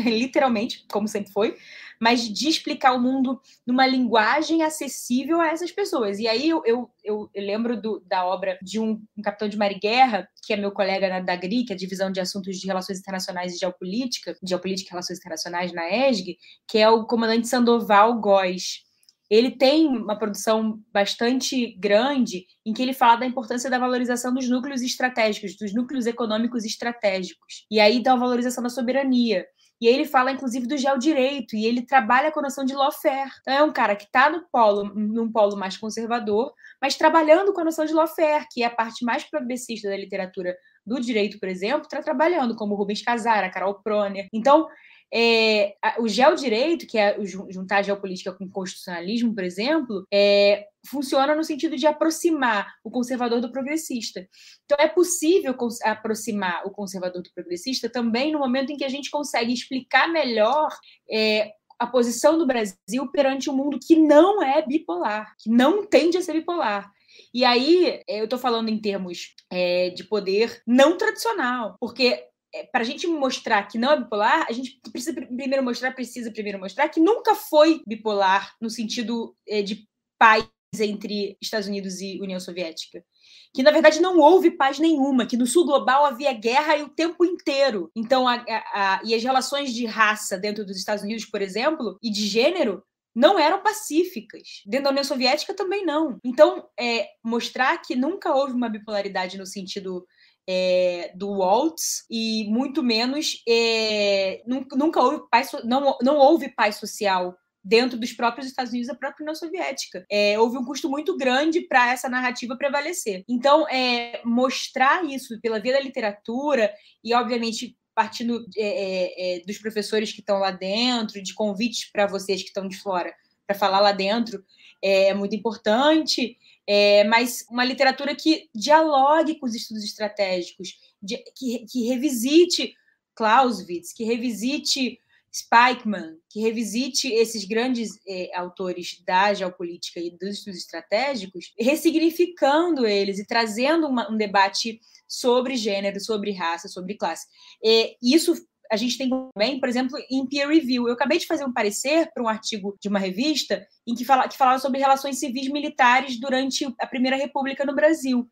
literalmente, 0.08 0.84
como 0.90 1.08
sempre 1.08 1.32
foi, 1.32 1.56
mas 2.00 2.22
de 2.28 2.48
explicar 2.48 2.92
o 2.94 3.00
mundo 3.00 3.40
numa 3.66 3.86
linguagem 3.86 4.62
acessível 4.62 5.40
a 5.40 5.48
essas 5.48 5.70
pessoas. 5.70 6.18
E 6.18 6.26
aí 6.26 6.48
eu, 6.48 6.62
eu, 6.64 6.90
eu, 7.04 7.30
lembro 7.36 7.80
do, 7.80 8.00
da 8.06 8.24
obra 8.24 8.58
de 8.62 8.80
um, 8.80 9.02
um, 9.16 9.22
capitão 9.22 9.48
de 9.48 9.58
mar 9.58 9.70
e 9.70 9.78
guerra, 9.78 10.28
que 10.44 10.52
é 10.52 10.56
meu 10.56 10.72
colega 10.72 11.08
na, 11.08 11.20
da 11.20 11.36
GRI, 11.36 11.64
que 11.64 11.72
é 11.72 11.76
a 11.76 11.78
Divisão 11.78 12.10
de 12.10 12.20
Assuntos 12.20 12.58
de 12.58 12.66
Relações 12.66 12.98
Internacionais 12.98 13.54
e 13.54 13.58
Geopolítica, 13.58 14.36
Geopolítica 14.42 14.88
e 14.88 14.92
Relações 14.92 15.18
Internacionais 15.18 15.72
na 15.72 15.88
ESG, 15.90 16.38
que 16.66 16.78
é 16.78 16.88
o 16.88 17.04
comandante 17.04 17.48
Sandoval 17.48 18.18
Góes 18.18 18.88
ele 19.30 19.52
tem 19.52 19.86
uma 19.86 20.18
produção 20.18 20.82
bastante 20.92 21.72
grande 21.78 22.46
em 22.66 22.72
que 22.72 22.82
ele 22.82 22.92
fala 22.92 23.20
da 23.20 23.26
importância 23.26 23.70
da 23.70 23.78
valorização 23.78 24.34
dos 24.34 24.48
núcleos 24.48 24.82
estratégicos, 24.82 25.56
dos 25.56 25.72
núcleos 25.72 26.06
econômicos 26.06 26.64
estratégicos. 26.64 27.64
E 27.70 27.78
aí 27.78 28.02
da 28.02 28.16
valorização 28.16 28.60
da 28.60 28.68
soberania. 28.68 29.46
E 29.80 29.86
ele 29.86 30.04
fala, 30.04 30.30
inclusive, 30.30 30.66
do 30.66 30.76
geodireito, 30.76 31.56
e 31.56 31.64
ele 31.64 31.82
trabalha 31.82 32.30
com 32.30 32.40
a 32.40 32.42
noção 32.42 32.64
de 32.64 32.74
lawfare. 32.74 33.30
Então, 33.40 33.54
é 33.54 33.62
um 33.62 33.72
cara 33.72 33.96
que 33.96 34.04
está 34.04 34.28
no 34.28 34.44
polo, 34.52 34.84
num 34.94 35.30
polo 35.32 35.56
mais 35.56 35.76
conservador, 35.76 36.52
mas 36.80 36.96
trabalhando 36.96 37.52
com 37.52 37.60
a 37.60 37.64
noção 37.64 37.86
de 37.86 37.94
lawfare, 37.94 38.46
que 38.52 38.62
é 38.62 38.66
a 38.66 38.70
parte 38.70 39.04
mais 39.04 39.24
progressista 39.24 39.88
da 39.88 39.96
literatura 39.96 40.56
do 40.84 41.00
direito, 41.00 41.38
por 41.38 41.48
exemplo, 41.48 41.82
está 41.82 42.02
trabalhando, 42.02 42.56
como 42.56 42.74
Rubens 42.74 43.02
Casara, 43.02 43.50
Carol 43.50 43.74
Proner. 43.82 44.28
Então, 44.32 44.68
é, 45.12 45.74
o 45.98 46.06
geodireito, 46.06 46.86
que 46.86 46.96
é 46.96 47.16
juntar 47.24 47.82
geopolítica 47.82 48.32
com 48.32 48.48
constitucionalismo, 48.48 49.34
por 49.34 49.42
exemplo, 49.42 50.06
é, 50.12 50.66
funciona 50.86 51.34
no 51.34 51.42
sentido 51.42 51.76
de 51.76 51.86
aproximar 51.86 52.74
o 52.84 52.90
conservador 52.90 53.40
do 53.40 53.50
progressista. 53.50 54.26
Então, 54.64 54.78
é 54.78 54.88
possível 54.88 55.54
aproximar 55.82 56.64
o 56.64 56.70
conservador 56.70 57.22
do 57.22 57.32
progressista 57.34 57.88
também 57.88 58.32
no 58.32 58.38
momento 58.38 58.70
em 58.70 58.76
que 58.76 58.84
a 58.84 58.88
gente 58.88 59.10
consegue 59.10 59.52
explicar 59.52 60.08
melhor 60.08 60.68
é, 61.10 61.52
a 61.78 61.86
posição 61.86 62.38
do 62.38 62.46
Brasil 62.46 63.10
perante 63.12 63.50
um 63.50 63.56
mundo 63.56 63.78
que 63.84 63.96
não 63.96 64.42
é 64.42 64.64
bipolar, 64.64 65.34
que 65.42 65.50
não 65.50 65.84
tende 65.84 66.18
a 66.18 66.22
ser 66.22 66.34
bipolar. 66.34 66.90
E 67.34 67.44
aí, 67.44 68.00
eu 68.08 68.24
estou 68.24 68.38
falando 68.38 68.68
em 68.68 68.80
termos 68.80 69.34
é, 69.50 69.90
de 69.90 70.04
poder 70.04 70.62
não 70.66 70.96
tradicional, 70.96 71.76
porque 71.80 72.29
é, 72.54 72.64
para 72.64 72.80
a 72.80 72.84
gente 72.84 73.06
mostrar 73.06 73.62
que 73.64 73.78
não 73.78 73.92
é 73.92 74.00
bipolar, 74.00 74.46
a 74.48 74.52
gente 74.52 74.80
precisa 74.92 75.14
primeiro 75.14 75.62
mostrar, 75.62 75.92
precisa 75.92 76.30
primeiro 76.30 76.58
mostrar 76.58 76.88
que 76.88 77.00
nunca 77.00 77.34
foi 77.34 77.82
bipolar 77.86 78.54
no 78.60 78.70
sentido 78.70 79.36
é, 79.48 79.62
de 79.62 79.86
paz 80.18 80.46
entre 80.78 81.36
Estados 81.40 81.66
Unidos 81.66 82.00
e 82.00 82.20
União 82.20 82.38
Soviética. 82.38 83.04
Que, 83.52 83.62
na 83.62 83.72
verdade, 83.72 84.00
não 84.00 84.18
houve 84.18 84.52
paz 84.52 84.78
nenhuma, 84.78 85.26
que 85.26 85.36
no 85.36 85.46
sul 85.46 85.64
global 85.64 86.04
havia 86.04 86.32
guerra 86.32 86.76
o 86.84 86.88
tempo 86.88 87.24
inteiro. 87.24 87.90
Então, 87.96 88.28
a, 88.28 88.34
a, 88.34 88.38
a, 88.74 89.00
e 89.04 89.14
as 89.14 89.22
relações 89.22 89.74
de 89.74 89.86
raça 89.86 90.38
dentro 90.38 90.64
dos 90.64 90.76
Estados 90.76 91.02
Unidos, 91.02 91.24
por 91.24 91.42
exemplo, 91.42 91.98
e 92.00 92.10
de 92.10 92.26
gênero, 92.26 92.84
não 93.14 93.38
eram 93.38 93.60
pacíficas. 93.60 94.62
Dentro 94.64 94.84
da 94.84 94.90
União 94.90 95.04
Soviética 95.04 95.52
também 95.52 95.84
não. 95.84 96.18
Então, 96.24 96.68
é, 96.78 97.08
mostrar 97.24 97.78
que 97.78 97.96
nunca 97.96 98.32
houve 98.32 98.52
uma 98.52 98.68
bipolaridade 98.68 99.36
no 99.36 99.46
sentido 99.46 100.06
é, 100.52 101.12
do 101.14 101.30
Waltz 101.30 102.04
e 102.10 102.44
muito 102.48 102.82
menos 102.82 103.40
é, 103.48 104.42
nunca, 104.44 105.00
houve 105.00 105.22
paz, 105.30 105.52
não, 105.62 105.96
não 106.02 106.16
houve 106.16 106.48
paz 106.48 106.74
social 106.74 107.36
dentro 107.62 107.96
dos 107.96 108.12
próprios 108.12 108.48
Estados 108.48 108.72
Unidos 108.72 108.88
da 108.88 108.96
própria 108.96 109.22
União 109.22 109.34
Soviética. 109.34 110.04
É, 110.10 110.36
houve 110.40 110.58
um 110.58 110.64
custo 110.64 110.88
muito 110.88 111.16
grande 111.16 111.60
para 111.60 111.92
essa 111.92 112.08
narrativa 112.08 112.56
prevalecer. 112.56 113.22
Então, 113.28 113.68
é, 113.68 114.20
mostrar 114.24 115.04
isso 115.04 115.40
pela 115.40 115.60
via 115.60 115.74
da 115.74 115.80
literatura 115.80 116.72
e, 117.04 117.14
obviamente, 117.14 117.76
partindo 117.94 118.44
é, 118.56 119.36
é, 119.36 119.36
é 119.36 119.40
dos 119.44 119.58
professores 119.58 120.10
que 120.10 120.20
estão 120.20 120.38
lá 120.38 120.50
dentro, 120.50 121.22
de 121.22 121.32
convites 121.32 121.88
para 121.92 122.08
vocês 122.08 122.42
que 122.42 122.48
estão 122.48 122.66
de 122.66 122.76
fora 122.76 123.14
para 123.46 123.56
falar 123.56 123.80
lá 123.80 123.92
dentro, 123.92 124.42
é 124.82 125.14
muito 125.14 125.36
importante 125.36 126.36
é, 126.66 127.04
mas 127.04 127.44
uma 127.50 127.64
literatura 127.64 128.14
que 128.14 128.48
dialogue 128.54 129.38
com 129.38 129.46
os 129.46 129.54
estudos 129.54 129.84
estratégicos, 129.84 130.78
de, 131.02 131.16
que, 131.36 131.66
que 131.66 131.86
revisite 131.86 132.74
Clausewitz, 133.14 133.92
que 133.92 134.04
revisite 134.04 134.98
Spikeman, 135.32 136.16
que 136.28 136.40
revisite 136.40 137.08
esses 137.12 137.44
grandes 137.44 138.00
é, 138.06 138.36
autores 138.36 139.00
da 139.06 139.32
geopolítica 139.32 140.00
e 140.00 140.10
dos 140.10 140.38
estudos 140.38 140.60
estratégicos, 140.60 141.52
ressignificando 141.58 142.86
eles 142.86 143.18
e 143.18 143.26
trazendo 143.26 143.86
uma, 143.86 144.10
um 144.10 144.16
debate 144.16 144.80
sobre 145.06 145.56
gênero, 145.56 146.00
sobre 146.00 146.32
raça, 146.32 146.68
sobre 146.68 146.94
classe. 146.94 147.26
E 147.62 147.96
isso 148.02 148.34
a 148.70 148.76
gente 148.76 148.96
tem 148.96 149.10
também, 149.10 149.58
por 149.58 149.68
exemplo, 149.68 149.98
em 150.10 150.26
peer 150.26 150.48
review. 150.48 150.86
Eu 150.86 150.94
acabei 150.94 151.18
de 151.18 151.26
fazer 151.26 151.44
um 151.44 151.52
parecer 151.52 152.10
para 152.14 152.22
um 152.22 152.28
artigo 152.28 152.76
de 152.80 152.88
uma 152.88 152.98
revista 152.98 153.66
em 153.86 153.94
que, 153.94 154.04
fala, 154.04 154.28
que 154.28 154.38
falava 154.38 154.58
sobre 154.58 154.78
relações 154.78 155.18
civis 155.18 155.48
militares 155.48 156.18
durante 156.20 156.64
a 156.80 156.86
Primeira 156.86 157.16
República 157.16 157.64
no 157.64 157.74
Brasil. 157.74 158.30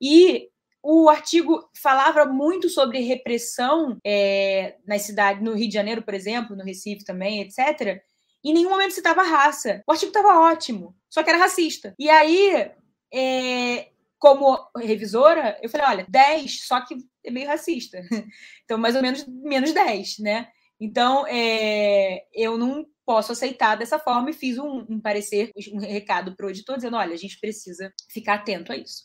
E 0.00 0.48
o 0.82 1.08
artigo 1.08 1.68
falava 1.80 2.26
muito 2.26 2.68
sobre 2.68 3.00
repressão 3.00 3.98
é, 4.04 4.76
nas 4.86 5.08
no 5.40 5.54
Rio 5.54 5.68
de 5.68 5.74
Janeiro, 5.74 6.02
por 6.02 6.14
exemplo, 6.14 6.56
no 6.56 6.64
Recife 6.64 7.04
também, 7.04 7.40
etc. 7.40 8.02
Em 8.44 8.52
nenhum 8.52 8.70
momento 8.70 8.92
citava 8.92 9.22
raça. 9.22 9.82
O 9.86 9.92
artigo 9.92 10.10
estava 10.10 10.40
ótimo, 10.40 10.94
só 11.08 11.22
que 11.22 11.30
era 11.30 11.38
racista. 11.38 11.94
E 11.98 12.08
aí, 12.08 12.70
é, 13.12 13.88
como 14.18 14.58
revisora, 14.76 15.58
eu 15.62 15.68
falei, 15.68 15.86
olha, 15.86 16.06
10, 16.08 16.66
só 16.66 16.84
que 16.84 16.96
é 17.24 17.30
meio 17.30 17.48
racista. 17.48 18.00
Então, 18.64 18.78
mais 18.78 18.94
ou 18.94 19.02
menos 19.02 19.26
menos 19.26 19.72
10, 19.72 20.18
né? 20.20 20.48
Então, 20.80 21.26
é, 21.26 22.24
eu 22.32 22.56
não 22.56 22.86
posso 23.04 23.32
aceitar 23.32 23.76
dessa 23.76 23.98
forma 23.98 24.30
e 24.30 24.32
fiz 24.32 24.56
um, 24.56 24.86
um 24.88 25.00
parecer, 25.00 25.50
um 25.72 25.80
recado 25.80 26.36
para 26.36 26.46
o 26.46 26.50
editor, 26.50 26.76
dizendo, 26.76 26.96
olha, 26.96 27.12
a 27.12 27.18
gente 27.18 27.40
precisa 27.40 27.92
ficar 28.08 28.34
atento 28.34 28.72
a 28.72 28.76
isso. 28.76 29.02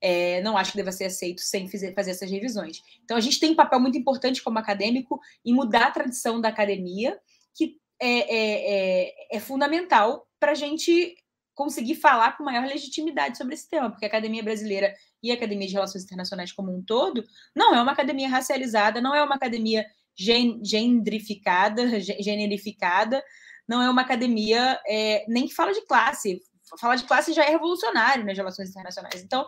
É, 0.00 0.40
não 0.42 0.56
acho 0.56 0.72
que 0.72 0.78
deva 0.78 0.90
ser 0.90 1.04
aceito 1.04 1.42
sem 1.42 1.68
fazer, 1.68 1.94
essas 1.96 2.30
revisões. 2.30 2.80
Então, 3.04 3.16
a 3.16 3.20
gente 3.20 3.38
tem 3.38 3.50
um 3.50 3.54
papel 3.54 3.78
muito 3.78 3.98
importante 3.98 4.42
como 4.42 4.58
acadêmico 4.58 5.20
em 5.44 5.54
mudar 5.54 5.88
a 5.88 5.90
tradição 5.90 6.40
da 6.40 6.48
academia, 6.48 7.18
que 7.54 7.76
é, 8.00 8.08
é, 8.08 9.04
é, 9.04 9.36
é 9.36 9.40
fundamental 9.40 10.26
para 10.40 10.52
a 10.52 10.54
gente 10.54 11.14
conseguir 11.54 11.94
falar 11.94 12.36
com 12.36 12.44
maior 12.44 12.66
legitimidade 12.66 13.38
sobre 13.38 13.54
esse 13.54 13.68
tema, 13.68 13.90
porque 13.90 14.04
a 14.04 14.08
academia 14.08 14.42
brasileira 14.42 14.94
e 15.22 15.30
a 15.30 15.34
academia 15.34 15.66
de 15.66 15.74
relações 15.74 16.04
internacionais 16.04 16.52
como 16.52 16.74
um 16.74 16.82
todo 16.82 17.24
não 17.54 17.74
é 17.74 17.80
uma 17.80 17.92
academia 17.92 18.28
racializada, 18.28 19.00
não 19.00 19.14
é 19.14 19.22
uma 19.22 19.36
academia 19.36 19.86
gen 20.16 20.60
gendrificada, 20.64 22.00
generificada, 22.00 23.22
não 23.68 23.82
é 23.82 23.88
uma 23.88 24.02
academia 24.02 24.80
é, 24.86 25.24
nem 25.28 25.46
que 25.46 25.54
fala 25.54 25.72
de 25.72 25.84
classe. 25.86 26.40
Falar 26.78 26.96
de 26.96 27.04
classe 27.04 27.32
já 27.32 27.44
é 27.44 27.50
revolucionário 27.50 28.24
nas 28.24 28.36
relações 28.36 28.70
internacionais. 28.70 29.22
Então, 29.22 29.46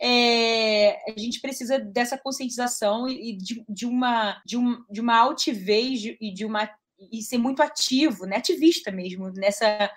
é, 0.00 0.98
a 1.10 1.18
gente 1.18 1.40
precisa 1.40 1.78
dessa 1.78 2.18
conscientização 2.18 3.08
e 3.08 3.36
de, 3.36 3.64
de, 3.68 3.86
uma, 3.86 4.40
de, 4.44 4.56
um, 4.56 4.84
de 4.90 5.00
uma 5.00 5.16
altivez 5.16 6.00
e 6.20 6.32
de 6.32 6.44
uma 6.44 6.68
e 7.12 7.22
ser 7.22 7.38
muito 7.38 7.62
ativo, 7.62 8.24
né, 8.24 8.36
ativista 8.36 8.90
mesmo 8.90 9.30
nessa 9.30 9.90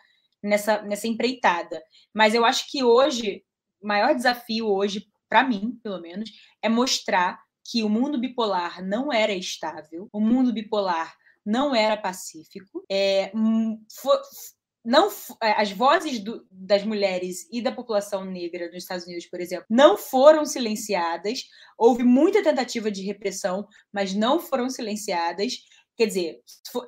nessa, 0.44 0.82
nessa 0.82 1.08
empreitada. 1.08 1.82
Mas 2.14 2.34
eu 2.34 2.46
acho 2.46 2.70
que 2.72 2.84
hoje, 2.84 3.44
o 3.82 3.88
maior 3.88 4.14
desafio 4.14 4.68
hoje, 4.68 5.08
para 5.30 5.44
mim, 5.44 5.80
pelo 5.84 6.02
menos, 6.02 6.30
é 6.62 6.70
mostrar 6.70 7.40
que 7.70 7.84
o 7.84 7.90
mundo 7.90 8.20
bipolar 8.20 8.84
não 8.86 9.12
era 9.12 9.34
estável, 9.34 10.08
o 10.12 10.20
mundo 10.20 10.54
bipolar 10.54 11.14
não 11.46 11.76
era 11.76 11.98
pacífico, 11.98 12.86
é, 12.90 13.32
for, 14.02 14.22
não, 14.88 15.10
é, 15.44 15.52
as 15.62 15.70
vozes 15.70 16.20
do, 16.20 16.48
das 16.50 16.86
mulheres 16.86 17.46
e 17.52 17.62
da 17.62 17.74
população 17.74 18.24
negra 18.24 18.68
nos 18.68 18.84
Estados 18.84 19.06
Unidos, 19.06 19.26
por 19.26 19.42
exemplo, 19.42 19.66
não 19.70 19.98
foram 19.98 20.46
silenciadas. 20.46 21.44
Houve 21.78 22.04
muita 22.04 22.42
tentativa 22.42 22.90
de 22.90 23.02
repressão, 23.02 23.68
mas 23.92 24.14
não 24.14 24.40
foram 24.40 24.70
silenciadas 24.70 25.58
quer 25.98 26.06
dizer, 26.06 26.42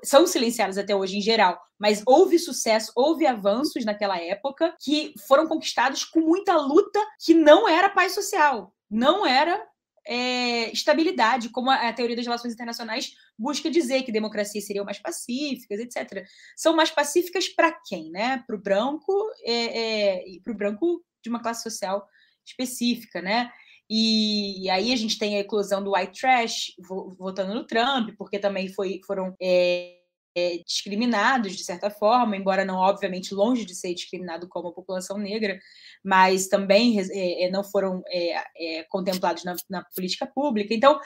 são 0.03 0.27
silenciadas 0.27 0.77
até 0.77 0.95
hoje 0.95 1.18
em 1.18 1.22
geral, 1.22 1.60
mas 1.80 2.03
houve 2.06 2.38
sucesso, 2.38 2.91
houve 2.95 3.26
avanços 3.26 3.84
naquela 3.84 4.19
época 4.19 4.76
que 4.80 5.14
foram 5.27 5.48
conquistados 5.48 6.06
com 6.06 6.22
muita 6.22 6.56
luta 6.56 6.99
que 7.19 7.34
não 7.34 7.68
era 7.68 7.90
paz 7.90 8.14
social, 8.14 8.73
não 8.90 9.26
era 9.26 9.68
é, 10.06 10.72
estabilidade, 10.72 11.49
como 11.49 11.69
a, 11.69 11.90
a, 11.90 11.94
teoria 11.94 12.15
das 12.15 12.26
relações 12.26 12.53
internacionais 12.53 13.14
busca 13.38 13.69
dizer 13.69 14.03
que 14.03 14.11
democracias 14.11 14.65
seriam 14.65 14.86
mais 14.86 14.99
pacíficas, 14.99 15.80
etc. 15.80 16.26
São 16.56 16.76
mais 16.76 16.91
pacíficas 16.91 17.49
para 17.49 17.72
quem, 17.72 18.10
né? 18.11 18.44
Para 18.45 18.56
o 18.56 18.61
branco 18.61 19.14
é, 19.44 20.19
é, 20.19 20.40
para 20.44 20.53
o 20.53 20.57
branco 20.57 21.03
de 21.23 21.30
uma 21.30 21.41
classe 21.41 21.64
social 21.64 22.07
específica, 22.45 23.22
né? 23.22 23.52
E, 23.90 24.70
aí 24.70 24.94
a 24.94 24.95
gente 24.95 25.18
tem 25.18 25.36
a 25.36 25.40
eclosão 25.40 25.84
do 25.84 25.95
white 25.95 26.20
trash 26.20 26.74
votando 27.18 27.56
no 27.56 27.66
Trump, 27.66 28.11
porque 28.18 28.38
também 28.38 28.70
foi, 28.70 29.02
foram 29.06 29.36
é, 29.41 29.99
é, 30.36 30.57
discriminados, 30.66 31.56
de 31.56 31.64
certa 31.64 31.90
forma, 31.90 32.38
embora 32.38 32.64
não, 32.64 32.76
obviamente, 32.76 33.34
longe 33.34 33.66
de 33.66 33.74
ser 33.74 33.94
discriminado 33.94 34.48
como 34.48 34.68
a 34.68 34.74
população 34.74 35.18
negra, 35.18 35.60
mas 36.03 36.48
também 36.48 36.99
é, 36.99 37.45
é 37.45 37.49
não 37.49 37.64
foram 37.64 38.03
é, 38.07 38.44
é, 38.57 38.84
contemplados 38.84 39.44
na, 39.44 39.56
na, 39.70 39.84
política 39.95 40.28
pública. 40.28 40.74
Então, 40.74 40.99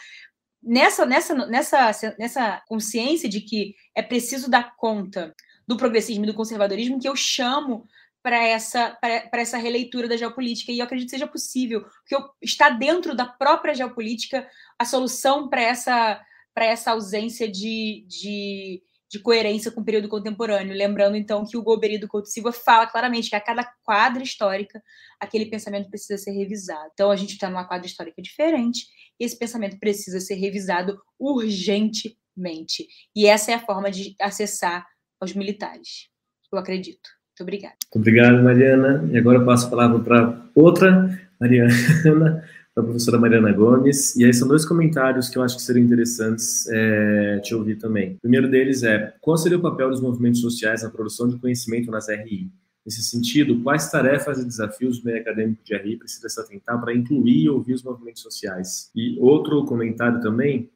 nessa, 0.61 1.05
nessa, 1.05 1.33
nessa, 1.47 2.15
nessa 2.19 2.61
consciência 2.67 3.29
de 3.29 3.41
que 3.41 3.75
é 3.95 4.01
preciso 4.01 4.49
dar 4.49 4.75
conta 4.75 5.33
do 5.65 5.77
progressismo 5.77 6.25
e 6.25 6.27
do 6.27 6.33
conservadorismo, 6.33 6.99
que 6.99 7.07
eu 7.07 7.15
chamo 7.15 7.85
para 8.23 8.41
essa, 8.41 8.97
essa 9.33 9.57
releitura 9.57 10.07
da 10.07 10.15
geopolítica, 10.15 10.71
e 10.71 10.79
eu 10.79 10.85
acredito 10.85 11.09
que 11.09 11.15
seja 11.17 11.27
possível, 11.27 11.81
porque 11.81 12.15
está 12.41 12.69
dentro 12.69 13.13
da 13.13 13.25
própria 13.25 13.75
geopolítica 13.75 14.47
a 14.79 14.85
solução 14.85 15.49
para 15.49 15.61
essa, 15.61 16.25
essa 16.55 16.91
ausência 16.91 17.51
de, 17.51 18.05
de 18.07 18.81
de 19.13 19.19
coerência 19.19 19.71
com 19.71 19.79
o 19.79 19.85
período 19.85 20.09
contemporâneo. 20.09 20.75
Lembrando, 20.75 21.15
então, 21.15 21.45
que 21.45 21.55
o 21.55 21.61
Golbery 21.61 21.99
Couto 22.07 22.27
Silva 22.27 22.51
fala 22.51 22.87
claramente 22.87 23.29
que 23.29 23.35
a 23.35 23.39
cada 23.39 23.63
quadra 23.83 24.23
histórica, 24.23 24.83
aquele 25.19 25.45
pensamento 25.45 25.87
precisa 25.87 26.17
ser 26.17 26.31
revisado. 26.31 26.89
Então, 26.91 27.11
a 27.11 27.15
gente 27.15 27.33
está 27.33 27.47
numa 27.47 27.63
quadra 27.63 27.85
histórica 27.85 28.19
diferente 28.19 28.87
e 29.19 29.23
esse 29.23 29.37
pensamento 29.37 29.77
precisa 29.77 30.19
ser 30.19 30.33
revisado 30.33 30.99
urgentemente. 31.19 32.87
E 33.15 33.27
essa 33.27 33.51
é 33.51 33.53
a 33.53 33.63
forma 33.63 33.91
de 33.91 34.15
acessar 34.19 34.83
aos 35.19 35.31
militares. 35.33 36.09
Eu 36.51 36.57
acredito. 36.57 37.07
Muito 37.33 37.41
obrigada. 37.41 37.75
Obrigado, 37.95 38.43
Mariana. 38.43 39.09
E 39.11 39.17
agora 39.17 39.39
eu 39.39 39.45
passo 39.45 39.65
a 39.65 39.69
palavra 39.71 39.99
para 39.99 40.45
outra 40.53 41.19
Mariana 41.39 41.73
da 42.77 42.83
professora 42.83 43.17
Mariana 43.17 43.51
Gomes. 43.51 44.15
E 44.15 44.23
aí 44.23 44.33
são 44.33 44.47
dois 44.47 44.63
comentários 44.65 45.29
que 45.29 45.37
eu 45.37 45.41
acho 45.41 45.55
que 45.55 45.63
seriam 45.63 45.83
interessantes 45.83 46.67
é, 46.69 47.39
te 47.39 47.55
ouvir 47.55 47.77
também. 47.77 48.13
O 48.17 48.21
primeiro 48.21 48.47
deles 48.47 48.83
é: 48.83 49.15
qual 49.19 49.35
seria 49.35 49.57
o 49.57 49.61
papel 49.61 49.89
dos 49.89 49.99
movimentos 49.99 50.41
sociais 50.41 50.83
na 50.83 50.91
produção 50.91 51.27
de 51.27 51.39
conhecimento 51.39 51.89
nas 51.89 52.07
RI? 52.07 52.51
Nesse 52.85 53.01
sentido, 53.01 53.63
quais 53.63 53.89
tarefas 53.89 54.37
e 54.39 54.45
desafios 54.45 54.99
o 54.99 55.05
meio 55.05 55.19
acadêmico 55.19 55.63
de 55.63 55.75
RI 55.75 55.97
precisa 55.97 56.29
se 56.29 56.39
atentar 56.39 56.79
para 56.79 56.93
incluir 56.93 57.45
e 57.45 57.49
ouvir 57.49 57.73
os 57.73 57.81
movimentos 57.81 58.21
sociais? 58.21 58.91
E 58.95 59.17
outro 59.19 59.65
comentário 59.65 60.21
também 60.21 60.69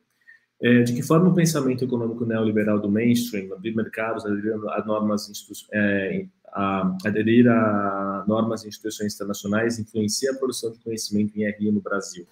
é, 0.61 0.81
de 0.81 0.93
que 0.93 1.03
forma 1.03 1.29
o 1.29 1.35
pensamento 1.35 1.83
econômico 1.83 2.25
neoliberal 2.25 2.79
do 2.79 2.89
mainstream, 2.89 3.53
abrir 3.53 3.75
mercados, 3.75 4.25
aderir 4.25 4.53
a 4.53 4.83
normas 4.85 5.29
é, 5.71 6.25
a 6.57 6.97
aderir 7.05 7.47
a 7.47 8.25
normas 8.27 8.63
e 8.63 8.67
instituições 8.67 9.13
internacionais 9.13 9.77
influencia 9.77 10.31
a 10.31 10.35
produção 10.35 10.71
de 10.71 10.79
conhecimento 10.79 11.37
em 11.37 11.45
RI 11.45 11.71
no 11.71 11.79
Brasil? 11.79 12.25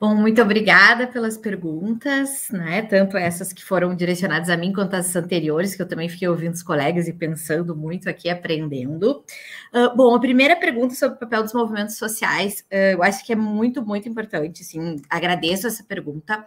Bom, 0.00 0.14
muito 0.16 0.42
obrigada 0.42 1.06
pelas 1.06 1.36
perguntas, 1.36 2.48
né? 2.50 2.82
Tanto 2.82 3.16
essas 3.16 3.52
que 3.52 3.64
foram 3.64 3.94
direcionadas 3.94 4.50
a 4.50 4.56
mim 4.56 4.72
quanto 4.72 4.94
as 4.94 5.14
anteriores, 5.14 5.76
que 5.76 5.82
eu 5.82 5.88
também 5.88 6.08
fiquei 6.08 6.28
ouvindo 6.28 6.54
os 6.54 6.62
colegas 6.62 7.06
e 7.06 7.12
pensando 7.12 7.76
muito 7.76 8.08
aqui, 8.08 8.28
aprendendo. 8.28 9.24
Uh, 9.72 9.96
bom, 9.96 10.14
a 10.14 10.20
primeira 10.20 10.56
pergunta 10.56 10.94
sobre 10.94 11.16
o 11.16 11.20
papel 11.20 11.44
dos 11.44 11.52
movimentos 11.52 11.96
sociais, 11.96 12.64
uh, 12.72 12.94
eu 12.94 13.02
acho 13.02 13.24
que 13.24 13.32
é 13.32 13.36
muito, 13.36 13.84
muito 13.84 14.08
importante. 14.08 14.64
Sim, 14.64 14.96
agradeço 15.08 15.68
essa 15.68 15.84
pergunta 15.84 16.44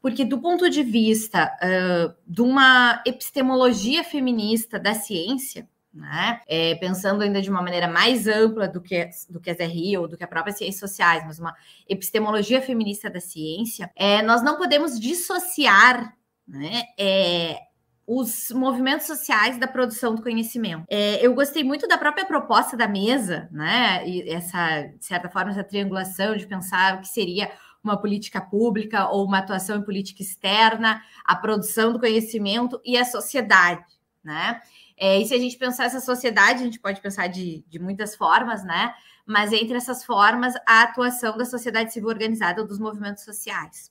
porque 0.00 0.24
do 0.24 0.38
ponto 0.38 0.70
de 0.70 0.82
vista 0.82 1.50
uh, 1.56 2.14
de 2.26 2.40
uma 2.40 3.02
epistemologia 3.04 4.04
feminista 4.04 4.78
da 4.78 4.94
ciência, 4.94 5.66
né? 5.96 6.40
É, 6.46 6.74
pensando 6.74 7.22
ainda 7.22 7.40
de 7.40 7.50
uma 7.50 7.62
maneira 7.62 7.88
mais 7.88 8.26
ampla 8.26 8.68
do 8.68 8.80
que, 8.80 9.08
do 9.30 9.40
que 9.40 9.50
as 9.50 9.58
RI 9.58 9.96
ou 9.96 10.06
do 10.06 10.16
que 10.16 10.24
a 10.24 10.28
própria 10.28 10.52
ciências 10.52 10.78
sociais, 10.78 11.24
mas 11.26 11.38
uma 11.38 11.54
epistemologia 11.88 12.60
feminista 12.60 13.08
da 13.08 13.20
ciência, 13.20 13.90
é, 13.96 14.22
nós 14.22 14.42
não 14.42 14.56
podemos 14.56 15.00
dissociar 15.00 16.14
né, 16.46 16.82
é, 16.98 17.58
os 18.06 18.50
movimentos 18.50 19.06
sociais 19.06 19.58
da 19.58 19.66
produção 19.66 20.14
do 20.14 20.22
conhecimento. 20.22 20.84
É, 20.88 21.24
eu 21.24 21.34
gostei 21.34 21.64
muito 21.64 21.88
da 21.88 21.98
própria 21.98 22.24
proposta 22.24 22.76
da 22.76 22.86
mesa, 22.86 23.48
né? 23.50 24.06
E 24.06 24.30
essa, 24.30 24.82
de 24.82 25.04
certa 25.04 25.28
forma, 25.28 25.50
essa 25.50 25.64
triangulação 25.64 26.36
de 26.36 26.46
pensar 26.46 26.96
o 26.96 27.00
que 27.00 27.08
seria 27.08 27.50
uma 27.82 27.96
política 27.96 28.40
pública 28.40 29.08
ou 29.08 29.24
uma 29.24 29.38
atuação 29.38 29.78
em 29.78 29.82
política 29.82 30.22
externa, 30.22 31.02
a 31.24 31.34
produção 31.34 31.92
do 31.92 31.98
conhecimento 31.98 32.80
e 32.84 32.96
a 32.96 33.04
sociedade, 33.04 33.84
né? 34.22 34.60
É, 34.96 35.20
e 35.20 35.26
se 35.26 35.34
a 35.34 35.38
gente 35.38 35.58
pensar 35.58 35.84
essa 35.84 36.00
sociedade, 36.00 36.62
a 36.62 36.64
gente 36.64 36.80
pode 36.80 37.00
pensar 37.00 37.26
de, 37.26 37.64
de 37.68 37.78
muitas 37.78 38.16
formas, 38.16 38.64
né? 38.64 38.94
Mas 39.26 39.52
entre 39.52 39.76
essas 39.76 40.04
formas, 40.04 40.54
a 40.66 40.82
atuação 40.82 41.36
da 41.36 41.44
sociedade 41.44 41.92
civil 41.92 42.08
organizada 42.08 42.64
dos 42.64 42.78
movimentos 42.78 43.24
sociais. 43.24 43.90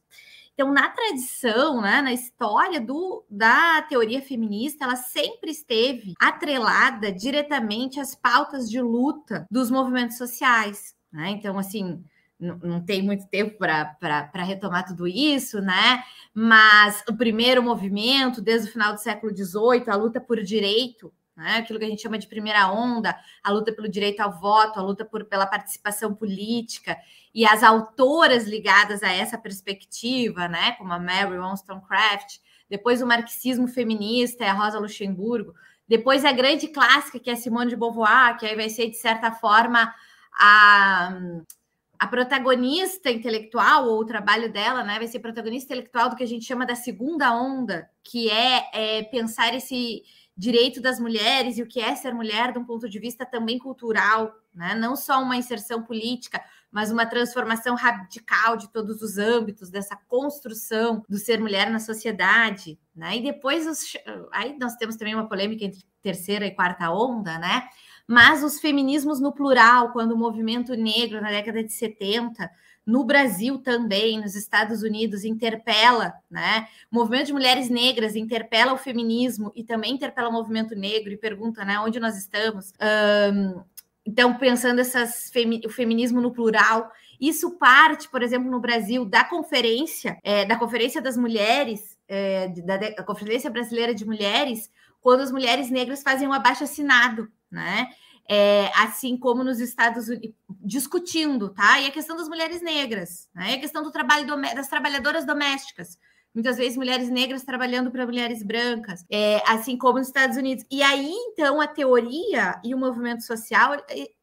Então, 0.56 0.72
na 0.72 0.88
tradição, 0.88 1.82
né, 1.82 2.02
na 2.02 2.14
história 2.14 2.80
do, 2.80 3.26
da 3.30 3.82
teoria 3.82 4.22
feminista, 4.22 4.86
ela 4.86 4.95
sempre 4.95 5.52
esteve 5.52 6.14
atrelada 6.18 7.11
diretamente 7.11 7.99
às 7.99 8.15
pautas 8.15 8.69
de 8.69 8.82
luta 8.82 9.45
dos 9.52 9.69
movimentos 9.69 10.18
sociais. 10.18 10.95
Né? 11.11 11.32
Então, 11.32 11.60
assim, 11.60 12.02
não, 12.40 12.84
tem 12.84 13.02
muito 13.02 13.28
tempo 13.28 13.57
para 13.57 14.44
retomar 14.44 14.86
tudo 14.86 15.07
isso, 15.07 15.62
né? 15.62 16.03
Mas 16.34 17.03
o 17.10 17.16
primeiro 17.16 17.64
movimento, 17.64 18.41
desde 18.41 18.70
o 18.70 18.72
final 18.72 18.94
do 18.94 18.99
século 18.99 19.36
XVIII, 19.36 19.90
a 19.90 19.95
luta 19.95 20.20
por 20.20 20.41
direito, 20.41 21.14
né? 21.36 21.57
aquilo 21.57 21.80
que 21.80 21.86
a 21.86 21.90
gente 21.90 22.02
chama 22.02 22.18
de 22.18 22.28
primeira 22.28 22.72
onda, 22.72 23.18
a 23.44 23.52
luta 23.52 23.74
pelo 23.74 23.90
direito 23.90 24.22
ao 24.22 24.40
voto, 24.40 24.80
a 24.80 24.84
luta 24.84 25.06
por, 25.06 25.26
pela 25.26 25.45
participação 25.45 26.14
política, 26.14 26.98
e 27.34 27.45
as 27.45 27.64
autoras 27.64 28.45
ligadas 28.48 29.03
a 29.03 29.12
essa 29.12 29.38
perspectiva, 29.38 30.48
né? 30.48 30.74
como 30.74 30.94
a 30.94 30.99
Mary 30.99 31.38
Wollstonecraft, 31.38 32.38
depois 32.70 33.02
o 33.02 33.07
marxismo 33.07 33.68
feminista, 33.68 34.45
a 34.45 34.53
Rosa 34.53 34.80
Luxemburgo, 34.80 35.53
depois 35.88 36.26
a 36.26 36.32
grande 36.32 36.68
clássica, 36.68 37.20
que 37.20 37.30
é 37.30 37.36
Simone 37.36 37.70
de 37.70 37.76
Beauvoir, 37.76 38.38
que 38.38 38.45
aí 38.45 38.56
vai 38.56 38.70
ser, 38.70 38.90
de 38.90 38.98
certa 38.98 39.32
forma, 39.32 39.94
a 40.34 41.14
a 42.00 42.08
protagonista 42.08 43.10
intelectual, 43.10 43.88
ou 43.88 44.00
o 44.00 44.06
trabalho 44.06 44.52
dela, 44.52 44.84
né, 44.84 44.98
vai 44.98 45.08
ser 45.08 45.20
protagonista 45.20 45.74
intelectual 45.74 46.10
do 46.10 46.16
que 46.16 46.24
a 46.24 46.28
gente 46.28 46.46
chama 46.46 46.66
da 46.66 46.76
segunda 46.76 47.34
onda, 47.34 47.90
que 48.04 48.30
é, 48.30 48.70
é, 48.74 49.04
pensar 49.04 49.54
esse 49.54 50.04
direito 50.38 50.82
das 50.82 51.00
mulheres 51.00 51.58
e 51.58 51.64
o 51.64 51.68
que 51.68 51.80
é 51.80 51.96
ser 51.96 52.14
mulher 52.14 52.52
de 52.52 52.60
um 52.60 52.66
ponto 52.66 52.90
de 52.90 53.00
vista 53.00 53.26
também 53.26 53.58
cultural, 53.58 54.34
né? 54.54 54.76
não 54.76 54.96
só 54.96 55.22
uma 55.22 55.38
inserção 55.38 55.82
política, 55.82 56.44
mas 56.70 56.92
uma 56.92 57.06
transformação 57.06 57.74
radical 57.74 58.58
de 58.58 58.70
todos 58.70 59.02
os 59.02 59.18
âmbitos 59.18 59.70
dessa 59.70 59.96
construção 59.96 61.06
do 61.08 61.18
ser 61.18 61.40
mulher 61.40 61.70
na 61.70 61.80
sociedade. 61.80 62.78
Né? 62.94 63.18
E 63.18 63.24
depois, 63.24 63.66
os... 63.66 63.94
aí 64.34 64.58
nós 64.60 64.76
temos 64.76 64.98
também 64.98 65.16
uma 65.16 65.30
polêmica 65.30 65.64
entre 65.64 65.86
terceira 66.02 66.46
e 66.46 66.52
quarta 66.52 66.92
onda, 66.92 67.40
né? 67.40 67.68
Mas 68.07 68.44
os 68.44 68.60
feminismos 68.60 69.19
no 69.19 69.32
plural, 69.32 69.91
quando 69.91 70.11
o 70.11 70.18
movimento 70.18 70.76
negro, 70.76 71.22
na 71.22 71.30
década 71.30 71.64
de 71.64 71.73
70, 71.73 72.49
no 72.86 73.03
Brasil 73.03 73.57
também, 73.57 74.19
nos 74.22 74.36
Estados 74.36 74.84
Unidos, 74.84 75.23
interpela, 75.23 76.14
né? 76.30 76.68
O 76.91 76.95
movimento 76.95 77.27
de 77.27 77.34
mulheres 77.34 77.68
negras 77.68 78.15
interpela 78.15 78.73
o 78.73 78.77
feminismo 78.77 79.52
e 79.56 79.64
também 79.64 79.94
interpela 79.94 80.30
o 80.30 80.34
movimento 80.34 80.76
negro 80.76 81.11
e 81.11 81.18
pergunta, 81.18 81.65
né, 81.65 81.80
onde 81.80 81.99
nós 81.99 82.15
estamos. 82.15 82.72
Um, 83.34 83.64
então, 84.06 84.36
pensando 84.36 84.80
essas 84.80 85.32
femi 85.32 85.61
o 85.65 85.69
feminismo 85.69 86.22
no 86.22 86.32
plural, 86.32 86.91
isso 87.19 87.57
parte, 87.57 88.07
por 88.07 88.22
exemplo, 88.22 88.52
no 88.52 88.60
Brasil, 88.60 89.03
da 89.03 89.23
conferência, 89.23 90.19
é, 90.23 90.45
da 90.45 90.56
Conferência 90.56 91.02
das 91.02 91.18
Mulheres, 91.18 91.98
é, 92.07 92.49
da, 92.49 92.77
da 92.77 93.03
Conferência 93.03 93.49
Brasileira 93.49 93.95
de 93.95 94.06
Mulheres, 94.06 94.69
quando 95.02 95.22
as 95.22 95.32
mulheres 95.32 95.72
negras 95.72 96.03
fazem 96.03 96.27
um 96.27 96.34
abaixo 96.34 96.64
assinado 96.64 97.32
né? 97.56 97.88
É, 98.27 98.72
assim 98.76 99.18
como 99.18 99.44
nos 99.44 99.60
Estados 99.60 100.07
Unidos, 100.07 100.36
discutindo, 100.61 101.49
tá? 101.49 101.80
E 101.80 101.88
a 101.88 101.91
questão 101.91 102.15
das 102.15 102.27
mulheres 102.27 102.61
negras, 102.61 103.30
né? 103.34 103.52
E 103.52 103.56
a 103.56 103.60
questão 103.60 103.82
do 103.82 103.91
trabalho 103.91 104.27
das 104.27 104.68
trabalhadoras 104.68 105.26
domésticas, 105.26 105.98
muitas 106.34 106.57
vezes 106.57 106.76
mulheres 106.76 107.10
negras 107.10 107.44
trabalhando 107.44 107.90
para 107.90 108.06
mulheres 108.06 108.44
brancas, 108.44 109.06
é, 109.10 109.41
assim 109.48 109.77
como 109.77 109.99
nos 109.99 110.07
Estados 110.07 110.36
Unidos. 110.36 110.65
E 110.69 110.84
aí, 110.84 111.11
então, 111.11 111.61
a 111.61 111.68
teoria 111.68 112.60
e 112.64 112.76
o 112.76 112.77
movimento 112.77 113.23
social, 113.23 113.77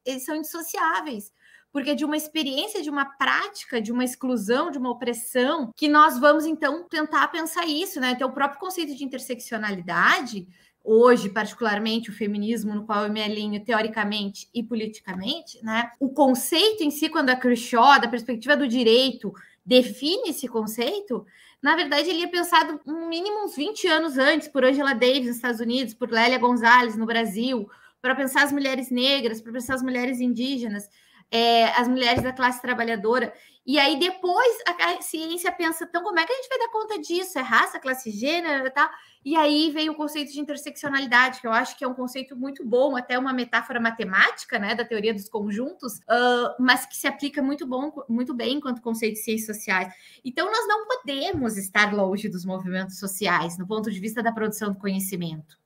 eles 0.05 0.23
são 0.23 0.35
indissociáveis, 0.35 1.31
porque 1.71 1.95
de 1.95 2.05
uma 2.05 2.15
experiência, 2.15 2.83
de 2.83 2.89
uma 2.89 3.05
prática, 3.05 3.81
de 3.81 3.91
uma 3.91 4.03
exclusão, 4.03 4.69
de 4.69 4.77
uma 4.77 4.91
opressão, 4.91 5.71
que 5.75 5.87
nós 5.87 6.19
vamos, 6.19 6.45
então, 6.45 6.87
tentar 6.87 7.29
pensar 7.29 7.65
isso, 7.65 7.99
né? 7.99 8.11
Então, 8.11 8.29
o 8.29 8.33
próprio 8.33 8.59
conceito 8.59 8.95
de 8.95 9.03
interseccionalidade 9.03 10.47
hoje, 10.83 11.29
particularmente, 11.29 12.09
o 12.09 12.13
feminismo, 12.13 12.75
no 12.75 12.85
qual 12.85 13.05
eu 13.05 13.11
me 13.11 13.23
alinho 13.23 13.63
teoricamente 13.63 14.49
e 14.53 14.61
politicamente, 14.61 15.63
né? 15.63 15.91
O 15.99 16.09
conceito 16.09 16.83
em 16.83 16.91
si, 16.91 17.07
quando 17.09 17.29
a 17.29 17.35
Khrushchev, 17.35 18.01
da 18.01 18.07
perspectiva 18.07 18.57
do 18.57 18.67
direito, 18.67 19.33
define 19.65 20.29
esse 20.29 20.47
conceito, 20.47 21.25
na 21.61 21.77
verdade, 21.77 22.09
ele 22.09 22.23
é 22.23 22.27
pensado 22.27 22.81
um 22.85 23.07
mínimo 23.07 23.45
uns 23.45 23.55
20 23.55 23.87
anos 23.87 24.17
antes, 24.17 24.49
por 24.49 24.65
Angela 24.65 24.93
Davis 24.93 25.27
nos 25.27 25.35
Estados 25.37 25.61
Unidos, 25.61 25.93
por 25.93 26.11
Lélia 26.11 26.37
Gonzalez 26.37 26.97
no 26.97 27.05
Brasil, 27.05 27.69
para 28.01 28.13
pensar 28.13 28.43
as 28.43 28.51
mulheres 28.51 28.91
negras, 28.91 29.39
para 29.39 29.53
pensar 29.53 29.75
as 29.75 29.81
mulheres 29.81 30.19
indígenas. 30.19 30.89
É, 31.33 31.65
as 31.71 31.87
mulheres 31.87 32.21
da 32.21 32.31
classe 32.31 32.61
trabalhadora. 32.61 33.33
E 33.65 33.79
aí 33.79 33.97
depois 33.97 34.55
a 34.67 35.01
ciência 35.01 35.51
pensa, 35.51 35.85
então 35.85 36.03
como 36.03 36.19
é 36.19 36.25
que 36.25 36.31
a 36.31 36.35
gente 36.35 36.49
vai 36.49 36.59
dar 36.59 36.69
conta 36.69 36.99
disso? 36.99 37.39
É 37.39 37.41
raça, 37.41 37.79
classe, 37.79 38.11
gênero 38.11 38.67
e 38.67 38.69
tal? 38.69 38.87
E 39.25 39.35
aí 39.35 39.71
vem 39.71 39.89
o 39.89 39.95
conceito 39.95 40.31
de 40.31 40.39
interseccionalidade, 40.39 41.39
que 41.39 41.47
eu 41.47 41.51
acho 41.51 41.75
que 41.77 41.83
é 41.83 41.87
um 41.87 41.93
conceito 41.93 42.35
muito 42.35 42.63
bom, 42.63 42.95
até 42.95 43.17
uma 43.17 43.33
metáfora 43.33 43.79
matemática, 43.79 44.59
né, 44.59 44.75
da 44.75 44.83
teoria 44.83 45.13
dos 45.13 45.29
conjuntos, 45.29 45.93
uh, 45.99 46.53
mas 46.59 46.85
que 46.85 46.95
se 46.95 47.07
aplica 47.07 47.41
muito 47.41 47.65
bom, 47.65 47.91
muito 48.07 48.33
bem 48.33 48.57
enquanto 48.57 48.81
conceito 48.81 49.13
de 49.13 49.21
ciências 49.21 49.57
sociais. 49.57 49.91
Então 50.23 50.45
nós 50.51 50.67
não 50.67 50.85
podemos 50.85 51.57
estar 51.57 51.95
longe 51.95 52.29
dos 52.29 52.45
movimentos 52.45 52.99
sociais 52.99 53.57
no 53.57 53.65
ponto 53.65 53.89
de 53.89 53.99
vista 53.99 54.21
da 54.21 54.31
produção 54.31 54.71
do 54.71 54.77
conhecimento. 54.77 55.62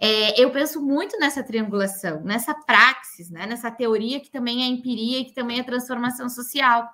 É, 0.00 0.40
eu 0.40 0.50
penso 0.50 0.80
muito 0.80 1.18
nessa 1.18 1.42
triangulação, 1.42 2.22
nessa 2.22 2.54
praxis, 2.54 3.30
né, 3.30 3.46
nessa 3.46 3.70
teoria 3.70 4.20
que 4.20 4.30
também 4.30 4.62
é 4.62 4.66
empiria 4.66 5.20
e 5.20 5.24
que 5.24 5.34
também 5.34 5.60
é 5.60 5.62
transformação 5.62 6.28
social. 6.28 6.88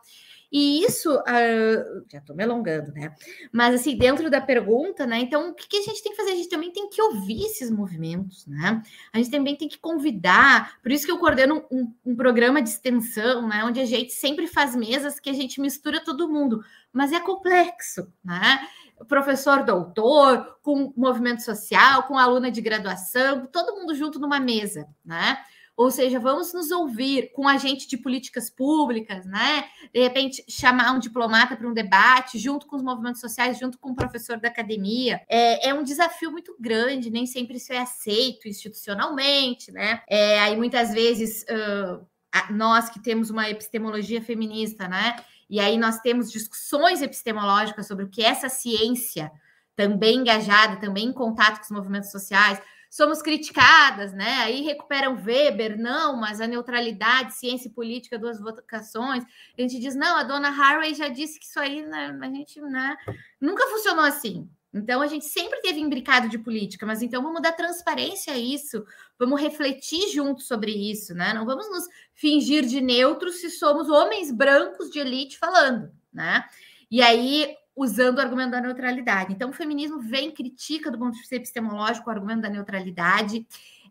E 0.52 0.84
isso, 0.84 1.10
uh, 1.10 2.04
já 2.12 2.18
estou 2.18 2.36
me 2.36 2.44
alongando, 2.44 2.92
né? 2.92 3.14
Mas 3.50 3.74
assim, 3.74 3.96
dentro 3.96 4.28
da 4.28 4.38
pergunta, 4.38 5.06
né? 5.06 5.18
Então, 5.18 5.48
o 5.48 5.54
que, 5.54 5.66
que, 5.66 5.78
a 5.78 5.82
gente 5.82 6.02
tem 6.02 6.12
que 6.12 6.18
fazer? 6.18 6.32
A 6.32 6.34
gente 6.34 6.50
também 6.50 6.70
tem 6.70 6.90
que 6.90 7.00
ouvir 7.00 7.46
esses 7.46 7.70
movimentos, 7.70 8.46
né? 8.46 8.82
A 9.14 9.16
gente 9.16 9.30
também 9.30 9.56
tem 9.56 9.66
que 9.66 9.78
convidar. 9.78 10.78
Por 10.82 10.92
isso 10.92 11.06
que 11.06 11.10
eu 11.10 11.16
coordeno 11.16 11.64
um, 11.70 11.90
um 12.04 12.14
programa 12.14 12.60
de 12.60 12.68
extensão, 12.68 13.48
né? 13.48 13.64
Onde 13.64 13.80
a 13.80 13.86
gente 13.86 14.12
sempre 14.12 14.46
faz 14.46 14.76
mesas 14.76 15.18
que 15.18 15.30
a 15.30 15.32
gente 15.32 15.58
mistura 15.58 16.04
todo 16.04 16.28
mundo, 16.28 16.62
mas 16.92 17.12
é 17.12 17.20
complexo, 17.20 18.12
né? 18.22 18.60
Professor 19.06 19.64
doutor, 19.64 20.58
com 20.62 20.92
movimento 20.96 21.42
social, 21.42 22.04
com 22.04 22.18
aluna 22.18 22.50
de 22.50 22.60
graduação, 22.60 23.46
todo 23.46 23.74
mundo 23.74 23.94
junto 23.94 24.18
numa 24.18 24.40
mesa, 24.40 24.86
né? 25.04 25.38
Ou 25.74 25.90
seja, 25.90 26.20
vamos 26.20 26.52
nos 26.52 26.70
ouvir 26.70 27.32
com 27.32 27.48
agente 27.48 27.88
de 27.88 27.96
políticas 27.96 28.50
públicas, 28.50 29.24
né? 29.24 29.64
De 29.92 30.00
repente, 30.00 30.44
chamar 30.48 30.92
um 30.92 30.98
diplomata 30.98 31.56
para 31.56 31.66
um 31.66 31.72
debate, 31.72 32.38
junto 32.38 32.66
com 32.66 32.76
os 32.76 32.82
movimentos 32.82 33.20
sociais, 33.20 33.58
junto 33.58 33.78
com 33.78 33.90
o 33.90 33.94
professor 33.94 34.38
da 34.38 34.48
academia. 34.48 35.22
É, 35.28 35.70
é, 35.70 35.74
um 35.74 35.82
desafio 35.82 36.30
muito 36.30 36.54
grande, 36.60 37.10
nem 37.10 37.26
sempre 37.26 37.56
isso 37.56 37.72
é 37.72 37.78
aceito 37.78 38.46
institucionalmente, 38.46 39.72
né? 39.72 40.02
É, 40.08 40.40
aí 40.40 40.56
muitas 40.56 40.92
vezes. 40.92 41.44
Uh, 41.44 42.06
nós 42.50 42.88
que 42.88 42.98
temos 42.98 43.28
uma 43.28 43.50
epistemologia 43.50 44.22
feminista, 44.22 44.88
né? 44.88 45.16
E 45.52 45.60
aí 45.60 45.76
nós 45.76 46.00
temos 46.00 46.32
discussões 46.32 47.02
epistemológicas 47.02 47.86
sobre 47.86 48.06
o 48.06 48.08
que 48.08 48.22
é 48.22 48.28
essa 48.28 48.48
ciência, 48.48 49.30
também 49.76 50.20
engajada, 50.20 50.80
também 50.80 51.08
em 51.08 51.12
contato 51.12 51.58
com 51.58 51.64
os 51.64 51.70
movimentos 51.70 52.10
sociais, 52.10 52.58
somos 52.90 53.20
criticadas, 53.20 54.14
né? 54.14 54.38
Aí 54.38 54.62
recuperam 54.62 55.22
Weber, 55.22 55.78
não, 55.78 56.16
mas 56.16 56.40
a 56.40 56.46
neutralidade, 56.46 57.34
ciência 57.34 57.68
e 57.68 57.70
política, 57.70 58.18
duas 58.18 58.40
vocações. 58.40 59.24
A 59.58 59.60
gente 59.60 59.78
diz, 59.78 59.94
não, 59.94 60.16
a 60.16 60.22
dona 60.22 60.48
Harvey 60.48 60.94
já 60.94 61.08
disse 61.08 61.38
que 61.38 61.44
isso 61.44 61.60
aí, 61.60 61.82
né, 61.82 62.18
a 62.18 62.26
gente, 62.28 62.58
né, 62.62 62.96
nunca 63.38 63.66
funcionou 63.66 64.06
assim. 64.06 64.48
Então, 64.74 65.02
a 65.02 65.06
gente 65.06 65.26
sempre 65.26 65.60
teve 65.60 65.80
imbricado 65.80 66.28
de 66.28 66.38
política, 66.38 66.86
mas 66.86 67.02
então 67.02 67.22
vamos 67.22 67.42
dar 67.42 67.52
transparência 67.52 68.32
a 68.32 68.38
isso, 68.38 68.84
vamos 69.18 69.40
refletir 69.40 70.08
juntos 70.10 70.46
sobre 70.46 70.72
isso, 70.72 71.14
né? 71.14 71.34
Não 71.34 71.44
vamos 71.44 71.68
nos 71.70 71.84
fingir 72.14 72.64
de 72.64 72.80
neutros 72.80 73.40
se 73.40 73.50
somos 73.50 73.90
homens 73.90 74.32
brancos 74.32 74.90
de 74.90 74.98
elite 74.98 75.38
falando, 75.38 75.92
né? 76.12 76.44
E 76.90 77.02
aí, 77.02 77.54
usando 77.76 78.18
o 78.18 78.20
argumento 78.20 78.52
da 78.52 78.60
neutralidade. 78.60 79.32
Então, 79.32 79.50
o 79.50 79.54
feminismo 79.54 80.00
vem, 80.00 80.30
critica 80.30 80.90
do 80.90 80.98
ponto 80.98 81.12
de 81.12 81.20
vista 81.20 81.36
epistemológico 81.36 82.08
o 82.08 82.12
argumento 82.12 82.42
da 82.42 82.48
neutralidade, 82.48 83.46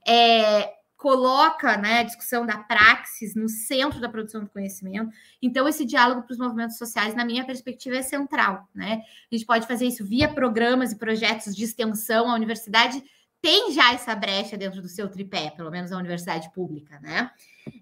é, 0.07 0.80
coloca 1.01 1.77
né, 1.77 2.01
a 2.01 2.03
discussão 2.03 2.45
da 2.45 2.59
praxis 2.59 3.33
no 3.33 3.49
centro 3.49 3.99
da 3.99 4.07
produção 4.07 4.43
do 4.43 4.49
conhecimento. 4.51 5.09
Então, 5.41 5.67
esse 5.67 5.83
diálogo 5.83 6.21
para 6.21 6.33
os 6.33 6.37
movimentos 6.37 6.77
sociais, 6.77 7.15
na 7.15 7.25
minha 7.25 7.43
perspectiva, 7.43 7.95
é 7.95 8.03
central. 8.03 8.69
Né? 8.73 9.01
A 9.31 9.35
gente 9.35 9.43
pode 9.43 9.65
fazer 9.65 9.87
isso 9.87 10.05
via 10.05 10.31
programas 10.31 10.91
e 10.91 10.97
projetos 10.97 11.55
de 11.55 11.63
extensão. 11.63 12.29
A 12.29 12.35
universidade 12.35 13.03
tem 13.41 13.71
já 13.71 13.91
essa 13.91 14.13
brecha 14.13 14.55
dentro 14.55 14.79
do 14.79 14.87
seu 14.87 15.09
tripé, 15.09 15.49
pelo 15.49 15.71
menos 15.71 15.91
a 15.91 15.97
universidade 15.97 16.53
pública, 16.53 16.99
né? 16.99 17.31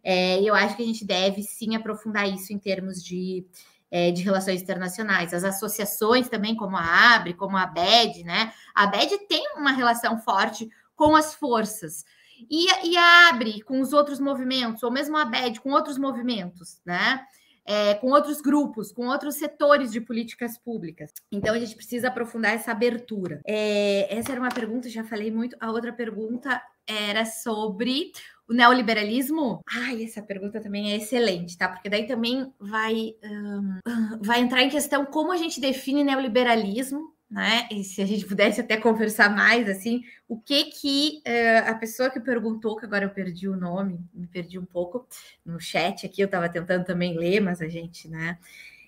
É, 0.01 0.41
eu 0.41 0.55
acho 0.55 0.77
que 0.77 0.83
a 0.83 0.85
gente 0.85 1.03
deve 1.03 1.43
sim 1.43 1.75
aprofundar 1.75 2.29
isso 2.29 2.53
em 2.53 2.57
termos 2.57 3.03
de 3.03 3.45
é, 3.91 4.11
de 4.11 4.23
relações 4.23 4.61
internacionais. 4.61 5.33
As 5.33 5.43
associações 5.43 6.29
também, 6.29 6.55
como 6.55 6.77
a 6.77 7.15
ABRE, 7.15 7.33
como 7.33 7.57
a 7.57 7.63
ABED, 7.63 8.23
né? 8.23 8.53
A 8.73 8.83
ABED 8.83 9.27
tem 9.27 9.43
uma 9.57 9.71
relação 9.71 10.17
forte 10.19 10.69
com 10.95 11.15
as 11.15 11.33
forças. 11.33 12.05
E, 12.49 12.89
e 12.89 12.97
ABRE 12.97 13.61
com 13.61 13.79
os 13.79 13.93
outros 13.93 14.19
movimentos, 14.19 14.83
ou 14.83 14.91
mesmo 14.91 15.17
a 15.17 15.23
ABED 15.23 15.61
com 15.61 15.71
outros 15.71 15.97
movimentos, 15.97 16.81
né? 16.85 17.25
É, 17.65 17.93
com 17.95 18.07
outros 18.07 18.41
grupos, 18.41 18.91
com 18.91 19.07
outros 19.07 19.35
setores 19.35 19.91
de 19.91 20.01
políticas 20.01 20.57
públicas. 20.57 21.11
Então, 21.31 21.53
a 21.53 21.59
gente 21.59 21.75
precisa 21.75 22.07
aprofundar 22.07 22.53
essa 22.53 22.71
abertura. 22.71 23.41
É, 23.45 24.17
essa 24.17 24.31
era 24.31 24.41
uma 24.41 24.49
pergunta, 24.49 24.89
já 24.89 25.03
falei 25.03 25.29
muito. 25.29 25.55
A 25.59 25.69
outra 25.69 25.93
pergunta 25.93 26.59
era 26.87 27.25
sobre 27.25 28.11
o 28.49 28.53
neoliberalismo? 28.53 29.61
Ai, 29.71 30.03
essa 30.03 30.23
pergunta 30.23 30.59
também 30.59 30.91
é 30.91 30.97
excelente, 30.97 31.55
tá? 31.55 31.69
Porque 31.69 31.87
daí 31.87 32.07
também 32.07 32.51
vai, 32.59 33.13
um, 33.23 33.79
vai 34.19 34.41
entrar 34.41 34.63
em 34.63 34.69
questão 34.69 35.05
como 35.05 35.31
a 35.31 35.37
gente 35.37 35.61
define 35.61 36.03
neoliberalismo, 36.03 37.13
né? 37.29 37.67
E 37.71 37.83
se 37.83 38.01
a 38.01 38.05
gente 38.05 38.25
pudesse 38.25 38.61
até 38.61 38.75
conversar 38.77 39.29
mais, 39.33 39.69
assim, 39.69 40.03
o 40.27 40.39
que 40.39 40.65
que 40.65 41.21
uh, 41.27 41.69
a 41.69 41.75
pessoa 41.75 42.09
que 42.09 42.19
perguntou, 42.19 42.75
que 42.75 42.85
agora 42.85 43.05
eu 43.05 43.09
perdi 43.09 43.47
o 43.47 43.55
nome, 43.55 43.99
me 44.13 44.27
perdi 44.27 44.57
um 44.57 44.65
pouco 44.65 45.07
no 45.45 45.59
chat 45.59 46.05
aqui, 46.05 46.21
eu 46.21 46.25
estava 46.25 46.49
tentando 46.49 46.85
também 46.85 47.17
ler, 47.17 47.39
mas 47.39 47.61
a 47.61 47.67
gente, 47.67 48.07
né? 48.07 48.37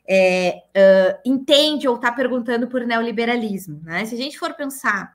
é, 0.08 0.64
uh, 0.76 1.22
entende 1.24 1.88
ou 1.88 1.96
está 1.96 2.12
perguntando 2.12 2.68
por 2.68 2.86
neoliberalismo. 2.86 3.82
Né? 3.84 4.06
Se 4.06 4.16
a 4.16 4.18
gente 4.18 4.38
for 4.38 4.54
pensar 4.54 5.14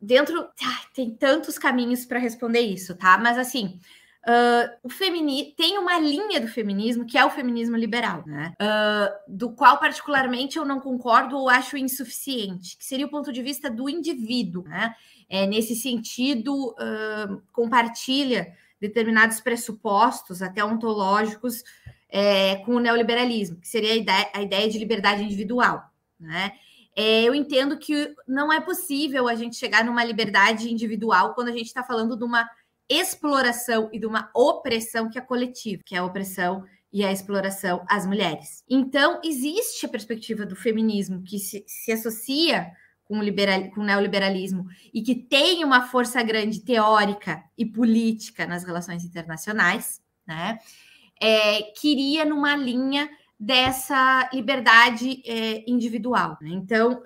dentro, 0.00 0.40
ah, 0.40 0.80
tem 0.94 1.10
tantos 1.10 1.58
caminhos 1.58 2.04
para 2.04 2.18
responder 2.18 2.60
isso, 2.60 2.96
tá? 2.96 3.18
Mas 3.18 3.38
assim, 3.38 3.78
Uh, 4.28 4.68
o 4.82 4.90
feminismo 4.90 5.54
tem 5.56 5.78
uma 5.78 5.98
linha 5.98 6.38
do 6.38 6.48
feminismo 6.48 7.06
que 7.06 7.16
é 7.16 7.24
o 7.24 7.30
feminismo 7.30 7.78
liberal, 7.78 8.22
né? 8.26 8.52
Uh, 8.60 9.36
do 9.36 9.52
qual 9.52 9.78
particularmente 9.78 10.58
eu 10.58 10.66
não 10.66 10.80
concordo 10.80 11.34
ou 11.38 11.48
acho 11.48 11.78
insuficiente, 11.78 12.76
que 12.76 12.84
seria 12.84 13.06
o 13.06 13.10
ponto 13.10 13.32
de 13.32 13.42
vista 13.42 13.70
do 13.70 13.88
indivíduo, 13.88 14.64
né? 14.64 14.94
É, 15.30 15.46
nesse 15.46 15.74
sentido, 15.74 16.72
uh, 16.72 17.42
compartilha 17.52 18.52
determinados 18.78 19.40
pressupostos, 19.40 20.42
até 20.42 20.62
ontológicos, 20.62 21.64
é, 22.10 22.56
com 22.56 22.74
o 22.74 22.80
neoliberalismo, 22.80 23.56
que 23.56 23.68
seria 23.68 23.92
a 23.92 23.96
ideia, 23.96 24.30
a 24.34 24.42
ideia 24.42 24.68
de 24.68 24.78
liberdade 24.78 25.22
individual. 25.22 25.90
Né? 26.18 26.52
É, 26.94 27.22
eu 27.22 27.34
entendo 27.34 27.78
que 27.78 28.14
não 28.26 28.52
é 28.52 28.60
possível 28.60 29.28
a 29.28 29.34
gente 29.34 29.56
chegar 29.56 29.84
numa 29.84 30.04
liberdade 30.04 30.70
individual 30.70 31.34
quando 31.34 31.48
a 31.48 31.52
gente 31.52 31.66
está 31.66 31.82
falando 31.82 32.16
de 32.16 32.24
uma 32.24 32.48
exploração 32.88 33.88
e 33.92 33.98
de 33.98 34.06
uma 34.06 34.30
opressão 34.34 35.10
que 35.10 35.18
é 35.18 35.20
coletiva, 35.20 35.82
que 35.84 35.94
é 35.94 35.98
a 35.98 36.04
opressão 36.04 36.64
e 36.92 37.04
a 37.04 37.12
exploração 37.12 37.84
às 37.88 38.06
mulheres. 38.06 38.64
Então, 38.68 39.20
existe 39.22 39.84
a 39.84 39.88
perspectiva 39.88 40.46
do 40.46 40.56
feminismo 40.56 41.22
que 41.22 41.38
se, 41.38 41.64
se 41.66 41.92
associa 41.92 42.70
com 43.04 43.18
o, 43.18 43.22
liberal, 43.22 43.70
com 43.70 43.80
o 43.80 43.84
neoliberalismo 43.84 44.66
e 44.92 45.02
que 45.02 45.14
tem 45.14 45.64
uma 45.64 45.86
força 45.86 46.22
grande 46.22 46.60
teórica 46.60 47.42
e 47.56 47.64
política 47.64 48.46
nas 48.46 48.64
relações 48.64 49.04
internacionais, 49.04 50.00
né? 50.26 50.58
é, 51.20 51.62
queria 51.80 52.24
numa 52.24 52.56
linha 52.56 53.08
dessa 53.38 54.28
liberdade 54.32 55.22
é, 55.26 55.64
individual. 55.66 56.36
Né? 56.40 56.50
Então, 56.50 57.02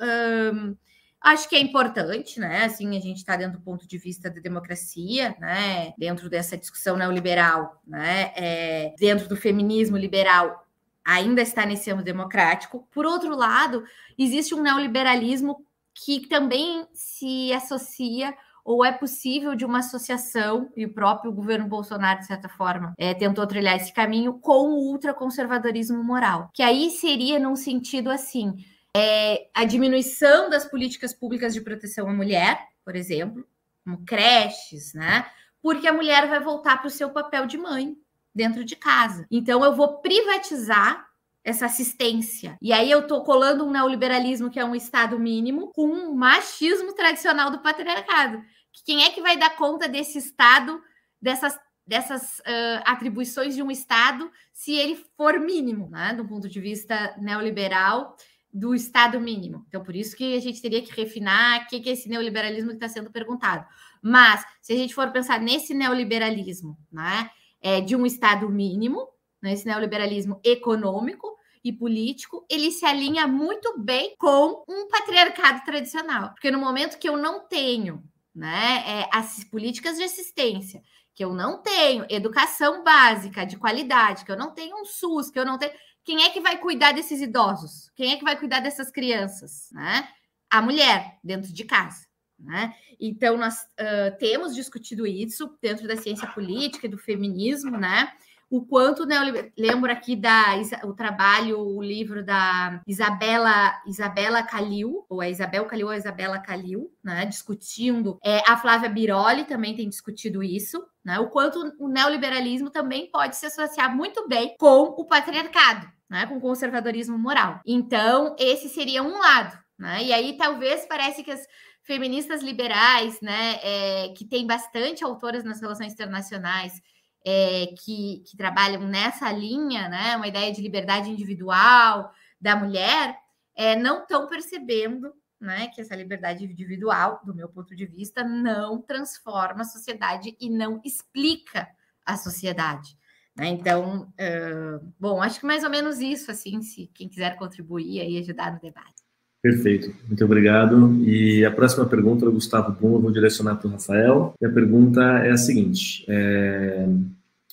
hum, 0.54 0.76
acho 1.22 1.48
que 1.48 1.56
é 1.56 1.60
importante, 1.60 2.38
né? 2.38 2.64
Assim, 2.64 2.96
a 2.96 3.00
gente 3.00 3.18
está 3.18 3.36
dentro 3.36 3.58
do 3.58 3.64
ponto 3.64 3.86
de 3.86 3.98
vista 3.98 4.30
da 4.30 4.40
democracia, 4.40 5.36
né? 5.38 5.94
Dentro 5.98 6.28
dessa 6.28 6.56
discussão 6.56 6.96
neoliberal, 6.96 7.80
né? 7.86 8.32
É, 8.36 8.94
dentro 8.98 9.28
do 9.28 9.36
feminismo 9.36 9.96
liberal, 9.96 10.66
ainda 11.04 11.42
está 11.42 11.66
nesse 11.66 11.90
âmbito 11.90 12.04
democrático. 12.04 12.86
Por 12.92 13.06
outro 13.06 13.36
lado, 13.36 13.84
existe 14.18 14.54
um 14.54 14.62
neoliberalismo 14.62 15.64
que 15.94 16.26
também 16.28 16.86
se 16.92 17.52
associa 17.52 18.34
ou 18.64 18.84
é 18.84 18.92
possível 18.92 19.54
de 19.54 19.64
uma 19.64 19.80
associação, 19.80 20.70
e 20.76 20.84
o 20.84 20.94
próprio 20.94 21.32
governo 21.32 21.66
Bolsonaro, 21.66 22.20
de 22.20 22.26
certa 22.26 22.48
forma, 22.48 22.94
é, 22.96 23.12
tentou 23.12 23.46
trilhar 23.46 23.76
esse 23.76 23.92
caminho, 23.92 24.34
com 24.34 24.68
o 24.68 24.92
ultraconservadorismo 24.92 26.02
moral, 26.02 26.48
que 26.54 26.62
aí 26.62 26.90
seria 26.90 27.38
num 27.38 27.56
sentido 27.56 28.10
assim, 28.10 28.54
é, 28.96 29.48
a 29.54 29.64
diminuição 29.64 30.50
das 30.50 30.64
políticas 30.64 31.14
públicas 31.14 31.54
de 31.54 31.60
proteção 31.60 32.08
à 32.08 32.12
mulher, 32.12 32.68
por 32.84 32.94
exemplo, 32.94 33.46
como 33.84 34.04
creches, 34.04 34.92
né? 34.94 35.26
Porque 35.60 35.86
a 35.86 35.92
mulher 35.92 36.28
vai 36.28 36.40
voltar 36.40 36.78
para 36.78 36.88
o 36.88 36.90
seu 36.90 37.10
papel 37.10 37.46
de 37.46 37.56
mãe 37.56 37.96
dentro 38.34 38.64
de 38.64 38.76
casa. 38.76 39.26
Então 39.30 39.64
eu 39.64 39.74
vou 39.74 39.98
privatizar 40.00 41.06
essa 41.44 41.66
assistência. 41.66 42.56
E 42.60 42.72
aí 42.72 42.90
eu 42.90 43.06
tô 43.06 43.22
colando 43.22 43.64
um 43.64 43.70
neoliberalismo 43.70 44.50
que 44.50 44.60
é 44.60 44.64
um 44.64 44.74
estado 44.74 45.18
mínimo 45.18 45.72
com 45.72 45.86
um 45.86 46.14
machismo 46.14 46.92
tradicional 46.92 47.50
do 47.50 47.60
patriarcado. 47.60 48.42
Quem 48.84 49.04
é 49.04 49.10
que 49.10 49.20
vai 49.20 49.36
dar 49.36 49.56
conta 49.56 49.88
desse 49.88 50.18
estado, 50.18 50.80
dessas 51.20 51.58
dessas 51.86 52.38
uh, 52.40 52.82
atribuições 52.84 53.54
de 53.54 53.62
um 53.62 53.70
Estado 53.70 54.30
se 54.52 54.72
ele 54.72 55.04
for 55.16 55.40
mínimo, 55.40 55.88
né, 55.90 56.14
do 56.14 56.24
ponto 56.24 56.48
de 56.48 56.60
vista 56.60 57.14
neoliberal 57.18 58.16
do 58.52 58.74
Estado 58.74 59.20
mínimo. 59.20 59.64
Então, 59.68 59.82
por 59.82 59.96
isso 59.96 60.14
que 60.14 60.36
a 60.36 60.40
gente 60.40 60.60
teria 60.60 60.82
que 60.82 60.92
refinar 60.92 61.62
o 61.62 61.66
que 61.66 61.88
é 61.88 61.92
esse 61.92 62.08
neoliberalismo 62.08 62.70
que 62.70 62.76
está 62.76 62.88
sendo 62.88 63.10
perguntado. 63.10 63.66
Mas, 64.02 64.44
se 64.60 64.72
a 64.72 64.76
gente 64.76 64.94
for 64.94 65.10
pensar 65.10 65.40
nesse 65.40 65.72
neoliberalismo, 65.72 66.76
né, 66.90 67.30
é, 67.60 67.80
de 67.80 67.96
um 67.96 68.04
Estado 68.04 68.48
mínimo, 68.50 69.08
nesse 69.42 69.66
né, 69.66 69.72
neoliberalismo 69.72 70.40
econômico 70.44 71.36
e 71.64 71.72
político, 71.72 72.44
ele 72.50 72.70
se 72.70 72.84
alinha 72.84 73.26
muito 73.26 73.78
bem 73.78 74.14
com 74.18 74.64
um 74.68 74.88
patriarcado 74.88 75.64
tradicional. 75.64 76.30
Porque 76.30 76.50
no 76.50 76.58
momento 76.58 76.98
que 76.98 77.08
eu 77.08 77.16
não 77.16 77.46
tenho 77.46 78.02
né, 78.34 78.84
é, 78.86 79.08
as 79.12 79.44
políticas 79.44 79.96
de 79.96 80.02
assistência, 80.02 80.82
que 81.14 81.24
eu 81.24 81.34
não 81.34 81.62
tenho 81.62 82.06
educação 82.08 82.82
básica 82.82 83.44
de 83.44 83.56
qualidade, 83.56 84.24
que 84.24 84.32
eu 84.32 84.36
não 84.36 84.52
tenho 84.52 84.80
um 84.80 84.84
SUS, 84.84 85.30
que 85.30 85.38
eu 85.38 85.44
não 85.44 85.58
tenho. 85.58 85.72
Quem 86.04 86.24
é 86.24 86.30
que 86.30 86.40
vai 86.40 86.58
cuidar 86.58 86.92
desses 86.92 87.20
idosos? 87.20 87.90
Quem 87.94 88.12
é 88.12 88.16
que 88.16 88.24
vai 88.24 88.38
cuidar 88.38 88.60
dessas 88.60 88.90
crianças? 88.90 89.68
Né? 89.72 90.08
A 90.50 90.60
mulher, 90.60 91.18
dentro 91.22 91.52
de 91.52 91.64
casa. 91.64 92.06
Né? 92.38 92.74
Então, 92.98 93.36
nós 93.36 93.62
uh, 93.62 94.18
temos 94.18 94.54
discutido 94.54 95.06
isso 95.06 95.56
dentro 95.62 95.86
da 95.86 95.96
ciência 95.96 96.26
política 96.28 96.86
e 96.86 96.90
do 96.90 96.98
feminismo, 96.98 97.76
né? 97.78 98.12
O 98.52 98.60
quanto 98.66 99.06
né, 99.06 99.16
eu 99.16 99.50
lembro 99.56 99.90
aqui 99.90 100.14
da 100.14 100.48
o 100.84 100.92
trabalho, 100.92 101.58
o 101.58 101.82
livro 101.82 102.22
da 102.22 102.82
Isabela 102.86 103.80
Isabela 103.86 104.42
Calil, 104.42 105.06
ou 105.08 105.22
a 105.22 105.28
Isabel 105.30 105.64
Calil 105.64 105.86
ou 105.86 105.92
a 105.92 105.96
Isabela 105.96 106.38
Calil, 106.38 106.92
né, 107.02 107.24
discutindo. 107.24 108.18
É, 108.22 108.42
a 108.46 108.58
Flávia 108.58 108.90
Biroli 108.90 109.44
também 109.44 109.74
tem 109.74 109.88
discutido 109.88 110.42
isso, 110.42 110.84
né, 111.02 111.18
o 111.18 111.30
quanto 111.30 111.74
o 111.78 111.88
neoliberalismo 111.88 112.68
também 112.68 113.10
pode 113.10 113.36
se 113.36 113.46
associar 113.46 113.96
muito 113.96 114.28
bem 114.28 114.54
com 114.58 114.82
o 114.98 115.06
patriarcado, 115.06 115.90
né, 116.10 116.26
com 116.26 116.36
o 116.36 116.40
conservadorismo 116.40 117.16
moral. 117.16 117.58
Então, 117.64 118.36
esse 118.38 118.68
seria 118.68 119.02
um 119.02 119.18
lado, 119.18 119.58
né? 119.78 120.04
E 120.04 120.12
aí 120.12 120.36
talvez 120.36 120.84
parece 120.84 121.22
que 121.22 121.30
as 121.30 121.40
feministas 121.84 122.42
liberais, 122.42 123.18
né, 123.22 123.58
é, 123.62 124.08
que 124.14 124.26
tem 124.26 124.46
bastante 124.46 125.02
autoras 125.02 125.42
nas 125.42 125.58
relações 125.58 125.94
internacionais, 125.94 126.80
é, 127.24 127.66
que, 127.78 128.22
que 128.26 128.36
trabalham 128.36 128.82
nessa 128.82 129.30
linha, 129.32 129.88
né, 129.88 130.16
uma 130.16 130.28
ideia 130.28 130.52
de 130.52 130.60
liberdade 130.60 131.10
individual 131.10 132.12
da 132.40 132.56
mulher, 132.56 133.16
é, 133.54 133.76
não 133.76 134.02
estão 134.02 134.28
percebendo 134.28 135.12
né, 135.40 135.68
que 135.68 135.80
essa 135.80 135.96
liberdade 135.96 136.44
individual, 136.44 137.20
do 137.24 137.34
meu 137.34 137.48
ponto 137.48 137.74
de 137.74 137.84
vista, 137.84 138.22
não 138.22 138.80
transforma 138.80 139.62
a 139.62 139.66
sociedade 139.66 140.36
e 140.40 140.48
não 140.48 140.80
explica 140.84 141.68
a 142.06 142.16
sociedade. 142.16 142.96
Né? 143.36 143.48
Então, 143.48 144.12
uh, 144.12 144.92
bom, 144.98 145.20
acho 145.20 145.40
que 145.40 145.46
mais 145.46 145.64
ou 145.64 145.70
menos 145.70 145.98
isso, 145.98 146.30
assim, 146.30 146.62
se 146.62 146.86
quem 146.94 147.08
quiser 147.08 147.36
contribuir 147.36 148.08
e 148.08 148.18
ajudar 148.18 148.52
no 148.52 148.60
debate. 148.60 149.01
Perfeito, 149.42 149.92
muito 150.06 150.24
obrigado. 150.24 150.94
E 151.04 151.44
a 151.44 151.50
próxima 151.50 151.84
pergunta 151.84 152.24
do 152.24 152.30
Gustavo 152.30 152.70
Brum, 152.70 152.94
eu 152.94 153.00
vou 153.00 153.10
direcionar 153.10 153.56
para 153.56 153.66
o 153.66 153.72
Rafael. 153.72 154.34
E 154.40 154.46
a 154.46 154.50
pergunta 154.50 155.02
é 155.02 155.32
a 155.32 155.36
seguinte: 155.36 156.04
é... 156.08 156.86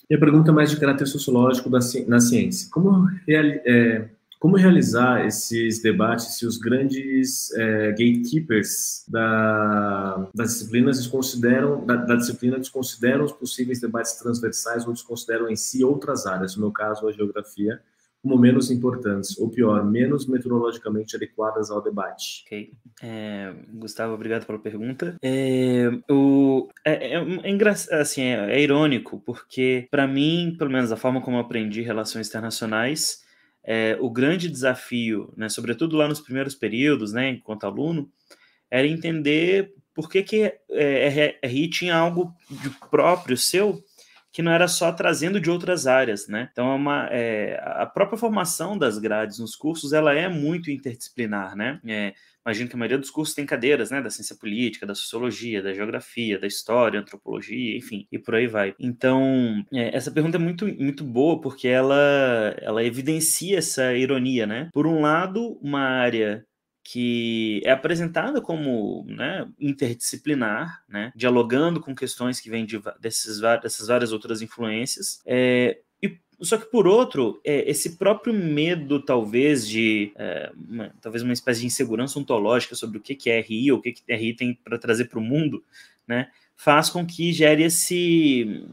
e 0.08 0.16
a 0.16 0.20
pergunta 0.20 0.52
é 0.52 0.54
mais 0.54 0.70
de 0.70 0.80
caráter 0.80 1.08
sociológico 1.08 1.68
da, 1.68 1.80
na 2.08 2.20
ciência. 2.20 2.70
Como, 2.72 3.08
reali... 3.28 3.60
é... 3.66 4.08
Como 4.40 4.56
realizar 4.56 5.26
esses 5.26 5.82
debates 5.82 6.38
se 6.38 6.46
os 6.46 6.58
grandes 6.58 7.52
é, 7.56 7.90
gatekeepers 7.92 9.04
da, 9.06 10.30
das 10.34 10.54
disciplinas 10.54 10.98
desconsideram, 10.98 11.86
da, 11.86 11.98
da, 11.98 12.16
disciplina 12.16 12.58
desconsideram 12.58 13.26
os 13.26 13.34
possíveis 13.34 13.82
debates 13.82 14.14
transversais 14.14 14.88
ou 14.88 14.94
desconsideram 14.94 15.50
em 15.50 15.58
si 15.58 15.84
outras 15.84 16.26
áreas, 16.26 16.56
no 16.56 16.62
meu 16.62 16.72
caso 16.72 17.06
a 17.06 17.12
geografia, 17.12 17.82
como 18.22 18.38
menos 18.38 18.70
importantes, 18.70 19.38
ou 19.38 19.50
pior, 19.50 19.86
menos 19.86 20.28
meteorologicamente 20.28 21.16
adequadas 21.16 21.72
ao 21.72 21.82
debate? 21.82 22.44
Ok. 22.46 22.74
É, 23.02 23.54
Gustavo, 23.74 24.14
obrigado 24.14 24.46
pela 24.46 24.60
pergunta. 24.60 25.16
É, 25.22 25.90
o, 26.10 26.68
é, 26.86 27.16
é, 27.16 27.50
é 27.50 27.96
assim, 27.96 28.22
é, 28.22 28.56
é 28.56 28.62
irônico, 28.62 29.22
porque, 29.26 29.88
para 29.90 30.06
mim, 30.06 30.56
pelo 30.58 30.70
menos 30.70 30.92
a 30.92 30.98
forma 30.98 31.22
como 31.22 31.38
eu 31.38 31.42
aprendi 31.42 31.82
relações 31.82 32.28
internacionais, 32.28 33.24
é, 33.64 33.98
o 34.02 34.10
grande 34.10 34.50
desafio, 34.50 35.34
né, 35.38 35.48
sobretudo 35.48 35.96
lá 35.96 36.08
nos 36.08 36.20
primeiros 36.20 36.56
períodos, 36.56 37.14
né, 37.14 37.30
enquanto 37.30 37.66
aluno, 37.66 38.12
era 38.70 38.86
entender 38.86 39.74
por 39.94 40.10
que, 40.10 40.24
que 40.24 40.54
é, 40.72 41.40
RI 41.44 41.70
tinha 41.70 41.96
algo 41.96 42.34
de 42.50 42.70
próprio 42.90 43.38
seu 43.38 43.84
que 44.40 44.44
não 44.44 44.54
era 44.54 44.70
só 44.70 44.90
trazendo 44.94 45.38
de 45.38 45.52
outras 45.52 45.86
áreas, 45.86 46.30
né? 46.30 46.48
Então, 46.50 46.72
é 46.72 46.76
uma, 46.76 47.10
é, 47.12 47.62
a 47.62 47.86
própria 47.86 48.18
formação 48.18 48.78
das 48.78 48.98
grades 48.98 49.38
nos 49.38 49.54
cursos, 49.54 49.92
ela 49.92 50.14
é 50.14 50.30
muito 50.30 50.72
interdisciplinar, 50.72 51.58
né? 51.58 51.78
É, 51.86 52.14
imagino 52.46 52.70
que 52.70 52.76
a 52.78 52.80
maioria 52.80 52.98
dos 52.98 53.10
cursos 53.10 53.36
tem 53.36 53.46
cadeiras, 53.46 53.92
né? 53.92 54.02
Da 54.02 54.10
ciência 54.10 54.38
política, 54.38 54.86
da 54.86 54.96
sociologia, 54.96 55.62
da 55.62 55.74
geografia, 55.74 56.40
da 56.40 56.48
história, 56.48 57.02
antropologia, 57.02 57.76
enfim, 57.76 58.08
e 58.10 58.18
por 58.18 58.34
aí 58.34 58.48
vai. 58.48 58.74
Então, 58.80 59.62
é, 59.74 59.94
essa 59.94 60.10
pergunta 60.10 60.38
é 60.38 60.40
muito, 60.40 60.66
muito 60.66 61.04
boa, 61.04 61.42
porque 61.42 61.68
ela, 61.68 62.56
ela 62.62 62.82
evidencia 62.82 63.58
essa 63.58 63.94
ironia, 63.94 64.48
né? 64.48 64.70
Por 64.72 64.88
um 64.88 65.02
lado, 65.02 65.60
uma 65.62 65.82
área 65.82 66.46
que 66.84 67.62
é 67.64 67.72
apresentada 67.72 68.42
como 68.42 69.06
né, 69.08 69.48
interdisciplinar, 69.60 70.84
né, 70.88 71.12
dialogando 71.16 71.80
com 71.80 71.96
questões 71.96 72.40
que 72.40 72.50
vêm 72.50 72.66
de, 72.66 72.82
desses, 73.00 73.40
dessas 73.40 73.88
várias 73.88 74.12
outras 74.12 74.42
influências. 74.42 75.22
É, 75.26 75.80
e, 76.02 76.18
só 76.42 76.58
que, 76.58 76.66
por 76.66 76.88
outro, 76.88 77.40
é, 77.44 77.70
esse 77.70 77.98
próprio 77.98 78.34
medo, 78.34 79.04
talvez, 79.04 79.68
de 79.68 80.12
é, 80.16 80.52
uma, 80.56 80.92
talvez 81.02 81.22
uma 81.24 81.34
espécie 81.34 81.62
de 81.62 81.68
insegurança 81.68 82.18
ontológica 82.18 82.76
sobre 82.76 82.98
o 82.98 83.02
que, 83.02 83.14
que 83.14 83.30
é 83.30 83.40
RI 83.40 83.72
ou 83.72 83.80
o 83.80 83.82
que, 83.82 83.92
que 83.92 84.16
RI 84.16 84.36
tem 84.36 84.54
para 84.54 84.78
trazer 84.78 85.06
para 85.06 85.20
o 85.20 85.24
mundo, 85.24 85.64
né, 86.08 86.30
faz 86.56 86.90
com 86.90 87.06
que 87.06 87.32
gere 87.32 87.64
esse, 87.64 88.66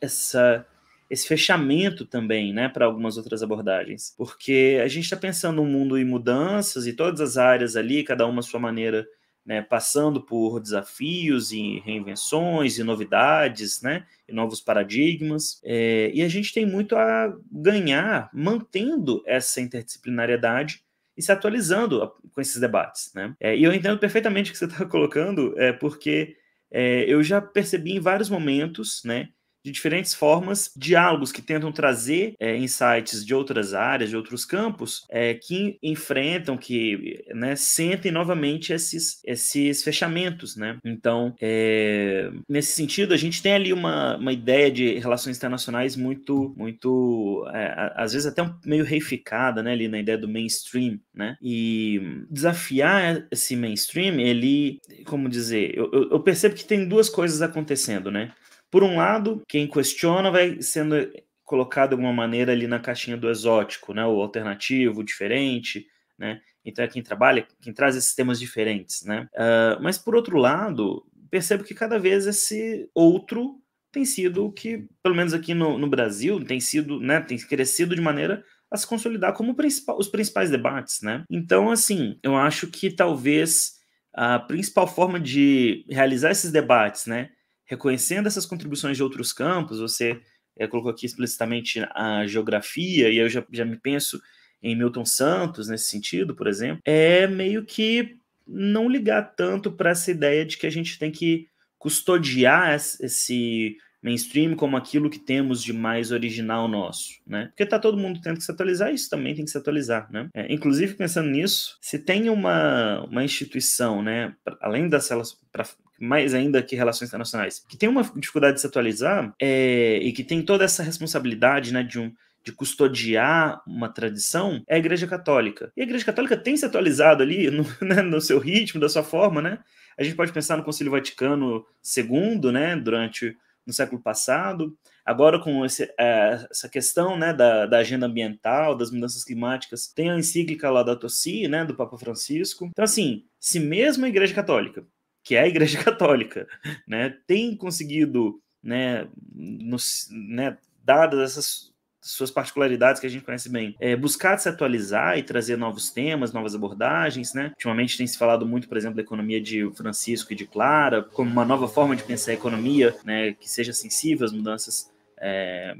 essa 0.00 0.66
esse 1.12 1.28
fechamento 1.28 2.06
também, 2.06 2.54
né, 2.54 2.70
para 2.70 2.86
algumas 2.86 3.18
outras 3.18 3.42
abordagens, 3.42 4.14
porque 4.16 4.80
a 4.82 4.88
gente 4.88 5.04
está 5.04 5.16
pensando 5.16 5.60
um 5.60 5.66
mundo 5.66 5.98
em 5.98 6.06
mudanças 6.06 6.86
e 6.86 6.94
todas 6.94 7.20
as 7.20 7.36
áreas 7.36 7.76
ali, 7.76 8.02
cada 8.02 8.26
uma 8.26 8.40
à 8.40 8.42
sua 8.42 8.58
maneira, 8.58 9.06
né, 9.44 9.60
passando 9.60 10.22
por 10.22 10.58
desafios 10.58 11.52
e 11.52 11.80
reinvenções 11.80 12.78
e 12.78 12.82
novidades, 12.82 13.82
né, 13.82 14.06
e 14.26 14.32
novos 14.32 14.62
paradigmas, 14.62 15.60
é, 15.62 16.10
e 16.14 16.22
a 16.22 16.28
gente 16.28 16.54
tem 16.54 16.64
muito 16.64 16.96
a 16.96 17.36
ganhar 17.50 18.30
mantendo 18.32 19.22
essa 19.26 19.60
interdisciplinariedade 19.60 20.82
e 21.14 21.20
se 21.20 21.30
atualizando 21.30 22.10
com 22.32 22.40
esses 22.40 22.58
debates, 22.58 23.12
né? 23.14 23.36
É, 23.38 23.54
e 23.54 23.62
eu 23.62 23.74
entendo 23.74 23.98
perfeitamente 23.98 24.48
o 24.48 24.52
que 24.54 24.58
você 24.58 24.64
está 24.64 24.86
colocando, 24.88 25.52
é 25.58 25.74
porque 25.74 26.38
é, 26.70 27.04
eu 27.06 27.22
já 27.22 27.38
percebi 27.38 27.92
em 27.92 28.00
vários 28.00 28.30
momentos, 28.30 29.02
né, 29.04 29.28
de 29.64 29.70
diferentes 29.70 30.14
formas, 30.14 30.70
diálogos 30.76 31.32
que 31.32 31.42
tentam 31.42 31.70
trazer 31.72 32.34
é, 32.38 32.56
insights 32.56 33.24
de 33.24 33.34
outras 33.34 33.74
áreas, 33.74 34.10
de 34.10 34.16
outros 34.16 34.44
campos, 34.44 35.04
é, 35.08 35.34
que 35.34 35.78
enfrentam, 35.82 36.56
que 36.56 37.24
né, 37.34 37.54
sentem 37.56 38.10
novamente 38.10 38.72
esses, 38.72 39.20
esses 39.24 39.82
fechamentos. 39.82 40.56
Né? 40.56 40.78
Então, 40.84 41.34
é, 41.40 42.30
nesse 42.48 42.72
sentido, 42.72 43.14
a 43.14 43.16
gente 43.16 43.42
tem 43.42 43.54
ali 43.54 43.72
uma, 43.72 44.16
uma 44.16 44.32
ideia 44.32 44.70
de 44.70 44.98
relações 44.98 45.36
internacionais 45.36 45.96
muito, 45.96 46.54
muito 46.56 47.46
é, 47.52 47.92
às 47.96 48.12
vezes 48.12 48.26
até 48.26 48.42
meio 48.64 48.84
reificada, 48.84 49.62
né, 49.62 49.72
ali 49.72 49.88
na 49.88 49.98
ideia 49.98 50.18
do 50.18 50.28
mainstream. 50.28 50.98
Né? 51.14 51.36
E 51.42 52.00
desafiar 52.30 53.26
esse 53.30 53.54
mainstream, 53.54 54.18
ele, 54.18 54.80
como 55.04 55.28
dizer, 55.28 55.76
eu, 55.76 55.90
eu 55.92 56.20
percebo 56.20 56.54
que 56.54 56.64
tem 56.64 56.88
duas 56.88 57.08
coisas 57.08 57.42
acontecendo, 57.42 58.10
né? 58.10 58.32
Por 58.72 58.82
um 58.82 58.96
lado, 58.96 59.42
quem 59.46 59.68
questiona 59.68 60.30
vai 60.30 60.62
sendo 60.62 60.96
colocado 61.44 61.90
de 61.90 61.94
alguma 61.94 62.12
maneira 62.12 62.52
ali 62.52 62.66
na 62.66 62.80
caixinha 62.80 63.18
do 63.18 63.28
exótico, 63.28 63.92
né? 63.92 64.06
O 64.06 64.22
alternativo, 64.22 65.04
diferente, 65.04 65.86
né? 66.18 66.40
Então 66.64 66.82
é 66.82 66.88
quem 66.88 67.02
trabalha, 67.02 67.46
quem 67.60 67.70
traz 67.70 67.94
esses 67.96 68.14
temas 68.14 68.40
diferentes, 68.40 69.04
né? 69.04 69.28
Uh, 69.34 69.82
mas 69.82 69.98
por 69.98 70.16
outro 70.16 70.38
lado, 70.38 71.04
percebo 71.30 71.64
que 71.64 71.74
cada 71.74 71.98
vez 71.98 72.26
esse 72.26 72.88
outro 72.94 73.60
tem 73.92 74.06
sido 74.06 74.46
o 74.46 74.50
que, 74.52 74.88
pelo 75.02 75.14
menos 75.14 75.34
aqui 75.34 75.52
no, 75.52 75.76
no 75.76 75.86
Brasil, 75.86 76.42
tem 76.42 76.58
sido, 76.58 76.98
né? 76.98 77.20
Tem 77.20 77.36
crescido 77.36 77.94
de 77.94 78.00
maneira 78.00 78.42
a 78.70 78.76
se 78.78 78.86
consolidar 78.86 79.34
como 79.34 79.54
principal, 79.54 79.98
os 79.98 80.08
principais 80.08 80.48
debates, 80.48 81.02
né? 81.02 81.24
Então, 81.28 81.70
assim, 81.70 82.18
eu 82.22 82.34
acho 82.34 82.68
que 82.68 82.90
talvez 82.90 83.74
a 84.14 84.38
principal 84.38 84.86
forma 84.86 85.20
de 85.20 85.84
realizar 85.90 86.30
esses 86.30 86.50
debates, 86.50 87.04
né? 87.04 87.28
Reconhecendo 87.72 88.26
essas 88.26 88.44
contribuições 88.44 88.98
de 88.98 89.02
outros 89.02 89.32
campos, 89.32 89.80
você 89.80 90.20
é, 90.58 90.66
colocou 90.66 90.90
aqui 90.90 91.06
explicitamente 91.06 91.80
a 91.94 92.26
geografia, 92.26 93.08
e 93.08 93.16
eu 93.16 93.28
já, 93.30 93.42
já 93.50 93.64
me 93.64 93.76
penso 93.76 94.20
em 94.62 94.76
Milton 94.76 95.06
Santos 95.06 95.68
nesse 95.68 95.88
sentido, 95.90 96.36
por 96.36 96.46
exemplo, 96.46 96.80
é 96.84 97.26
meio 97.26 97.64
que 97.64 98.16
não 98.46 98.88
ligar 98.88 99.34
tanto 99.34 99.72
para 99.72 99.90
essa 99.90 100.10
ideia 100.10 100.44
de 100.44 100.58
que 100.58 100.66
a 100.66 100.70
gente 100.70 100.98
tem 100.98 101.10
que 101.10 101.48
custodiar 101.78 102.74
esse 102.74 103.76
mainstream 104.02 104.54
como 104.54 104.76
aquilo 104.76 105.08
que 105.08 105.18
temos 105.18 105.62
de 105.62 105.72
mais 105.72 106.10
original 106.10 106.68
nosso, 106.68 107.20
né? 107.26 107.46
Porque 107.46 107.64
tá 107.64 107.78
todo 107.78 107.96
mundo 107.96 108.20
tendo 108.20 108.36
que 108.36 108.44
se 108.44 108.50
atualizar, 108.50 108.92
isso 108.92 109.08
também 109.08 109.34
tem 109.34 109.44
que 109.44 109.50
se 109.50 109.56
atualizar, 109.56 110.10
né? 110.12 110.28
É, 110.34 110.52
inclusive, 110.52 110.94
pensando 110.94 111.30
nisso, 111.30 111.78
se 111.80 111.98
tem 111.98 112.28
uma, 112.28 113.00
uma 113.04 113.24
instituição, 113.24 114.02
né, 114.02 114.34
além 114.60 114.88
das 114.88 115.08
para 115.52 115.64
mais 116.02 116.34
ainda 116.34 116.62
que 116.62 116.74
relações 116.74 117.08
internacionais, 117.08 117.64
que 117.68 117.76
tem 117.76 117.88
uma 117.88 118.02
dificuldade 118.16 118.54
de 118.54 118.60
se 118.60 118.66
atualizar 118.66 119.32
é, 119.40 119.98
e 120.02 120.12
que 120.12 120.24
tem 120.24 120.42
toda 120.42 120.64
essa 120.64 120.82
responsabilidade, 120.82 121.72
né, 121.72 121.82
de 121.82 121.98
um 121.98 122.12
de 122.44 122.50
custodiar 122.50 123.62
uma 123.64 123.88
tradição 123.88 124.62
é 124.66 124.74
a 124.74 124.78
Igreja 124.78 125.06
Católica. 125.06 125.72
E 125.76 125.80
a 125.80 125.84
Igreja 125.84 126.04
Católica 126.04 126.36
tem 126.36 126.56
se 126.56 126.64
atualizado 126.64 127.22
ali 127.22 127.48
no, 127.52 127.64
né, 127.80 128.02
no 128.02 128.20
seu 128.20 128.38
ritmo, 128.38 128.80
da 128.80 128.88
sua 128.88 129.04
forma, 129.04 129.40
né? 129.40 129.58
A 129.96 130.02
gente 130.02 130.16
pode 130.16 130.32
pensar 130.32 130.56
no 130.56 130.64
Concílio 130.64 130.90
Vaticano 130.90 131.64
II, 131.96 132.50
né, 132.50 132.74
durante 132.76 133.36
no 133.66 133.72
século 133.72 134.00
passado. 134.00 134.76
Agora, 135.04 135.38
com 135.38 135.64
esse, 135.64 135.84
é, 135.98 136.46
essa 136.50 136.68
questão 136.68 137.16
né, 137.16 137.32
da, 137.32 137.66
da, 137.66 137.78
agenda 137.78 138.06
ambiental, 138.06 138.76
das 138.76 138.90
mudanças 138.90 139.24
climáticas, 139.24 139.88
tem 139.88 140.10
a 140.10 140.18
encíclica 140.18 140.70
lá 140.70 140.82
da 140.82 140.96
Tossi, 140.96 141.48
né, 141.48 141.64
do 141.64 141.74
Papa 141.74 141.98
Francisco. 141.98 142.66
Então, 142.66 142.84
assim, 142.84 143.24
se 143.38 143.58
mesmo 143.58 144.04
a 144.04 144.08
Igreja 144.08 144.34
Católica, 144.34 144.84
que 145.22 145.34
é 145.34 145.40
a 145.40 145.48
Igreja 145.48 145.78
Católica, 145.82 146.46
né, 146.86 147.16
tem 147.26 147.56
conseguido, 147.56 148.40
né, 148.62 149.06
nos, 149.34 150.08
né 150.10 150.56
dadas 150.84 151.20
essas 151.20 151.72
suas 152.04 152.32
particularidades 152.32 153.00
que 153.00 153.06
a 153.06 153.10
gente 153.10 153.24
conhece 153.24 153.48
bem, 153.48 153.76
é, 153.78 153.94
buscar 153.94 154.36
se 154.36 154.48
atualizar 154.48 155.16
e 155.16 155.22
trazer 155.22 155.56
novos 155.56 155.90
temas, 155.90 156.32
novas 156.32 156.52
abordagens, 156.52 157.32
né? 157.32 157.50
Ultimamente 157.50 157.96
tem 157.96 158.06
se 158.08 158.18
falado 158.18 158.44
muito, 158.44 158.68
por 158.68 158.76
exemplo, 158.76 158.96
da 158.96 159.02
economia 159.02 159.40
de 159.40 159.70
Francisco 159.76 160.32
e 160.32 160.36
de 160.36 160.44
Clara, 160.44 161.04
como 161.04 161.30
uma 161.30 161.44
nova 161.44 161.68
forma 161.68 161.94
de 161.94 162.02
pensar 162.02 162.32
a 162.32 162.34
economia, 162.34 162.96
né, 163.04 163.34
que 163.34 163.48
seja 163.48 163.72
sensível 163.72 164.26
às 164.26 164.32
mudanças 164.32 164.90
é, 165.16 165.76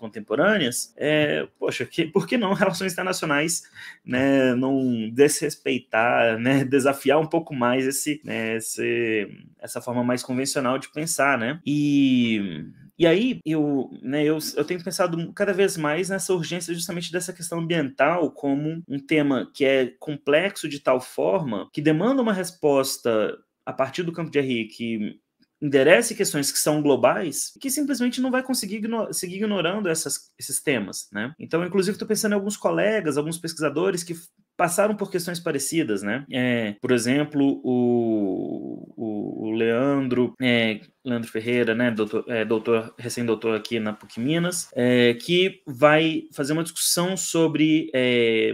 contemporâneas, 0.00 0.92
é, 0.96 1.46
poxa, 1.58 1.84
que, 1.84 2.06
por 2.06 2.26
que 2.26 2.36
não 2.36 2.54
relações 2.54 2.92
internacionais 2.92 3.62
né, 4.04 4.54
não 4.54 5.08
desrespeitar, 5.10 6.38
né, 6.38 6.64
desafiar 6.64 7.20
um 7.20 7.26
pouco 7.26 7.54
mais 7.54 7.86
esse, 7.86 8.20
né, 8.24 8.56
esse, 8.56 9.28
essa 9.60 9.80
forma 9.80 10.02
mais 10.02 10.22
convencional 10.22 10.78
de 10.78 10.90
pensar, 10.90 11.38
né? 11.38 11.60
E 11.64 12.64
e 13.00 13.06
aí 13.06 13.40
eu, 13.46 13.88
né, 14.02 14.22
eu, 14.22 14.36
eu 14.56 14.62
tenho 14.62 14.84
pensado 14.84 15.32
cada 15.32 15.54
vez 15.54 15.74
mais 15.74 16.10
nessa 16.10 16.34
urgência 16.34 16.74
justamente 16.74 17.10
dessa 17.10 17.32
questão 17.32 17.58
ambiental 17.58 18.30
como 18.30 18.82
um 18.86 18.98
tema 18.98 19.50
que 19.54 19.64
é 19.64 19.86
complexo 19.98 20.68
de 20.68 20.80
tal 20.80 21.00
forma 21.00 21.70
que 21.72 21.80
demanda 21.80 22.20
uma 22.20 22.34
resposta 22.34 23.38
a 23.64 23.72
partir 23.72 24.02
do 24.02 24.12
campo 24.12 24.30
de 24.30 24.38
RI 24.38 24.66
que 24.66 25.18
enderece 25.60 26.14
questões 26.14 26.50
que 26.50 26.58
são 26.58 26.80
globais 26.80 27.52
que 27.60 27.70
simplesmente 27.70 28.20
não 28.20 28.30
vai 28.30 28.42
conseguir 28.42 28.76
igno 28.76 29.12
seguir 29.12 29.36
ignorando 29.36 29.88
essas, 29.88 30.32
esses 30.38 30.60
temas, 30.62 31.08
né? 31.12 31.34
Então, 31.38 31.64
inclusive, 31.64 31.94
estou 31.94 32.08
pensando 32.08 32.32
em 32.32 32.36
alguns 32.36 32.56
colegas, 32.56 33.18
alguns 33.18 33.38
pesquisadores 33.38 34.02
que 34.02 34.14
passaram 34.60 34.94
por 34.94 35.10
questões 35.10 35.40
parecidas, 35.40 36.02
né? 36.02 36.22
É, 36.30 36.74
por 36.82 36.92
exemplo, 36.92 37.62
o, 37.64 38.92
o, 38.94 39.48
o 39.48 39.52
Leandro, 39.52 40.34
é, 40.38 40.82
Leandro 41.02 41.30
Ferreira, 41.30 41.74
né, 41.74 41.90
doutor, 41.90 42.26
é, 42.28 42.44
doutor 42.44 42.94
recém-doutor 42.98 43.56
aqui 43.56 43.80
na 43.80 43.94
PUC 43.94 44.20
Minas, 44.20 44.68
é, 44.74 45.14
que 45.14 45.62
vai 45.66 46.24
fazer 46.34 46.52
uma 46.52 46.62
discussão 46.62 47.16
sobre 47.16 47.90
é, 47.94 48.52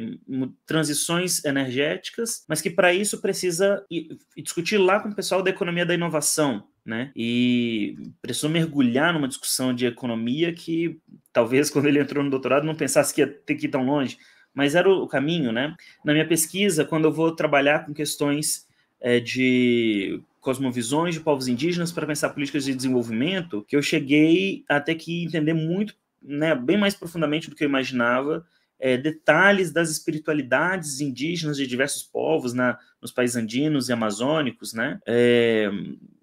transições 0.64 1.44
energéticas, 1.44 2.44
mas 2.48 2.60
que 2.60 2.70
para 2.70 2.94
isso 2.94 3.20
precisa 3.20 3.84
ir, 3.90 4.16
discutir 4.36 4.78
lá 4.78 5.00
com 5.00 5.08
o 5.08 5.16
pessoal 5.16 5.42
da 5.42 5.50
economia 5.50 5.84
da 5.84 5.94
inovação, 5.94 6.68
né? 6.84 7.10
E 7.16 7.96
precisou 8.22 8.48
mergulhar 8.48 9.12
numa 9.12 9.26
discussão 9.26 9.74
de 9.74 9.86
economia 9.86 10.52
que 10.52 11.00
talvez 11.32 11.68
quando 11.68 11.86
ele 11.86 11.98
entrou 11.98 12.22
no 12.22 12.30
doutorado 12.30 12.64
não 12.64 12.76
pensasse 12.76 13.12
que 13.12 13.22
ia 13.22 13.26
ter 13.26 13.56
que 13.56 13.66
ir 13.66 13.70
tão 13.70 13.84
longe, 13.84 14.16
mas 14.56 14.74
era 14.74 14.88
o 14.90 15.06
caminho, 15.06 15.52
né? 15.52 15.76
Na 16.02 16.14
minha 16.14 16.26
pesquisa, 16.26 16.82
quando 16.82 17.04
eu 17.04 17.12
vou 17.12 17.30
trabalhar 17.30 17.84
com 17.84 17.92
questões 17.92 18.66
é, 18.98 19.20
de 19.20 20.18
cosmovisões 20.40 21.14
de 21.14 21.20
povos 21.20 21.46
indígenas 21.46 21.92
para 21.92 22.06
pensar 22.06 22.30
políticas 22.30 22.64
de 22.64 22.74
desenvolvimento, 22.74 23.66
que 23.68 23.76
eu 23.76 23.82
cheguei 23.82 24.64
até 24.66 24.94
que 24.94 25.24
entender 25.24 25.52
muito, 25.52 25.94
né, 26.22 26.54
bem 26.54 26.78
mais 26.78 26.94
profundamente 26.94 27.50
do 27.50 27.54
que 27.54 27.64
eu 27.64 27.68
imaginava, 27.68 28.46
é, 28.78 28.96
detalhes 28.96 29.70
das 29.70 29.90
espiritualidades 29.90 31.00
indígenas 31.02 31.58
de 31.58 31.66
diversos 31.66 32.02
povos 32.02 32.54
na, 32.54 32.78
nos 33.00 33.12
países 33.12 33.36
andinos 33.36 33.90
e 33.90 33.92
amazônicos, 33.92 34.72
né? 34.72 34.98
É, 35.06 35.68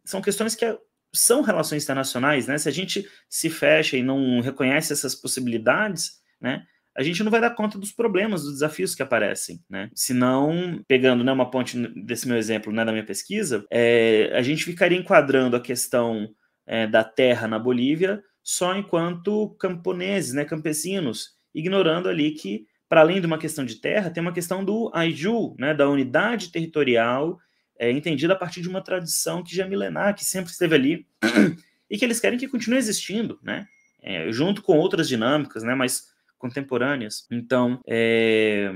são 0.03 0.21
questões 0.21 0.55
que 0.55 0.65
são 1.13 1.41
relações 1.41 1.83
internacionais, 1.83 2.47
né? 2.47 2.57
Se 2.57 2.67
a 2.67 2.71
gente 2.71 3.07
se 3.29 3.49
fecha 3.49 3.95
e 3.95 4.01
não 4.01 4.41
reconhece 4.41 4.91
essas 4.91 5.13
possibilidades, 5.13 6.19
né? 6.41 6.65
A 6.95 7.01
gente 7.01 7.23
não 7.23 7.31
vai 7.31 7.41
dar 7.41 7.51
conta 7.51 7.77
dos 7.77 7.91
problemas, 7.91 8.43
dos 8.43 8.53
desafios 8.53 8.93
que 8.93 9.01
aparecem, 9.01 9.63
né? 9.69 9.89
Se 9.95 10.13
não, 10.13 10.83
pegando 10.87 11.23
né, 11.23 11.31
uma 11.31 11.49
ponte 11.49 11.77
desse 12.03 12.27
meu 12.27 12.37
exemplo, 12.37 12.71
né, 12.71 12.85
da 12.85 12.91
minha 12.91 13.05
pesquisa, 13.05 13.65
é, 13.71 14.31
a 14.33 14.41
gente 14.41 14.63
ficaria 14.63 14.97
enquadrando 14.97 15.55
a 15.55 15.61
questão 15.61 16.29
é, 16.65 16.85
da 16.85 17.03
terra 17.03 17.47
na 17.47 17.57
Bolívia 17.57 18.21
só 18.43 18.75
enquanto 18.75 19.55
camponeses, 19.59 20.33
né, 20.33 20.43
campesinos, 20.43 21.29
ignorando 21.55 22.09
ali 22.09 22.31
que, 22.31 22.67
para 22.89 23.01
além 23.01 23.21
de 23.21 23.25
uma 23.25 23.37
questão 23.37 23.65
de 23.65 23.75
terra, 23.75 24.09
tem 24.09 24.21
uma 24.21 24.33
questão 24.33 24.63
do 24.63 24.91
Aiju, 24.93 25.55
né, 25.57 25.73
da 25.73 25.89
unidade 25.89 26.51
territorial, 26.51 27.39
é, 27.79 27.89
entendida 27.89 28.33
a 28.33 28.35
partir 28.35 28.61
de 28.61 28.69
uma 28.69 28.81
tradição 28.81 29.43
que 29.43 29.55
já 29.55 29.65
é 29.65 29.67
milenar, 29.67 30.13
que 30.13 30.25
sempre 30.25 30.51
esteve 30.51 30.75
ali, 30.75 31.07
e 31.89 31.97
que 31.97 32.05
eles 32.05 32.19
querem 32.19 32.37
que 32.37 32.47
continue 32.47 32.77
existindo, 32.77 33.39
né? 33.41 33.65
É, 34.01 34.31
junto 34.31 34.61
com 34.61 34.77
outras 34.77 35.07
dinâmicas, 35.07 35.63
né? 35.63 35.73
Mas 35.73 36.12
contemporâneas. 36.43 37.25
Então, 37.31 37.79
é... 37.87 38.69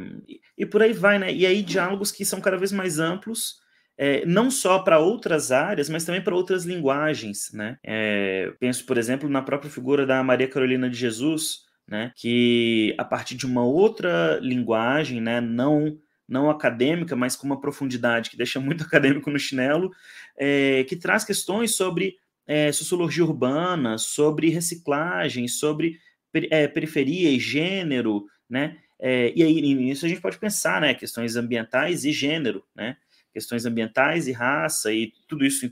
e 0.57 0.65
por 0.65 0.81
aí 0.81 0.93
vai, 0.93 1.19
né? 1.19 1.33
E 1.33 1.45
aí 1.45 1.61
diálogos 1.61 2.13
que 2.13 2.23
são 2.23 2.39
cada 2.39 2.55
vez 2.55 2.71
mais 2.71 2.97
amplos, 2.97 3.57
é, 3.97 4.25
não 4.25 4.49
só 4.49 4.79
para 4.79 4.99
outras 4.99 5.51
áreas, 5.51 5.89
mas 5.89 6.05
também 6.05 6.21
para 6.21 6.35
outras 6.35 6.63
linguagens, 6.63 7.51
né? 7.51 7.77
É, 7.83 8.53
penso, 8.57 8.85
por 8.85 8.97
exemplo, 8.97 9.27
na 9.27 9.41
própria 9.41 9.69
figura 9.69 10.05
da 10.05 10.23
Maria 10.23 10.47
Carolina 10.47 10.89
de 10.89 10.95
Jesus, 10.95 11.65
né? 11.85 12.13
Que 12.15 12.95
a 12.97 13.03
partir 13.03 13.35
de 13.35 13.45
uma 13.45 13.65
outra 13.65 14.39
linguagem, 14.41 15.19
né? 15.19 15.41
Não 15.41 15.97
não 16.29 16.49
acadêmica, 16.49 17.15
mas 17.15 17.37
com 17.37 17.47
uma 17.47 17.59
profundidade 17.59 18.29
que 18.29 18.37
deixa 18.37 18.59
muito 18.59 18.83
acadêmico 18.85 19.31
no 19.31 19.39
chinelo, 19.39 19.91
é, 20.37 20.83
que 20.83 20.95
traz 20.95 21.23
questões 21.23 21.75
sobre 21.75 22.15
é, 22.45 22.71
sociologia 22.71 23.23
urbana, 23.23 23.97
sobre 23.97 24.49
reciclagem, 24.49 25.47
sobre 25.47 25.97
é, 26.51 26.67
periferia 26.67 27.29
e 27.29 27.39
gênero, 27.39 28.25
né? 28.49 28.77
É, 28.99 29.31
e 29.35 29.43
aí 29.43 29.61
nisso 29.75 30.05
a 30.05 30.09
gente 30.09 30.21
pode 30.21 30.37
pensar, 30.37 30.81
né? 30.81 30.93
Questões 30.93 31.35
ambientais 31.35 32.05
e 32.05 32.11
gênero, 32.11 32.63
né? 32.75 32.97
Questões 33.33 33.65
ambientais 33.65 34.27
e 34.27 34.31
raça 34.31 34.91
e 34.91 35.13
tudo 35.27 35.45
isso 35.45 35.69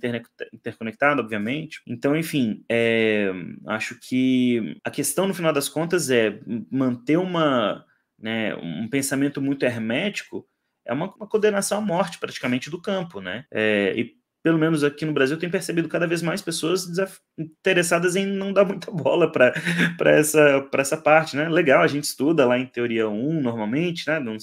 interconectado, 0.53 1.21
obviamente. 1.21 1.81
Então, 1.87 2.15
enfim, 2.15 2.63
é, 2.69 3.31
acho 3.67 3.99
que 3.99 4.77
a 4.83 4.91
questão 4.91 5.27
no 5.27 5.33
final 5.33 5.51
das 5.51 5.67
contas 5.67 6.11
é 6.11 6.39
manter 6.69 7.17
uma, 7.17 7.83
né, 8.19 8.55
um 8.55 8.87
pensamento 8.87 9.41
muito 9.41 9.65
hermético 9.65 10.47
é 10.85 10.93
uma, 10.93 11.13
uma 11.15 11.27
condenação 11.27 11.79
à 11.79 11.81
morte 11.81 12.19
praticamente 12.19 12.69
do 12.69 12.81
campo, 12.81 13.19
né? 13.19 13.45
É, 13.51 13.93
e 13.97 14.13
pelo 14.45 14.59
menos 14.59 14.83
aqui 14.83 15.05
no 15.05 15.11
Brasil, 15.11 15.39
tem 15.39 15.49
percebido 15.49 15.89
cada 15.89 16.05
vez 16.05 16.21
mais 16.21 16.39
pessoas 16.39 16.87
interessadas 17.35 18.15
em 18.15 18.27
não 18.27 18.53
dar 18.53 18.63
muita 18.63 18.91
bola 18.91 19.31
para 19.31 19.51
essa, 20.11 20.69
essa 20.71 20.95
parte, 20.95 21.35
né? 21.35 21.49
Legal, 21.49 21.81
a 21.81 21.87
gente 21.87 22.03
estuda 22.03 22.45
lá 22.45 22.55
em 22.55 22.67
teoria 22.67 23.09
1 23.09 23.41
normalmente, 23.41 24.07
né? 24.07 24.19
Não, 24.19 24.37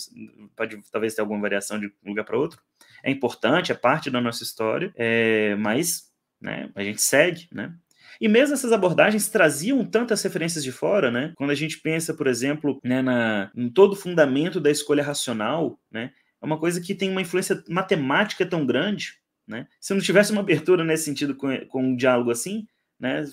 pode 0.57 0.77
talvez 0.91 1.15
ter 1.15 1.21
alguma 1.21 1.41
variação 1.41 1.79
de 1.79 1.87
um 2.05 2.09
lugar 2.09 2.25
para 2.25 2.37
outro. 2.37 2.61
É 3.05 3.13
importante, 3.13 3.71
é 3.71 3.77
parte 3.77 4.11
da 4.11 4.21
nossa 4.21 4.43
história, 4.43 4.93
é, 4.97 5.55
mas 5.55 6.11
né, 6.41 6.69
a 6.75 6.83
gente 6.83 7.01
segue, 7.01 7.47
né? 7.53 7.73
E 8.21 8.27
mesmo 8.27 8.55
essas 8.55 8.73
abordagens 8.73 9.29
traziam 9.29 9.85
tantas 9.85 10.21
referências 10.21 10.65
de 10.65 10.73
fora, 10.73 11.13
né? 11.13 11.33
Quando 11.37 11.51
a 11.51 11.55
gente 11.55 11.79
pensa, 11.79 12.13
por 12.13 12.27
exemplo, 12.27 12.81
né, 12.83 13.03
na, 13.03 13.53
em 13.55 13.71
todo 13.71 13.93
o 13.93 13.97
fundamento 13.97 14.59
da 14.59 14.69
escolha 14.69 15.05
racional, 15.05 15.79
né? 15.93 16.11
É 16.43 16.45
uma 16.45 16.59
coisa 16.59 16.81
que 16.81 16.93
tem 16.93 17.09
uma 17.09 17.23
influência 17.23 17.63
matemática 17.69 18.45
tão 18.45 18.67
grande, 18.67 19.22
né? 19.47 19.67
Se 19.81 19.95
não 19.95 20.01
tivesse 20.01 20.33
uma 20.33 20.41
abertura 20.41 20.85
nesse 20.85 21.05
sentido 21.05 21.35
com, 21.35 21.57
com 21.67 21.83
um 21.83 21.97
diálogo 21.97 22.31
assim, 22.31 22.67
né, 23.03 23.25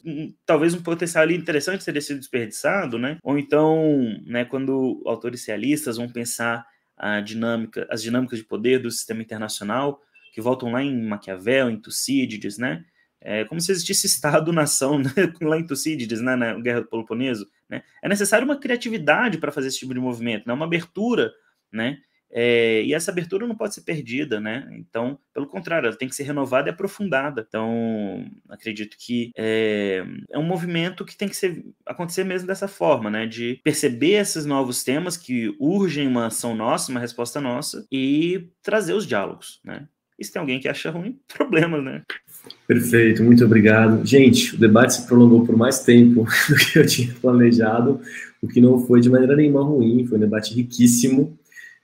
talvez 0.47 0.73
um 0.73 0.81
potencial 0.81 1.29
interessante 1.29 1.85
teria 1.85 2.01
sido 2.01 2.17
desperdiçado, 2.17 2.97
né? 2.97 3.19
Ou 3.21 3.37
então, 3.37 4.01
né, 4.25 4.43
quando 4.43 5.03
autores 5.05 5.45
realistas 5.45 5.97
vão 5.97 6.09
pensar 6.09 6.65
a 6.97 7.21
dinâmica, 7.21 7.87
as 7.89 8.01
dinâmicas 8.01 8.39
de 8.39 8.45
poder 8.45 8.79
do 8.79 8.89
sistema 8.89 9.21
internacional, 9.21 10.01
que 10.33 10.41
voltam 10.41 10.71
lá 10.71 10.81
em 10.81 10.99
Maquiavel, 11.05 11.69
em 11.69 11.79
Tucídides, 11.79 12.57
né? 12.57 12.83
É 13.21 13.45
como 13.45 13.61
se 13.61 13.71
existisse 13.71 14.07
Estado-nação 14.07 14.97
né? 15.03 15.11
lá 15.41 15.59
em 15.59 15.65
Tucídides, 15.65 16.19
né, 16.19 16.35
na 16.35 16.59
Guerra 16.59 16.81
do 16.81 16.87
Peloponeso, 16.87 17.47
né? 17.69 17.83
É 18.01 18.09
necessário 18.09 18.45
uma 18.45 18.59
criatividade 18.59 19.37
para 19.37 19.51
fazer 19.51 19.67
esse 19.67 19.79
tipo 19.79 19.93
de 19.93 19.99
movimento, 19.99 20.47
né? 20.47 20.53
Uma 20.53 20.65
abertura, 20.65 21.31
né? 21.71 21.99
É, 22.31 22.83
e 22.83 22.93
essa 22.93 23.11
abertura 23.11 23.47
não 23.47 23.55
pode 23.55 23.73
ser 23.73 23.81
perdida, 23.81 24.39
né? 24.39 24.67
Então, 24.73 25.17
pelo 25.33 25.47
contrário, 25.47 25.87
ela 25.87 25.97
tem 25.97 26.07
que 26.07 26.15
ser 26.15 26.23
renovada 26.23 26.69
e 26.69 26.71
aprofundada. 26.71 27.45
Então, 27.47 28.25
acredito 28.47 28.95
que 28.99 29.31
é, 29.35 30.03
é 30.31 30.37
um 30.37 30.43
movimento 30.43 31.03
que 31.05 31.17
tem 31.17 31.27
que 31.27 31.35
ser, 31.35 31.63
acontecer 31.85 32.23
mesmo 32.23 32.47
dessa 32.47 32.67
forma, 32.67 33.09
né? 33.09 33.25
De 33.25 33.59
perceber 33.63 34.13
esses 34.13 34.45
novos 34.45 34.83
temas 34.83 35.17
que 35.17 35.55
urgem 35.59 36.07
uma 36.07 36.27
ação 36.27 36.55
nossa, 36.55 36.91
uma 36.91 36.99
resposta 36.99 37.41
nossa, 37.41 37.85
e 37.91 38.49
trazer 38.61 38.93
os 38.93 39.07
diálogos, 39.07 39.59
né? 39.63 39.87
E 40.19 40.25
se 40.25 40.33
tem 40.33 40.39
alguém 40.39 40.59
que 40.59 40.67
acha 40.67 40.91
ruim, 40.91 41.17
problema, 41.33 41.81
né? 41.81 42.03
Perfeito, 42.67 43.23
muito 43.23 43.43
obrigado. 43.45 44.05
Gente, 44.05 44.55
o 44.55 44.59
debate 44.59 44.95
se 44.95 45.07
prolongou 45.07 45.45
por 45.45 45.57
mais 45.57 45.79
tempo 45.83 46.25
do 46.49 46.55
que 46.55 46.77
eu 46.77 46.85
tinha 46.85 47.13
planejado, 47.21 48.01
o 48.41 48.47
que 48.47 48.61
não 48.61 48.85
foi 48.85 49.01
de 49.01 49.09
maneira 49.09 49.35
nenhuma 49.35 49.63
ruim, 49.63 50.05
foi 50.05 50.17
um 50.17 50.21
debate 50.21 50.53
riquíssimo. 50.53 51.38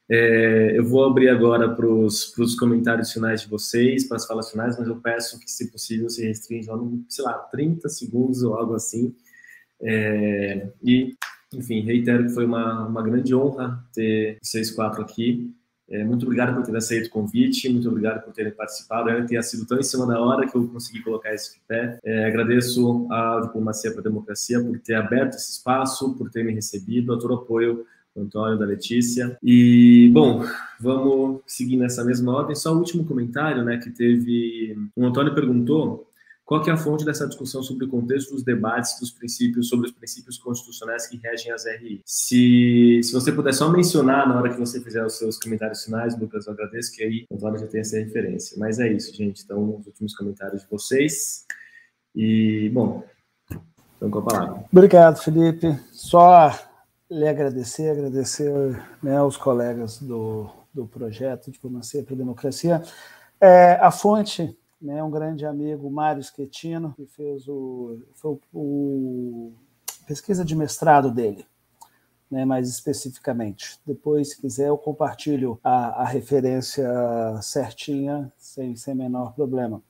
É, 0.10 0.78
eu 0.78 0.86
vou 0.86 1.04
abrir 1.04 1.30
agora 1.30 1.68
para 1.74 1.88
os 1.88 2.56
comentários 2.60 3.12
finais 3.12 3.42
de 3.42 3.50
vocês, 3.50 4.08
para 4.08 4.18
as 4.18 4.26
falas 4.26 4.52
finais, 4.52 4.78
mas 4.78 4.88
eu 4.88 4.98
peço 4.98 5.40
que, 5.40 5.50
se 5.50 5.72
possível, 5.72 6.10
se 6.10 6.26
restrinja 6.26 6.74
a, 6.74 6.80
sei 7.10 7.26
lá, 7.26 7.34
30 7.34 7.90
segundos 7.90 8.44
ou 8.44 8.56
algo 8.56 8.76
assim. 8.76 9.16
É, 9.82 10.70
e, 10.84 11.16
enfim, 11.54 11.82
reitero 11.82 12.26
que 12.26 12.34
foi 12.34 12.46
uma, 12.46 12.88
uma 12.88 13.02
grande 13.02 13.34
honra 13.34 13.84
ter 13.94 14.38
vocês 14.42 14.72
quatro 14.72 15.02
aqui. 15.02 15.52
É, 15.88 16.04
muito 16.04 16.24
obrigado 16.24 16.56
por 16.56 16.64
ter 16.64 16.76
aceito 16.76 17.08
o 17.08 17.12
convite, 17.12 17.70
muito 17.70 17.88
obrigado 17.88 18.24
por 18.24 18.34
terem 18.34 18.52
participado. 18.52 19.10
Ainda 19.10 19.28
tenha 19.28 19.42
sido 19.42 19.66
tão 19.66 19.80
em 19.80 19.84
cima 19.84 20.06
da 20.06 20.20
hora 20.20 20.48
que 20.48 20.56
eu 20.56 20.68
consegui 20.68 21.02
colocar 21.02 21.34
isso 21.34 21.54
de 21.54 21.60
pé. 21.68 22.00
É, 22.04 22.26
agradeço 22.26 23.08
à 23.12 23.42
Diplomacia 23.42 23.92
para 23.92 24.02
a 24.02 24.04
Democracia 24.04 24.64
por 24.64 24.80
ter 24.80 24.96
aberto 24.96 25.36
esse 25.36 25.52
espaço, 25.52 26.16
por 26.16 26.30
ter 26.30 26.44
me 26.44 26.54
recebido, 26.54 27.14
a 27.14 27.20
todo 27.20 27.32
o 27.32 27.38
apoio 27.38 27.86
do 28.16 28.22
Antônio, 28.22 28.58
da 28.58 28.66
Letícia. 28.66 29.38
E, 29.44 30.10
bom, 30.14 30.44
vamos 30.80 31.42
seguir 31.46 31.78
nessa 31.78 32.04
mesma 32.04 32.34
ordem. 32.34 32.56
Só 32.56 32.74
o 32.74 32.78
último 32.78 33.06
comentário, 33.06 33.64
né, 33.64 33.78
que 33.78 33.90
teve... 33.90 34.76
O 34.96 35.06
Antônio 35.06 35.36
perguntou 35.36 36.08
qual 36.46 36.64
é 36.64 36.70
a 36.70 36.78
fonte 36.78 37.04
dessa 37.04 37.28
discussão 37.28 37.64
sobre 37.64 37.86
o 37.86 37.90
contexto 37.90 38.32
dos 38.32 38.44
debates 38.44 39.00
dos 39.00 39.10
princípios, 39.10 39.68
sobre 39.68 39.88
os 39.88 39.92
princípios 39.92 40.38
constitucionais 40.38 41.08
que 41.08 41.18
regem 41.18 41.52
as 41.52 41.66
RI? 41.66 42.02
Se, 42.06 43.02
se 43.04 43.12
você 43.12 43.32
puder 43.32 43.52
só 43.52 43.68
mencionar 43.68 44.30
na 44.30 44.38
hora 44.38 44.54
que 44.54 44.60
você 44.60 44.80
fizer 44.80 45.04
os 45.04 45.18
seus 45.18 45.40
comentários 45.40 45.84
finais, 45.84 46.18
Lucas, 46.20 46.46
eu 46.46 46.54
agradeço 46.54 46.96
que 46.96 47.04
aí 47.04 47.26
o 47.32 47.36
Antônio 47.36 47.60
já 47.60 47.66
tem 47.66 47.82
essa 47.82 47.98
referência. 47.98 48.56
Mas 48.60 48.80
é 48.80 48.88
isso, 48.94 49.16
gente. 49.16 49.44
Então, 49.44 49.78
os 49.80 49.88
últimos 49.88 50.16
comentários 50.16 50.62
de 50.62 50.70
vocês. 50.70 51.46
E, 52.16 52.70
bom, 52.70 53.04
então 53.98 54.12
com 54.12 54.20
a 54.20 54.22
palavra. 54.22 54.66
Obrigado, 54.72 55.18
Felipe. 55.18 55.76
Só 55.92 56.52
lhe 57.10 57.28
agradecer, 57.28 57.90
agradecer 57.90 58.52
né, 59.02 59.18
aos 59.18 59.38
colegas 59.38 60.00
do, 60.00 60.50
do 60.74 60.88
projeto 60.88 61.52
Diplomacia 61.52 62.04
para 62.04 62.14
a 62.14 62.18
Democracia. 62.18 62.84
É, 63.40 63.74
a 63.82 63.92
fonte 63.92 64.58
né, 64.82 65.04
um 65.04 65.10
grande 65.10 65.46
amigo, 65.46 65.90
Mário 65.90 66.24
Schettino, 66.24 66.94
que 66.96 67.06
fez 67.06 67.48
o, 67.48 68.00
foi 68.14 68.38
o, 68.54 69.54
pesquisa 70.06 70.46
de 70.46 70.56
mestrado 70.56 71.12
dele, 71.12 71.46
né, 72.30 72.46
mais 72.46 72.70
especificamente. 72.70 73.80
Depois, 73.86 74.32
se 74.32 74.42
quiser, 74.42 74.68
eu 74.68 74.78
compartilho 74.78 75.60
a, 75.64 76.04
a 76.04 76.06
referência 76.06 76.88
certinha, 77.42 78.32
sem, 78.38 78.76
sem 78.76 78.94
menor 78.94 79.34
problema. 79.34 79.82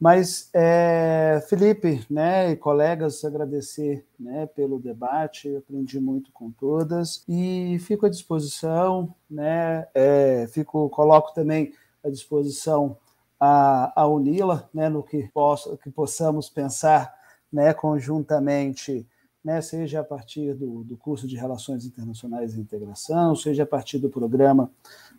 Mas, 0.00 0.48
é, 0.54 1.44
Felipe 1.46 2.06
né, 2.08 2.52
e 2.52 2.56
colegas, 2.56 3.22
agradecer 3.22 4.06
né, 4.18 4.46
pelo 4.46 4.80
debate, 4.80 5.54
aprendi 5.54 6.00
muito 6.00 6.32
com 6.32 6.50
todas 6.50 7.22
e 7.28 7.78
fico 7.80 8.06
à 8.06 8.08
disposição, 8.08 9.14
né, 9.30 9.86
é, 9.94 10.48
fico, 10.50 10.88
coloco 10.88 11.34
também 11.34 11.74
à 12.02 12.08
disposição 12.08 12.96
a, 13.38 13.92
a 13.94 14.06
uni-la, 14.06 14.66
né, 14.72 14.88
no 14.88 15.02
que, 15.02 15.28
possa, 15.34 15.76
que 15.76 15.90
possamos 15.90 16.48
pensar 16.48 17.14
né, 17.52 17.74
conjuntamente, 17.74 19.06
né, 19.44 19.60
seja 19.60 20.00
a 20.00 20.04
partir 20.04 20.54
do, 20.54 20.82
do 20.82 20.96
curso 20.96 21.28
de 21.28 21.36
Relações 21.36 21.84
Internacionais 21.84 22.54
e 22.54 22.60
Integração, 22.60 23.36
seja 23.36 23.64
a 23.64 23.66
partir 23.66 23.98
do 23.98 24.08
programa 24.08 24.70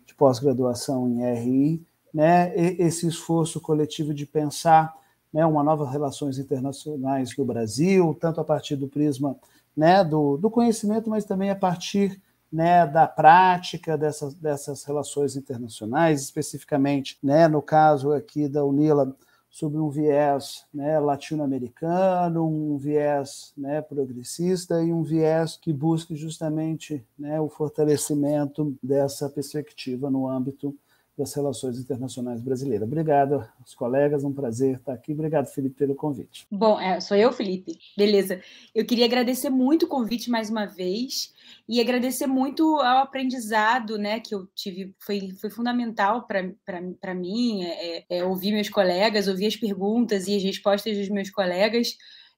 de 0.04 0.12
pós-graduação 0.16 1.08
em 1.08 1.22
RI, 1.34 1.86
né, 2.12 2.52
esse 2.56 3.06
esforço 3.06 3.60
coletivo 3.60 4.12
de 4.12 4.26
pensar 4.26 4.94
né, 5.32 5.46
uma 5.46 5.62
nova 5.62 5.88
relações 5.90 6.38
internacionais 6.38 7.34
do 7.34 7.44
Brasil, 7.44 8.16
tanto 8.20 8.40
a 8.40 8.44
partir 8.44 8.76
do 8.76 8.88
prisma 8.88 9.36
né, 9.76 10.04
do, 10.04 10.36
do 10.36 10.50
conhecimento, 10.50 11.08
mas 11.08 11.24
também 11.24 11.50
a 11.50 11.56
partir 11.56 12.20
né, 12.52 12.86
da 12.86 13.06
prática 13.06 13.96
dessas, 13.96 14.34
dessas 14.34 14.84
relações 14.84 15.36
internacionais, 15.36 16.20
especificamente 16.20 17.18
né, 17.22 17.48
no 17.48 17.62
caso 17.62 18.12
aqui 18.12 18.46
da 18.46 18.62
UNILA, 18.62 19.16
sobre 19.52 19.78
um 19.78 19.90
viés 19.90 20.64
né, 20.72 20.98
latino-americano, 20.98 22.46
um 22.46 22.78
viés 22.78 23.52
né, 23.54 23.82
progressista 23.82 24.82
e 24.82 24.90
um 24.90 25.02
viés 25.02 25.58
que 25.58 25.74
busque 25.74 26.16
justamente 26.16 27.04
né, 27.18 27.38
o 27.38 27.50
fortalecimento 27.50 28.74
dessa 28.82 29.28
perspectiva 29.28 30.10
no 30.10 30.26
âmbito 30.26 30.74
das 31.16 31.34
Relações 31.34 31.78
Internacionais 31.78 32.40
Brasileiras. 32.40 32.86
Obrigado 32.86 33.46
aos 33.60 33.74
colegas, 33.74 34.24
um 34.24 34.32
prazer 34.32 34.76
estar 34.76 34.94
aqui. 34.94 35.12
Obrigado, 35.12 35.46
Felipe, 35.46 35.76
pelo 35.76 35.94
convite. 35.94 36.46
Bom, 36.50 36.80
é, 36.80 37.00
sou 37.00 37.16
eu, 37.16 37.30
Felipe. 37.32 37.78
Beleza. 37.96 38.40
Eu 38.74 38.86
queria 38.86 39.04
agradecer 39.04 39.50
muito 39.50 39.84
o 39.84 39.88
convite 39.88 40.30
mais 40.30 40.48
uma 40.48 40.64
vez 40.64 41.32
e 41.68 41.80
agradecer 41.80 42.26
muito 42.26 42.76
ao 42.80 43.02
aprendizado 43.02 43.98
né, 43.98 44.20
que 44.20 44.34
eu 44.34 44.46
tive. 44.54 44.94
Foi, 44.98 45.32
foi 45.40 45.50
fundamental 45.50 46.26
para 46.26 47.14
mim 47.14 47.62
é, 47.64 47.98
é, 47.98 48.04
é, 48.08 48.24
ouvir 48.24 48.52
meus 48.52 48.70
colegas, 48.70 49.28
ouvir 49.28 49.46
as 49.46 49.56
perguntas 49.56 50.26
e 50.26 50.36
as 50.36 50.42
respostas 50.42 50.96
dos 50.96 51.10
meus 51.10 51.30
colegas. 51.30 51.94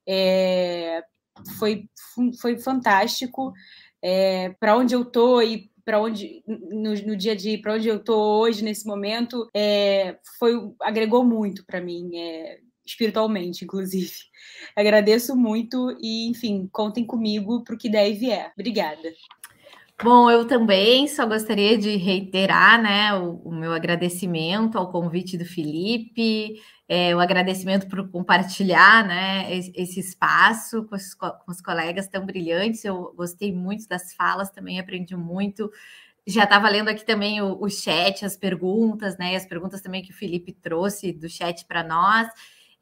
É, 0.07 1.03
foi, 1.59 1.89
foi 2.41 2.59
fantástico. 2.59 3.53
É, 4.03 4.51
para 4.61 4.77
onde 4.77 4.95
eu 4.95 5.03
estou 5.03 5.43
e 5.43 5.71
para 5.85 6.01
onde 6.01 6.43
no, 6.47 6.95
no, 6.95 7.17
dia 7.17 7.37
dia, 7.37 7.61
para 7.61 7.75
onde 7.75 7.89
eu 7.89 7.97
estou 7.97 8.41
hoje 8.41 8.65
nesse 8.65 8.87
momento, 8.87 9.49
é, 9.55 10.17
foi 10.39 10.55
agregou 10.81 11.25
muito 11.25 11.65
para 11.67 11.81
mim, 11.81 12.17
é, 12.17 12.61
espiritualmente, 12.85 13.65
inclusive. 13.65 14.13
Agradeço 14.75 15.37
muito 15.37 15.97
e, 16.01 16.29
enfim, 16.29 16.69
contem 16.73 17.05
comigo 17.05 17.63
para 17.63 17.75
o 17.75 17.79
que 17.79 17.89
der 17.89 18.11
e 18.11 18.15
vier. 18.15 18.53
Obrigada. 18.55 19.13
Bom, 20.03 20.29
eu 20.29 20.47
também 20.47 21.07
só 21.07 21.25
gostaria 21.25 21.79
de 21.79 21.97
reiterar 21.97 22.83
né, 22.83 23.15
o, 23.15 23.37
o 23.45 23.55
meu 23.55 23.73
agradecimento 23.73 24.77
ao 24.77 24.91
convite 24.91 25.39
do 25.39 25.45
Felipe, 25.45 26.61
é, 26.89 27.15
o 27.15 27.21
agradecimento 27.21 27.89
por 27.89 28.11
compartilhar 28.11 29.07
né, 29.07 29.47
esse, 29.57 30.01
espaço 30.01 30.85
com 30.85 30.97
os, 30.97 31.15
com 31.15 31.31
os, 31.47 31.61
colegas 31.61 32.09
tão 32.09 32.27
brilhantes. 32.27 32.85
Eu 32.85 33.15
gostei 33.17 33.53
muito 33.55 33.89
das 33.89 34.13
falas, 34.15 34.51
também 34.51 34.81
aprendi 34.81 35.17
muito. 35.17 35.71
Já 36.27 36.45
estava 36.45 36.69
lendo 36.69 36.89
aqui 36.89 37.05
também 37.07 37.41
o, 37.41 37.63
o 37.63 37.71
chat, 37.71 38.25
as 38.25 38.37
perguntas, 38.37 39.17
né? 39.17 39.37
As 39.37 39.47
perguntas 39.47 39.81
também 39.81 40.03
que 40.03 40.11
o 40.11 40.17
Felipe 40.17 40.53
trouxe 40.53 41.13
do 41.13 41.29
chat 41.29 41.65
para 41.67 41.85
nós. 41.85 42.27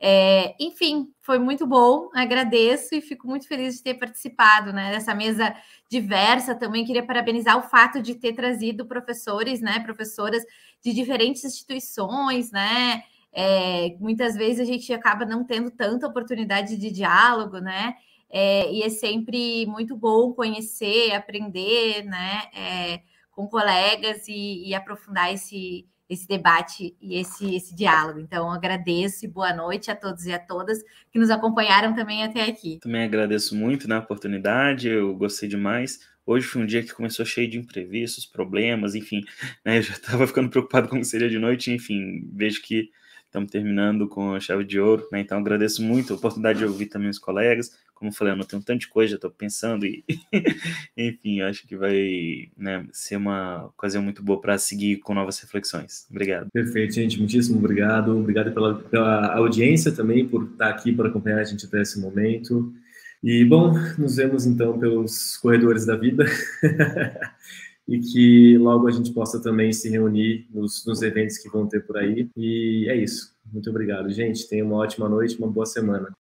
É, 0.04 0.56
enfim, 0.58 1.14
foi 1.20 1.38
muito 1.38 1.64
bom, 1.64 2.10
agradeço 2.12 2.92
e 2.92 3.00
fico 3.00 3.24
muito 3.28 3.46
feliz 3.46 3.76
de 3.76 3.84
ter 3.84 3.94
participado 3.94 4.72
né, 4.72 4.90
dessa 4.90 5.14
mesa 5.14 5.54
diversa. 5.88 6.56
Também 6.56 6.84
queria 6.84 7.06
parabenizar 7.06 7.56
o 7.56 7.62
fato 7.62 8.02
de 8.02 8.16
ter 8.16 8.32
trazido 8.32 8.84
professores, 8.84 9.60
né, 9.60 9.78
professoras 9.78 10.42
de 10.82 10.92
diferentes 10.92 11.44
instituições, 11.44 12.50
né? 12.50 13.04
É, 13.32 13.96
muitas 14.00 14.34
vezes 14.34 14.58
a 14.58 14.64
gente 14.64 14.92
acaba 14.92 15.24
não 15.24 15.44
tendo 15.44 15.70
tanta 15.70 16.08
oportunidade 16.08 16.76
de 16.76 16.90
diálogo, 16.90 17.58
né? 17.60 17.94
É, 18.28 18.72
e 18.72 18.82
é 18.82 18.88
sempre 18.88 19.64
muito 19.66 19.96
bom 19.96 20.32
conhecer, 20.32 21.12
aprender, 21.14 22.02
né, 22.04 22.42
é, 22.54 23.02
com 23.30 23.46
colegas 23.46 24.26
e, 24.26 24.68
e 24.68 24.74
aprofundar 24.74 25.32
esse, 25.32 25.86
esse 26.12 26.28
debate 26.28 26.94
e 27.01 27.18
esse, 27.18 27.55
esse 27.55 27.74
diálogo. 27.74 28.20
Então, 28.20 28.51
agradeço 28.51 29.24
e 29.24 29.28
boa 29.28 29.55
noite 29.55 29.90
a 29.90 29.97
todos 29.97 30.26
e 30.26 30.32
a 30.32 30.39
todas 30.39 30.82
que 31.10 31.18
nos 31.18 31.30
acompanharam 31.30 31.94
também 31.94 32.22
até 32.22 32.43
aqui. 32.43 32.78
Também 32.80 33.05
agradeço 33.05 33.56
muito 33.56 33.89
na 33.89 33.98
oportunidade, 33.98 34.89
eu 34.89 35.14
gostei 35.14 35.48
demais. 35.48 36.01
Hoje 36.26 36.47
foi 36.47 36.62
um 36.62 36.66
dia 36.66 36.82
que 36.82 36.93
começou 36.93 37.24
cheio 37.24 37.48
de 37.48 37.59
imprevistos, 37.59 38.26
problemas, 38.26 38.94
enfim, 38.94 39.22
né, 39.64 39.78
eu 39.78 39.82
já 39.82 39.94
estava 39.94 40.26
ficando 40.26 40.51
preocupado 40.51 40.89
com 40.89 40.97
o 40.97 41.01
que 41.01 41.06
seria 41.06 41.30
de 41.30 41.39
noite, 41.39 41.72
enfim, 41.72 42.28
vejo 42.32 42.62
que 42.62 42.90
estamos 43.24 43.51
terminando 43.51 44.06
com 44.06 44.34
a 44.34 44.40
chave 44.40 44.62
de 44.62 44.78
ouro, 44.78 45.09
né? 45.10 45.20
Então 45.20 45.39
agradeço 45.39 45.82
muito 45.82 46.12
a 46.12 46.16
oportunidade 46.16 46.59
de 46.59 46.66
ouvir 46.66 46.86
também 46.86 47.09
os 47.09 47.18
colegas. 47.18 47.70
Como 48.02 48.10
eu 48.10 48.16
falei, 48.16 48.32
eu 48.32 48.36
não 48.36 48.44
tenho 48.44 48.60
tanta 48.60 48.88
coisa, 48.88 49.14
estou 49.14 49.30
pensando 49.30 49.86
e, 49.86 50.04
enfim, 50.98 51.40
acho 51.40 51.64
que 51.68 51.76
vai 51.76 52.50
né, 52.58 52.84
ser 52.90 53.14
uma 53.14 53.66
ocasião 53.66 54.02
muito 54.02 54.24
boa 54.24 54.40
para 54.40 54.58
seguir 54.58 54.96
com 54.96 55.14
novas 55.14 55.38
reflexões. 55.38 56.04
Obrigado. 56.10 56.48
Perfeito, 56.52 56.94
gente. 56.94 57.16
Muitíssimo 57.16 57.58
obrigado. 57.58 58.18
Obrigado 58.18 58.52
pela, 58.52 58.74
pela 58.74 59.36
audiência 59.36 59.92
também, 59.92 60.26
por 60.26 60.50
estar 60.50 60.68
aqui 60.68 60.92
para 60.92 61.10
acompanhar 61.10 61.38
a 61.38 61.44
gente 61.44 61.64
até 61.64 61.80
esse 61.80 62.00
momento. 62.00 62.74
E, 63.22 63.44
bom, 63.44 63.72
nos 63.96 64.16
vemos 64.16 64.46
então 64.46 64.76
pelos 64.80 65.36
corredores 65.36 65.86
da 65.86 65.94
vida. 65.94 66.24
e 67.86 68.00
que 68.00 68.58
logo 68.58 68.88
a 68.88 68.90
gente 68.90 69.12
possa 69.12 69.40
também 69.40 69.72
se 69.72 69.88
reunir 69.88 70.48
nos, 70.52 70.84
nos 70.84 71.02
eventos 71.02 71.38
que 71.38 71.48
vão 71.48 71.68
ter 71.68 71.86
por 71.86 71.98
aí. 71.98 72.28
E 72.36 72.88
é 72.88 72.96
isso. 72.96 73.32
Muito 73.52 73.70
obrigado, 73.70 74.10
gente. 74.10 74.48
Tenha 74.48 74.64
uma 74.64 74.78
ótima 74.78 75.08
noite, 75.08 75.38
uma 75.38 75.46
boa 75.46 75.66
semana. 75.66 76.12